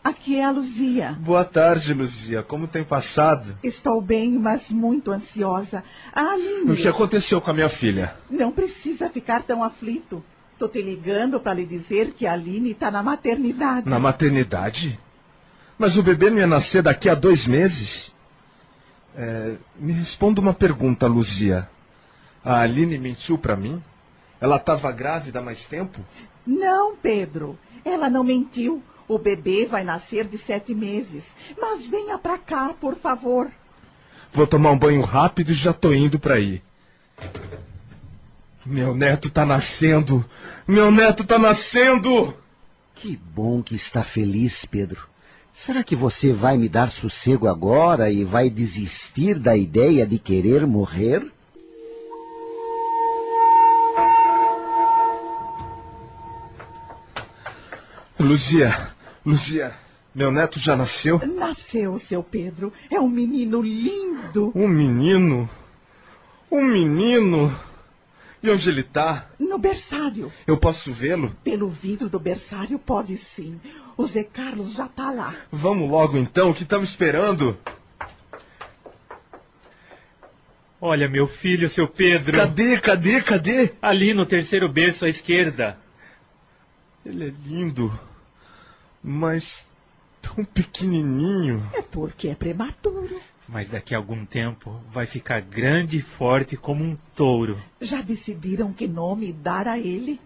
Aqui 0.03 0.39
é 0.39 0.45
a 0.45 0.51
Luzia. 0.51 1.17
Boa 1.19 1.43
tarde, 1.43 1.93
Luzia. 1.93 2.41
Como 2.41 2.67
tem 2.67 2.83
passado? 2.83 3.57
Estou 3.61 4.01
bem, 4.01 4.31
mas 4.39 4.71
muito 4.71 5.11
ansiosa. 5.11 5.83
A 6.13 6.31
Aline. 6.31 6.71
O 6.71 6.75
que 6.75 6.87
aconteceu 6.87 7.41
com 7.41 7.51
a 7.51 7.53
minha 7.53 7.69
filha? 7.69 8.15
Não 8.29 8.51
precisa 8.51 9.09
ficar 9.09 9.43
tão 9.43 9.63
aflito. 9.63 10.23
Tô 10.57 10.67
te 10.67 10.81
ligando 10.81 11.39
para 11.39 11.53
lhe 11.53 11.65
dizer 11.65 12.13
que 12.13 12.25
a 12.25 12.33
Aline 12.33 12.71
está 12.71 12.89
na 12.89 13.03
maternidade. 13.03 13.89
Na 13.89 13.99
maternidade? 13.99 14.99
Mas 15.77 15.97
o 15.97 16.03
bebê 16.03 16.29
não 16.29 16.37
ia 16.37 16.47
nascer 16.47 16.81
daqui 16.81 17.09
a 17.09 17.15
dois 17.15 17.45
meses? 17.45 18.15
É, 19.15 19.55
me 19.77 19.91
responda 19.93 20.39
uma 20.41 20.53
pergunta, 20.53 21.07
Luzia. 21.07 21.69
A 22.43 22.61
Aline 22.61 22.97
mentiu 22.97 23.37
para 23.37 23.55
mim? 23.55 23.83
Ela 24.39 24.55
estava 24.55 24.91
grávida 24.91 25.39
há 25.39 25.41
mais 25.41 25.65
tempo? 25.65 25.99
Não, 26.45 26.95
Pedro. 26.95 27.59
Ela 27.83 28.09
não 28.09 28.23
mentiu. 28.23 28.81
O 29.09 29.17
bebê 29.17 29.65
vai 29.65 29.83
nascer 29.83 30.25
de 30.25 30.37
sete 30.37 30.75
meses. 30.75 31.33
Mas 31.59 31.87
venha 31.87 32.15
para 32.19 32.37
cá, 32.37 32.75
por 32.79 32.95
favor. 32.95 33.51
Vou 34.31 34.45
tomar 34.45 34.69
um 34.69 34.77
banho 34.77 35.01
rápido 35.01 35.49
e 35.49 35.53
já 35.55 35.73
tô 35.73 35.91
indo 35.91 36.19
para 36.19 36.35
aí. 36.35 36.61
Meu 38.63 38.93
neto 38.93 39.31
tá 39.31 39.43
nascendo! 39.43 40.23
Meu 40.67 40.91
neto 40.91 41.23
tá 41.23 41.39
nascendo! 41.39 42.35
Que 42.93 43.17
bom 43.17 43.63
que 43.63 43.73
está 43.73 44.03
feliz, 44.03 44.63
Pedro. 44.63 45.09
Será 45.51 45.83
que 45.83 45.95
você 45.95 46.31
vai 46.31 46.55
me 46.55 46.69
dar 46.69 46.91
sossego 46.91 47.47
agora 47.47 48.11
e 48.11 48.23
vai 48.23 48.47
desistir 48.47 49.39
da 49.39 49.57
ideia 49.57 50.05
de 50.05 50.19
querer 50.19 50.67
morrer? 50.67 51.25
Luzia, 58.19 58.91
Luzia, 59.29 59.75
meu 60.15 60.31
neto 60.31 60.59
já 60.59 60.75
nasceu? 60.75 61.21
Nasceu, 61.23 61.99
seu 61.99 62.23
Pedro. 62.23 62.73
É 62.89 62.99
um 62.99 63.07
menino 63.07 63.61
lindo. 63.61 64.51
Um 64.55 64.67
menino? 64.67 65.47
Um 66.51 66.63
menino? 66.65 67.55
E 68.41 68.49
onde 68.49 68.67
ele 68.67 68.81
está? 68.81 69.29
No 69.37 69.59
berçário. 69.59 70.31
Eu 70.47 70.57
posso 70.57 70.91
vê-lo? 70.91 71.35
Pelo 71.43 71.69
vidro 71.69 72.09
do 72.09 72.19
berçário, 72.19 72.79
pode 72.79 73.17
sim. 73.17 73.61
O 73.95 74.03
Zé 74.03 74.23
Carlos 74.23 74.73
já 74.73 74.87
está 74.87 75.11
lá. 75.11 75.35
Vamos 75.51 75.87
logo 75.87 76.17
então, 76.17 76.51
que 76.51 76.63
estamos 76.63 76.89
esperando. 76.89 77.55
Olha, 80.81 81.07
meu 81.07 81.27
filho, 81.27 81.69
seu 81.69 81.87
Pedro. 81.87 82.35
Cadê, 82.35 82.79
cadê, 82.79 83.21
cadê? 83.21 83.73
Ali 83.79 84.15
no 84.15 84.25
terceiro 84.25 84.67
berço 84.67 85.05
à 85.05 85.09
esquerda. 85.09 85.77
Ele 87.05 87.27
é 87.27 87.33
lindo, 87.45 87.93
mas 89.03 89.65
tão 90.21 90.43
pequenininho. 90.45 91.67
É 91.73 91.81
porque 91.81 92.29
é 92.29 92.35
prematuro. 92.35 93.21
Mas 93.47 93.67
daqui 93.67 93.95
a 93.95 93.97
algum 93.97 94.25
tempo 94.25 94.79
vai 94.91 95.05
ficar 95.07 95.41
grande 95.41 95.97
e 95.97 96.01
forte 96.01 96.55
como 96.55 96.83
um 96.83 96.95
touro. 97.15 97.59
Já 97.81 98.01
decidiram 98.01 98.71
que 98.71 98.87
nome 98.87 99.33
dar 99.33 99.67
a 99.67 99.79
ele? 99.79 100.21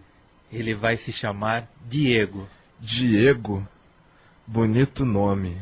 Ele 0.52 0.74
vai 0.74 0.96
se 0.96 1.10
chamar 1.10 1.68
Diego. 1.88 2.46
Diego? 2.78 3.66
Bonito 4.46 5.06
nome. 5.06 5.56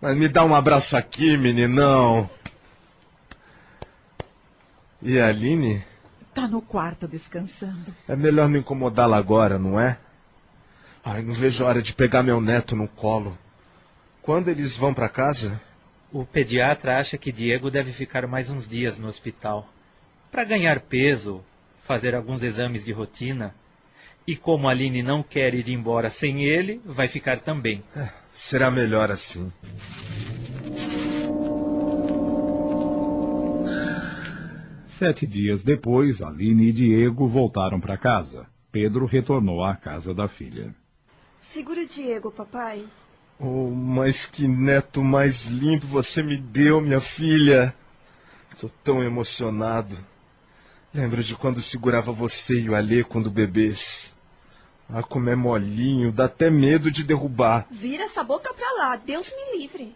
Mas 0.00 0.16
me 0.16 0.28
dá 0.28 0.44
um 0.44 0.54
abraço 0.54 0.96
aqui, 0.96 1.36
meninão. 1.36 2.28
E 5.02 5.18
a 5.20 5.28
Aline? 5.28 5.84
Tá 6.34 6.48
no 6.48 6.62
quarto 6.62 7.06
descansando. 7.06 7.94
É 8.08 8.16
melhor 8.16 8.48
não 8.48 8.58
incomodá-la 8.58 9.18
agora, 9.18 9.58
não 9.58 9.78
é? 9.78 9.98
Ai, 11.04 11.20
não 11.22 11.34
vejo 11.34 11.64
a 11.64 11.68
hora 11.68 11.82
de 11.82 11.92
pegar 11.92 12.22
meu 12.22 12.40
neto 12.40 12.76
no 12.76 12.86
colo. 12.86 13.36
Quando 14.22 14.48
eles 14.48 14.76
vão 14.76 14.94
para 14.94 15.08
casa? 15.08 15.60
O 16.12 16.24
pediatra 16.24 16.98
acha 16.98 17.18
que 17.18 17.32
Diego 17.32 17.70
deve 17.70 17.90
ficar 17.90 18.26
mais 18.28 18.48
uns 18.48 18.68
dias 18.68 19.00
no 19.00 19.08
hospital. 19.08 19.68
Para 20.30 20.44
ganhar 20.44 20.78
peso, 20.80 21.42
fazer 21.82 22.14
alguns 22.14 22.42
exames 22.42 22.84
de 22.84 22.92
rotina. 22.92 23.52
E 24.24 24.36
como 24.36 24.68
a 24.68 24.70
Aline 24.70 25.02
não 25.02 25.24
quer 25.24 25.52
ir 25.54 25.68
embora 25.68 26.08
sem 26.08 26.44
ele, 26.44 26.80
vai 26.84 27.08
ficar 27.08 27.40
também. 27.40 27.82
É, 27.96 28.08
será 28.32 28.70
melhor 28.70 29.10
assim. 29.10 29.52
Sete 34.86 35.26
dias 35.26 35.64
depois, 35.64 36.22
Aline 36.22 36.68
e 36.68 36.72
Diego 36.72 37.26
voltaram 37.26 37.80
para 37.80 37.96
casa. 37.96 38.46
Pedro 38.70 39.04
retornou 39.04 39.64
à 39.64 39.74
casa 39.74 40.14
da 40.14 40.28
filha. 40.28 40.72
Segura 41.52 41.84
Diego, 41.84 42.30
papai. 42.30 42.82
Oh, 43.38 43.68
mas 43.68 44.24
que 44.24 44.48
neto 44.48 45.04
mais 45.04 45.48
lindo 45.48 45.86
você 45.86 46.22
me 46.22 46.38
deu, 46.38 46.80
minha 46.80 46.98
filha. 46.98 47.74
Tô 48.58 48.70
tão 48.82 49.04
emocionado. 49.04 49.98
Lembro 50.94 51.22
de 51.22 51.36
quando 51.36 51.60
segurava 51.60 52.10
você 52.10 52.54
e 52.54 52.70
o 52.70 52.74
Alê 52.74 53.04
quando 53.04 53.30
bebês. 53.30 54.14
Ah, 54.88 55.02
como 55.02 55.28
é 55.28 55.36
molinho, 55.36 56.10
dá 56.10 56.24
até 56.24 56.48
medo 56.48 56.90
de 56.90 57.04
derrubar. 57.04 57.66
Vira 57.70 58.04
essa 58.04 58.24
boca 58.24 58.54
pra 58.54 58.72
lá, 58.78 58.96
Deus 58.96 59.30
me 59.30 59.58
livre. 59.58 59.94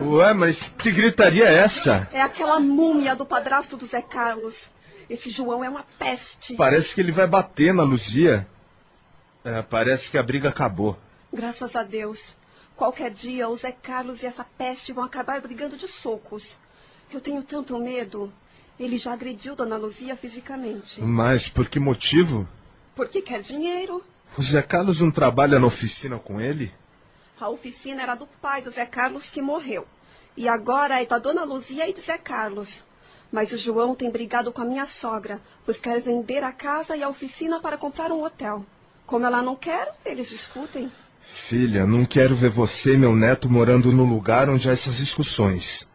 Ué, 0.00 0.32
mas 0.32 0.70
que 0.70 0.90
gritaria 0.90 1.44
é 1.44 1.58
essa? 1.58 2.08
É 2.10 2.22
aquela 2.22 2.58
múmia 2.58 3.14
do 3.14 3.26
padrasto 3.26 3.76
do 3.76 3.84
Zé 3.84 4.00
Carlos. 4.00 4.70
Esse 5.12 5.28
João 5.28 5.62
é 5.62 5.68
uma 5.68 5.84
peste. 5.98 6.54
Parece 6.54 6.94
que 6.94 7.00
ele 7.02 7.12
vai 7.12 7.26
bater 7.26 7.74
na 7.74 7.82
Luzia. 7.82 8.48
É, 9.44 9.60
parece 9.60 10.10
que 10.10 10.16
a 10.16 10.22
briga 10.22 10.48
acabou. 10.48 10.98
Graças 11.30 11.76
a 11.76 11.82
Deus. 11.82 12.34
Qualquer 12.74 13.10
dia 13.10 13.46
o 13.46 13.54
Zé 13.54 13.72
Carlos 13.72 14.22
e 14.22 14.26
essa 14.26 14.42
peste 14.42 14.90
vão 14.90 15.04
acabar 15.04 15.38
brigando 15.42 15.76
de 15.76 15.86
socos. 15.86 16.56
Eu 17.12 17.20
tenho 17.20 17.42
tanto 17.42 17.78
medo. 17.78 18.32
Ele 18.80 18.96
já 18.96 19.12
agrediu 19.12 19.54
Dona 19.54 19.76
Luzia 19.76 20.16
fisicamente. 20.16 20.98
Mas 21.02 21.46
por 21.46 21.68
que 21.68 21.78
motivo? 21.78 22.48
Porque 22.94 23.20
quer 23.20 23.42
dinheiro. 23.42 24.02
O 24.38 24.40
Zé 24.40 24.62
Carlos 24.62 25.02
não 25.02 25.10
trabalha 25.10 25.58
na 25.58 25.66
oficina 25.66 26.18
com 26.18 26.40
ele? 26.40 26.72
A 27.38 27.50
oficina 27.50 28.02
era 28.02 28.14
do 28.14 28.26
pai 28.40 28.62
do 28.62 28.70
Zé 28.70 28.86
Carlos 28.86 29.30
que 29.30 29.42
morreu. 29.42 29.86
E 30.34 30.48
agora 30.48 31.02
é 31.02 31.04
da 31.04 31.18
Dona 31.18 31.44
Luzia 31.44 31.86
e 31.86 31.92
do 31.92 32.00
Zé 32.00 32.16
Carlos. 32.16 32.82
Mas 33.32 33.50
o 33.50 33.56
João 33.58 33.94
tem 33.94 34.10
brigado 34.10 34.52
com 34.52 34.60
a 34.60 34.64
minha 34.66 34.84
sogra, 34.84 35.40
pois 35.64 35.80
quer 35.80 36.02
vender 36.02 36.44
a 36.44 36.52
casa 36.52 36.94
e 36.94 37.02
a 37.02 37.08
oficina 37.08 37.60
para 37.60 37.78
comprar 37.78 38.12
um 38.12 38.22
hotel. 38.22 38.64
Como 39.06 39.24
ela 39.24 39.42
não 39.42 39.56
quer, 39.56 39.94
eles 40.04 40.28
discutem. 40.28 40.92
Filha, 41.22 41.86
não 41.86 42.04
quero 42.04 42.34
ver 42.34 42.50
você 42.50 42.94
e 42.94 42.98
meu 42.98 43.16
neto 43.16 43.48
morando 43.48 43.90
no 43.90 44.04
lugar 44.04 44.50
onde 44.50 44.68
há 44.68 44.72
essas 44.72 44.96
discussões. 44.96 45.88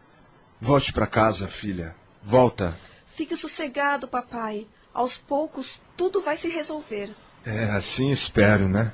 Volte 0.60 0.92
para 0.92 1.06
casa, 1.06 1.48
filha. 1.48 1.96
Volta. 2.24 2.78
Fique 3.06 3.36
sossegado, 3.36 4.08
papai. 4.08 4.66
Aos 4.94 5.16
poucos, 5.16 5.80
tudo 5.96 6.22
vai 6.22 6.38
se 6.38 6.50
resolver. 6.50 7.12
É, 7.46 7.66
assim 7.66 8.10
espero, 8.10 8.68
né? 8.68 8.92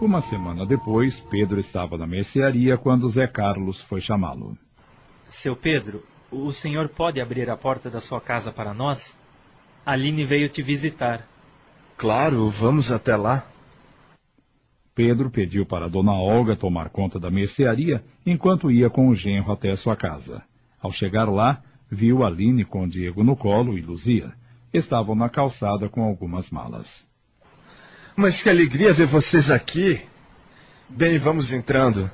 Uma 0.00 0.22
semana 0.22 0.64
depois, 0.64 1.20
Pedro 1.20 1.60
estava 1.60 1.98
na 1.98 2.06
mercearia 2.06 2.78
quando 2.78 3.06
Zé 3.06 3.26
Carlos 3.26 3.82
foi 3.82 4.00
chamá-lo. 4.00 4.56
Seu 5.28 5.54
Pedro, 5.54 6.02
o 6.30 6.50
senhor 6.52 6.88
pode 6.88 7.20
abrir 7.20 7.50
a 7.50 7.56
porta 7.56 7.90
da 7.90 8.00
sua 8.00 8.18
casa 8.18 8.50
para 8.50 8.72
nós? 8.72 9.14
Aline 9.84 10.24
veio 10.24 10.48
te 10.48 10.62
visitar. 10.62 11.28
Claro, 11.98 12.48
vamos 12.48 12.90
até 12.90 13.14
lá. 13.14 13.46
Pedro 14.94 15.30
pediu 15.30 15.66
para 15.66 15.86
Dona 15.86 16.14
Olga 16.14 16.56
tomar 16.56 16.88
conta 16.88 17.20
da 17.20 17.30
mercearia 17.30 18.02
enquanto 18.24 18.70
ia 18.70 18.88
com 18.88 19.06
o 19.06 19.14
genro 19.14 19.52
até 19.52 19.76
sua 19.76 19.96
casa. 19.96 20.42
Ao 20.80 20.90
chegar 20.90 21.28
lá, 21.28 21.62
viu 21.90 22.24
Aline 22.24 22.64
com 22.64 22.88
Diego 22.88 23.22
no 23.22 23.36
colo 23.36 23.76
e 23.76 23.82
Luzia. 23.82 24.32
Estavam 24.72 25.14
na 25.14 25.28
calçada 25.28 25.90
com 25.90 26.02
algumas 26.02 26.50
malas. 26.50 27.09
Mas 28.20 28.42
que 28.42 28.50
alegria 28.50 28.92
ver 28.92 29.06
vocês 29.06 29.50
aqui. 29.50 30.06
Bem, 30.86 31.16
vamos 31.16 31.52
entrando. 31.52 32.10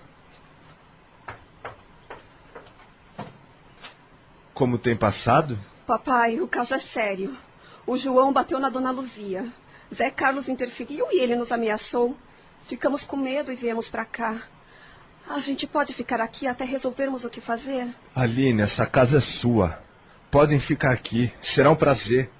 Como 4.54 4.78
tem 4.78 4.94
passado? 4.94 5.58
Papai, 5.84 6.40
o 6.40 6.46
caso 6.46 6.74
é 6.74 6.78
sério. 6.78 7.36
O 7.84 7.98
João 7.98 8.32
bateu 8.32 8.60
na 8.60 8.70
Dona 8.70 8.92
Luzia. 8.92 9.52
Zé 9.92 10.08
Carlos 10.08 10.48
interferiu 10.48 11.08
e 11.10 11.20
ele 11.20 11.34
nos 11.34 11.50
ameaçou. 11.50 12.16
Ficamos 12.68 13.02
com 13.02 13.16
medo 13.16 13.50
e 13.50 13.56
viemos 13.56 13.88
para 13.88 14.04
cá. 14.04 14.42
A 15.28 15.40
gente 15.40 15.66
pode 15.66 15.92
ficar 15.92 16.20
aqui 16.20 16.46
até 16.46 16.64
resolvermos 16.64 17.24
o 17.24 17.28
que 17.28 17.40
fazer? 17.40 17.92
Aline, 18.14 18.62
essa 18.62 18.86
casa 18.86 19.18
é 19.18 19.20
sua. 19.20 19.82
Podem 20.30 20.60
ficar 20.60 20.92
aqui. 20.92 21.32
Será 21.40 21.68
um 21.68 21.74
prazer. 21.74 22.30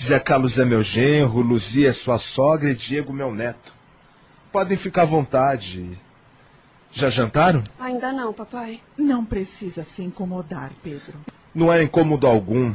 Zé 0.00 0.18
Carlos 0.18 0.58
é 0.58 0.64
meu 0.64 0.82
genro, 0.82 1.40
Luzia 1.40 1.90
é 1.90 1.92
sua 1.92 2.18
sogra 2.18 2.70
e 2.70 2.74
Diego 2.74 3.12
meu 3.12 3.34
neto. 3.34 3.72
Podem 4.50 4.76
ficar 4.76 5.02
à 5.02 5.06
vontade. 5.06 5.98
Já 6.90 7.08
jantaram? 7.08 7.62
Ainda 7.78 8.12
não, 8.12 8.32
papai. 8.32 8.80
Não 8.96 9.24
precisa 9.24 9.82
se 9.82 10.02
incomodar, 10.02 10.72
Pedro. 10.82 11.18
Não 11.54 11.72
é 11.72 11.82
incômodo 11.82 12.26
algum. 12.26 12.74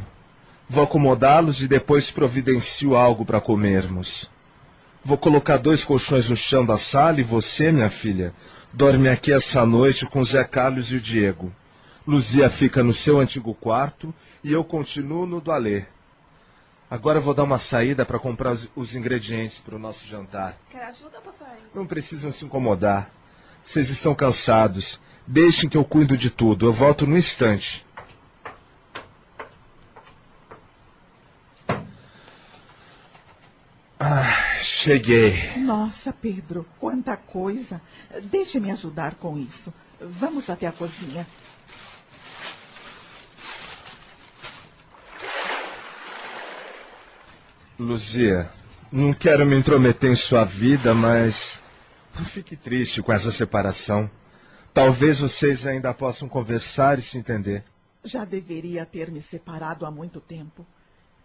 Vou 0.70 0.84
acomodá-los 0.84 1.62
e 1.62 1.68
depois 1.68 2.12
providencio 2.12 2.96
algo 2.96 3.26
para 3.26 3.40
comermos. 3.40 4.30
Vou 5.04 5.18
colocar 5.18 5.58
dois 5.58 5.86
colchões 5.86 6.30
no 6.30 6.36
chão 6.36 6.66
da 6.66 6.78
sala 6.78 7.20
e 7.20 7.24
você, 7.24 7.72
minha 7.72 7.90
filha, 7.90 8.34
dorme 8.74 9.08
aqui 9.08 9.32
essa 9.32 9.66
noite 9.66 10.06
com 10.06 10.24
Zé 10.24 10.44
Carlos 10.44 10.92
e 10.92 10.96
o 10.96 11.00
Diego. 11.00 11.54
Luzia 12.06 12.50
fica 12.50 12.84
no 12.84 12.94
seu 12.94 13.20
antigo 13.20 13.54
quarto 13.54 14.14
e 14.44 14.52
eu 14.52 14.64
continuo 14.64 15.26
no 15.26 15.40
do 15.40 15.52
Alê. 15.52 15.84
Agora 16.90 17.20
vou 17.20 17.34
dar 17.34 17.44
uma 17.44 17.60
saída 17.60 18.06
para 18.06 18.18
comprar 18.18 18.54
os, 18.54 18.70
os 18.76 18.96
ingredientes 18.96 19.60
para 19.60 19.76
o 19.76 19.80
nosso 19.80 20.08
jantar. 20.08 20.58
Quer 20.70 20.86
ajuda, 20.86 21.20
papai? 21.20 21.58
Não 21.76 21.86
precisam 21.86 22.32
se 22.32 22.46
incomodar. 22.46 23.12
Vocês 23.64 23.90
estão 23.90 24.16
cansados. 24.16 24.98
Deixem 25.26 25.68
que 25.68 25.76
eu 25.76 25.84
cuido 25.84 26.16
de 26.16 26.30
tudo. 26.30 26.66
Eu 26.66 26.72
volto 26.72 27.06
no 27.06 27.18
instante. 27.18 27.86
Ah, 34.00 34.58
cheguei. 34.62 35.58
Nossa, 35.58 36.14
Pedro, 36.14 36.66
quanta 36.80 37.18
coisa. 37.18 37.82
Deixe-me 38.24 38.72
ajudar 38.72 39.16
com 39.16 39.38
isso. 39.38 39.74
Vamos 40.00 40.50
até 40.50 40.68
a 40.68 40.72
cozinha. 40.72 41.28
Luzia, 47.80 48.50
não 48.92 49.14
quero 49.14 49.46
me 49.46 49.56
intrometer 49.56 50.10
em 50.10 50.16
sua 50.16 50.44
vida, 50.44 50.96
mas 50.96 51.62
não 52.18 52.26
fique 52.26 52.56
triste 52.56 53.04
com 53.04 53.14
essa 53.14 53.30
separação. 53.32 54.10
Talvez 54.74 55.20
vocês 55.20 55.68
ainda 55.68 55.94
possam 55.94 56.28
conversar 56.28 56.98
e 56.98 57.04
se 57.04 57.20
entender. 57.20 57.64
Já 58.04 58.26
deveria 58.26 58.84
ter 58.84 59.12
me 59.12 59.22
separado 59.22 59.86
há 59.86 59.92
muito 59.92 60.20
tempo. 60.20 60.66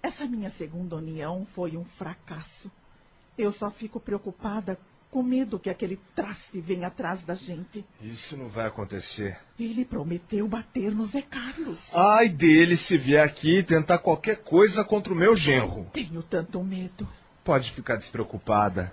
Essa 0.03 0.27
minha 0.27 0.51
segunda 0.51 0.97
união 0.97 1.47
foi 1.55 1.75
um 1.75 1.85
fracasso. 1.87 2.71
Eu 3.39 3.51
só 3.51 3.71
fico 3.71 3.99
preocupada 3.99 4.79
com 5.13 5.23
medo 5.23 5.59
que 5.59 5.69
aquele 5.69 6.01
traste 6.17 6.59
venha 6.59 6.87
atrás 6.87 7.23
da 7.23 7.35
gente. 7.35 7.85
Isso 8.01 8.35
não 8.35 8.49
vai 8.49 8.67
acontecer. 8.67 9.39
Ele 9.61 9.85
prometeu 9.85 10.49
bater 10.49 10.91
no 10.91 11.05
Zé 11.05 11.21
Carlos. 11.21 11.91
Ai 11.93 12.31
dele 12.31 12.79
se 12.79 12.97
vier 12.97 13.23
aqui 13.23 13.59
e 13.59 13.63
tentar 13.63 13.99
qualquer 13.99 14.37
coisa 14.39 14.83
contra 14.83 15.13
o 15.13 15.17
meu 15.17 15.37
genro. 15.37 15.87
Tenho 15.93 16.23
tanto 16.23 16.65
medo. 16.65 17.07
Pode 17.45 17.71
ficar 17.71 17.97
despreocupada. 17.97 18.91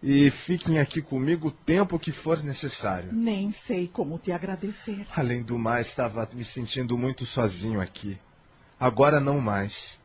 E 0.00 0.30
fiquem 0.30 0.78
aqui 0.78 1.02
comigo 1.02 1.48
o 1.48 1.50
tempo 1.50 1.98
que 1.98 2.12
for 2.12 2.40
necessário. 2.44 3.12
Nem 3.12 3.50
sei 3.50 3.88
como 3.88 4.20
te 4.20 4.30
agradecer. 4.30 5.04
Além 5.16 5.42
do 5.42 5.58
mais, 5.58 5.88
estava 5.88 6.28
me 6.32 6.44
sentindo 6.44 6.96
muito 6.96 7.26
sozinho 7.26 7.80
aqui. 7.80 8.16
Agora 8.78 9.18
não 9.18 9.40
mais. 9.40 10.00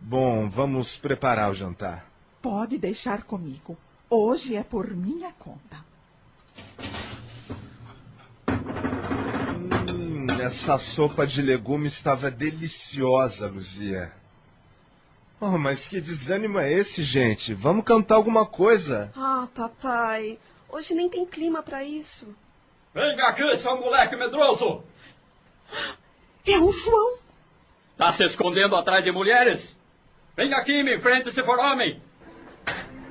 Bom, 0.00 0.50
vamos 0.50 0.98
preparar 0.98 1.48
o 1.48 1.54
jantar. 1.54 2.10
Pode 2.42 2.76
deixar 2.76 3.22
comigo. 3.22 3.78
Hoje 4.10 4.56
é 4.56 4.62
por 4.62 4.90
minha 4.94 5.30
conta. 5.32 5.84
Hum, 9.90 10.26
essa 10.40 10.78
sopa 10.78 11.26
de 11.26 11.42
legumes 11.42 11.92
estava 11.92 12.30
deliciosa, 12.30 13.48
Luzia. 13.48 14.10
Oh, 15.38 15.58
mas 15.58 15.86
que 15.86 16.00
desânimo 16.00 16.58
é 16.58 16.72
esse, 16.72 17.02
gente? 17.02 17.52
Vamos 17.52 17.84
cantar 17.84 18.14
alguma 18.14 18.46
coisa. 18.46 19.12
Ah, 19.14 19.46
papai, 19.54 20.38
hoje 20.70 20.94
nem 20.94 21.10
tem 21.10 21.26
clima 21.26 21.62
para 21.62 21.84
isso. 21.84 22.26
Venha 22.94 23.26
aqui, 23.26 23.56
seu 23.58 23.78
moleque 23.78 24.16
medroso! 24.16 24.82
É 26.46 26.58
o 26.58 26.72
João. 26.72 27.18
Tá 27.98 28.10
se 28.10 28.24
escondendo 28.24 28.74
atrás 28.74 29.04
de 29.04 29.12
mulheres? 29.12 29.76
Venha 30.34 30.56
aqui, 30.56 30.82
me 30.82 30.96
enfrente 30.96 31.30
se 31.30 31.42
for 31.42 31.58
homem! 31.58 32.07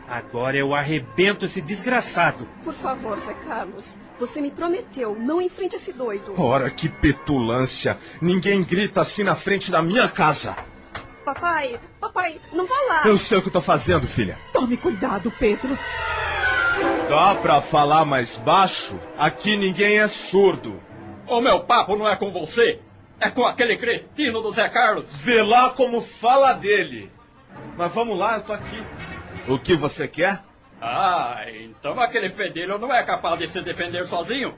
Agora 0.07 0.55
eu 0.55 0.73
arrebento 0.73 1.45
esse 1.45 1.61
desgraçado. 1.61 2.47
Por 2.63 2.73
favor, 2.73 3.19
Zé 3.19 3.33
Carlos, 3.45 3.97
você 4.17 4.39
me 4.39 4.49
prometeu, 4.49 5.15
não 5.19 5.41
enfrente 5.41 5.75
esse 5.75 5.91
doido. 5.91 6.33
Ora, 6.41 6.69
que 6.69 6.87
petulância! 6.87 7.97
Ninguém 8.21 8.63
grita 8.63 9.01
assim 9.01 9.23
na 9.23 9.35
frente 9.35 9.69
da 9.69 9.81
minha 9.81 10.07
casa! 10.07 10.55
Papai, 11.25 11.77
papai, 11.99 12.39
não 12.53 12.65
vá 12.65 12.75
lá. 12.87 13.01
Eu 13.05 13.17
sei 13.17 13.37
o 13.37 13.41
que 13.41 13.49
estou 13.49 13.61
fazendo, 13.61 14.07
filha. 14.07 14.39
Tome 14.53 14.77
cuidado, 14.77 15.29
Pedro. 15.29 15.77
Dá 17.09 17.35
pra 17.35 17.61
falar 17.61 18.05
mais 18.05 18.37
baixo? 18.37 18.97
Aqui 19.17 19.57
ninguém 19.57 19.99
é 19.99 20.07
surdo. 20.07 20.81
O 21.27 21.41
meu 21.41 21.59
papo 21.59 21.97
não 21.97 22.07
é 22.07 22.15
com 22.15 22.31
você. 22.31 22.79
É 23.19 23.29
com 23.29 23.45
aquele 23.45 23.75
cretino 23.75 24.41
do 24.41 24.53
Zé 24.53 24.69
Carlos. 24.69 25.09
Vê 25.17 25.41
lá 25.41 25.71
como 25.71 25.99
fala 25.99 26.53
dele. 26.53 27.11
Mas 27.75 27.91
vamos 27.91 28.17
lá, 28.17 28.37
eu 28.37 28.43
tô 28.43 28.53
aqui. 28.53 28.81
O 29.47 29.57
que 29.57 29.75
você 29.75 30.07
quer? 30.07 30.43
Ah, 30.81 31.45
então 31.61 31.99
aquele 31.99 32.29
fedelho 32.29 32.77
não 32.77 32.93
é 32.93 33.01
capaz 33.03 33.39
de 33.39 33.47
se 33.47 33.61
defender 33.61 34.05
sozinho? 34.05 34.53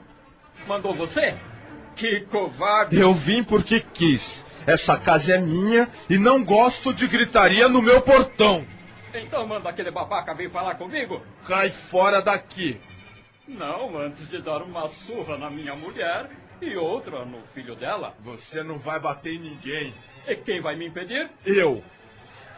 Mandou 0.66 0.92
você? 0.92 1.36
Que 1.94 2.20
covarde! 2.22 2.98
Eu 2.98 3.14
vim 3.14 3.44
porque 3.44 3.80
quis. 3.80 4.44
Essa 4.66 4.98
casa 4.98 5.36
é 5.36 5.38
minha 5.38 5.88
e 6.08 6.18
não 6.18 6.44
gosto 6.44 6.92
de 6.92 7.06
gritaria 7.06 7.68
no 7.68 7.80
meu 7.80 8.00
portão. 8.00 8.66
Então 9.14 9.46
manda 9.46 9.68
aquele 9.68 9.90
babaca 9.90 10.34
vir 10.34 10.50
falar 10.50 10.74
comigo. 10.74 11.22
Cai 11.46 11.70
fora 11.70 12.20
daqui. 12.20 12.80
Não, 13.46 13.96
antes 13.98 14.28
de 14.28 14.40
dar 14.40 14.62
uma 14.62 14.86
surra 14.88 15.36
na 15.36 15.50
minha 15.50 15.74
mulher 15.74 16.30
e 16.60 16.76
outra 16.76 17.24
no 17.24 17.40
filho 17.54 17.74
dela. 17.74 18.14
Você 18.20 18.62
não 18.62 18.78
vai 18.78 19.00
bater 19.00 19.34
em 19.34 19.38
ninguém. 19.38 19.94
E 20.26 20.36
quem 20.36 20.60
vai 20.60 20.76
me 20.76 20.86
impedir? 20.86 21.30
Eu. 21.44 21.82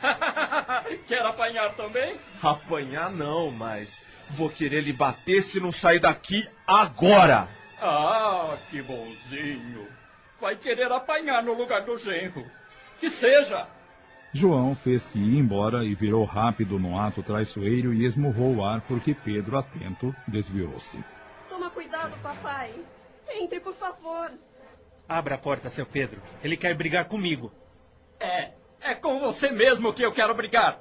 Quer 1.07 1.24
apanhar 1.24 1.74
também? 1.74 2.16
Apanhar 2.43 3.11
não, 3.11 3.51
mas 3.51 4.03
vou 4.31 4.51
querer 4.51 4.81
lhe 4.83 4.93
bater 4.93 5.43
se 5.43 5.61
não 5.61 5.70
sair 5.70 6.01
daqui 6.01 6.49
agora. 6.66 7.49
Ah, 7.81 8.57
que 8.70 8.83
bonzinho 8.83 9.89
vai 10.41 10.57
querer 10.57 10.91
apanhar 10.91 11.43
no 11.43 11.55
lugar 11.55 11.83
do 11.83 11.97
genro. 11.97 12.45
Que 12.99 13.09
seja! 13.09 13.66
João 14.33 14.74
fez 14.74 15.05
que 15.05 15.19
ir 15.19 15.39
embora 15.39 15.85
e 15.85 15.95
virou 15.95 16.24
rápido 16.24 16.79
no 16.79 16.99
ato 16.99 17.23
traiçoeiro 17.23 17.93
e 17.93 18.05
esmurrou 18.05 18.57
o 18.57 18.65
ar 18.65 18.81
porque 18.83 19.15
Pedro, 19.15 19.59
atento, 19.59 20.15
desviou-se. 20.27 20.99
Toma 21.49 21.70
cuidado, 21.70 22.16
papai. 22.23 22.74
Entre, 23.29 23.61
por 23.61 23.74
favor. 23.74 24.33
Abra 25.09 25.35
a 25.37 25.39
porta, 25.39 25.69
seu 25.69 25.87
Pedro. 25.87 26.20
Ele 26.43 26.57
quer 26.57 26.74
brigar 26.74 27.05
comigo. 27.05 27.53
É, 28.19 28.53
é 28.85 28.95
com 28.95 29.19
você 29.21 29.51
mesmo 29.51 29.93
que 29.93 30.05
eu 30.05 30.13
quero 30.13 30.35
brigar. 30.35 30.79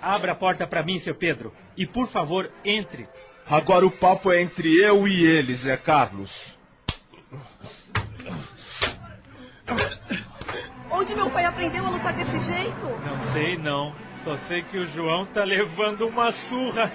Abra 0.00 0.32
a 0.32 0.34
porta 0.34 0.66
para 0.66 0.82
mim, 0.82 0.98
seu 0.98 1.14
Pedro. 1.14 1.52
E, 1.76 1.86
por 1.86 2.06
favor, 2.06 2.50
entre. 2.64 3.08
Agora 3.46 3.86
o 3.86 3.90
papo 3.90 4.32
é 4.32 4.40
entre 4.40 4.74
eu 4.76 5.06
e 5.06 5.24
eles, 5.24 5.66
é 5.66 5.76
Carlos. 5.76 6.58
Onde 10.90 11.14
meu 11.14 11.30
pai 11.30 11.44
aprendeu 11.44 11.84
a 11.86 11.90
lutar 11.90 12.12
desse 12.14 12.38
jeito? 12.38 12.86
Não 12.86 13.18
sei, 13.32 13.58
não. 13.58 13.94
Só 14.24 14.38
sei 14.38 14.62
que 14.62 14.78
o 14.78 14.86
João 14.86 15.26
tá 15.26 15.44
levando 15.44 16.08
uma 16.08 16.32
surra. 16.32 16.90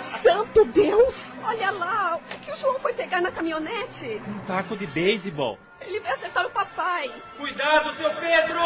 Santo 0.00 0.64
Deus! 0.64 1.30
Olha 1.44 1.70
lá, 1.72 2.16
o 2.16 2.40
que 2.40 2.50
o 2.50 2.56
João 2.56 2.80
foi 2.80 2.94
pegar 2.94 3.20
na 3.20 3.30
caminhonete? 3.30 4.18
Um 4.26 4.38
taco 4.46 4.74
de 4.74 4.86
beisebol. 4.86 5.58
Ele 5.82 6.00
vai 6.00 6.12
acertar 6.12 6.46
o 6.46 6.50
papai. 6.50 7.10
Cuidado, 7.36 7.92
seu 7.96 8.10
Pedro! 8.12 8.60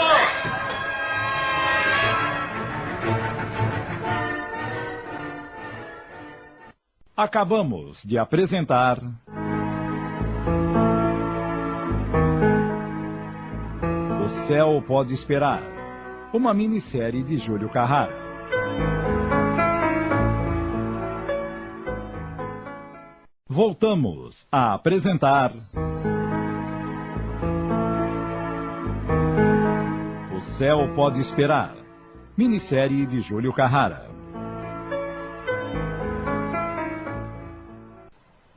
Acabamos 7.16 8.04
de 8.04 8.16
apresentar. 8.16 9.00
O 14.24 14.28
Céu 14.46 14.80
Pode 14.86 15.12
Esperar. 15.12 15.73
Uma 16.34 16.52
minissérie 16.52 17.22
de 17.22 17.36
Júlio 17.36 17.68
Carrara. 17.68 18.12
Voltamos 23.48 24.44
a 24.50 24.74
apresentar. 24.74 25.54
O 30.36 30.40
Céu 30.40 30.92
Pode 30.96 31.20
Esperar. 31.20 31.76
Minissérie 32.36 33.06
de 33.06 33.20
Júlio 33.20 33.52
Carrara. 33.52 34.10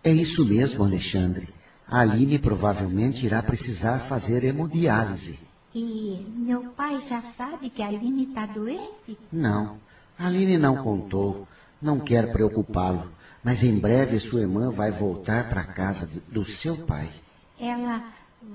É 0.03 0.11
isso 0.11 0.43
mesmo, 0.47 0.83
Alexandre. 0.83 1.47
A 1.87 1.99
Aline 1.99 2.39
provavelmente 2.39 3.23
irá 3.23 3.43
precisar 3.43 3.99
fazer 3.99 4.43
hemodiálise. 4.43 5.46
E 5.79 6.25
meu 6.35 6.63
pai 6.71 6.99
já 7.01 7.21
sabe 7.21 7.69
que 7.69 7.83
a 7.83 7.87
Aline 7.87 8.23
está 8.23 8.47
doente? 8.47 9.15
Não, 9.31 9.77
a 10.17 10.25
Aline 10.25 10.57
não 10.57 10.77
contou. 10.77 11.47
Não 11.79 11.99
quer 11.99 12.31
preocupá-lo. 12.31 13.11
Mas 13.43 13.61
em 13.61 13.77
breve 13.77 14.17
sua 14.17 14.41
irmã 14.41 14.71
vai 14.71 14.89
voltar 14.89 15.47
para 15.47 15.61
a 15.61 15.65
casa 15.67 16.09
do 16.29 16.43
seu 16.43 16.77
pai. 16.77 17.11
Ela 17.59 18.03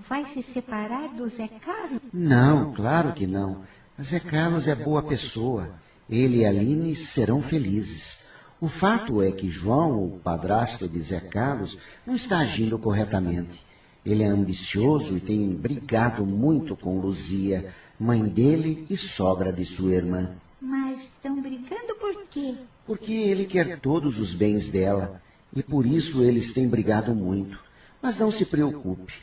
vai 0.09 0.25
se 0.25 0.43
separar 0.43 1.11
do 1.11 1.29
Zé 1.29 1.47
Carlos? 1.65 2.03
Não, 2.13 2.75
claro 2.75 3.13
que 3.13 3.25
não. 3.25 3.59
Zé 4.03 4.19
Carlos 4.19 4.67
é 4.67 4.75
boa 4.75 5.05
pessoa. 5.05 5.71
Ele 6.11 6.39
e 6.39 6.45
a 6.45 6.49
Aline 6.49 6.97
serão 6.97 7.41
felizes. 7.41 8.29
O 8.61 8.67
fato 8.67 9.23
é 9.23 9.31
que 9.31 9.49
João, 9.49 10.07
o 10.07 10.19
padrasto 10.19 10.89
de 10.89 11.01
Zé 11.01 11.21
Carlos, 11.21 11.79
não 12.05 12.17
está 12.17 12.39
agindo 12.39 12.77
corretamente. 12.81 13.65
Ele 14.05 14.23
é 14.23 14.27
ambicioso 14.27 15.17
e 15.17 15.21
tem 15.21 15.49
brigado 15.51 16.27
muito 16.27 16.75
com 16.75 17.01
Luzia, 17.01 17.73
mãe 17.99 18.25
dele 18.25 18.85
e 18.91 18.97
sogra 18.97 19.53
de 19.53 19.65
sua 19.65 19.95
irmã. 19.95 20.31
Mas 20.61 21.03
estão 21.03 21.41
brigando 21.41 21.95
por 22.01 22.25
quê? 22.31 22.55
Porque 22.85 23.13
ele 23.13 23.45
quer 23.45 23.79
todos 23.79 24.19
os 24.19 24.35
bens 24.35 24.69
dela 24.69 25.23
e 25.55 25.63
por 25.63 25.87
isso 25.87 26.23
eles 26.23 26.53
têm 26.53 26.69
brigado 26.69 27.15
muito. 27.15 27.59
Mas 28.01 28.19
não 28.19 28.33
se 28.33 28.45
preocupe. 28.45 29.15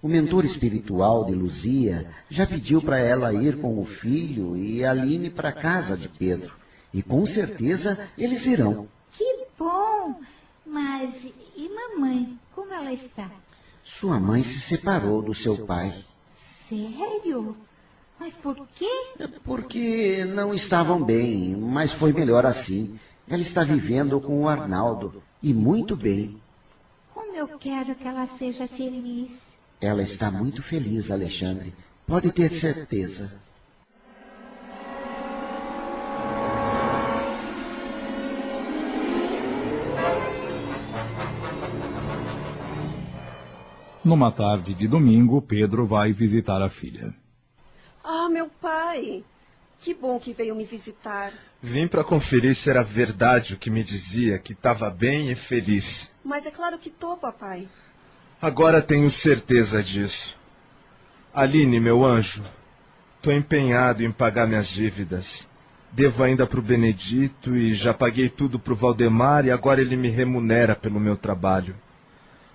O 0.00 0.08
mentor 0.08 0.44
espiritual 0.44 1.24
de 1.24 1.34
Luzia 1.34 2.10
já 2.28 2.46
pediu 2.46 2.80
para 2.80 2.98
ela 2.98 3.34
ir 3.34 3.58
com 3.58 3.78
o 3.78 3.84
filho 3.84 4.56
e 4.56 4.84
Aline 4.84 5.30
para 5.30 5.50
a 5.50 5.52
casa 5.52 5.96
de 5.96 6.08
Pedro. 6.08 6.54
E 6.92 7.02
com 7.02 7.24
certeza 7.26 8.08
eles 8.16 8.46
irão. 8.46 8.88
Que 9.12 9.44
bom! 9.58 10.20
Mas 10.66 11.24
e 11.56 11.68
mamãe? 11.68 12.38
Como 12.54 12.72
ela 12.72 12.92
está? 12.92 13.30
Sua 13.84 14.18
mãe 14.18 14.42
se 14.42 14.60
separou 14.60 15.22
do 15.22 15.34
seu 15.34 15.66
pai. 15.66 16.04
Sério? 16.68 17.56
Mas 18.18 18.34
por 18.34 18.56
quê? 18.74 18.88
Porque 19.44 20.24
não 20.24 20.54
estavam 20.54 21.02
bem, 21.02 21.56
mas 21.56 21.90
foi 21.90 22.12
melhor 22.12 22.46
assim. 22.46 22.98
Ela 23.28 23.42
está 23.42 23.64
vivendo 23.64 24.20
com 24.20 24.42
o 24.42 24.48
Arnaldo. 24.48 25.22
E 25.42 25.52
muito 25.52 25.96
bem. 25.96 26.40
Como 27.12 27.34
eu 27.34 27.48
quero 27.58 27.94
que 27.94 28.06
ela 28.06 28.26
seja 28.26 28.68
feliz. 28.68 29.32
Ela 29.80 30.02
está 30.02 30.30
muito 30.30 30.62
feliz, 30.62 31.10
Alexandre. 31.10 31.74
Pode 32.06 32.30
ter 32.30 32.52
certeza. 32.52 33.40
Numa 44.04 44.32
tarde 44.32 44.74
de 44.74 44.88
domingo, 44.88 45.40
Pedro 45.40 45.86
vai 45.86 46.12
visitar 46.12 46.60
a 46.60 46.68
filha. 46.68 47.14
Ah, 48.02 48.28
meu 48.28 48.48
pai! 48.60 49.24
Que 49.80 49.94
bom 49.94 50.18
que 50.18 50.32
veio 50.32 50.54
me 50.54 50.64
visitar. 50.64 51.32
Vim 51.60 51.88
para 51.88 52.04
conferir 52.04 52.54
se 52.54 52.70
era 52.70 52.82
verdade 52.82 53.54
o 53.54 53.56
que 53.56 53.70
me 53.70 53.82
dizia, 53.82 54.38
que 54.38 54.52
estava 54.52 54.90
bem 54.90 55.30
e 55.30 55.34
feliz. 55.34 56.10
Mas 56.24 56.46
é 56.46 56.50
claro 56.50 56.78
que 56.78 56.90
tô, 56.90 57.16
papai. 57.16 57.68
Agora 58.40 58.82
tenho 58.82 59.10
certeza 59.10 59.82
disso. 59.82 60.38
Aline, 61.32 61.80
meu 61.80 62.04
anjo, 62.04 62.42
tô 63.20 63.30
empenhado 63.30 64.02
em 64.02 64.10
pagar 64.10 64.46
minhas 64.46 64.68
dívidas. 64.68 65.48
Devo 65.92 66.22
ainda 66.24 66.46
para 66.46 66.58
o 66.58 66.62
Benedito 66.62 67.56
e 67.56 67.72
já 67.74 67.94
paguei 67.94 68.28
tudo 68.28 68.58
para 68.58 68.72
o 68.72 68.76
Valdemar 68.76 69.46
e 69.46 69.50
agora 69.50 69.80
ele 69.80 69.96
me 69.96 70.08
remunera 70.08 70.74
pelo 70.74 70.98
meu 70.98 71.16
trabalho. 71.16 71.76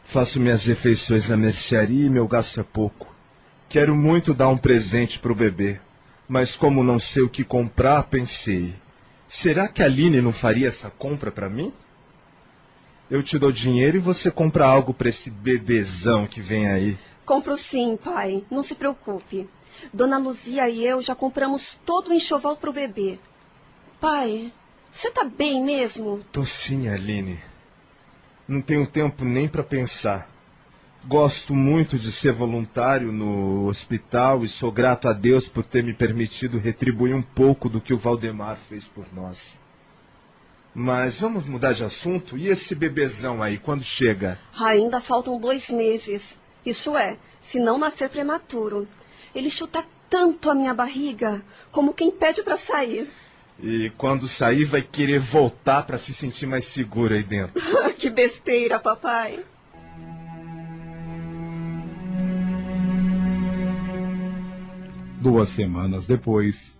Faço 0.10 0.40
minhas 0.40 0.66
refeições 0.66 1.28
na 1.28 1.36
mercearia 1.36 2.06
e 2.06 2.10
meu 2.10 2.26
gasto 2.30 2.62
é 2.62 2.64
pouco. 2.64 3.14
Quero 3.68 3.94
muito 3.94 4.34
dar 4.34 4.48
um 4.48 4.58
presente 4.58 5.20
para 5.20 5.34
o 5.34 5.36
bebê, 5.36 5.82
mas 6.30 6.56
como 6.56 6.82
não 6.82 6.98
sei 6.98 7.24
o 7.24 7.30
que 7.30 7.44
comprar, 7.44 8.04
pensei: 8.04 8.74
será 9.28 9.68
que 9.68 9.84
a 9.84 9.86
Aline 9.86 10.22
não 10.22 10.32
faria 10.32 10.70
essa 10.70 10.90
compra 10.90 11.30
para 11.30 11.50
mim? 11.50 11.74
Eu 13.12 13.22
te 13.22 13.38
dou 13.38 13.52
dinheiro 13.52 13.98
e 13.98 14.00
você 14.00 14.32
compra 14.32 14.66
algo 14.66 14.94
para 14.94 15.10
esse 15.10 15.30
bebezão 15.30 16.26
que 16.26 16.40
vem 16.40 16.70
aí. 16.70 16.98
Compro 17.26 17.58
sim, 17.58 18.00
pai. 18.02 18.46
Não 18.50 18.64
se 18.64 18.76
preocupe. 18.76 19.50
Dona 19.94 20.18
Luzia 20.18 20.70
e 20.70 20.86
eu 20.86 21.02
já 21.02 21.16
compramos 21.16 21.78
todo 21.86 22.12
o 22.12 22.14
enxoval 22.14 22.56
para 22.56 22.70
o 22.70 22.74
bebê. 22.74 23.20
Pai, 24.00 24.54
você 24.90 25.12
tá 25.12 25.26
bem 25.26 25.62
mesmo? 25.62 26.22
Tô 26.32 26.46
sim, 26.46 26.88
Aline. 26.88 27.47
Não 28.48 28.62
tenho 28.62 28.88
tempo 28.88 29.26
nem 29.26 29.48
para 29.48 29.62
pensar. 29.62 30.30
Gosto 31.06 31.54
muito 31.54 31.98
de 31.98 32.12
ser 32.12 32.32
voluntário 32.32 33.12
no 33.12 33.68
hospital 33.68 34.44
e 34.44 34.48
sou 34.48 34.72
grato 34.72 35.08
a 35.08 35.14
Deus 35.14 35.50
por 35.50 35.64
ter 35.64 35.84
me 35.84 35.94
permitido 35.94 36.58
retribuir 36.58 37.16
um 37.16 37.22
pouco 37.22 37.68
do 37.70 37.82
que 37.82 37.94
o 37.94 37.98
Valdemar 37.98 38.56
fez 38.56 38.86
por 38.86 39.06
nós. 39.14 39.62
Mas 40.74 41.20
vamos 41.20 41.46
mudar 41.46 41.74
de 41.74 41.84
assunto? 41.84 42.38
E 42.38 42.48
esse 42.48 42.76
bebezão 42.76 43.42
aí, 43.42 43.58
quando 43.58 43.84
chega? 43.84 44.40
Ainda 44.60 45.02
faltam 45.02 45.40
dois 45.40 45.70
meses. 45.70 46.38
Isso 46.66 46.96
é, 46.96 47.18
se 47.42 47.60
não 47.60 47.78
nascer 47.78 48.10
prematuro. 48.10 48.88
Ele 49.34 49.50
chuta 49.50 49.84
tanto 50.10 50.50
a 50.50 50.56
minha 50.56 50.74
barriga, 50.74 51.42
como 51.72 51.94
quem 51.94 52.12
pede 52.12 52.44
para 52.44 52.58
sair. 52.58 53.10
E 53.60 53.92
quando 53.98 54.28
sair, 54.28 54.66
vai 54.66 54.82
querer 54.82 55.20
voltar 55.20 55.84
para 55.84 55.98
se 55.98 56.14
sentir 56.14 56.46
mais 56.46 56.66
seguro 56.66 57.14
aí 57.16 57.24
dentro. 57.24 57.62
que 57.98 58.10
besteira, 58.10 58.80
papai. 58.80 59.44
Duas 65.20 65.50
semanas 65.50 66.06
depois. 66.06 66.78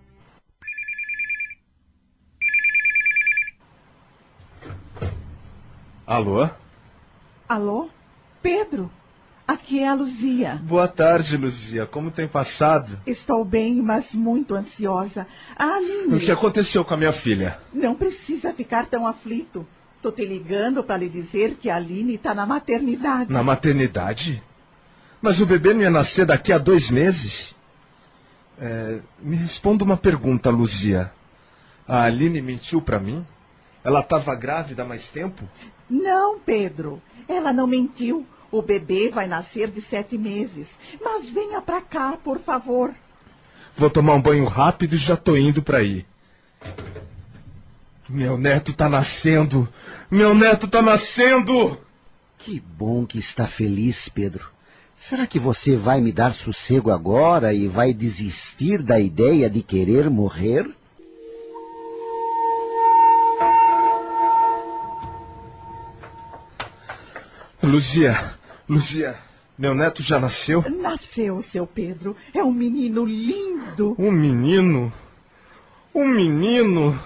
Alô? 6.06 6.48
Alô? 7.50 7.90
Pedro? 8.42 8.90
Aqui 9.48 9.80
é 9.80 9.88
a 9.88 9.94
Luzia. 9.94 10.60
Boa 10.62 10.90
tarde, 10.90 11.38
Luzia. 11.38 11.86
Como 11.86 12.12
tem 12.12 12.28
passado? 12.28 13.00
Estou 13.08 13.46
bem, 13.46 13.76
mas 13.76 14.14
muito 14.14 14.54
ansiosa. 14.54 15.26
A 15.56 15.76
Aline. 15.76 16.16
O 16.16 16.20
que 16.20 16.30
aconteceu 16.30 16.84
com 16.84 16.94
a 16.94 16.98
minha 16.98 17.14
filha? 17.14 17.58
Não 17.74 17.96
precisa 17.96 18.52
ficar 18.52 18.88
tão 18.88 19.08
aflito. 19.08 19.66
Tô 20.02 20.12
te 20.12 20.26
ligando 20.26 20.84
para 20.84 20.98
lhe 20.98 21.08
dizer 21.08 21.56
que 21.56 21.70
a 21.70 21.78
Aline 21.78 22.16
está 22.16 22.36
na 22.36 22.46
maternidade. 22.46 23.32
Na 23.32 23.42
maternidade? 23.42 24.44
Mas 25.22 25.40
o 25.40 25.46
bebê 25.46 25.74
não 25.74 25.82
ia 25.82 25.90
nascer 25.90 26.26
daqui 26.26 26.52
a 26.52 26.58
dois 26.58 26.92
meses? 26.92 27.56
É, 28.60 29.00
me 29.20 29.38
responda 29.38 29.84
uma 29.86 29.96
pergunta, 29.96 30.50
Luzia. 30.50 31.10
A 31.88 32.04
Aline 32.04 32.42
mentiu 32.42 32.82
para 32.82 33.00
mim? 33.00 33.26
Ela 33.82 34.02
estava 34.02 34.36
grávida 34.36 34.84
há 34.84 34.86
mais 34.86 35.08
tempo? 35.08 35.48
Não, 35.90 36.38
Pedro. 36.38 37.02
Ela 37.30 37.54
não 37.54 37.66
mentiu. 37.66 38.26
O 38.52 38.62
bebê 38.62 39.10
vai 39.10 39.28
nascer 39.28 39.70
de 39.70 39.82
sete 39.82 40.18
meses. 40.18 40.78
Mas 41.04 41.30
venha 41.30 41.62
para 41.62 41.82
cá, 41.82 42.18
por 42.24 42.40
favor. 42.40 42.94
Vou 43.76 43.90
tomar 43.90 44.16
um 44.16 44.22
banho 44.22 44.46
rápido 44.46 44.94
e 44.94 44.98
já 44.98 45.16
tô 45.16 45.36
indo 45.36 45.62
para 45.62 45.80
aí. 45.80 46.06
Meu 48.10 48.38
neto 48.38 48.74
tá 48.74 48.88
nascendo! 48.88 49.68
Meu 50.10 50.34
neto 50.34 50.68
tá 50.68 50.82
nascendo! 50.82 51.78
Que 52.38 52.60
bom 52.60 53.06
que 53.06 53.20
está 53.20 53.46
feliz, 53.46 54.08
Pedro. 54.08 54.50
Será 54.96 55.28
que 55.28 55.38
você 55.38 55.76
vai 55.76 56.00
me 56.00 56.12
dar 56.12 56.34
sossego 56.34 56.90
agora 56.90 57.54
e 57.54 57.68
vai 57.68 57.94
desistir 57.94 58.82
da 58.82 59.00
ideia 59.00 59.50
de 59.50 59.62
querer 59.62 60.10
morrer? 60.10 60.68
Luzia, 67.62 68.37
Luzia, 68.70 69.18
meu 69.58 69.74
neto 69.74 70.04
já 70.04 70.20
nasceu? 70.20 70.64
Nasceu, 70.70 71.42
seu 71.42 71.66
Pedro. 71.66 72.16
É 72.34 72.44
um 72.44 72.52
menino 72.52 73.06
lindo. 73.06 73.96
Um 73.98 74.12
menino? 74.12 74.92
Um 75.96 76.08
menino? 76.08 77.00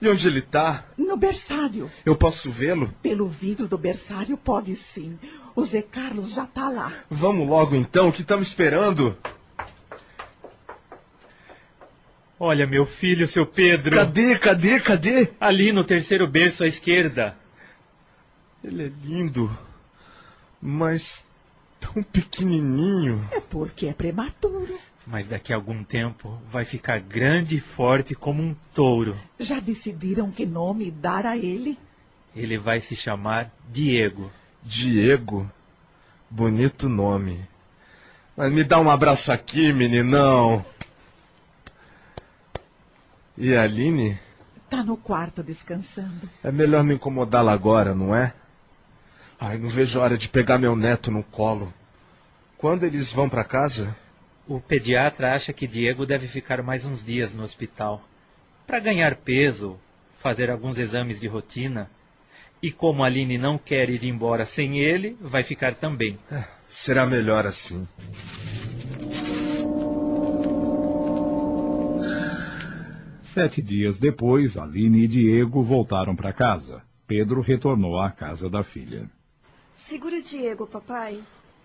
E 0.00 0.08
onde 0.08 0.26
ele 0.26 0.40
está? 0.40 0.84
No 0.98 1.16
berçário. 1.16 1.88
Eu 2.04 2.16
posso 2.16 2.50
vê-lo? 2.50 2.92
Pelo 3.00 3.28
vidro 3.28 3.68
do 3.68 3.78
berçário, 3.78 4.36
pode 4.36 4.74
sim. 4.74 5.16
O 5.54 5.64
Zé 5.64 5.80
Carlos 5.80 6.32
já 6.32 6.42
está 6.42 6.68
lá. 6.68 6.92
Vamos 7.08 7.46
logo 7.46 7.76
então, 7.76 8.10
que 8.10 8.22
estamos 8.22 8.48
esperando. 8.48 9.16
Olha, 12.40 12.66
meu 12.66 12.84
filho, 12.84 13.28
seu 13.28 13.46
Pedro. 13.46 13.94
Cadê, 13.94 14.36
cadê, 14.36 14.80
cadê? 14.80 15.28
Ali 15.38 15.70
no 15.70 15.84
terceiro 15.84 16.26
berço 16.26 16.64
à 16.64 16.66
esquerda. 16.66 17.36
Ele 18.64 18.86
é 18.86 18.92
lindo, 19.04 19.56
mas 20.62 21.24
tão 21.80 22.00
pequenininho. 22.04 23.28
É 23.32 23.40
porque 23.40 23.88
é 23.88 23.92
prematuro. 23.92 24.78
Mas 25.04 25.26
daqui 25.26 25.52
a 25.52 25.56
algum 25.56 25.82
tempo 25.82 26.38
vai 26.48 26.64
ficar 26.64 27.00
grande 27.00 27.56
e 27.56 27.60
forte 27.60 28.14
como 28.14 28.40
um 28.40 28.54
touro. 28.72 29.18
Já 29.40 29.58
decidiram 29.58 30.30
que 30.30 30.46
nome 30.46 30.92
dar 30.92 31.26
a 31.26 31.36
ele? 31.36 31.76
Ele 32.36 32.56
vai 32.56 32.80
se 32.80 32.94
chamar 32.94 33.50
Diego. 33.68 34.30
Diego? 34.62 35.50
Bonito 36.30 36.88
nome. 36.88 37.48
Mas 38.36 38.52
me 38.52 38.62
dá 38.62 38.80
um 38.80 38.88
abraço 38.88 39.32
aqui, 39.32 39.72
meninão. 39.72 40.64
E 43.36 43.54
a 43.56 43.64
Aline? 43.64 44.18
Tá 44.70 44.84
no 44.84 44.96
quarto 44.96 45.42
descansando. 45.42 46.30
É 46.44 46.52
melhor 46.52 46.84
não 46.84 46.94
incomodá-la 46.94 47.52
agora, 47.52 47.94
não 47.94 48.14
é? 48.14 48.32
Ai, 49.44 49.58
não 49.58 49.68
vejo 49.68 49.98
a 49.98 50.04
hora 50.04 50.16
de 50.16 50.28
pegar 50.28 50.56
meu 50.56 50.76
neto 50.76 51.10
no 51.10 51.24
colo. 51.24 51.74
Quando 52.56 52.84
eles 52.84 53.12
vão 53.12 53.28
para 53.28 53.42
casa? 53.42 53.96
O 54.46 54.60
pediatra 54.60 55.34
acha 55.34 55.52
que 55.52 55.66
Diego 55.66 56.06
deve 56.06 56.28
ficar 56.28 56.62
mais 56.62 56.84
uns 56.84 57.02
dias 57.02 57.34
no 57.34 57.42
hospital. 57.42 58.00
Para 58.64 58.78
ganhar 58.78 59.16
peso, 59.16 59.80
fazer 60.20 60.48
alguns 60.48 60.78
exames 60.78 61.18
de 61.18 61.26
rotina. 61.26 61.90
E 62.62 62.70
como 62.70 63.02
a 63.02 63.08
Aline 63.08 63.36
não 63.36 63.58
quer 63.58 63.90
ir 63.90 64.04
embora 64.04 64.46
sem 64.46 64.78
ele, 64.78 65.18
vai 65.20 65.42
ficar 65.42 65.74
também. 65.74 66.16
É, 66.30 66.44
será 66.64 67.04
melhor 67.04 67.44
assim. 67.44 67.88
Sete 73.22 73.60
dias 73.60 73.98
depois, 73.98 74.56
Aline 74.56 75.02
e 75.02 75.08
Diego 75.08 75.64
voltaram 75.64 76.14
para 76.14 76.32
casa. 76.32 76.80
Pedro 77.08 77.40
retornou 77.40 78.00
à 78.00 78.08
casa 78.12 78.48
da 78.48 78.62
filha. 78.62 79.10
Segura 79.92 80.16
o 80.16 80.22
Diego, 80.22 80.66
papai. 80.66 81.22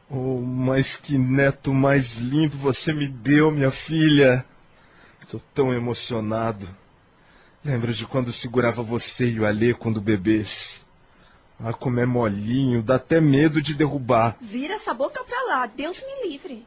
Oh, 0.10 0.42
mas 0.42 0.98
que 0.98 1.18
neto 1.18 1.74
mais 1.74 2.18
lindo 2.18 2.58
você 2.58 2.92
me 2.92 3.08
deu, 3.08 3.50
minha 3.50 3.72
filha. 3.72 4.44
Estou 5.24 5.42
tão 5.54 5.74
emocionado. 5.74 6.68
Lembro 7.64 7.94
de 7.94 8.06
quando 8.06 8.34
segurava 8.34 8.84
você 8.84 9.30
e 9.30 9.40
o 9.40 9.46
Alê 9.46 9.74
quando 9.74 10.02
bebês. 10.02 10.86
Ah, 11.58 11.72
como 11.72 12.02
é 12.02 12.06
molinho, 12.06 12.84
dá 12.84 12.96
até 12.96 13.22
medo 13.22 13.62
de 13.62 13.74
derrubar. 13.74 14.36
Vira 14.42 14.74
essa 14.74 14.94
boca 14.94 15.24
pra 15.24 15.44
lá, 15.44 15.66
Deus 15.66 16.04
me 16.04 16.30
livre. 16.30 16.66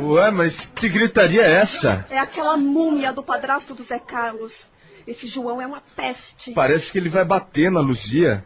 Ué, 0.00 0.32
mas 0.32 0.66
que 0.66 0.88
gritaria 0.88 1.42
é 1.42 1.52
essa? 1.52 2.04
É 2.10 2.18
aquela 2.18 2.56
múmia 2.56 3.12
do 3.12 3.22
padrasto 3.22 3.72
do 3.72 3.84
Zé 3.84 4.00
Carlos. 4.00 4.73
Esse 5.06 5.26
João 5.26 5.60
é 5.60 5.66
uma 5.66 5.82
peste. 5.94 6.52
Parece 6.52 6.90
que 6.90 6.98
ele 6.98 7.08
vai 7.08 7.24
bater 7.24 7.70
na 7.70 7.80
Luzia. 7.80 8.44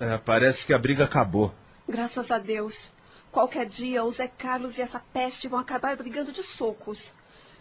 É, 0.00 0.18
parece 0.18 0.66
que 0.66 0.72
a 0.72 0.78
briga 0.78 1.04
acabou. 1.04 1.54
Graças 1.88 2.30
a 2.30 2.38
Deus. 2.38 2.90
Qualquer 3.30 3.66
dia 3.66 4.04
o 4.04 4.12
Zé 4.12 4.28
Carlos 4.28 4.76
e 4.76 4.82
essa 4.82 5.00
peste 5.12 5.48
vão 5.48 5.58
acabar 5.58 5.96
brigando 5.96 6.32
de 6.32 6.42
socos. 6.42 7.12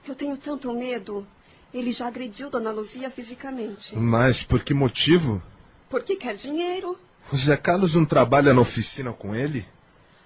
Eu 0.08 0.16
tenho 0.16 0.36
tanto 0.36 0.74
medo. 0.74 1.26
Ele 1.74 1.92
já 1.94 2.08
agrediu 2.08 2.50
Dona 2.50 2.72
Luzia 2.72 3.10
fisicamente. 3.10 3.96
Mas 3.96 4.44
por 4.44 4.64
que 4.64 4.74
motivo? 4.74 5.42
Porque 5.90 6.16
quer 6.16 6.36
dinheiro. 6.36 7.00
O 7.32 7.38
Zé 7.38 7.56
Carlos 7.56 7.96
não 7.96 8.04
trabalha 8.04 8.54
na 8.54 8.62
oficina 8.62 9.14
com 9.14 9.34
ele? 9.36 9.66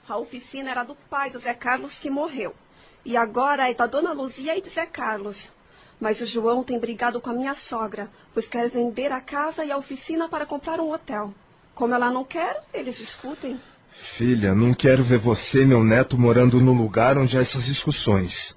A 0.08 0.18
oficina 0.18 0.72
era 0.72 0.84
do 0.84 0.96
pai 0.96 1.30
do 1.30 1.38
Zé 1.38 1.54
Carlos 1.54 2.00
que 2.00 2.10
morreu. 2.10 2.56
E 3.04 3.16
agora 3.16 3.70
é 3.70 3.74
da 3.74 3.86
Dona 3.86 4.14
Luzia 4.14 4.58
e 4.58 4.62
de 4.62 4.70
Zé 4.70 4.86
Carlos. 4.86 5.52
Mas 6.00 6.22
o 6.22 6.26
João 6.26 6.64
tem 6.64 6.80
brigado 6.80 7.22
com 7.22 7.30
a 7.30 7.34
minha 7.34 7.54
sogra, 7.54 8.10
pois 8.34 8.48
quer 8.48 8.70
vender 8.70 9.12
a 9.12 9.22
casa 9.22 9.64
e 9.64 9.72
a 9.72 9.78
oficina 9.78 10.28
para 10.28 10.46
comprar 10.46 10.80
um 10.80 10.92
hotel. 10.92 11.34
Como 11.74 11.94
ela 11.94 12.12
não 12.12 12.24
quer, 12.24 12.64
eles 12.74 12.98
discutem. 12.98 13.60
Filha, 13.90 14.54
não 14.54 14.74
quero 14.74 15.04
ver 15.04 15.18
você 15.18 15.64
e 15.64 15.66
meu 15.66 15.84
neto 15.84 16.18
morando 16.18 16.60
no 16.60 16.74
lugar 16.74 17.18
onde 17.18 17.38
há 17.38 17.42
essas 17.42 17.66
discussões. 17.66 18.56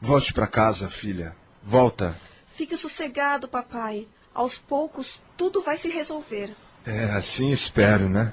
Volte 0.00 0.32
para 0.32 0.46
casa, 0.46 0.88
filha. 0.88 1.36
Volta. 1.62 2.18
Fique 2.54 2.76
sossegado, 2.76 3.46
papai. 3.46 4.08
Aos 4.34 4.56
poucos, 4.56 5.20
tudo 5.36 5.62
vai 5.62 5.76
se 5.76 5.88
resolver. 5.88 6.54
É, 6.84 7.04
assim 7.04 7.50
espero, 7.50 8.08
né? 8.08 8.32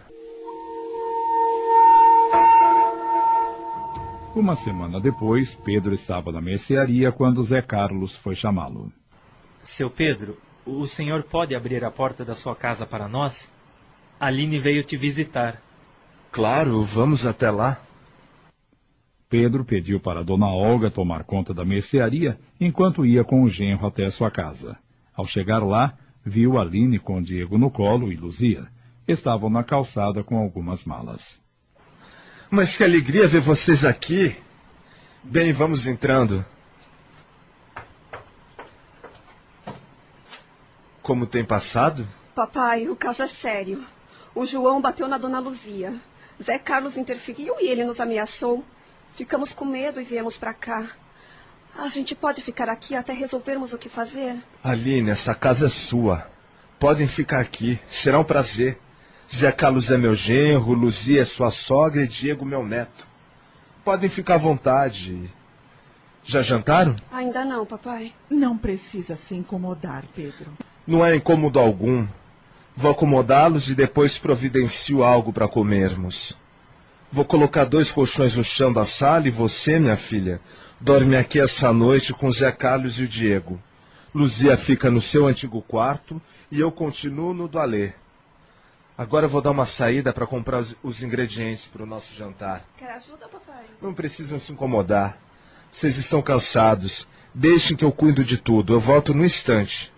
Uma 4.36 4.56
semana 4.56 5.00
depois, 5.00 5.56
Pedro 5.66 5.94
estava 5.94 6.32
na 6.32 6.40
mercearia 6.40 7.12
quando 7.12 7.44
Zé 7.44 7.64
Carlos 7.64 8.16
foi 8.16 8.36
chamá-lo. 8.36 8.92
Seu 9.64 9.90
Pedro, 9.90 10.38
o 10.66 10.86
senhor 10.86 11.24
pode 11.24 11.56
abrir 11.56 11.84
a 11.84 11.90
porta 11.90 12.24
da 12.24 12.36
sua 12.36 12.56
casa 12.56 12.86
para 12.86 13.08
nós? 13.08 13.52
Aline 14.20 14.60
veio 14.60 14.84
te 14.84 14.96
visitar. 14.96 15.62
Claro, 16.32 16.84
vamos 16.84 17.26
até 17.26 17.50
lá. 17.50 17.82
Pedro 19.28 19.66
pediu 19.66 20.00
para 20.00 20.24
Dona 20.24 20.48
Olga 20.48 20.92
tomar 20.92 21.24
conta 21.24 21.54
da 21.54 21.66
mercearia 21.66 22.40
enquanto 22.60 23.06
ia 23.06 23.24
com 23.24 23.42
o 23.42 23.50
genro 23.50 23.88
até 23.88 24.10
sua 24.12 24.30
casa. 24.30 24.78
Ao 25.16 25.26
chegar 25.26 25.64
lá, 25.64 25.98
viu 26.24 26.60
Aline 26.60 27.00
com 27.00 27.22
Diego 27.22 27.58
no 27.58 27.72
colo 27.72 28.12
e 28.12 28.16
Luzia. 28.16 28.68
Estavam 29.08 29.50
na 29.50 29.64
calçada 29.64 30.24
com 30.24 30.38
algumas 30.38 30.86
malas. 30.86 31.42
Mas 32.50 32.76
que 32.76 32.84
alegria 32.84 33.28
ver 33.28 33.42
vocês 33.42 33.86
aqui. 33.86 34.36
Bem, 35.24 35.54
vamos 35.54 35.86
entrando. 35.86 36.44
Como 41.04 41.28
tem 41.28 41.46
passado? 41.46 42.08
Papai, 42.34 42.90
o 42.90 42.96
caso 42.96 43.22
é 43.22 43.28
sério. 43.28 43.86
O 44.34 44.46
João 44.46 44.82
bateu 44.82 45.08
na 45.08 45.18
dona 45.18 45.40
Luzia. 45.40 45.94
Zé 46.42 46.58
Carlos 46.58 46.98
interferiu 46.98 47.56
e 47.60 47.68
ele 47.68 47.84
nos 47.84 48.00
ameaçou. 48.00 48.64
Ficamos 49.16 49.52
com 49.52 49.66
medo 49.66 50.02
e 50.02 50.04
viemos 50.04 50.38
para 50.38 50.54
cá. 50.54 50.90
A 51.78 51.88
gente 51.88 52.16
pode 52.16 52.42
ficar 52.42 52.68
aqui 52.68 52.96
até 52.96 53.14
resolvermos 53.14 53.74
o 53.74 53.78
que 53.78 53.90
fazer? 53.90 54.38
Aline, 54.64 55.12
essa 55.12 55.36
casa 55.36 55.68
é 55.68 55.70
sua. 55.70 56.28
Podem 56.80 57.08
ficar 57.08 57.42
aqui. 57.42 57.80
Será 57.86 58.20
um 58.20 58.24
prazer. 58.24 58.80
Zé 59.34 59.52
Carlos 59.52 59.92
é 59.92 59.98
meu 59.98 60.16
genro, 60.16 60.74
Luzia 60.74 61.22
é 61.22 61.26
sua 61.26 61.52
sogra 61.52 62.04
e 62.04 62.08
Diego 62.08 62.44
meu 62.44 62.66
neto. 62.66 63.08
Podem 63.86 64.10
ficar 64.10 64.36
à 64.36 64.38
vontade. 64.38 65.32
Já 66.24 66.42
jantaram? 66.42 66.96
Ainda 67.12 67.46
não, 67.46 67.66
papai. 67.66 68.12
Não 68.30 68.58
precisa 68.58 69.16
se 69.16 69.36
incomodar, 69.36 70.04
Pedro. 70.16 70.52
Não 70.86 71.06
é 71.06 71.16
incômodo 71.16 71.60
algum. 71.60 72.08
Vou 72.76 72.92
acomodá-los 72.92 73.70
e 73.70 73.76
depois 73.76 74.18
providencio 74.18 75.04
algo 75.04 75.32
para 75.32 75.48
comermos. 75.48 76.36
Vou 77.12 77.24
colocar 77.24 77.66
dois 77.66 77.92
colchões 77.92 78.36
no 78.36 78.44
chão 78.44 78.74
da 78.74 78.86
sala 78.86 79.28
e 79.28 79.32
você, 79.32 79.80
minha 79.80 79.98
filha, 79.98 80.42
dorme 80.80 81.16
aqui 81.16 81.40
essa 81.40 81.72
noite 81.72 82.14
com 82.14 82.32
Zé 82.32 82.52
Carlos 82.52 83.00
e 83.00 83.04
o 83.04 83.08
Diego. 83.08 83.60
Luzia 84.14 84.58
fica 84.58 84.90
no 84.90 85.02
seu 85.02 85.28
antigo 85.28 85.62
quarto 85.62 86.22
e 86.52 86.60
eu 86.60 86.72
continuo 86.72 87.34
no 87.34 87.48
do 87.48 87.60
Alê. 87.60 87.92
Agora 89.00 89.30
vou 89.30 89.42
dar 89.42 89.52
uma 89.52 89.66
saída 89.66 90.12
para 90.12 90.28
comprar 90.28 90.60
os, 90.60 90.76
os 90.84 91.02
ingredientes 91.02 91.68
para 91.68 91.84
o 91.84 91.86
nosso 91.86 92.14
jantar. 92.14 92.66
Quer 92.78 92.92
ajuda, 92.92 93.30
papai? 93.30 93.64
Não 93.82 93.94
precisam 93.94 94.38
se 94.38 94.52
incomodar. 94.52 95.18
Vocês 95.72 95.96
estão 95.96 96.22
cansados. 96.22 97.08
Deixem 97.34 97.78
que 97.78 97.86
eu 97.86 97.94
cuido 97.94 98.26
de 98.26 98.38
tudo. 98.38 98.74
Eu 98.74 98.80
volto 98.82 99.14
no 99.14 99.24
instante. 99.24 99.94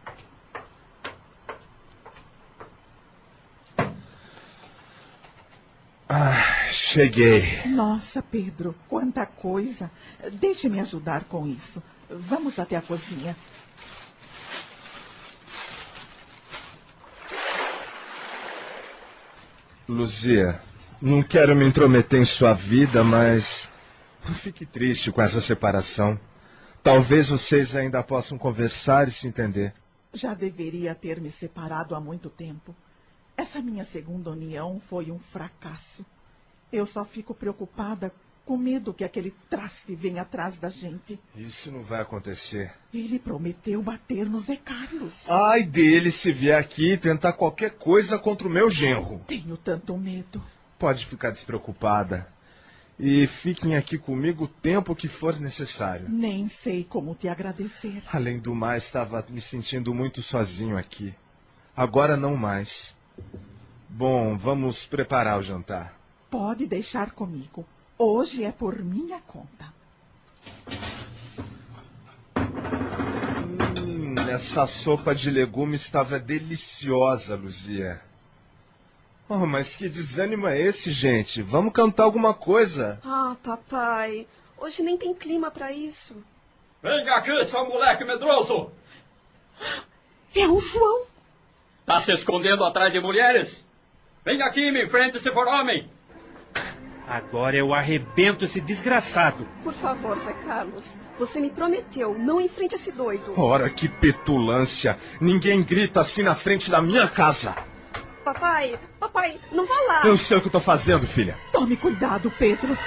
Ah, 6.07 6.67
cheguei. 6.69 7.65
Nossa, 7.65 8.21
Pedro, 8.21 8.75
quanta 8.87 9.25
coisa. 9.25 9.89
Deixe-me 10.33 10.79
ajudar 10.79 11.23
com 11.23 11.47
isso. 11.47 11.81
Vamos 12.07 12.59
até 12.59 12.75
a 12.75 12.81
cozinha. 12.83 13.35
Luzia, 19.91 20.61
não 21.01 21.21
quero 21.21 21.53
me 21.53 21.65
intrometer 21.65 22.21
em 22.21 22.23
sua 22.23 22.53
vida, 22.53 23.03
mas 23.03 23.69
não 24.25 24.33
fique 24.33 24.65
triste 24.65 25.11
com 25.11 25.21
essa 25.21 25.41
separação. 25.41 26.17
Talvez 26.81 27.27
vocês 27.27 27.75
ainda 27.75 28.01
possam 28.01 28.37
conversar 28.37 29.09
e 29.09 29.11
se 29.11 29.27
entender. 29.27 29.73
Já 30.13 30.33
deveria 30.33 30.95
ter 30.95 31.19
me 31.19 31.29
separado 31.29 31.93
há 31.93 31.99
muito 31.99 32.29
tempo. 32.29 32.73
Essa 33.35 33.61
minha 33.61 33.83
segunda 33.83 34.31
união 34.31 34.79
foi 34.79 35.11
um 35.11 35.19
fracasso. 35.19 36.05
Eu 36.71 36.85
só 36.85 37.03
fico 37.03 37.33
preocupada 37.33 38.13
com 38.51 38.57
medo 38.57 38.93
que 38.93 39.05
aquele 39.05 39.31
traste 39.49 39.95
venha 39.95 40.23
atrás 40.23 40.59
da 40.59 40.69
gente. 40.69 41.17
Isso 41.37 41.71
não 41.71 41.81
vai 41.81 42.01
acontecer. 42.01 42.73
Ele 42.93 43.17
prometeu 43.17 43.81
bater 43.81 44.25
no 44.25 44.37
Zé 44.41 44.57
Carlos. 44.57 45.23
Ai 45.29 45.63
dele 45.63 46.11
se 46.11 46.33
vier 46.33 46.59
aqui 46.59 46.97
tentar 46.97 47.31
qualquer 47.31 47.71
coisa 47.71 48.19
contra 48.19 48.49
o 48.49 48.51
meu 48.51 48.69
genro. 48.69 49.21
Tenho 49.25 49.55
tanto 49.55 49.97
medo. 49.97 50.43
Pode 50.77 51.05
ficar 51.05 51.31
despreocupada. 51.31 52.27
E 52.99 53.25
fiquem 53.25 53.77
aqui 53.77 53.97
comigo 53.97 54.43
o 54.43 54.49
tempo 54.49 54.97
que 54.97 55.07
for 55.07 55.39
necessário. 55.39 56.09
Nem 56.09 56.49
sei 56.49 56.83
como 56.83 57.15
te 57.15 57.29
agradecer. 57.29 58.03
Além 58.11 58.37
do 58.37 58.53
mais, 58.53 58.83
estava 58.83 59.25
me 59.29 59.39
sentindo 59.39 59.93
muito 59.93 60.21
sozinho 60.21 60.77
aqui. 60.77 61.15
Agora 61.73 62.17
não 62.17 62.35
mais. 62.35 62.97
Bom, 63.87 64.37
vamos 64.37 64.85
preparar 64.85 65.39
o 65.39 65.41
jantar. 65.41 65.97
Pode 66.29 66.67
deixar 66.67 67.11
comigo. 67.11 67.65
Hoje 68.03 68.43
é 68.43 68.51
por 68.51 68.79
minha 68.79 69.19
conta. 69.19 69.71
Hum, 73.77 74.15
essa 74.27 74.65
sopa 74.65 75.13
de 75.13 75.29
legumes 75.29 75.83
estava 75.83 76.17
deliciosa, 76.17 77.35
Luzia. 77.35 78.01
Oh, 79.29 79.45
mas 79.45 79.75
que 79.75 79.87
desânimo 79.87 80.47
é 80.47 80.59
esse, 80.59 80.89
gente? 80.91 81.43
Vamos 81.43 81.73
cantar 81.73 82.05
alguma 82.05 82.33
coisa. 82.33 82.99
Ah, 83.05 83.35
papai, 83.43 84.25
hoje 84.57 84.81
nem 84.81 84.97
tem 84.97 85.13
clima 85.13 85.51
para 85.51 85.71
isso. 85.71 86.15
Venha 86.81 87.13
aqui, 87.13 87.45
seu 87.45 87.69
moleque 87.69 88.03
medroso! 88.03 88.71
É 90.35 90.47
o 90.47 90.59
João! 90.59 91.05
Tá 91.85 92.01
se 92.01 92.11
escondendo 92.11 92.63
atrás 92.63 92.91
de 92.91 92.99
mulheres? 92.99 93.63
Venha 94.25 94.47
aqui 94.47 94.71
me 94.71 94.85
enfrente 94.85 95.19
se 95.19 95.31
for 95.31 95.47
homem! 95.47 95.87
Agora 97.11 97.57
eu 97.57 97.73
arrebento 97.73 98.45
esse 98.45 98.61
desgraçado. 98.61 99.45
Por 99.65 99.73
favor, 99.73 100.17
Zé 100.17 100.31
Carlos, 100.45 100.97
você 101.19 101.41
me 101.41 101.49
prometeu, 101.49 102.17
não 102.17 102.39
enfrente 102.39 102.75
esse 102.75 102.89
doido. 102.89 103.33
Ora, 103.35 103.69
que 103.69 103.89
petulância! 103.89 104.97
Ninguém 105.19 105.61
grita 105.61 105.99
assim 105.99 106.23
na 106.23 106.35
frente 106.35 106.71
da 106.71 106.81
minha 106.81 107.09
casa! 107.09 107.53
Papai, 108.23 108.79
papai, 108.97 109.37
não 109.51 109.65
vá 109.65 109.75
lá! 109.89 110.01
Eu 110.05 110.15
sei 110.15 110.37
o 110.37 110.41
que 110.41 110.47
eu 110.47 110.51
tô 110.53 110.61
fazendo, 110.61 111.05
filha. 111.05 111.37
Tome 111.51 111.75
cuidado, 111.75 112.31
Pedro. 112.31 112.77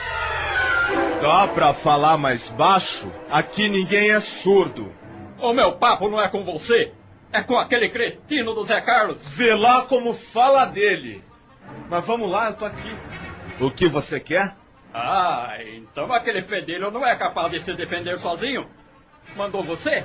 Dá 1.21 1.47
pra 1.49 1.75
falar 1.75 2.17
mais 2.17 2.49
baixo? 2.49 3.13
Aqui 3.31 3.69
ninguém 3.69 4.11
é 4.11 4.23
surdo. 4.23 4.91
O 5.39 5.53
meu 5.53 5.73
papo 5.73 6.09
não 6.09 6.19
é 6.19 6.31
com 6.31 6.43
você, 6.47 6.95
é 7.31 7.43
com 7.43 7.59
aquele 7.59 7.91
cretino 7.91 8.55
do 8.55 8.65
Zé 8.65 8.81
Carlos. 8.81 9.23
Vê 9.29 9.55
lá 9.55 9.83
como 9.83 10.15
fala 10.15 10.65
dele. 10.65 11.23
Mas 11.91 12.03
vamos 12.07 12.31
lá, 12.31 12.49
eu 12.49 12.55
tô 12.55 12.65
aqui. 12.65 12.97
O 13.61 13.71
que 13.71 13.87
você 13.87 14.19
quer? 14.19 14.57
Ah, 14.93 15.57
então 15.65 16.13
aquele 16.13 16.43
fedelho 16.43 16.91
não 16.91 17.07
é 17.07 17.15
capaz 17.17 17.51
de 17.51 17.63
se 17.63 17.73
defender 17.75 18.19
sozinho? 18.19 18.69
Mandou 19.37 19.63
você? 19.63 20.05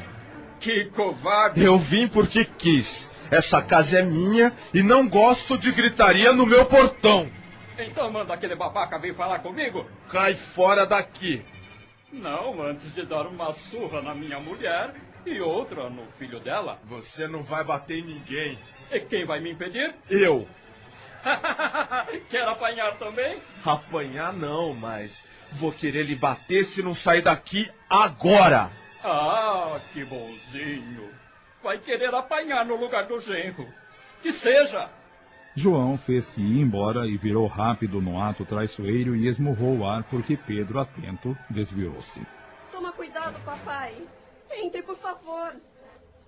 Que 0.59 0.85
covarde! 0.85 1.63
Eu 1.63 1.77
vim 1.77 2.07
porque 2.07 2.45
quis. 2.45 3.09
Essa 3.31 3.61
casa 3.61 3.99
é 3.99 4.01
minha 4.01 4.51
e 4.73 4.81
não 4.81 5.07
gosto 5.07 5.57
de 5.57 5.71
gritaria 5.71 6.33
no 6.33 6.45
meu 6.45 6.65
portão. 6.65 7.29
Então 7.77 8.11
manda 8.11 8.33
aquele 8.33 8.55
babaca 8.55 8.97
vir 8.99 9.15
falar 9.15 9.39
comigo? 9.39 9.85
Cai 10.09 10.33
fora 10.33 10.85
daqui. 10.85 11.45
Não, 12.11 12.61
antes 12.61 12.93
de 12.93 13.05
dar 13.05 13.27
uma 13.27 13.53
surra 13.53 14.01
na 14.01 14.15
minha 14.15 14.39
mulher 14.39 14.93
e 15.25 15.39
outra 15.39 15.89
no 15.89 16.05
filho 16.17 16.39
dela. 16.39 16.79
Você 16.85 17.27
não 17.27 17.43
vai 17.43 17.63
bater 17.63 17.99
em 17.99 18.03
ninguém. 18.03 18.57
E 18.91 18.99
quem 18.99 19.25
vai 19.25 19.39
me 19.39 19.51
impedir? 19.51 19.93
Eu. 20.09 20.47
Quer 22.29 22.47
apanhar 22.47 22.97
também? 22.97 23.39
Apanhar 23.65 24.33
não, 24.33 24.73
mas 24.73 25.25
vou 25.53 25.71
querer 25.71 26.03
lhe 26.03 26.15
bater 26.15 26.63
se 26.63 26.81
não 26.81 26.93
sair 26.93 27.21
daqui 27.21 27.69
agora. 27.89 28.69
Ah, 29.03 29.79
que 29.93 30.03
bonzinho. 30.03 31.09
Vai 31.63 31.77
querer 31.77 32.13
apanhar 32.13 32.65
no 32.65 32.75
lugar 32.75 33.05
do 33.05 33.19
genro. 33.19 33.67
Que 34.21 34.31
seja. 34.31 34.89
João 35.55 35.97
fez 35.97 36.27
que 36.27 36.41
ia 36.41 36.61
embora 36.61 37.07
e 37.07 37.17
virou 37.17 37.47
rápido 37.47 38.01
no 38.01 38.21
ato 38.21 38.45
traiçoeiro 38.45 39.15
e 39.15 39.27
esmurrou 39.27 39.79
o 39.79 39.85
ar 39.85 40.03
porque 40.03 40.37
Pedro, 40.37 40.79
atento, 40.79 41.37
desviou-se. 41.49 42.21
Toma 42.71 42.91
cuidado, 42.91 43.39
papai. 43.43 43.93
Entre, 44.51 44.81
por 44.81 44.97
favor. 44.97 45.55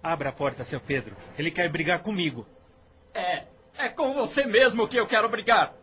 Abra 0.04 0.30
a 0.30 0.34
porta, 0.34 0.64
seu 0.64 0.80
Pedro. 0.80 1.16
Ele 1.38 1.52
quer 1.52 1.70
brigar 1.70 2.00
comigo. 2.00 2.46
É, 3.14 3.44
é 3.82 3.90
com 3.90 4.14
você 4.14 4.46
mesmo 4.46 4.88
que 4.88 4.98
eu 4.98 5.08
quero 5.08 5.28
brigar. 5.28 5.74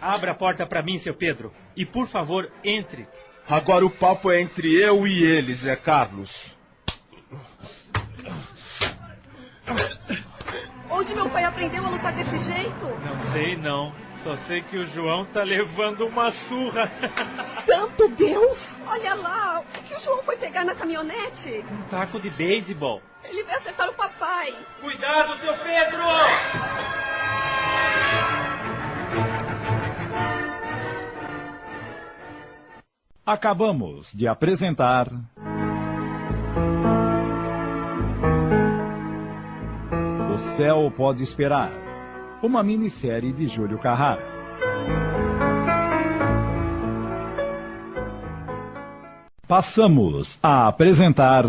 Abra 0.00 0.32
a 0.32 0.34
porta 0.34 0.66
para 0.66 0.82
mim, 0.82 0.98
seu 0.98 1.14
Pedro. 1.14 1.52
E 1.74 1.84
por 1.84 2.06
favor, 2.06 2.50
entre. 2.62 3.08
Agora 3.48 3.84
o 3.84 3.90
papo 3.90 4.30
é 4.30 4.40
entre 4.40 4.74
eu 4.76 5.06
e 5.06 5.24
ele, 5.24 5.54
Zé 5.54 5.74
Carlos. 5.74 6.56
Onde 10.90 11.14
meu 11.14 11.28
pai 11.30 11.44
aprendeu 11.44 11.84
a 11.84 11.90
lutar 11.90 12.12
desse 12.12 12.52
jeito? 12.52 12.84
Não 13.04 13.32
sei 13.32 13.56
não. 13.56 13.92
Só 14.22 14.36
sei 14.36 14.62
que 14.62 14.76
o 14.76 14.86
João 14.86 15.24
tá 15.26 15.42
levando 15.42 16.06
uma 16.06 16.30
surra. 16.30 16.90
Santo 17.64 18.08
Deus! 18.08 18.74
Olha 18.86 19.14
lá, 19.14 19.60
o 19.60 19.82
que 19.84 19.94
o 19.94 20.00
João 20.00 20.22
foi 20.22 20.36
pegar 20.36 20.64
na 20.64 20.74
caminhonete? 20.74 21.64
Um 21.70 21.82
taco 21.82 22.18
de 22.18 22.28
beisebol. 22.30 23.00
Ele 23.28 23.42
vai 23.44 23.56
acertar 23.56 23.88
o 23.88 23.94
papai. 23.94 24.54
Cuidado, 24.80 25.36
seu 25.38 25.54
Pedro! 25.58 26.02
Acabamos 33.26 34.10
de 34.14 34.26
apresentar. 34.26 35.06
O 40.32 40.38
Céu 40.56 40.90
Pode 40.96 41.22
Esperar. 41.22 41.70
Uma 42.42 42.62
minissérie 42.62 43.32
de 43.32 43.46
Júlio 43.46 43.78
Carrara. 43.78 44.22
Passamos 49.46 50.38
a 50.42 50.68
apresentar. 50.68 51.44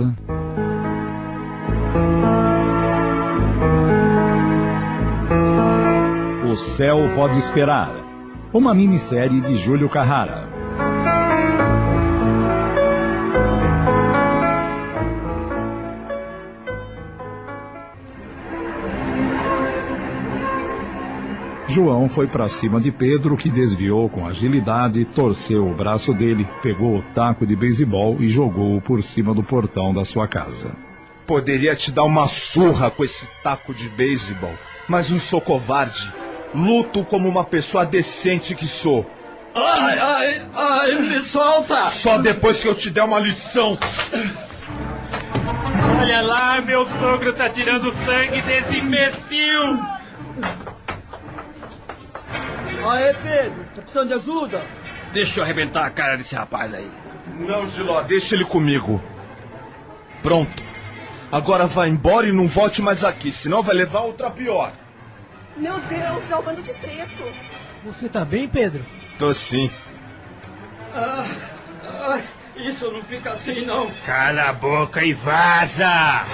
O 6.50 6.56
Céu 6.56 6.98
Pode 7.16 7.38
Esperar. 7.38 7.92
Uma 8.54 8.74
minissérie 8.74 9.40
de 9.42 9.58
Júlio 9.58 9.88
Carrara. 9.88 10.50
João 21.70 22.10
foi 22.10 22.26
para 22.26 22.48
cima 22.48 22.82
de 22.82 22.92
Pedro, 22.92 23.38
que 23.38 23.48
desviou 23.48 24.10
com 24.10 24.26
agilidade, 24.26 25.06
torceu 25.06 25.70
o 25.70 25.76
braço 25.76 26.12
dele, 26.14 26.48
pegou 26.64 26.98
o 26.98 27.04
taco 27.14 27.46
de 27.46 27.56
beisebol 27.56 28.18
e 28.20 28.28
jogou-o 28.28 28.82
por 28.82 29.04
cima 29.04 29.36
do 29.36 29.44
portão 29.44 29.94
da 29.94 30.04
sua 30.04 30.28
casa. 30.28 30.89
Poderia 31.30 31.76
te 31.76 31.92
dar 31.92 32.06
uma 32.06 32.28
surra 32.28 32.90
com 32.90 33.04
esse 33.04 33.28
taco 33.44 33.72
de 33.72 33.88
beisebol, 33.88 34.52
mas 34.88 35.12
não 35.12 35.20
sou 35.20 35.40
covarde. 35.40 36.12
Luto 36.56 37.06
como 37.06 37.30
uma 37.30 37.44
pessoa 37.44 37.86
decente 37.86 38.56
que 38.56 38.66
sou. 38.66 39.08
Ai, 39.54 40.00
ai, 40.00 40.42
ai, 40.56 40.96
me 40.96 41.20
solta! 41.22 41.86
Só 41.90 42.18
depois 42.18 42.64
que 42.64 42.68
eu 42.68 42.74
te 42.74 42.90
der 42.90 43.04
uma 43.04 43.20
lição. 43.20 43.78
Olha 46.00 46.22
lá, 46.22 46.62
meu 46.62 46.84
sogro 47.00 47.32
tá 47.36 47.48
tirando 47.48 47.94
sangue 47.94 48.42
desse 48.42 48.80
imbecil! 48.80 49.80
Aê, 52.90 53.14
Pedro, 53.14 53.66
tá 53.76 53.82
precisando 53.84 54.08
de 54.08 54.14
ajuda? 54.16 54.62
Deixa 55.14 55.40
eu 55.40 55.44
arrebentar 55.44 55.86
a 55.86 55.92
cara 55.92 56.18
desse 56.18 56.34
rapaz 56.34 56.74
aí. 56.74 56.90
Não, 57.36 57.68
Giló, 57.68 58.02
deixa 58.02 58.34
ele 58.34 58.46
comigo. 58.46 59.00
Pronto. 60.24 60.69
Agora 61.32 61.68
vá 61.68 61.88
embora 61.88 62.28
e 62.28 62.32
não 62.32 62.48
volte 62.48 62.82
mais 62.82 63.04
aqui, 63.04 63.32
senão 63.32 63.62
vai 63.62 63.76
levar 63.76 64.02
outra 64.02 64.32
pior. 64.32 64.72
Meu 65.56 65.78
Deus, 65.82 66.32
é 66.32 66.36
o 66.36 66.42
bando 66.42 66.62
de 66.64 66.74
preto. 66.74 67.24
Você 67.86 68.10
tá 68.10 68.26
bem, 68.26 68.48
Pedro? 68.48 68.84
Tô 69.20 69.34
sim. 69.34 69.70
Ah, 70.94 71.26
ah, 71.84 72.22
isso 72.56 72.92
não 72.92 73.04
fica 73.04 73.32
assim, 73.32 73.66
não. 73.66 73.92
Cala 74.06 74.50
a 74.50 74.54
boca 74.54 75.04
e 75.04 75.14
vaza! 75.14 76.26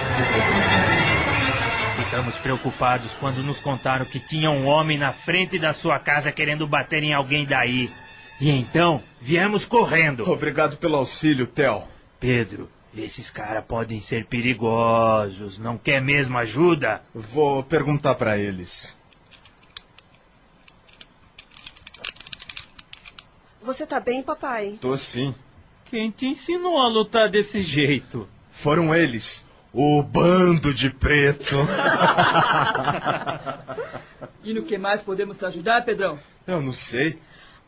Ficamos 1.98 2.36
preocupados 2.36 3.12
quando 3.20 3.42
nos 3.42 3.60
contaram 3.60 4.04
que 4.04 4.18
tinha 4.18 4.50
um 4.50 4.66
homem 4.66 4.96
na 4.96 5.12
frente 5.12 5.58
da 5.58 5.72
sua 5.72 5.98
casa 5.98 6.32
querendo 6.32 6.66
bater 6.66 7.02
em 7.02 7.12
alguém 7.12 7.44
daí. 7.44 7.90
E 8.40 8.50
então, 8.50 9.02
viemos 9.20 9.64
correndo. 9.64 10.30
Obrigado 10.30 10.76
pelo 10.78 10.96
auxílio, 10.96 11.46
Theo. 11.46 11.84
Pedro, 12.18 12.70
esses 13.02 13.30
caras 13.30 13.64
podem 13.64 14.00
ser 14.00 14.26
perigosos. 14.26 15.58
Não 15.58 15.76
quer 15.76 16.00
mesmo 16.00 16.38
ajuda? 16.38 17.02
Vou 17.14 17.62
perguntar 17.62 18.14
para 18.14 18.38
eles. 18.38 18.96
Você 23.62 23.84
tá 23.84 23.98
bem, 23.98 24.22
papai? 24.22 24.78
Tô 24.80 24.96
sim. 24.96 25.34
Quem 25.86 26.10
te 26.10 26.26
ensinou 26.26 26.78
a 26.78 26.88
lutar 26.88 27.28
desse 27.28 27.60
jeito? 27.60 28.28
Foram 28.50 28.94
eles. 28.94 29.44
O 29.72 30.02
bando 30.02 30.72
de 30.72 30.88
preto. 30.88 31.56
e 34.42 34.54
no 34.54 34.62
que 34.62 34.78
mais 34.78 35.02
podemos 35.02 35.36
te 35.36 35.44
ajudar, 35.44 35.84
Pedrão? 35.84 36.18
Eu 36.46 36.62
não 36.62 36.72
sei. 36.72 37.18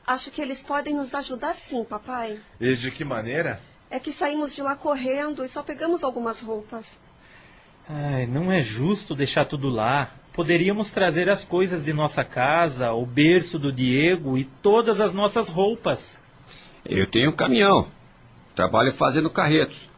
Acho 0.06 0.30
que 0.30 0.40
eles 0.40 0.62
podem 0.62 0.94
nos 0.94 1.14
ajudar 1.14 1.54
sim, 1.54 1.84
papai. 1.84 2.38
E 2.60 2.74
de 2.74 2.90
que 2.90 3.04
maneira? 3.04 3.60
É 3.90 3.98
que 3.98 4.12
saímos 4.12 4.54
de 4.54 4.62
lá 4.62 4.76
correndo 4.76 5.44
e 5.44 5.48
só 5.48 5.62
pegamos 5.62 6.04
algumas 6.04 6.40
roupas. 6.40 6.98
Ai, 7.88 8.26
não 8.26 8.52
é 8.52 8.60
justo 8.60 9.14
deixar 9.14 9.46
tudo 9.46 9.68
lá. 9.68 10.10
Poderíamos 10.32 10.90
trazer 10.90 11.28
as 11.28 11.42
coisas 11.42 11.84
de 11.84 11.92
nossa 11.92 12.22
casa, 12.22 12.92
o 12.92 13.06
berço 13.06 13.58
do 13.58 13.72
Diego 13.72 14.36
e 14.36 14.44
todas 14.44 15.00
as 15.00 15.14
nossas 15.14 15.48
roupas. 15.48 16.18
Eu 16.84 17.06
tenho 17.06 17.30
um 17.30 17.34
caminhão. 17.34 17.88
Trabalho 18.54 18.92
fazendo 18.92 19.30
carretos. 19.30 19.88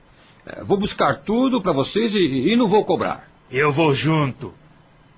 É, 0.46 0.62
Vou 0.62 0.78
buscar 0.78 1.18
tudo 1.18 1.60
para 1.60 1.72
vocês 1.72 2.14
e, 2.14 2.18
e 2.18 2.56
não 2.56 2.68
vou 2.68 2.84
cobrar. 2.84 3.28
Eu 3.50 3.72
vou 3.72 3.92
junto. 3.92 4.54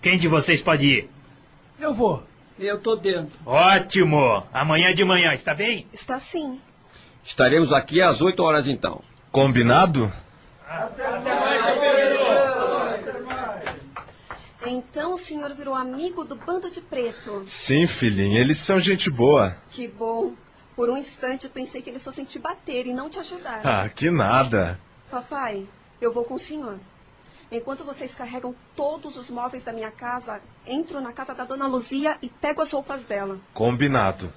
Quem 0.00 0.18
de 0.18 0.26
vocês 0.26 0.62
pode 0.62 0.86
ir? 0.86 1.10
Eu 1.78 1.92
vou. 1.92 2.22
Eu 2.58 2.80
tô 2.80 2.96
dentro. 2.96 3.32
Ótimo! 3.44 4.44
Amanhã 4.52 4.94
de 4.94 5.04
manhã, 5.04 5.34
está 5.34 5.54
bem? 5.54 5.86
Está 5.92 6.18
sim. 6.18 6.58
Estaremos 7.22 7.72
aqui 7.72 8.02
às 8.02 8.20
8 8.20 8.42
horas 8.42 8.66
então. 8.66 9.02
Combinado? 9.30 10.12
Então 14.64 15.14
o 15.14 15.18
senhor 15.18 15.52
virou 15.54 15.74
amigo 15.74 16.24
do 16.24 16.36
bando 16.36 16.70
de 16.70 16.80
preto. 16.80 17.42
Sim, 17.46 17.86
filhinha, 17.86 18.40
eles 18.40 18.58
são 18.58 18.78
gente 18.78 19.10
boa. 19.10 19.56
Que 19.70 19.86
bom. 19.86 20.32
Por 20.74 20.88
um 20.88 20.96
instante 20.96 21.44
eu 21.44 21.50
pensei 21.50 21.82
que 21.82 21.90
eles 21.90 22.02
fossem 22.02 22.24
te 22.24 22.38
bater 22.38 22.86
e 22.86 22.92
não 22.92 23.10
te 23.10 23.18
ajudar. 23.18 23.60
Ah, 23.64 23.88
que 23.88 24.10
nada. 24.10 24.78
Papai, 25.10 25.66
eu 26.00 26.12
vou 26.12 26.24
com 26.24 26.34
o 26.34 26.38
senhor. 26.38 26.78
Enquanto 27.50 27.84
vocês 27.84 28.14
carregam 28.14 28.54
todos 28.74 29.18
os 29.18 29.28
móveis 29.28 29.62
da 29.62 29.74
minha 29.74 29.90
casa, 29.90 30.40
entro 30.66 31.00
na 31.02 31.12
casa 31.12 31.34
da 31.34 31.44
dona 31.44 31.66
Luzia 31.66 32.16
e 32.22 32.28
pego 32.28 32.62
as 32.62 32.72
roupas 32.72 33.04
dela. 33.04 33.38
Combinado. 33.52 34.32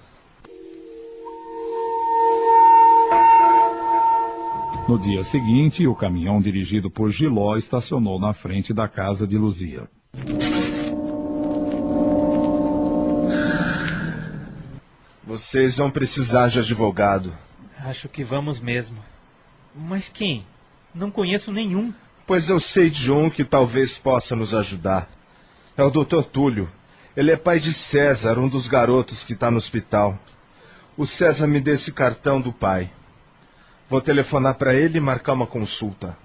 No 4.88 4.99
dia 4.99 5.24
seguinte, 5.24 5.88
o 5.88 5.95
caminhão 5.95 6.40
dirigido 6.40 6.91
por 6.91 7.10
Giló 7.10 7.56
estacionou 7.56 8.20
na 8.20 8.34
frente 8.34 8.72
da 8.72 8.88
casa 8.88 9.26
de 9.26 9.36
Luzia. 9.36 9.90
Vocês 15.24 15.78
vão 15.78 15.90
precisar 15.90 16.49
de 16.49 16.60
advogado. 16.60 17.36
Acho 17.80 18.07
que 18.07 18.24
vamos 18.24 18.60
mesmo. 18.60 18.99
Mas 19.76 20.07
quem? 20.07 20.45
Não 20.94 21.10
conheço 21.10 21.52
nenhum. 21.52 21.91
Pois 22.28 22.48
eu 22.48 22.60
sei 22.60 22.91
de 22.91 23.12
um 23.12 23.28
que 23.28 23.44
talvez 23.44 23.98
possa 23.98 24.36
nos 24.36 24.53
ajudar. 24.53 25.10
É 25.76 25.84
o 25.84 25.90
Dr. 25.90 26.22
Túlio. 26.32 26.70
Ele 27.18 27.32
é 27.32 27.36
pai 27.36 27.60
de 27.60 27.74
César, 27.74 28.38
um 28.38 28.48
dos 28.48 28.68
garotos 28.68 29.24
que 29.24 29.34
está 29.34 29.49
no 29.49 29.57
hospital. 29.57 30.20
O 30.95 31.07
César 31.07 31.48
me 31.48 31.60
deu 31.60 31.74
esse 31.74 31.91
cartão 31.91 32.40
do 32.40 32.53
pai. 32.53 32.91
Vou 33.88 34.02
telefonar 34.02 34.56
para 34.56 34.74
ele 34.74 34.98
e 34.98 35.02
marcar 35.02 35.34
uma 35.34 35.45
consulta. 35.45 36.18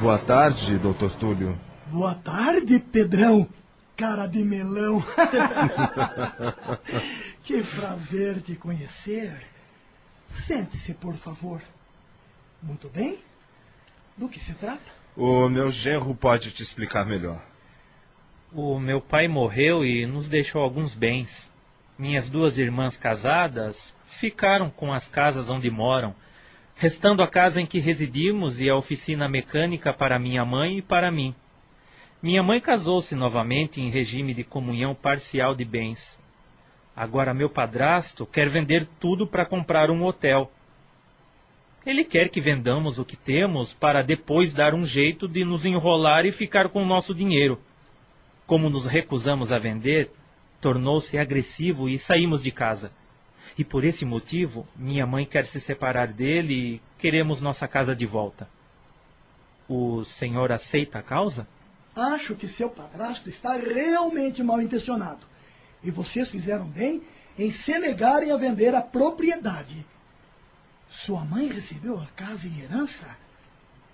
Boa 0.00 0.18
tarde, 0.18 0.78
doutor 0.78 1.12
Túlio. 1.16 1.58
Boa 1.86 2.14
tarde, 2.14 2.78
Pedrão. 2.78 3.48
Cara 3.96 4.26
de 4.28 4.44
melão. 4.44 5.02
que 7.42 7.60
prazer 7.62 8.40
te 8.42 8.54
conhecer. 8.54 9.46
Sente-se, 10.28 10.94
por 10.94 11.16
favor. 11.16 11.60
Muito 12.62 12.88
bem? 12.88 13.18
Do 14.16 14.28
que 14.28 14.38
se 14.38 14.54
trata? 14.54 14.92
O 15.16 15.48
meu 15.48 15.70
genro 15.72 16.14
pode 16.14 16.52
te 16.52 16.62
explicar 16.62 17.04
melhor. 17.04 17.42
O 18.52 18.78
meu 18.78 19.00
pai 19.00 19.26
morreu 19.26 19.84
e 19.84 20.06
nos 20.06 20.28
deixou 20.28 20.62
alguns 20.62 20.94
bens. 20.94 21.52
Minhas 21.98 22.28
duas 22.28 22.58
irmãs 22.58 22.96
casadas 22.96 23.92
ficaram 24.06 24.70
com 24.70 24.92
as 24.92 25.08
casas 25.08 25.50
onde 25.50 25.68
moram, 25.68 26.14
restando 26.76 27.22
a 27.22 27.28
casa 27.28 27.60
em 27.60 27.66
que 27.66 27.80
residimos 27.80 28.60
e 28.60 28.70
a 28.70 28.76
oficina 28.76 29.28
mecânica 29.28 29.92
para 29.92 30.18
minha 30.18 30.44
mãe 30.44 30.78
e 30.78 30.82
para 30.82 31.10
mim. 31.10 31.34
Minha 32.22 32.42
mãe 32.42 32.60
casou-se 32.60 33.14
novamente 33.16 33.80
em 33.80 33.90
regime 33.90 34.32
de 34.32 34.44
comunhão 34.44 34.94
parcial 34.94 35.54
de 35.54 35.64
bens. 35.64 36.18
Agora 36.94 37.34
meu 37.34 37.50
padrasto 37.50 38.24
quer 38.24 38.48
vender 38.48 38.86
tudo 39.00 39.26
para 39.26 39.44
comprar 39.44 39.90
um 39.90 40.04
hotel. 40.04 40.50
Ele 41.84 42.04
quer 42.04 42.28
que 42.28 42.40
vendamos 42.40 42.98
o 42.98 43.04
que 43.04 43.16
temos 43.16 43.74
para 43.74 44.02
depois 44.02 44.54
dar 44.54 44.72
um 44.72 44.84
jeito 44.84 45.26
de 45.26 45.44
nos 45.44 45.64
enrolar 45.64 46.24
e 46.24 46.32
ficar 46.32 46.68
com 46.68 46.82
o 46.82 46.86
nosso 46.86 47.12
dinheiro. 47.12 47.60
Como 48.46 48.70
nos 48.70 48.86
recusamos 48.86 49.50
a 49.50 49.58
vender, 49.58 50.12
tornou-se 50.60 51.18
agressivo 51.18 51.88
e 51.88 51.98
saímos 51.98 52.40
de 52.40 52.52
casa. 52.52 52.92
E 53.58 53.64
por 53.64 53.82
esse 53.84 54.04
motivo, 54.04 54.66
minha 54.76 55.04
mãe 55.04 55.26
quer 55.26 55.46
se 55.46 55.60
separar 55.60 56.12
dele 56.12 56.54
e 56.54 56.82
queremos 56.96 57.40
nossa 57.40 57.66
casa 57.66 57.94
de 57.94 58.06
volta. 58.06 58.48
O 59.68 60.04
senhor 60.04 60.52
aceita 60.52 61.00
a 61.00 61.02
causa? 61.02 61.48
Acho 61.96 62.36
que 62.36 62.46
seu 62.46 62.70
padrasto 62.70 63.28
está 63.28 63.56
realmente 63.56 64.44
mal 64.44 64.62
intencionado. 64.62 65.26
E 65.82 65.90
vocês 65.90 66.28
fizeram 66.28 66.66
bem 66.66 67.02
em 67.36 67.50
se 67.50 67.76
negarem 67.80 68.30
a 68.30 68.36
vender 68.36 68.76
a 68.76 68.82
propriedade. 68.82 69.84
Sua 70.88 71.24
mãe 71.24 71.48
recebeu 71.48 71.98
a 71.98 72.06
casa 72.14 72.46
em 72.46 72.60
herança 72.60 73.06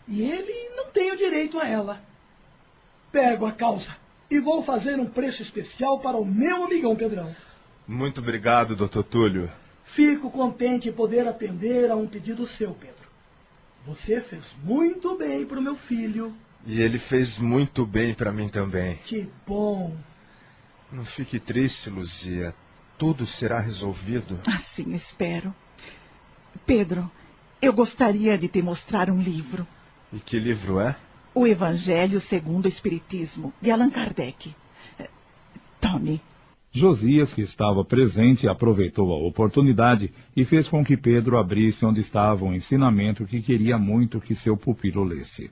e 0.06 0.20
ele 0.22 0.76
não 0.76 0.90
tem 0.90 1.10
o 1.10 1.16
direito 1.16 1.58
a 1.58 1.66
ela. 1.66 2.02
Pego 3.10 3.46
a 3.46 3.52
causa 3.52 4.01
e 4.32 4.40
vou 4.40 4.62
fazer 4.62 4.98
um 4.98 5.04
preço 5.04 5.42
especial 5.42 5.98
para 5.98 6.16
o 6.16 6.24
meu 6.24 6.64
amigão 6.64 6.96
Pedrão. 6.96 7.36
Muito 7.86 8.22
obrigado, 8.22 8.74
doutor 8.74 9.04
Túlio. 9.04 9.50
Fico 9.84 10.30
contente 10.30 10.88
em 10.88 10.92
poder 10.92 11.28
atender 11.28 11.90
a 11.90 11.96
um 11.96 12.06
pedido 12.06 12.46
seu, 12.46 12.72
Pedro. 12.72 12.96
Você 13.86 14.22
fez 14.22 14.42
muito 14.64 15.18
bem 15.18 15.44
para 15.44 15.58
o 15.58 15.62
meu 15.62 15.76
filho. 15.76 16.34
E 16.64 16.80
ele 16.80 16.98
fez 16.98 17.38
muito 17.38 17.84
bem 17.84 18.14
para 18.14 18.32
mim 18.32 18.48
também. 18.48 18.96
Que 19.04 19.28
bom. 19.46 19.94
Não 20.90 21.04
fique 21.04 21.38
triste, 21.38 21.90
Luzia. 21.90 22.54
Tudo 22.96 23.26
será 23.26 23.60
resolvido. 23.60 24.40
Assim 24.46 24.94
espero. 24.94 25.54
Pedro, 26.64 27.10
eu 27.60 27.74
gostaria 27.74 28.38
de 28.38 28.48
te 28.48 28.62
mostrar 28.62 29.10
um 29.10 29.20
livro. 29.20 29.66
E 30.10 30.18
que 30.18 30.38
livro 30.38 30.80
é? 30.80 30.96
O 31.34 31.46
Evangelho 31.46 32.20
segundo 32.20 32.66
o 32.66 32.68
Espiritismo, 32.68 33.52
de 33.60 33.70
Allan 33.70 33.90
Kardec. 33.90 34.54
Eh, 34.98 35.08
Tome. 35.80 36.20
Josias, 36.70 37.34
que 37.34 37.42
estava 37.42 37.84
presente, 37.84 38.48
aproveitou 38.48 39.12
a 39.12 39.28
oportunidade 39.28 40.12
e 40.36 40.44
fez 40.44 40.68
com 40.68 40.84
que 40.84 40.96
Pedro 40.96 41.38
abrisse 41.38 41.84
onde 41.84 42.00
estava 42.00 42.44
um 42.44 42.54
ensinamento 42.54 43.26
que 43.26 43.42
queria 43.42 43.76
muito 43.78 44.20
que 44.20 44.34
seu 44.34 44.56
pupilo 44.56 45.04
lesse. 45.04 45.50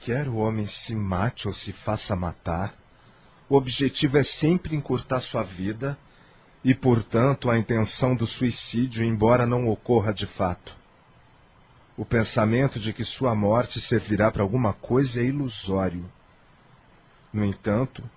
Quer 0.00 0.28
o 0.28 0.36
homem 0.36 0.66
se 0.66 0.94
mate 0.94 1.48
ou 1.48 1.54
se 1.54 1.72
faça 1.72 2.14
matar, 2.14 2.74
o 3.48 3.56
objetivo 3.56 4.18
é 4.18 4.22
sempre 4.22 4.76
encurtar 4.76 5.20
sua 5.20 5.42
vida 5.42 5.98
e, 6.62 6.74
portanto, 6.74 7.50
a 7.50 7.58
intenção 7.58 8.14
do 8.14 8.26
suicídio, 8.26 9.02
embora 9.04 9.46
não 9.46 9.68
ocorra 9.68 10.12
de 10.12 10.26
fato. 10.26 10.77
O 11.98 12.04
pensamento 12.04 12.78
de 12.78 12.92
que 12.92 13.02
sua 13.02 13.34
morte 13.34 13.80
servirá 13.80 14.30
para 14.30 14.40
alguma 14.40 14.72
coisa 14.72 15.20
é 15.20 15.24
ilusório. 15.24 16.08
No 17.32 17.44
entanto, 17.44 18.08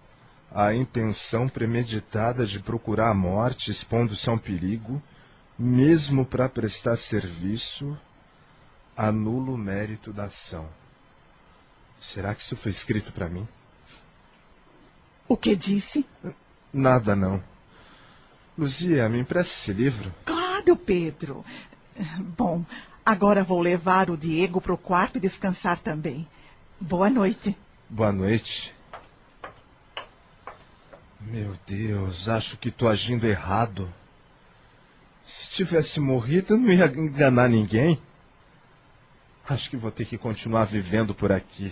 a 0.54 0.72
intenção 0.76 1.50
premeditada 1.50 2.46
de 2.46 2.60
procurar 2.60 3.10
a 3.10 3.14
morte, 3.16 3.72
expondo-se 3.72 4.30
a 4.30 4.34
um 4.34 4.38
perigo, 4.38 5.02
mesmo 5.58 6.24
para 6.24 6.48
prestar 6.48 6.96
serviço, 6.96 7.98
anula 8.96 9.50
o 9.50 9.58
mérito 9.58 10.14
da 10.14 10.26
ação. 10.26 10.70
Será 12.00 12.36
que 12.36 12.44
isso 12.44 12.56
foi 12.56 12.70
escrito 12.70 13.12
para 13.12 13.30
mim? 13.30 13.48
O 15.28 15.36
que 15.36 15.56
disse? 15.56 16.06
Nada, 16.72 17.16
não. 17.16 17.44
Luzia, 18.56 19.10
me 19.10 19.20
empresta 19.20 19.56
esse 19.56 19.74
livro? 19.74 20.14
Claro, 20.24 20.76
Pedro. 20.76 21.44
Bom, 22.38 22.64
agora 23.06 23.44
vou 23.44 23.62
levar 23.62 24.10
o 24.10 24.18
Diego 24.18 24.62
para 24.62 24.74
o 24.74 24.78
quarto 24.78 25.18
e 25.18 25.22
descansar 25.22 25.80
também. 25.80 26.28
Boa 26.80 27.10
noite. 27.10 27.56
Boa 27.90 28.12
noite. 28.12 28.74
Meu 31.20 31.56
Deus, 31.68 32.28
acho 32.28 32.58
que 32.58 32.70
estou 32.70 32.90
agindo 32.90 33.28
errado. 33.28 33.92
Se 35.26 35.50
tivesse 35.50 36.00
morrido, 36.00 36.56
eu 36.56 36.58
não 36.58 36.72
ia 36.72 36.86
enganar 36.86 37.48
ninguém. 37.48 38.00
Acho 39.48 39.70
que 39.70 39.78
vou 39.78 39.92
ter 39.92 40.06
que 40.06 40.18
continuar 40.18 40.66
vivendo 40.66 41.14
por 41.14 41.32
aqui. 41.32 41.72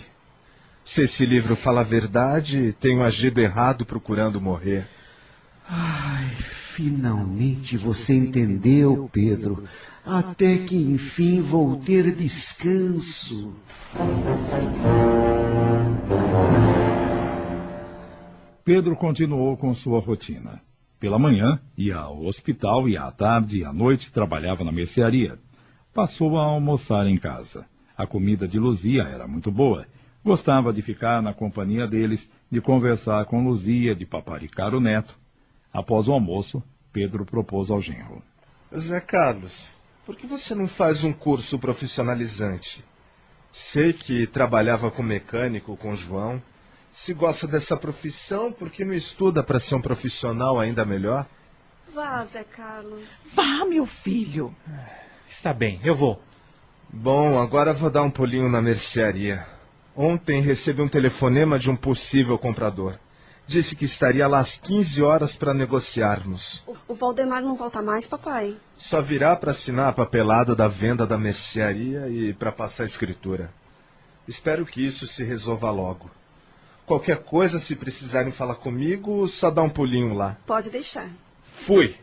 Se 0.84 1.02
esse 1.02 1.26
livro 1.26 1.56
fala 1.56 1.80
a 1.80 1.84
verdade, 1.84 2.72
tenho 2.80 3.02
agido 3.02 3.40
errado 3.40 3.84
procurando 3.84 4.40
morrer. 4.40 4.88
Ai, 5.72 6.26
finalmente 6.40 7.76
você 7.76 8.12
entendeu, 8.12 9.08
Pedro. 9.12 9.62
Até 10.04 10.58
que 10.58 10.74
enfim 10.74 11.40
vou 11.40 11.76
ter 11.76 12.12
descanso. 12.16 13.54
Pedro 18.64 18.96
continuou 18.96 19.56
com 19.56 19.72
sua 19.72 20.00
rotina. 20.00 20.60
Pela 20.98 21.20
manhã, 21.20 21.60
ia 21.78 21.98
ao 21.98 22.24
hospital 22.24 22.88
e 22.88 22.96
à 22.96 23.08
tarde 23.12 23.58
e 23.60 23.64
à 23.64 23.72
noite 23.72 24.12
trabalhava 24.12 24.64
na 24.64 24.72
mercearia. 24.72 25.38
passou 25.94 26.36
a 26.36 26.42
almoçar 26.42 27.06
em 27.06 27.16
casa. 27.16 27.64
A 27.96 28.08
comida 28.08 28.48
de 28.48 28.58
Luzia 28.58 29.02
era 29.02 29.28
muito 29.28 29.52
boa. 29.52 29.86
Gostava 30.24 30.72
de 30.72 30.82
ficar 30.82 31.22
na 31.22 31.32
companhia 31.32 31.86
deles, 31.86 32.28
de 32.50 32.60
conversar 32.60 33.24
com 33.26 33.44
Luzia, 33.44 33.94
de 33.94 34.04
paparicar 34.04 34.74
o 34.74 34.80
neto. 34.80 35.19
Após 35.72 36.08
o 36.08 36.12
almoço, 36.12 36.62
Pedro 36.92 37.24
propôs 37.24 37.70
ao 37.70 37.80
genro. 37.80 38.22
Zé 38.76 39.00
Carlos, 39.00 39.78
por 40.04 40.16
que 40.16 40.26
você 40.26 40.54
não 40.54 40.66
faz 40.66 41.04
um 41.04 41.12
curso 41.12 41.58
profissionalizante? 41.58 42.84
Sei 43.52 43.92
que 43.92 44.26
trabalhava 44.26 44.90
com 44.90 45.02
mecânico 45.02 45.76
com 45.76 45.94
João. 45.94 46.42
Se 46.90 47.14
gosta 47.14 47.46
dessa 47.46 47.76
profissão, 47.76 48.52
por 48.52 48.70
que 48.70 48.84
não 48.84 48.92
estuda 48.92 49.42
para 49.42 49.60
ser 49.60 49.74
um 49.74 49.80
profissional 49.80 50.58
ainda 50.58 50.84
melhor? 50.84 51.26
Vá, 51.94 52.24
Zé 52.24 52.44
Carlos. 52.44 53.22
Vá, 53.34 53.64
meu 53.64 53.86
filho. 53.86 54.54
Está 55.28 55.52
bem, 55.52 55.80
eu 55.84 55.94
vou. 55.94 56.20
Bom, 56.88 57.38
agora 57.38 57.72
vou 57.72 57.90
dar 57.90 58.02
um 58.02 58.10
pulinho 58.10 58.48
na 58.48 58.60
mercearia. 58.60 59.46
Ontem 59.96 60.40
recebi 60.40 60.82
um 60.82 60.88
telefonema 60.88 61.58
de 61.58 61.70
um 61.70 61.76
possível 61.76 62.38
comprador. 62.38 62.98
Disse 63.50 63.74
que 63.74 63.84
estaria 63.84 64.28
lá 64.28 64.38
às 64.38 64.60
15 64.60 65.02
horas 65.02 65.34
para 65.34 65.52
negociarmos. 65.52 66.62
O, 66.68 66.76
o 66.86 66.94
Valdemar 66.94 67.42
não 67.42 67.56
volta 67.56 67.82
mais, 67.82 68.06
papai? 68.06 68.54
Só 68.76 69.02
virá 69.02 69.34
para 69.34 69.50
assinar 69.50 69.88
a 69.88 69.92
papelada 69.92 70.54
da 70.54 70.68
venda 70.68 71.04
da 71.04 71.18
mercearia 71.18 72.08
e 72.08 72.32
para 72.32 72.52
passar 72.52 72.84
a 72.84 72.86
escritura. 72.86 73.52
Espero 74.28 74.64
que 74.64 74.86
isso 74.86 75.04
se 75.08 75.24
resolva 75.24 75.68
logo. 75.72 76.08
Qualquer 76.86 77.24
coisa, 77.24 77.58
se 77.58 77.74
precisarem 77.74 78.30
falar 78.30 78.54
comigo, 78.54 79.26
só 79.26 79.50
dá 79.50 79.62
um 79.62 79.68
pulinho 79.68 80.14
lá. 80.14 80.36
Pode 80.46 80.70
deixar. 80.70 81.10
Fui! 81.42 81.96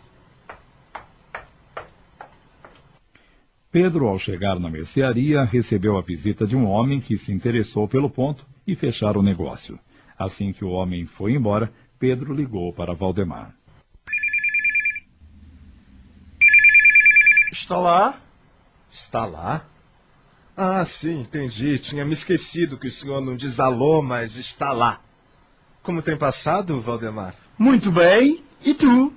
Pedro, 3.71 4.09
ao 4.09 4.19
chegar 4.19 4.59
na 4.59 4.69
mercearia, 4.69 5.45
recebeu 5.45 5.97
a 5.97 6.01
visita 6.01 6.45
de 6.45 6.57
um 6.57 6.65
homem 6.65 6.99
que 6.99 7.17
se 7.17 7.31
interessou 7.31 7.87
pelo 7.87 8.09
ponto 8.09 8.45
e 8.67 8.75
fecharam 8.75 9.21
o 9.21 9.23
negócio. 9.23 9.79
Assim 10.17 10.51
que 10.51 10.65
o 10.65 10.69
homem 10.69 11.05
foi 11.05 11.33
embora, 11.33 11.71
Pedro 11.99 12.33
ligou 12.33 12.73
para 12.73 12.93
Valdemar. 12.93 13.53
Está 17.51 17.77
lá? 17.77 18.19
Está 18.89 19.25
lá? 19.25 19.65
Ah, 20.55 20.83
sim, 20.85 21.19
entendi. 21.19 21.77
Tinha 21.77 22.03
me 22.03 22.13
esquecido 22.13 22.77
que 22.77 22.87
o 22.87 22.91
senhor 22.91 23.21
não 23.21 23.35
diz 23.35 23.59
alô, 23.59 24.01
mas 24.01 24.37
está 24.37 24.71
lá. 24.71 25.01
Como 25.83 26.01
tem 26.01 26.17
passado, 26.17 26.81
Valdemar? 26.81 27.35
Muito 27.57 27.91
bem. 27.91 28.43
E 28.63 28.73
tu? 28.73 29.13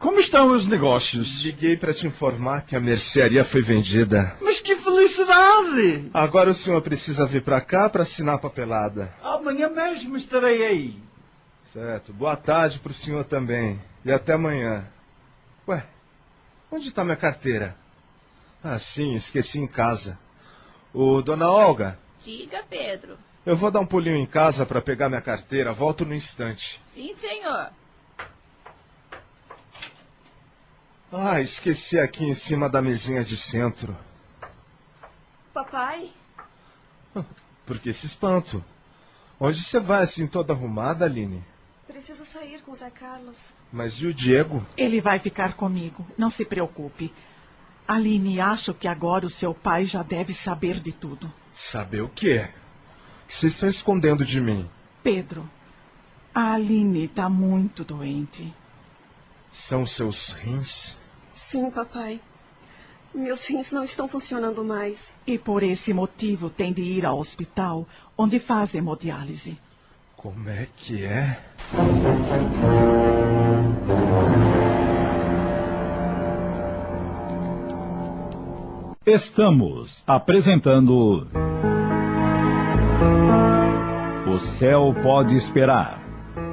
Como 0.00 0.18
estão 0.18 0.50
os 0.50 0.64
negócios? 0.64 1.42
Liguei 1.42 1.76
para 1.76 1.92
te 1.92 2.06
informar 2.06 2.64
que 2.64 2.74
a 2.74 2.80
mercearia 2.80 3.44
foi 3.44 3.60
vendida. 3.60 4.34
Mas 4.40 4.58
que 4.58 4.74
felicidade! 4.74 6.08
Agora 6.14 6.48
o 6.48 6.54
senhor 6.54 6.80
precisa 6.80 7.26
vir 7.26 7.42
para 7.42 7.60
cá 7.60 7.86
para 7.90 8.00
assinar 8.00 8.36
a 8.36 8.38
papelada. 8.38 9.12
Amanhã 9.22 9.68
mesmo 9.68 10.16
estarei 10.16 10.64
aí. 10.64 10.98
Certo. 11.64 12.14
Boa 12.14 12.34
tarde 12.34 12.78
para 12.78 12.92
o 12.92 12.94
senhor 12.94 13.24
também. 13.24 13.78
E 14.02 14.10
até 14.10 14.32
amanhã. 14.32 14.88
Ué, 15.68 15.84
onde 16.72 16.88
está 16.88 17.04
minha 17.04 17.14
carteira? 17.14 17.76
Ah, 18.64 18.78
sim, 18.78 19.12
esqueci 19.12 19.58
em 19.58 19.66
casa. 19.66 20.18
Ô, 20.94 21.20
dona 21.20 21.50
Olga. 21.50 21.98
Diga, 22.24 22.64
Pedro. 22.70 23.18
Eu 23.44 23.54
vou 23.54 23.70
dar 23.70 23.80
um 23.80 23.86
pulinho 23.86 24.16
em 24.16 24.26
casa 24.26 24.64
para 24.64 24.80
pegar 24.80 25.10
minha 25.10 25.20
carteira. 25.20 25.74
Volto 25.74 26.06
no 26.06 26.14
instante. 26.14 26.80
Sim, 26.94 27.14
senhor. 27.16 27.70
Ah, 31.12 31.40
esqueci 31.40 31.98
aqui 31.98 32.24
em 32.24 32.34
cima 32.34 32.68
da 32.68 32.80
mesinha 32.80 33.24
de 33.24 33.36
centro. 33.36 33.96
Papai? 35.52 36.12
Por 37.66 37.80
que 37.80 37.88
esse 37.88 38.06
espanto? 38.06 38.64
Onde 39.38 39.62
você 39.62 39.80
vai 39.80 40.04
assim 40.04 40.26
toda 40.26 40.52
arrumada, 40.52 41.04
Aline? 41.04 41.44
Preciso 41.88 42.24
sair 42.24 42.62
com 42.62 42.70
o 42.70 42.76
Zé 42.76 42.90
Carlos. 42.90 43.36
Mas 43.72 43.94
e 43.94 44.06
o 44.06 44.14
Diego? 44.14 44.64
Ele 44.76 45.00
vai 45.00 45.18
ficar 45.18 45.54
comigo, 45.54 46.06
não 46.16 46.30
se 46.30 46.44
preocupe. 46.44 47.12
Aline, 47.88 48.40
acho 48.40 48.72
que 48.72 48.86
agora 48.86 49.26
o 49.26 49.30
seu 49.30 49.52
pai 49.52 49.84
já 49.86 50.04
deve 50.04 50.32
saber 50.32 50.78
de 50.78 50.92
tudo. 50.92 51.32
Saber 51.50 52.02
o 52.02 52.08
quê? 52.08 52.48
O 53.24 53.26
que 53.26 53.34
vocês 53.34 53.54
estão 53.54 53.68
escondendo 53.68 54.24
de 54.24 54.40
mim? 54.40 54.70
Pedro, 55.02 55.50
a 56.32 56.52
Aline 56.52 57.06
está 57.06 57.28
muito 57.28 57.82
doente. 57.82 58.54
São 59.52 59.84
seus 59.84 60.30
rins? 60.30 60.99
Sim, 61.50 61.68
papai. 61.68 62.20
Meus 63.12 63.44
rins 63.48 63.72
não 63.72 63.82
estão 63.82 64.06
funcionando 64.06 64.62
mais. 64.62 65.16
E 65.26 65.36
por 65.36 65.64
esse 65.64 65.92
motivo 65.92 66.48
tem 66.48 66.72
de 66.72 66.80
ir 66.80 67.04
ao 67.04 67.18
hospital, 67.18 67.88
onde 68.16 68.38
faz 68.38 68.72
hemodiálise. 68.72 69.58
Como 70.16 70.48
é 70.48 70.68
que 70.76 71.04
é? 71.04 71.40
Estamos 79.04 80.04
apresentando. 80.06 81.26
O 84.32 84.38
Céu 84.38 84.94
Pode 85.02 85.34
Esperar. 85.34 86.00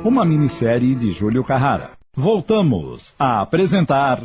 Uma 0.04 0.26
minissérie 0.26 0.96
de 0.96 1.12
Júlio 1.12 1.44
Carrara. 1.44 1.92
Voltamos 2.16 3.14
a 3.20 3.42
apresentar. 3.42 4.24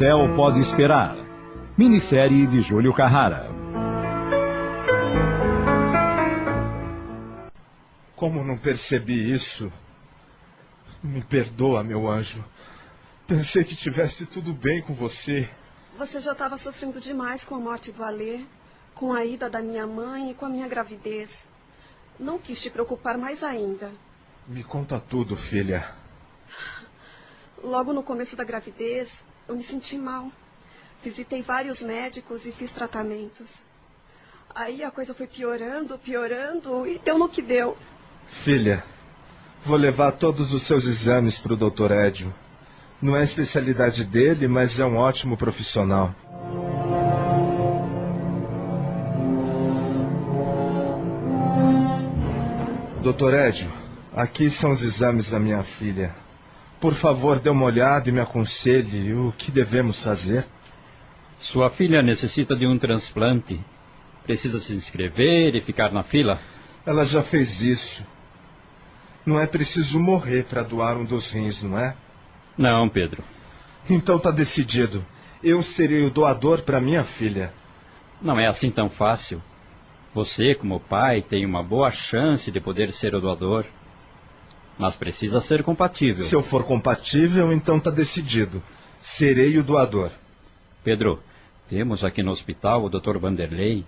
Céu 0.00 0.34
Pode 0.34 0.58
Esperar. 0.62 1.14
Minissérie 1.76 2.46
de 2.46 2.62
Júlio 2.62 2.90
Carrara. 2.94 3.50
Como 8.16 8.42
não 8.42 8.56
percebi 8.56 9.30
isso? 9.30 9.70
Me 11.02 11.22
perdoa, 11.22 11.84
meu 11.84 12.08
anjo. 12.08 12.42
Pensei 13.26 13.62
que 13.62 13.76
tivesse 13.76 14.24
tudo 14.24 14.54
bem 14.54 14.80
com 14.80 14.94
você. 14.94 15.50
Você 15.98 16.18
já 16.18 16.32
estava 16.32 16.56
sofrendo 16.56 16.98
demais 16.98 17.44
com 17.44 17.54
a 17.54 17.60
morte 17.60 17.92
do 17.92 18.02
Alê, 18.02 18.40
com 18.94 19.12
a 19.12 19.26
ida 19.26 19.50
da 19.50 19.60
minha 19.60 19.86
mãe 19.86 20.30
e 20.30 20.34
com 20.34 20.46
a 20.46 20.48
minha 20.48 20.66
gravidez. 20.66 21.46
Não 22.18 22.38
quis 22.38 22.58
te 22.58 22.70
preocupar 22.70 23.18
mais 23.18 23.42
ainda. 23.42 23.92
Me 24.48 24.64
conta 24.64 24.98
tudo, 24.98 25.36
filha. 25.36 25.92
Logo 27.62 27.92
no 27.92 28.02
começo 28.02 28.34
da 28.34 28.44
gravidez, 28.44 29.28
eu 29.50 29.56
me 29.56 29.64
senti 29.64 29.98
mal. 29.98 30.30
Visitei 31.02 31.42
vários 31.42 31.82
médicos 31.82 32.46
e 32.46 32.52
fiz 32.52 32.70
tratamentos. 32.70 33.62
Aí 34.54 34.84
a 34.84 34.90
coisa 34.92 35.12
foi 35.12 35.26
piorando, 35.26 35.98
piorando 35.98 36.86
e 36.86 36.98
deu 36.98 37.18
no 37.18 37.28
que 37.28 37.42
deu. 37.42 37.76
Filha, 38.28 38.84
vou 39.64 39.76
levar 39.76 40.12
todos 40.12 40.52
os 40.52 40.62
seus 40.62 40.86
exames 40.86 41.38
para 41.38 41.52
o 41.52 41.56
doutor 41.56 41.90
Edio. 41.90 42.32
Não 43.02 43.16
é 43.16 43.24
especialidade 43.24 44.04
dele, 44.04 44.46
mas 44.46 44.78
é 44.78 44.84
um 44.84 44.96
ótimo 44.96 45.36
profissional. 45.36 46.14
Doutor 53.02 53.34
Edio, 53.34 53.72
aqui 54.14 54.48
são 54.48 54.70
os 54.70 54.82
exames 54.82 55.30
da 55.30 55.40
minha 55.40 55.62
filha. 55.64 56.14
Por 56.80 56.94
favor, 56.94 57.38
dê 57.38 57.50
uma 57.50 57.66
olhada 57.66 58.08
e 58.08 58.12
me 58.12 58.20
aconselhe 58.20 59.12
o 59.12 59.34
que 59.36 59.50
devemos 59.50 60.02
fazer. 60.02 60.46
Sua 61.38 61.68
filha 61.68 62.02
necessita 62.02 62.56
de 62.56 62.66
um 62.66 62.78
transplante. 62.78 63.60
Precisa 64.24 64.58
se 64.58 64.72
inscrever 64.72 65.54
e 65.54 65.60
ficar 65.60 65.92
na 65.92 66.02
fila? 66.02 66.40
Ela 66.86 67.04
já 67.04 67.22
fez 67.22 67.60
isso. 67.60 68.06
Não 69.26 69.38
é 69.38 69.46
preciso 69.46 70.00
morrer 70.00 70.44
para 70.44 70.62
doar 70.62 70.96
um 70.96 71.04
dos 71.04 71.30
rins, 71.30 71.62
não 71.62 71.78
é? 71.78 71.94
Não, 72.56 72.88
Pedro. 72.88 73.22
Então 73.88 74.18
tá 74.18 74.30
decidido. 74.30 75.04
Eu 75.42 75.62
serei 75.62 76.04
o 76.04 76.10
doador 76.10 76.62
para 76.62 76.80
minha 76.80 77.04
filha. 77.04 77.52
Não 78.22 78.38
é 78.38 78.46
assim 78.46 78.70
tão 78.70 78.88
fácil. 78.88 79.42
Você, 80.14 80.54
como 80.54 80.80
pai, 80.80 81.22
tem 81.22 81.44
uma 81.44 81.62
boa 81.62 81.90
chance 81.90 82.50
de 82.50 82.60
poder 82.60 82.90
ser 82.90 83.14
o 83.14 83.20
doador. 83.20 83.64
Mas 84.80 84.96
precisa 84.96 85.42
ser 85.42 85.62
compatível. 85.62 86.24
Se 86.24 86.34
eu 86.34 86.42
for 86.42 86.64
compatível, 86.64 87.52
então 87.52 87.78
tá 87.78 87.90
decidido. 87.90 88.62
Serei 88.96 89.58
o 89.58 89.62
doador. 89.62 90.10
Pedro, 90.82 91.22
temos 91.68 92.02
aqui 92.02 92.22
no 92.22 92.30
hospital 92.30 92.84
o 92.84 92.88
Dr. 92.88 93.18
Vanderlei, 93.18 93.84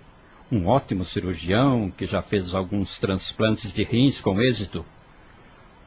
um 0.51 0.67
ótimo 0.67 1.03
cirurgião 1.03 1.91
que 1.97 2.05
já 2.05 2.21
fez 2.21 2.53
alguns 2.53 2.99
transplantes 2.99 3.73
de 3.73 3.83
rins 3.83 4.21
com 4.21 4.39
êxito. 4.39 4.85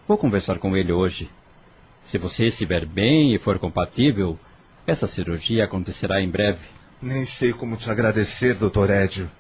Vou 0.09 0.19
conversar 0.19 0.59
com 0.59 0.77
ele 0.77 0.91
hoje. 0.91 1.31
Se 2.03 2.19
você 2.19 2.47
estiver 2.47 2.85
bem 2.85 3.33
e 3.33 3.39
for 3.39 3.61
compatível, 3.61 4.37
essa 4.85 5.07
cirurgia 5.07 5.67
acontecerá 5.67 6.21
em 6.21 6.29
breve. 6.29 6.67
Nem 7.01 7.25
sei 7.25 7.53
como 7.53 7.77
te 7.77 7.89
agradecer, 7.89 8.55
Dr. 8.55 8.91
Edio. 8.91 9.31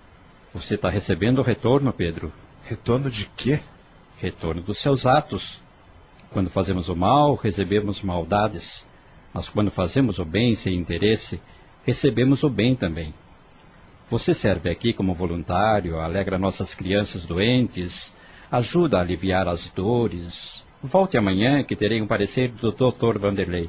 Você 0.55 0.77
está 0.77 0.89
recebendo 0.89 1.43
retorno, 1.43 1.93
Pedro. 1.93 2.33
Retorno 2.63 3.11
de 3.11 3.29
quê? 3.37 3.61
Retorno 4.19 4.63
dos 4.63 4.79
seus 4.79 5.07
atos. 5.07 5.61
Quando 6.31 6.51
fazemos 6.51 6.89
o 6.89 6.97
mal, 6.97 7.35
recebemos 7.35 8.03
maldades. 8.03 8.87
Mas 9.33 9.49
quando 9.49 9.71
fazemos 9.71 10.19
o 10.19 10.25
bem 10.25 10.55
sem 10.55 10.75
interesse, 10.75 11.41
recebemos 11.85 12.43
o 12.43 12.51
bem 12.51 12.75
também. 12.75 13.13
Você 14.09 14.33
serve 14.33 14.71
aqui 14.71 14.93
como 14.93 15.15
voluntário, 15.15 15.99
alegra 15.99 16.39
nossas 16.39 16.75
crianças 16.75 17.27
doentes, 17.27 18.15
ajuda 18.51 18.99
a 18.99 19.01
aliviar 19.01 19.49
as 19.49 19.71
dores. 19.71 20.65
Volte 20.83 21.19
amanhã 21.19 21.65
que 21.65 21.75
terei 21.75 22.01
um 22.01 22.07
parecer 22.07 22.53
do 22.53 22.71
Dr. 22.71 23.19
Vanderlei. 23.19 23.69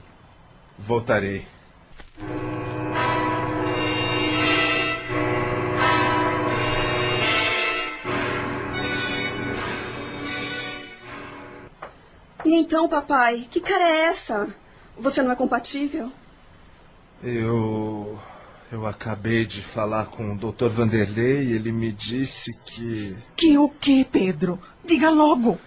Voltarei. 0.77 1.45
E 12.47 12.55
então, 12.55 12.87
papai, 12.87 13.45
que 13.51 13.59
cara 13.59 13.83
é 13.83 14.03
essa? 14.05 14.47
Você 14.97 15.21
não 15.21 15.33
é 15.33 15.35
compatível? 15.35 16.09
Eu. 17.21 18.17
Eu 18.71 18.85
acabei 18.85 19.45
de 19.45 19.61
falar 19.61 20.05
com 20.05 20.33
o 20.33 20.37
Dr. 20.37 20.69
Vanderlei 20.69 21.43
e 21.43 21.51
ele 21.51 21.73
me 21.73 21.91
disse 21.91 22.53
que. 22.65 23.17
Que 23.35 23.57
o 23.57 23.67
que, 23.67 24.05
Pedro? 24.05 24.57
Diga 24.85 25.09
logo. 25.09 25.59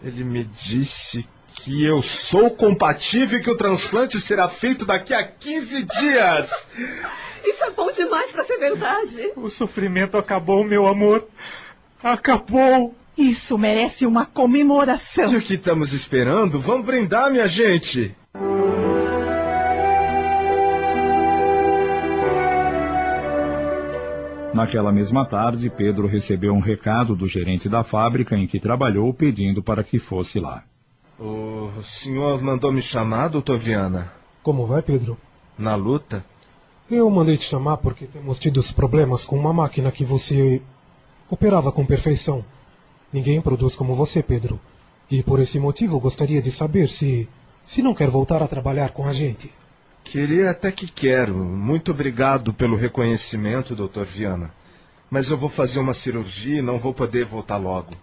Ele 0.00 0.22
me 0.22 0.44
disse 0.44 1.28
que 1.52 1.84
eu 1.84 2.00
sou 2.00 2.48
compatível 2.52 3.40
e 3.40 3.42
que 3.42 3.50
o 3.50 3.56
transplante 3.56 4.20
será 4.20 4.48
feito 4.48 4.86
daqui 4.86 5.12
a 5.12 5.24
15 5.24 5.82
dias. 5.82 6.68
Isso 7.44 7.64
é 7.64 7.70
bom 7.70 7.90
demais 7.90 8.30
para 8.30 8.44
ser 8.44 8.58
verdade. 8.58 9.32
O 9.34 9.50
sofrimento 9.50 10.16
acabou, 10.16 10.62
meu 10.62 10.86
amor. 10.86 11.26
Acabou. 12.00 12.94
Isso 13.18 13.58
merece 13.58 14.06
uma 14.06 14.24
comemoração. 14.24 15.32
E 15.32 15.36
o 15.36 15.42
que 15.42 15.54
estamos 15.54 15.92
esperando? 15.92 16.60
Vamos 16.60 16.86
brindar, 16.86 17.32
minha 17.32 17.48
gente. 17.48 18.14
Naquela 24.54 24.92
mesma 24.92 25.26
tarde, 25.26 25.68
Pedro 25.68 26.06
recebeu 26.06 26.52
um 26.52 26.60
recado 26.60 27.16
do 27.16 27.26
gerente 27.26 27.68
da 27.68 27.82
fábrica 27.82 28.36
em 28.36 28.46
que 28.46 28.60
trabalhou 28.60 29.12
pedindo 29.12 29.64
para 29.64 29.82
que 29.82 29.98
fosse 29.98 30.38
lá. 30.38 30.62
O 31.18 31.70
senhor 31.82 32.40
mandou 32.40 32.70
me 32.70 32.80
chamar, 32.80 33.28
doutor 33.28 33.58
Viana? 33.58 34.12
Como 34.44 34.64
vai, 34.64 34.80
Pedro? 34.80 35.18
Na 35.58 35.74
luta? 35.74 36.24
Eu 36.88 37.10
mandei 37.10 37.36
te 37.36 37.46
chamar 37.46 37.78
porque 37.78 38.06
temos 38.06 38.38
tido 38.38 38.62
problemas 38.74 39.24
com 39.24 39.36
uma 39.36 39.52
máquina 39.52 39.90
que 39.90 40.04
você 40.04 40.62
operava 41.28 41.72
com 41.72 41.84
perfeição. 41.84 42.44
Ninguém 43.12 43.40
produz 43.40 43.74
como 43.74 43.94
você, 43.94 44.22
Pedro. 44.22 44.60
E 45.10 45.22
por 45.22 45.40
esse 45.40 45.58
motivo 45.58 45.98
gostaria 45.98 46.42
de 46.42 46.52
saber 46.52 46.88
se 46.88 47.28
se 47.68 47.82
não 47.82 47.94
quer 47.94 48.08
voltar 48.08 48.42
a 48.42 48.48
trabalhar 48.48 48.92
com 48.92 49.06
a 49.06 49.12
gente. 49.12 49.52
Queria 50.02 50.50
até 50.50 50.72
que 50.72 50.86
quero. 50.90 51.34
Muito 51.34 51.90
obrigado 51.90 52.54
pelo 52.54 52.76
reconhecimento, 52.76 53.76
doutor 53.76 54.06
Viana. 54.06 54.50
Mas 55.10 55.30
eu 55.30 55.36
vou 55.36 55.50
fazer 55.50 55.78
uma 55.78 55.92
cirurgia 55.92 56.60
e 56.60 56.62
não 56.62 56.78
vou 56.78 56.94
poder 56.94 57.26
voltar 57.26 57.58
logo. 57.58 57.94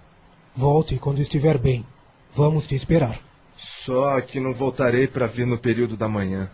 Volte 0.55 0.97
quando 0.99 1.19
estiver 1.19 1.57
bem. 1.57 1.83
Vamos 2.31 2.67
te 2.67 2.75
esperar. 2.75 3.19
Só 3.55 4.21
que 4.21 4.39
não 4.39 4.53
voltarei 4.53 5.07
para 5.07 5.25
vir 5.25 5.47
no 5.47 5.57
período 5.57 5.97
da 5.97 6.07
manhã. 6.07 6.49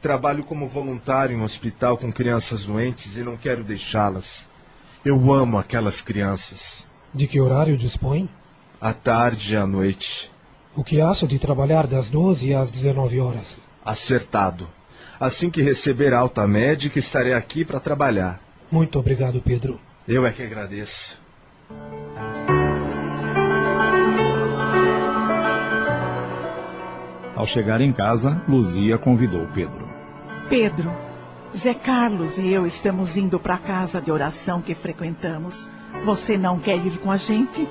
Trabalho 0.00 0.42
como 0.42 0.66
voluntário 0.66 1.36
em 1.36 1.40
um 1.40 1.44
hospital 1.44 1.98
com 1.98 2.10
crianças 2.10 2.64
doentes 2.64 3.18
e 3.18 3.22
não 3.22 3.36
quero 3.36 3.62
deixá-las. 3.62 4.48
Eu 5.04 5.30
amo 5.30 5.58
aquelas 5.58 6.00
crianças. 6.00 6.88
De 7.12 7.26
que 7.26 7.40
horário 7.40 7.76
dispõe? 7.76 8.28
À 8.80 8.92
tarde 8.92 9.54
e 9.54 9.56
à 9.56 9.66
noite. 9.66 10.30
O 10.76 10.84
que 10.84 11.00
acha 11.00 11.26
de 11.26 11.38
trabalhar 11.38 11.86
das 11.86 12.08
12 12.08 12.54
às 12.54 12.70
19 12.70 13.18
horas? 13.18 13.58
Acertado. 13.84 14.68
Assim 15.18 15.50
que 15.50 15.60
receber 15.60 16.14
alta 16.14 16.46
médica, 16.46 16.98
estarei 16.98 17.32
aqui 17.32 17.64
para 17.64 17.80
trabalhar. 17.80 18.40
Muito 18.70 18.98
obrigado, 18.98 19.40
Pedro. 19.40 19.80
Eu 20.06 20.24
é 20.24 20.30
que 20.30 20.42
agradeço. 20.42 21.20
Ao 27.34 27.46
chegar 27.46 27.80
em 27.80 27.92
casa, 27.92 28.42
Luzia 28.46 28.98
convidou 28.98 29.46
Pedro. 29.48 29.88
Pedro, 30.48 30.92
Zé 31.56 31.74
Carlos 31.74 32.38
e 32.38 32.52
eu 32.52 32.66
estamos 32.66 33.16
indo 33.16 33.40
para 33.40 33.54
a 33.54 33.58
casa 33.58 34.00
de 34.00 34.12
oração 34.12 34.62
que 34.62 34.74
frequentamos. 34.74 35.68
Você 36.04 36.36
não 36.36 36.58
quer 36.58 36.76
ir 36.76 36.98
com 36.98 37.10
a 37.10 37.16
gente? 37.16 37.68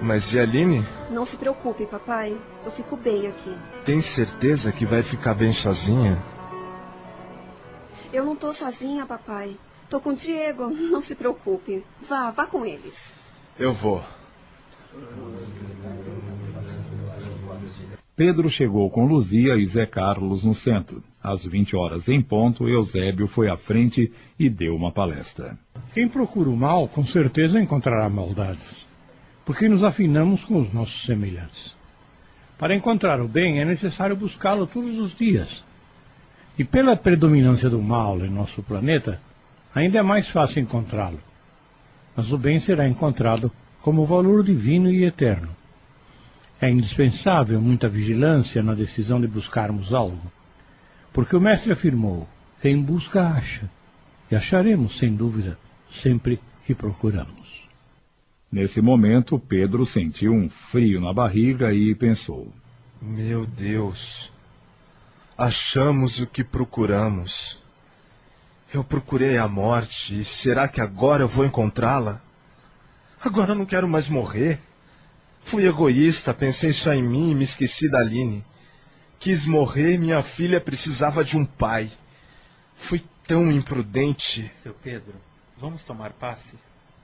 Mas 0.00 0.32
e 0.32 0.38
a 0.38 0.42
Aline? 0.42 0.84
Não 1.10 1.24
se 1.24 1.36
preocupe, 1.36 1.86
papai. 1.86 2.36
Eu 2.64 2.70
fico 2.70 2.96
bem 2.96 3.26
aqui. 3.26 3.54
Tem 3.84 4.00
certeza 4.00 4.72
que 4.72 4.86
vai 4.86 5.02
ficar 5.02 5.34
bem 5.34 5.52
sozinha? 5.52 6.22
Eu 8.12 8.24
não 8.24 8.36
tô 8.36 8.52
sozinha, 8.52 9.04
papai. 9.06 9.56
Tô 9.90 10.00
com 10.00 10.10
o 10.10 10.14
Diego. 10.14 10.68
Não 10.70 11.00
se 11.00 11.14
preocupe. 11.14 11.84
Vá, 12.08 12.30
vá 12.30 12.46
com 12.46 12.64
eles. 12.64 13.14
Eu 13.58 13.72
vou. 13.72 14.02
Pedro 18.16 18.48
chegou 18.48 18.88
com 18.90 19.06
Luzia 19.06 19.56
e 19.56 19.66
Zé 19.66 19.86
Carlos 19.86 20.44
no 20.44 20.54
centro. 20.54 21.02
Às 21.22 21.44
20 21.44 21.74
horas 21.76 22.08
em 22.08 22.22
ponto, 22.22 22.68
Eusébio 22.68 23.26
foi 23.26 23.48
à 23.48 23.56
frente 23.56 24.12
e 24.38 24.48
deu 24.48 24.76
uma 24.76 24.92
palestra. 24.92 25.58
Quem 25.94 26.08
procura 26.08 26.50
o 26.50 26.56
mal, 26.56 26.88
com 26.88 27.04
certeza 27.04 27.60
encontrará 27.60 28.08
maldades, 28.08 28.84
porque 29.44 29.68
nos 29.68 29.84
afinamos 29.84 30.42
com 30.42 30.60
os 30.60 30.72
nossos 30.72 31.06
semelhantes. 31.06 31.72
Para 32.58 32.74
encontrar 32.74 33.20
o 33.20 33.28
bem, 33.28 33.60
é 33.60 33.64
necessário 33.64 34.16
buscá-lo 34.16 34.66
todos 34.66 34.98
os 34.98 35.14
dias. 35.14 35.62
E 36.58 36.64
pela 36.64 36.96
predominância 36.96 37.70
do 37.70 37.80
mal 37.80 38.18
em 38.24 38.28
nosso 38.28 38.60
planeta, 38.60 39.20
ainda 39.72 40.00
é 40.00 40.02
mais 40.02 40.28
fácil 40.28 40.62
encontrá-lo. 40.62 41.20
Mas 42.16 42.32
o 42.32 42.38
bem 42.38 42.58
será 42.58 42.88
encontrado 42.88 43.52
como 43.80 44.04
valor 44.04 44.42
divino 44.42 44.90
e 44.90 45.04
eterno. 45.04 45.50
É 46.60 46.68
indispensável 46.68 47.60
muita 47.60 47.88
vigilância 47.88 48.64
na 48.64 48.74
decisão 48.74 49.20
de 49.20 49.28
buscarmos 49.28 49.94
algo, 49.94 50.32
porque 51.12 51.36
o 51.36 51.40
Mestre 51.40 51.70
afirmou: 51.70 52.28
quem 52.60 52.82
busca, 52.82 53.28
acha, 53.28 53.70
e 54.28 54.34
acharemos, 54.34 54.98
sem 54.98 55.14
dúvida, 55.14 55.56
sempre 55.94 56.40
que 56.66 56.74
procuramos. 56.74 57.68
Nesse 58.50 58.80
momento, 58.80 59.38
Pedro 59.38 59.86
sentiu 59.86 60.32
um 60.32 60.48
frio 60.48 61.00
na 61.00 61.12
barriga 61.12 61.72
e 61.72 61.94
pensou: 61.94 62.52
Meu 63.00 63.46
Deus, 63.46 64.32
achamos 65.36 66.20
o 66.20 66.26
que 66.26 66.44
procuramos. 66.44 67.60
Eu 68.72 68.82
procurei 68.82 69.38
a 69.38 69.46
morte 69.46 70.18
e 70.18 70.24
será 70.24 70.66
que 70.66 70.80
agora 70.80 71.22
eu 71.22 71.28
vou 71.28 71.44
encontrá-la? 71.44 72.20
Agora 73.20 73.52
eu 73.52 73.54
não 73.56 73.64
quero 73.64 73.88
mais 73.88 74.08
morrer. 74.08 74.58
Fui 75.42 75.66
egoísta, 75.66 76.34
pensei 76.34 76.72
só 76.72 76.92
em 76.92 77.02
mim 77.02 77.30
e 77.30 77.34
me 77.34 77.44
esqueci 77.44 77.88
da 77.88 77.98
Aline. 77.98 78.44
Quis 79.18 79.46
morrer, 79.46 79.98
minha 79.98 80.22
filha 80.22 80.60
precisava 80.60 81.24
de 81.24 81.36
um 81.36 81.44
pai. 81.44 81.90
Fui 82.74 83.02
tão 83.26 83.50
imprudente. 83.50 84.50
Seu 84.62 84.74
Pedro, 84.74 85.14
vamos 85.64 85.82
tomar 85.82 86.12
passe? 86.12 86.58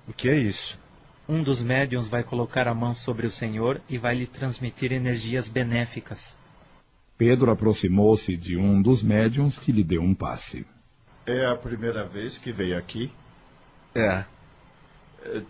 O 0.07 0.13
que 0.13 0.29
é 0.29 0.37
isso? 0.37 0.79
Um 1.27 1.43
dos 1.43 1.63
médiuns 1.63 2.09
vai 2.09 2.23
colocar 2.23 2.69
a 2.69 2.75
mão 2.75 2.93
sobre 2.93 3.27
o 3.27 3.31
Senhor 3.31 3.81
e 3.89 3.97
vai 3.97 4.15
lhe 4.15 4.27
transmitir 4.27 4.93
energias 4.93 5.49
benéficas. 5.49 6.37
Pedro 7.17 7.51
aproximou-se 7.51 8.37
de 8.37 8.59
um 8.59 8.83
dos 8.83 9.03
médiuns 9.03 9.59
que 9.59 9.73
lhe 9.73 9.83
deu 9.83 10.03
um 10.03 10.15
passe. 10.15 10.67
É 11.25 11.47
a 11.47 11.57
primeira 11.57 12.05
vez 12.05 12.37
que 12.37 12.53
veio 12.53 12.77
aqui? 12.77 13.11
É. 13.95 14.25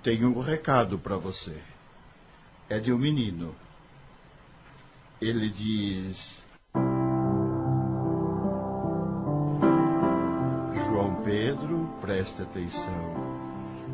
Tenho 0.04 0.28
um 0.36 0.40
recado 0.40 0.96
para 0.96 1.16
você. 1.16 1.56
É 2.68 2.78
de 2.78 2.92
um 2.92 2.98
menino. 2.98 3.56
Ele 5.20 5.50
diz. 5.50 6.44
Pedro, 11.30 11.88
preste 12.00 12.42
atenção. 12.42 12.92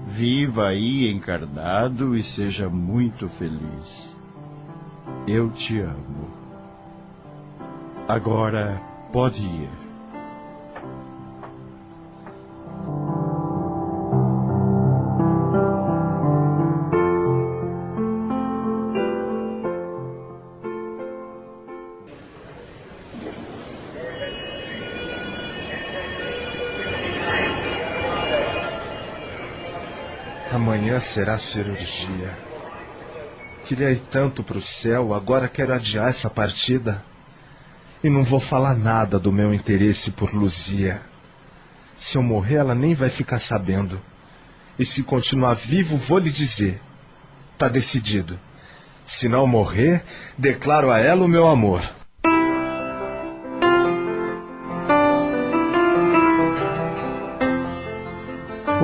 Viva 0.06 0.68
aí 0.68 1.12
encarnado 1.12 2.16
e 2.16 2.22
seja 2.22 2.70
muito 2.70 3.28
feliz. 3.28 4.10
Eu 5.28 5.50
te 5.50 5.80
amo. 5.80 6.30
Agora 8.08 8.80
pode 9.12 9.42
ir. 9.42 9.85
Será 31.00 31.38
cirurgia. 31.38 32.36
Queria 33.64 33.90
ir 33.90 34.00
tanto 34.10 34.42
para 34.42 34.58
o 34.58 34.62
céu, 34.62 35.12
agora 35.12 35.48
quero 35.48 35.72
adiar 35.72 36.08
essa 36.08 36.30
partida. 36.30 37.04
E 38.02 38.08
não 38.08 38.22
vou 38.22 38.38
falar 38.38 38.76
nada 38.76 39.18
do 39.18 39.32
meu 39.32 39.52
interesse 39.52 40.10
por 40.10 40.32
Luzia. 40.32 41.02
Se 41.96 42.16
eu 42.16 42.22
morrer, 42.22 42.56
ela 42.56 42.74
nem 42.74 42.94
vai 42.94 43.08
ficar 43.08 43.38
sabendo. 43.38 44.00
E 44.78 44.84
se 44.84 45.02
continuar 45.02 45.54
vivo, 45.54 45.96
vou 45.96 46.18
lhe 46.18 46.30
dizer. 46.30 46.80
Tá 47.58 47.68
decidido. 47.68 48.38
Se 49.04 49.28
não 49.28 49.46
morrer, 49.46 50.04
declaro 50.36 50.90
a 50.90 50.98
ela 50.98 51.24
o 51.24 51.28
meu 51.28 51.48
amor. 51.48 51.82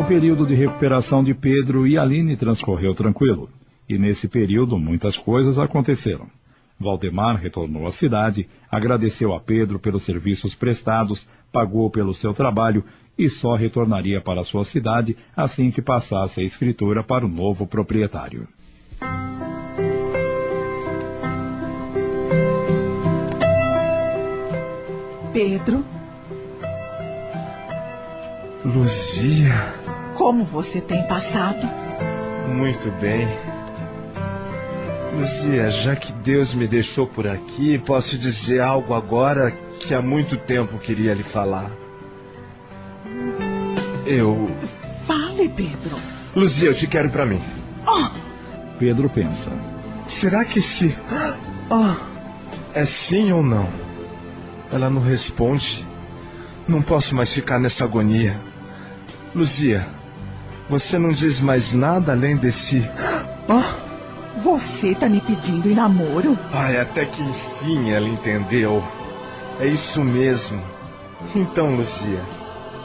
O 0.03 0.05
período 0.05 0.45
de 0.45 0.53
recuperação 0.53 1.23
de 1.23 1.33
Pedro 1.33 1.87
e 1.87 1.97
Aline 1.97 2.37
transcorreu 2.37 2.93
tranquilo. 2.93 3.49
E 3.89 3.97
nesse 3.97 4.27
período 4.27 4.77
muitas 4.77 5.17
coisas 5.17 5.61
aconteceram. 5.61 6.27
Valdemar 6.77 7.37
retornou 7.37 7.87
à 7.87 7.93
cidade, 7.93 8.49
agradeceu 8.69 9.33
a 9.33 9.39
Pedro 9.39 9.79
pelos 9.79 10.03
serviços 10.03 10.57
prestados, 10.57 11.29
pagou 11.53 11.89
pelo 11.89 12.13
seu 12.13 12.35
trabalho 12.35 12.85
e 13.17 13.29
só 13.29 13.55
retornaria 13.55 14.21
para 14.21 14.43
sua 14.43 14.65
cidade 14.65 15.17
assim 15.37 15.71
que 15.71 15.81
passasse 15.81 16.41
a 16.41 16.45
escritura 16.45 17.05
para 17.05 17.25
o 17.25 17.29
novo 17.29 17.65
proprietário. 17.65 18.49
Pedro, 25.33 25.85
Luzia, 28.65 29.82
como 30.23 30.45
você 30.45 30.81
tem 30.81 31.03
passado? 31.09 31.69
muito 32.47 32.93
bem. 33.01 33.27
Luzia, 35.19 35.69
já 35.69 35.97
que 35.97 36.13
Deus 36.13 36.55
me 36.55 36.69
deixou 36.69 37.09
por 37.09 37.27
aqui, 37.27 37.77
posso 37.77 38.17
dizer 38.17 38.61
algo 38.61 38.95
agora 38.95 39.51
que 39.81 39.93
há 39.93 40.01
muito 40.01 40.37
tempo 40.37 40.79
queria 40.79 41.13
lhe 41.13 41.25
falar. 41.25 41.73
Eu. 44.07 44.49
Fale, 45.09 45.49
Pedro. 45.49 45.99
Luzia, 46.37 46.69
eu 46.69 46.75
te 46.75 46.87
quero 46.87 47.11
pra 47.11 47.27
mim. 47.27 47.43
Oh, 47.85 48.09
Pedro 48.79 49.11
pensa. 49.11 49.51
Será 50.07 50.45
que 50.45 50.63
se. 50.63 50.97
Ah, 51.69 51.97
é 52.73 52.85
sim 52.85 53.33
ou 53.33 53.43
não? 53.43 53.69
Ela 54.71 54.89
não 54.89 55.03
responde. 55.03 55.85
Não 56.69 56.81
posso 56.81 57.13
mais 57.13 57.35
ficar 57.35 57.59
nessa 57.59 57.83
agonia. 57.83 58.39
Luzia, 59.35 59.85
você 60.73 60.99
não 60.99 61.11
diz 61.11 61.39
mais 61.39 61.75
nada 61.75 62.13
além 62.13 62.35
desse. 62.35 62.89
Ah, 63.47 63.75
você 64.43 64.95
tá 64.95 65.07
me 65.07 65.21
pedindo 65.21 65.69
em 65.71 65.75
namoro? 65.75 66.39
ai, 66.51 66.81
até 66.81 67.05
que 67.05 67.23
enfim 67.23 67.91
ela 67.91 68.09
entendeu. 68.09 68.83
É 69.61 69.67
isso 69.67 70.03
mesmo. 70.03 70.63
Então, 71.37 71.77
Luzia, 71.77 72.23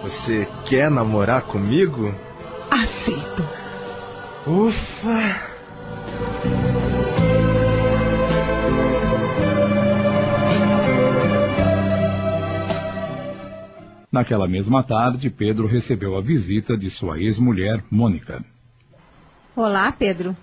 você 0.04 0.46
quer 0.66 0.92
namorar 0.92 1.44
comigo? 1.44 2.14
Aceito. 2.70 3.48
Ufa! 4.46 5.47
Naquela 14.18 14.48
mesma 14.48 14.82
tarde, 14.82 15.30
Pedro 15.30 15.68
recebeu 15.68 16.18
a 16.18 16.22
visita 16.22 16.76
de 16.76 16.90
sua 16.90 17.20
ex-mulher, 17.20 17.84
Mônica. 17.92 18.44
Olá, 19.56 19.92
Pedro. 19.92 20.36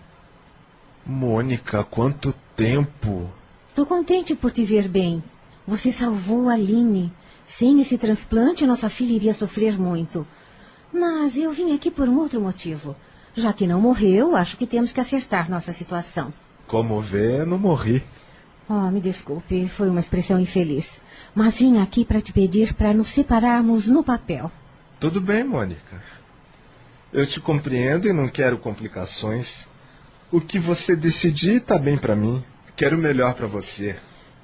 Mônica, 1.04 1.82
quanto 1.82 2.32
tempo! 2.54 3.28
Tô 3.74 3.84
contente 3.84 4.32
por 4.36 4.52
te 4.52 4.64
ver 4.64 4.86
bem. 4.86 5.20
Você 5.66 5.90
salvou 5.90 6.48
a 6.48 6.52
Aline. 6.52 7.12
Sem 7.44 7.80
esse 7.80 7.98
transplante, 7.98 8.64
nossa 8.64 8.88
filha 8.88 9.12
iria 9.12 9.34
sofrer 9.34 9.76
muito. 9.76 10.24
Mas 10.92 11.36
eu 11.36 11.50
vim 11.50 11.74
aqui 11.74 11.90
por 11.90 12.08
um 12.08 12.18
outro 12.18 12.40
motivo. 12.40 12.94
Já 13.34 13.52
que 13.52 13.66
não 13.66 13.80
morreu, 13.80 14.36
acho 14.36 14.56
que 14.56 14.68
temos 14.68 14.92
que 14.92 15.00
acertar 15.00 15.50
nossa 15.50 15.72
situação. 15.72 16.32
Como 16.68 17.00
vê, 17.00 17.44
não 17.44 17.58
morri. 17.58 18.04
Oh, 18.68 18.90
me 18.90 19.00
desculpe, 19.00 19.68
foi 19.68 19.90
uma 19.90 20.00
expressão 20.00 20.40
infeliz. 20.40 21.00
Mas 21.34 21.58
vim 21.58 21.80
aqui 21.80 22.04
para 22.04 22.20
te 22.20 22.32
pedir 22.32 22.72
para 22.74 22.94
nos 22.94 23.08
separarmos 23.08 23.88
no 23.88 24.02
papel. 24.02 24.50
Tudo 24.98 25.20
bem, 25.20 25.44
Mônica. 25.44 26.02
Eu 27.12 27.26
te 27.26 27.40
compreendo 27.40 28.08
e 28.08 28.12
não 28.12 28.28
quero 28.28 28.58
complicações. 28.58 29.68
O 30.32 30.40
que 30.40 30.58
você 30.58 30.96
decidir 30.96 31.60
tá 31.60 31.78
bem 31.78 31.98
pra 31.98 32.16
mim. 32.16 32.42
Quero 32.74 32.96
o 32.96 33.00
melhor 33.00 33.34
pra 33.34 33.46
você. 33.46 33.96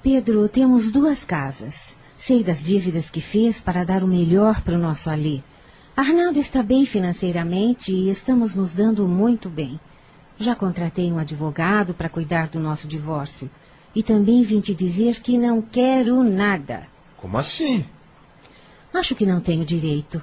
Pedro, 0.02 0.49
temos 0.49 0.92
duas 0.92 1.24
casas. 1.24 1.97
Sei 2.15 2.44
das 2.44 2.62
dívidas 2.62 3.08
que 3.08 3.20
fez 3.20 3.58
para 3.58 3.84
dar 3.84 4.05
o 4.05 4.07
melhor 4.07 4.60
para 4.60 4.74
o 4.74 4.78
nosso 4.78 5.08
Ali. 5.08 5.42
Arnaldo 5.97 6.39
está 6.39 6.62
bem 6.62 6.86
financeiramente 6.86 7.92
e 7.92 8.08
estamos 8.10 8.55
nos 8.55 8.73
dando 8.73 9.08
muito 9.08 9.49
bem. 9.49 9.81
Já 10.39 10.55
contratei 10.55 11.10
um 11.10 11.18
advogado 11.18 11.92
para 11.92 12.08
cuidar 12.08 12.49
do 12.49 12.60
nosso 12.60 12.86
divórcio. 12.86 13.50
E 13.94 14.02
também 14.02 14.43
vim 14.43 14.60
te 14.60 14.75
dizer 14.75 15.20
que 15.20 15.36
não 15.36 15.60
quero 15.60 16.23
nada. 16.23 16.83
Como 17.17 17.36
assim? 17.36 17.85
Acho 18.94 19.15
que 19.15 19.27
não 19.27 19.41
tenho 19.41 19.65
direito. 19.65 20.23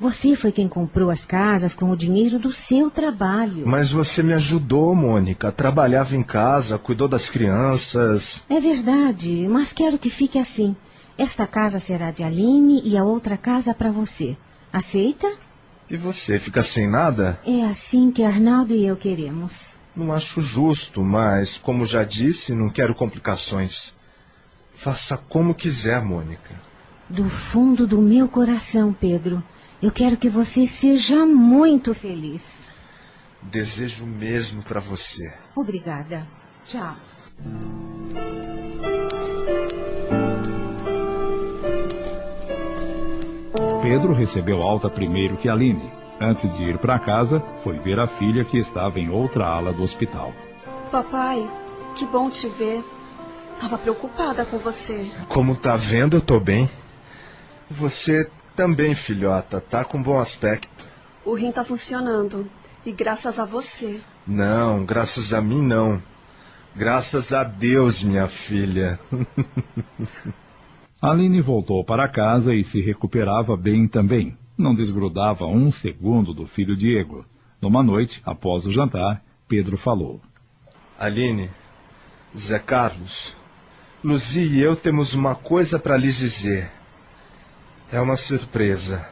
Você 0.00 0.36
foi 0.36 0.52
quem 0.52 0.68
comprou 0.68 1.10
as 1.10 1.24
casas 1.24 1.74
com 1.74 1.90
o 1.90 1.96
dinheiro 1.96 2.38
do 2.38 2.52
seu 2.52 2.88
trabalho. 2.88 3.66
Mas 3.66 3.90
você 3.90 4.22
me 4.22 4.32
ajudou, 4.32 4.94
Mônica. 4.94 5.50
Trabalhava 5.50 6.14
em 6.14 6.22
casa, 6.22 6.78
cuidou 6.78 7.08
das 7.08 7.28
crianças. 7.28 8.44
É 8.48 8.60
verdade, 8.60 9.48
mas 9.48 9.72
quero 9.72 9.98
que 9.98 10.08
fique 10.08 10.38
assim. 10.38 10.76
Esta 11.16 11.48
casa 11.48 11.80
será 11.80 12.12
de 12.12 12.22
Aline 12.22 12.80
e 12.84 12.96
a 12.96 13.02
outra 13.02 13.36
casa 13.36 13.74
para 13.74 13.90
você. 13.90 14.36
Aceita? 14.72 15.28
E 15.90 15.96
você 15.96 16.38
fica 16.38 16.62
sem 16.62 16.88
nada? 16.88 17.40
É 17.44 17.64
assim 17.64 18.12
que 18.12 18.22
Arnaldo 18.22 18.74
e 18.74 18.86
eu 18.86 18.94
queremos. 18.94 19.77
Não 19.98 20.12
acho 20.12 20.40
justo, 20.40 21.02
mas, 21.02 21.58
como 21.58 21.84
já 21.84 22.04
disse, 22.04 22.54
não 22.54 22.70
quero 22.70 22.94
complicações. 22.94 23.96
Faça 24.72 25.16
como 25.16 25.52
quiser, 25.52 26.00
Mônica. 26.00 26.54
Do 27.08 27.28
fundo 27.28 27.84
do 27.84 28.00
meu 28.00 28.28
coração, 28.28 28.92
Pedro, 28.92 29.42
eu 29.82 29.90
quero 29.90 30.16
que 30.16 30.28
você 30.28 30.68
seja 30.68 31.26
muito 31.26 31.92
feliz. 31.94 32.60
Desejo 33.42 34.06
mesmo 34.06 34.62
pra 34.62 34.78
você. 34.78 35.32
Obrigada. 35.56 36.24
Tchau. 36.64 36.94
Pedro 43.82 44.12
recebeu 44.12 44.62
alta 44.62 44.88
primeiro 44.88 45.36
que 45.36 45.48
Aline. 45.48 45.97
Antes 46.20 46.56
de 46.56 46.64
ir 46.64 46.78
para 46.78 46.98
casa, 46.98 47.40
foi 47.62 47.78
ver 47.78 48.00
a 48.00 48.06
filha 48.06 48.44
que 48.44 48.58
estava 48.58 48.98
em 48.98 49.08
outra 49.08 49.46
ala 49.46 49.72
do 49.72 49.82
hospital. 49.82 50.32
Papai, 50.90 51.48
que 51.94 52.04
bom 52.06 52.28
te 52.28 52.48
ver. 52.48 52.84
Tava 53.60 53.78
preocupada 53.78 54.44
com 54.44 54.58
você. 54.58 55.10
Como 55.28 55.56
tá 55.56 55.76
vendo, 55.76 56.16
eu 56.16 56.20
tô 56.20 56.40
bem. 56.40 56.68
Você 57.70 58.30
também, 58.56 58.94
filhota, 58.94 59.60
tá 59.60 59.84
com 59.84 60.02
bom 60.02 60.18
aspecto. 60.18 60.68
O 61.24 61.34
rim 61.34 61.52
tá 61.52 61.64
funcionando. 61.64 62.48
E 62.84 62.92
graças 62.92 63.38
a 63.38 63.44
você. 63.44 64.00
Não, 64.26 64.84
graças 64.84 65.32
a 65.32 65.40
mim 65.40 65.62
não. 65.62 66.02
Graças 66.74 67.32
a 67.32 67.44
Deus, 67.44 68.02
minha 68.02 68.28
filha. 68.28 68.98
Aline 71.00 71.40
voltou 71.40 71.84
para 71.84 72.08
casa 72.08 72.54
e 72.54 72.64
se 72.64 72.80
recuperava 72.80 73.56
bem 73.56 73.86
também. 73.86 74.36
Não 74.58 74.74
desgrudava 74.74 75.46
um 75.46 75.70
segundo 75.70 76.34
do 76.34 76.44
filho 76.44 76.76
Diego. 76.76 77.24
Numa 77.62 77.80
noite, 77.80 78.20
após 78.26 78.66
o 78.66 78.72
jantar, 78.72 79.24
Pedro 79.46 79.76
falou. 79.76 80.20
Aline, 80.98 81.48
Zé 82.36 82.58
Carlos, 82.58 83.36
Luzi 84.02 84.40
e 84.40 84.60
eu 84.60 84.74
temos 84.74 85.14
uma 85.14 85.36
coisa 85.36 85.78
para 85.78 85.96
lhes 85.96 86.18
dizer. 86.18 86.70
É 87.92 88.00
uma 88.00 88.16
surpresa. 88.16 89.08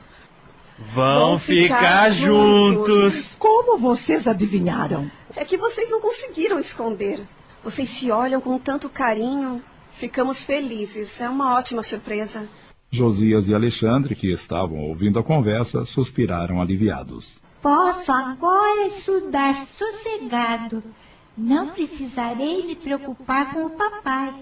Vão 0.78 1.38
ficar 1.38 2.10
juntos. 2.10 3.36
Como 3.38 3.78
vocês 3.78 4.26
adivinharam? 4.26 5.08
É 5.36 5.44
que 5.44 5.56
vocês 5.56 5.88
não 5.88 6.00
conseguiram 6.00 6.58
esconder. 6.58 7.20
Vocês 7.62 7.88
se 7.88 8.10
olham 8.10 8.40
com 8.40 8.58
tanto 8.58 8.88
carinho. 8.88 9.62
Ficamos 9.92 10.42
felizes. 10.42 11.20
É 11.20 11.28
uma 11.28 11.54
ótima 11.56 11.82
surpresa. 11.82 12.48
Josias 12.90 13.48
e 13.48 13.54
Alexandre, 13.54 14.14
que 14.14 14.28
estavam 14.30 14.78
ouvindo 14.78 15.18
a 15.18 15.22
conversa, 15.22 15.84
suspiraram 15.84 16.60
aliviados. 16.60 17.34
Posso 17.60 18.12
agora 18.12 18.86
estudar 18.86 19.66
sossegado. 19.66 20.82
Não 21.36 21.68
precisarei 21.68 22.66
me 22.66 22.76
preocupar 22.76 23.52
com 23.52 23.66
o 23.66 23.70
papai. 23.70 24.34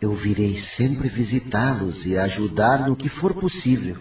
Eu 0.00 0.12
virei 0.12 0.58
sempre 0.58 1.08
visitá-los 1.08 2.06
e 2.06 2.16
ajudar 2.16 2.88
no 2.88 2.96
que 2.96 3.08
for 3.08 3.34
possível. 3.34 3.98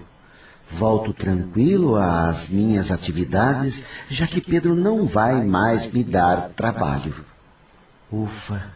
Volto 0.69 1.13
tranquilo 1.13 1.95
às 1.95 2.49
minhas 2.49 2.91
atividades, 2.91 3.83
já 4.09 4.25
que 4.25 4.41
Pedro 4.41 4.75
não 4.75 5.05
vai 5.05 5.43
mais 5.43 5.91
me 5.91 6.03
dar 6.03 6.49
trabalho. 6.49 7.25
Ufa, 8.11 8.75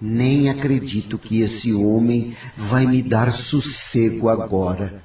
Nem 0.00 0.48
acredito 0.48 1.18
que 1.18 1.40
esse 1.40 1.74
homem 1.74 2.36
vai 2.56 2.86
me 2.86 3.02
dar 3.02 3.32
sossego 3.32 4.28
agora. 4.28 5.02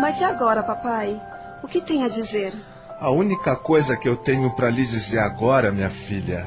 Mas 0.00 0.18
e 0.20 0.24
agora, 0.24 0.62
papai? 0.62 1.20
O 1.62 1.68
que 1.68 1.80
tem 1.80 2.04
a 2.04 2.08
dizer? 2.08 2.54
A 3.00 3.10
única 3.10 3.54
coisa 3.54 3.96
que 3.96 4.08
eu 4.08 4.16
tenho 4.16 4.50
para 4.56 4.70
lhe 4.70 4.84
dizer 4.84 5.18
agora, 5.18 5.70
minha 5.70 5.90
filha, 5.90 6.46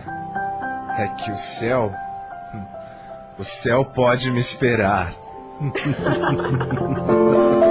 é 0.98 1.08
que 1.08 1.30
o 1.30 1.36
céu. 1.36 1.94
O 3.38 3.44
céu 3.44 3.86
pode 3.86 4.32
me 4.32 4.40
esperar. 4.40 5.14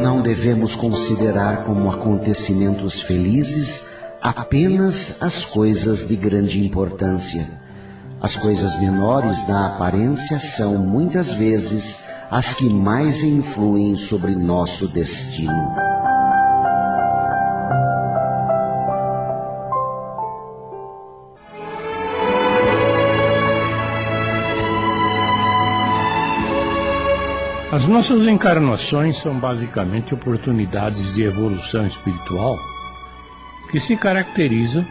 Não 0.00 0.22
devemos 0.22 0.74
considerar 0.74 1.64
como 1.64 1.90
acontecimentos 1.90 3.00
felizes 3.00 3.90
apenas 4.20 5.20
as 5.20 5.44
coisas 5.44 6.06
de 6.06 6.16
grande 6.16 6.64
importância. 6.64 7.50
As 8.20 8.36
coisas 8.36 8.80
menores 8.80 9.46
na 9.46 9.66
aparência 9.66 10.38
são 10.38 10.78
muitas 10.78 11.32
vezes 11.34 11.98
as 12.30 12.54
que 12.54 12.68
mais 12.70 13.22
influem 13.22 13.96
sobre 13.96 14.34
nosso 14.34 14.88
destino. 14.88 15.91
As 27.72 27.86
nossas 27.86 28.26
encarnações 28.26 29.16
são 29.22 29.40
basicamente 29.40 30.12
oportunidades 30.12 31.14
de 31.14 31.22
evolução 31.22 31.86
espiritual 31.86 32.58
que 33.70 33.80
se 33.80 33.96
caracteriza 33.96 34.86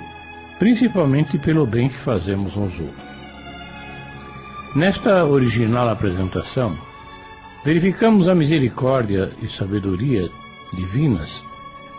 principalmente 0.57 1.37
pelo 1.37 1.67
bem 1.67 1.89
que 1.89 1.95
fazemos 1.95 2.57
aos 2.57 2.73
outros. 2.73 3.11
Nesta 4.75 5.23
original 5.25 5.89
apresentação, 5.89 6.75
verificamos 7.63 8.27
a 8.27 8.33
misericórdia 8.33 9.29
e 9.43 9.47
sabedoria 9.47 10.27
divinas 10.73 11.45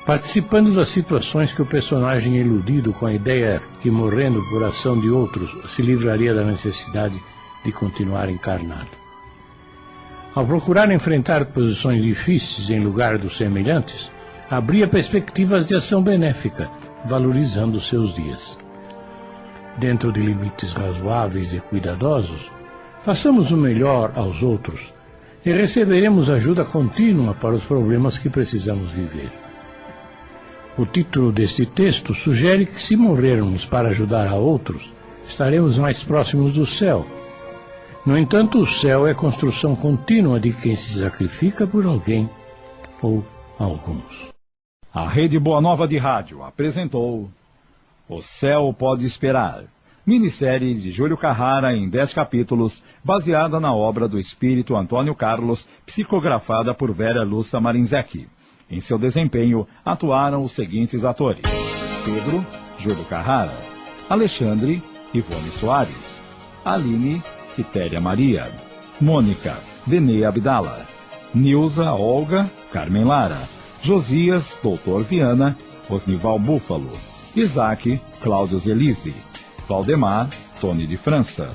participando 0.04 0.74
das 0.74 0.88
situações 0.88 1.54
que 1.54 1.62
o 1.62 1.66
personagem 1.66 2.38
iludido 2.38 2.92
com 2.92 3.06
a 3.06 3.14
ideia 3.14 3.62
que 3.80 3.88
morrendo 3.88 4.42
por 4.50 4.64
ação 4.64 4.98
de 4.98 5.08
outros 5.08 5.48
se 5.70 5.80
livraria 5.80 6.34
da 6.34 6.42
necessidade 6.42 7.22
de 7.64 7.70
continuar 7.70 8.28
encarnado. 8.28 9.01
Ao 10.34 10.46
procurar 10.46 10.90
enfrentar 10.90 11.44
posições 11.44 12.02
difíceis 12.02 12.70
em 12.70 12.80
lugar 12.80 13.18
dos 13.18 13.36
semelhantes, 13.36 14.10
abria 14.50 14.88
perspectivas 14.88 15.68
de 15.68 15.74
ação 15.74 16.02
benéfica, 16.02 16.70
valorizando 17.04 17.78
seus 17.78 18.14
dias. 18.14 18.58
Dentro 19.76 20.10
de 20.10 20.20
limites 20.20 20.72
razoáveis 20.72 21.52
e 21.52 21.60
cuidadosos, 21.60 22.50
façamos 23.02 23.50
o 23.50 23.58
melhor 23.58 24.10
aos 24.14 24.42
outros 24.42 24.80
e 25.44 25.52
receberemos 25.52 26.30
ajuda 26.30 26.64
contínua 26.64 27.34
para 27.34 27.54
os 27.54 27.64
problemas 27.64 28.16
que 28.16 28.30
precisamos 28.30 28.90
viver. 28.90 29.30
O 30.78 30.86
título 30.86 31.30
deste 31.30 31.66
texto 31.66 32.14
sugere 32.14 32.64
que, 32.64 32.80
se 32.80 32.96
morrermos 32.96 33.66
para 33.66 33.90
ajudar 33.90 34.26
a 34.28 34.36
outros, 34.36 34.94
estaremos 35.26 35.76
mais 35.76 36.02
próximos 36.02 36.54
do 36.54 36.66
céu 36.66 37.06
no 38.05 38.18
entanto, 38.18 38.58
o 38.58 38.66
céu 38.66 39.06
é 39.06 39.14
construção 39.14 39.76
contínua 39.76 40.40
de 40.40 40.52
quem 40.52 40.74
se 40.74 41.00
sacrifica 41.00 41.66
por 41.66 41.86
alguém 41.86 42.28
ou 43.00 43.24
alguns. 43.58 44.32
A 44.92 45.08
Rede 45.08 45.39
Boa 45.39 45.60
Nova 45.60 45.86
de 45.86 45.97
Rádio 45.97 46.42
apresentou 46.42 47.31
O 48.08 48.20
Céu 48.20 48.74
Pode 48.76 49.06
Esperar, 49.06 49.64
minissérie 50.06 50.74
de 50.74 50.90
Júlio 50.90 51.16
Carrara 51.16 51.74
em 51.74 51.89
10 51.89 52.12
capítulos, 52.12 52.84
baseada 53.05 53.58
na 53.58 53.74
obra 53.74 54.06
do 54.06 54.18
espírito 54.18 54.76
Antônio 54.76 55.14
Carlos, 55.14 55.68
psicografada 55.86 56.74
por 56.74 56.92
Vera 56.92 57.24
Lúcia 57.24 57.60
Marinzec. 57.60 58.28
Em 58.70 58.81
seu 58.81 58.98
desempenho 58.98 59.66
atuaram 59.84 60.42
os 60.42 60.52
seguintes 60.52 61.05
atores: 61.05 61.42
Pedro, 62.05 62.44
Júlio 62.78 63.05
Carrara, 63.05 63.52
Alexandre, 64.10 64.82
Ivone 65.14 65.50
Soares, 65.50 66.20
Aline, 66.64 67.22
Quitéria 67.55 68.00
Maria, 68.00 68.50
Mônica, 69.00 69.56
Denê 69.86 70.24
Abdala, 70.24 70.86
Nilza 71.34 71.92
Olga, 71.92 72.50
Carmen 72.72 73.05
Lara, 73.05 73.39
Josias, 73.82 74.56
Doutor 74.62 75.05
Viana, 75.05 75.56
Osnival 75.89 76.39
Búfalo, 76.39 76.90
Isaac, 77.34 78.00
Cláudio 78.20 78.58
Zelise, 78.58 79.14
Valdemar, 79.68 80.28
Tony 80.60 80.86
de 80.86 80.97
França, 80.97 81.50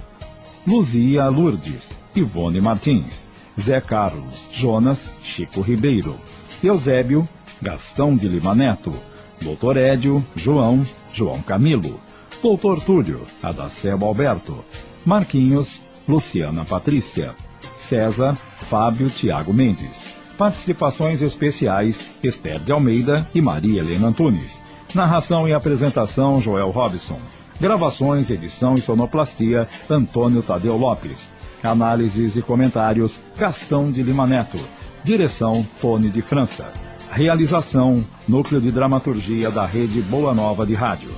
Luzia 0.67 1.29
Lourdes, 1.29 1.95
Ivone 2.15 2.59
Martins, 2.59 3.23
Zé 3.59 3.79
Carlos, 3.79 4.47
Jonas, 4.51 5.05
Chico 5.23 5.61
Ribeiro, 5.61 6.15
Eusébio, 6.63 7.27
Gastão 7.61 8.15
de 8.15 8.27
Lima 8.27 8.53
Neto, 8.53 8.93
Doutor 9.41 9.77
Édio, 9.77 10.25
João, 10.35 10.85
João 11.13 11.41
Camilo, 11.41 11.99
Doutor 12.41 12.81
Túlio, 12.81 13.21
Adacebo 13.41 14.05
Alberto, 14.05 14.63
Marquinhos, 15.05 15.79
Luciana 16.07 16.63
Patrícia, 16.63 17.35
César, 17.77 18.35
Fábio 18.35 19.09
Tiago 19.09 19.53
Mendes. 19.53 20.15
Participações 20.37 21.21
especiais, 21.21 22.11
Esther 22.23 22.59
de 22.59 22.71
Almeida 22.71 23.27
e 23.33 23.41
Maria 23.41 23.81
Helena 23.81 24.07
Antunes. 24.07 24.61
Narração 24.93 25.47
e 25.47 25.53
apresentação, 25.53 26.39
Joel 26.39 26.69
Robson. 26.69 27.19
Gravações, 27.59 28.29
edição 28.29 28.75
e 28.75 28.81
sonoplastia, 28.81 29.67
Antônio 29.89 30.43
Tadeu 30.43 30.77
Lopes. 30.77 31.29
Análises 31.63 32.35
e 32.35 32.41
comentários, 32.41 33.19
Gastão 33.35 33.91
de 33.91 34.03
Lima 34.03 34.27
Neto. 34.27 34.59
Direção, 35.03 35.65
Tony 35.81 36.09
de 36.09 36.21
França. 36.21 36.71
Realização, 37.11 38.05
Núcleo 38.27 38.61
de 38.61 38.71
Dramaturgia 38.71 39.49
da 39.49 39.65
Rede 39.65 40.01
Boa 40.01 40.33
Nova 40.33 40.65
de 40.65 40.75
Rádio. 40.75 41.09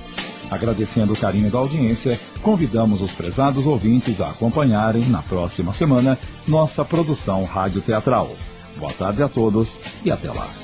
Agradecendo 0.50 1.12
o 1.12 1.16
carinho 1.16 1.50
da 1.50 1.58
audiência, 1.58 2.18
convidamos 2.42 3.00
os 3.00 3.12
prezados 3.12 3.66
ouvintes 3.66 4.20
a 4.20 4.30
acompanharem, 4.30 5.04
na 5.06 5.22
próxima 5.22 5.72
semana, 5.72 6.18
nossa 6.46 6.84
produção 6.84 7.44
rádio 7.44 7.80
teatral. 7.80 8.30
Boa 8.76 8.92
tarde 8.92 9.22
a 9.22 9.28
todos 9.28 9.76
e 10.04 10.10
até 10.10 10.28
lá. 10.28 10.59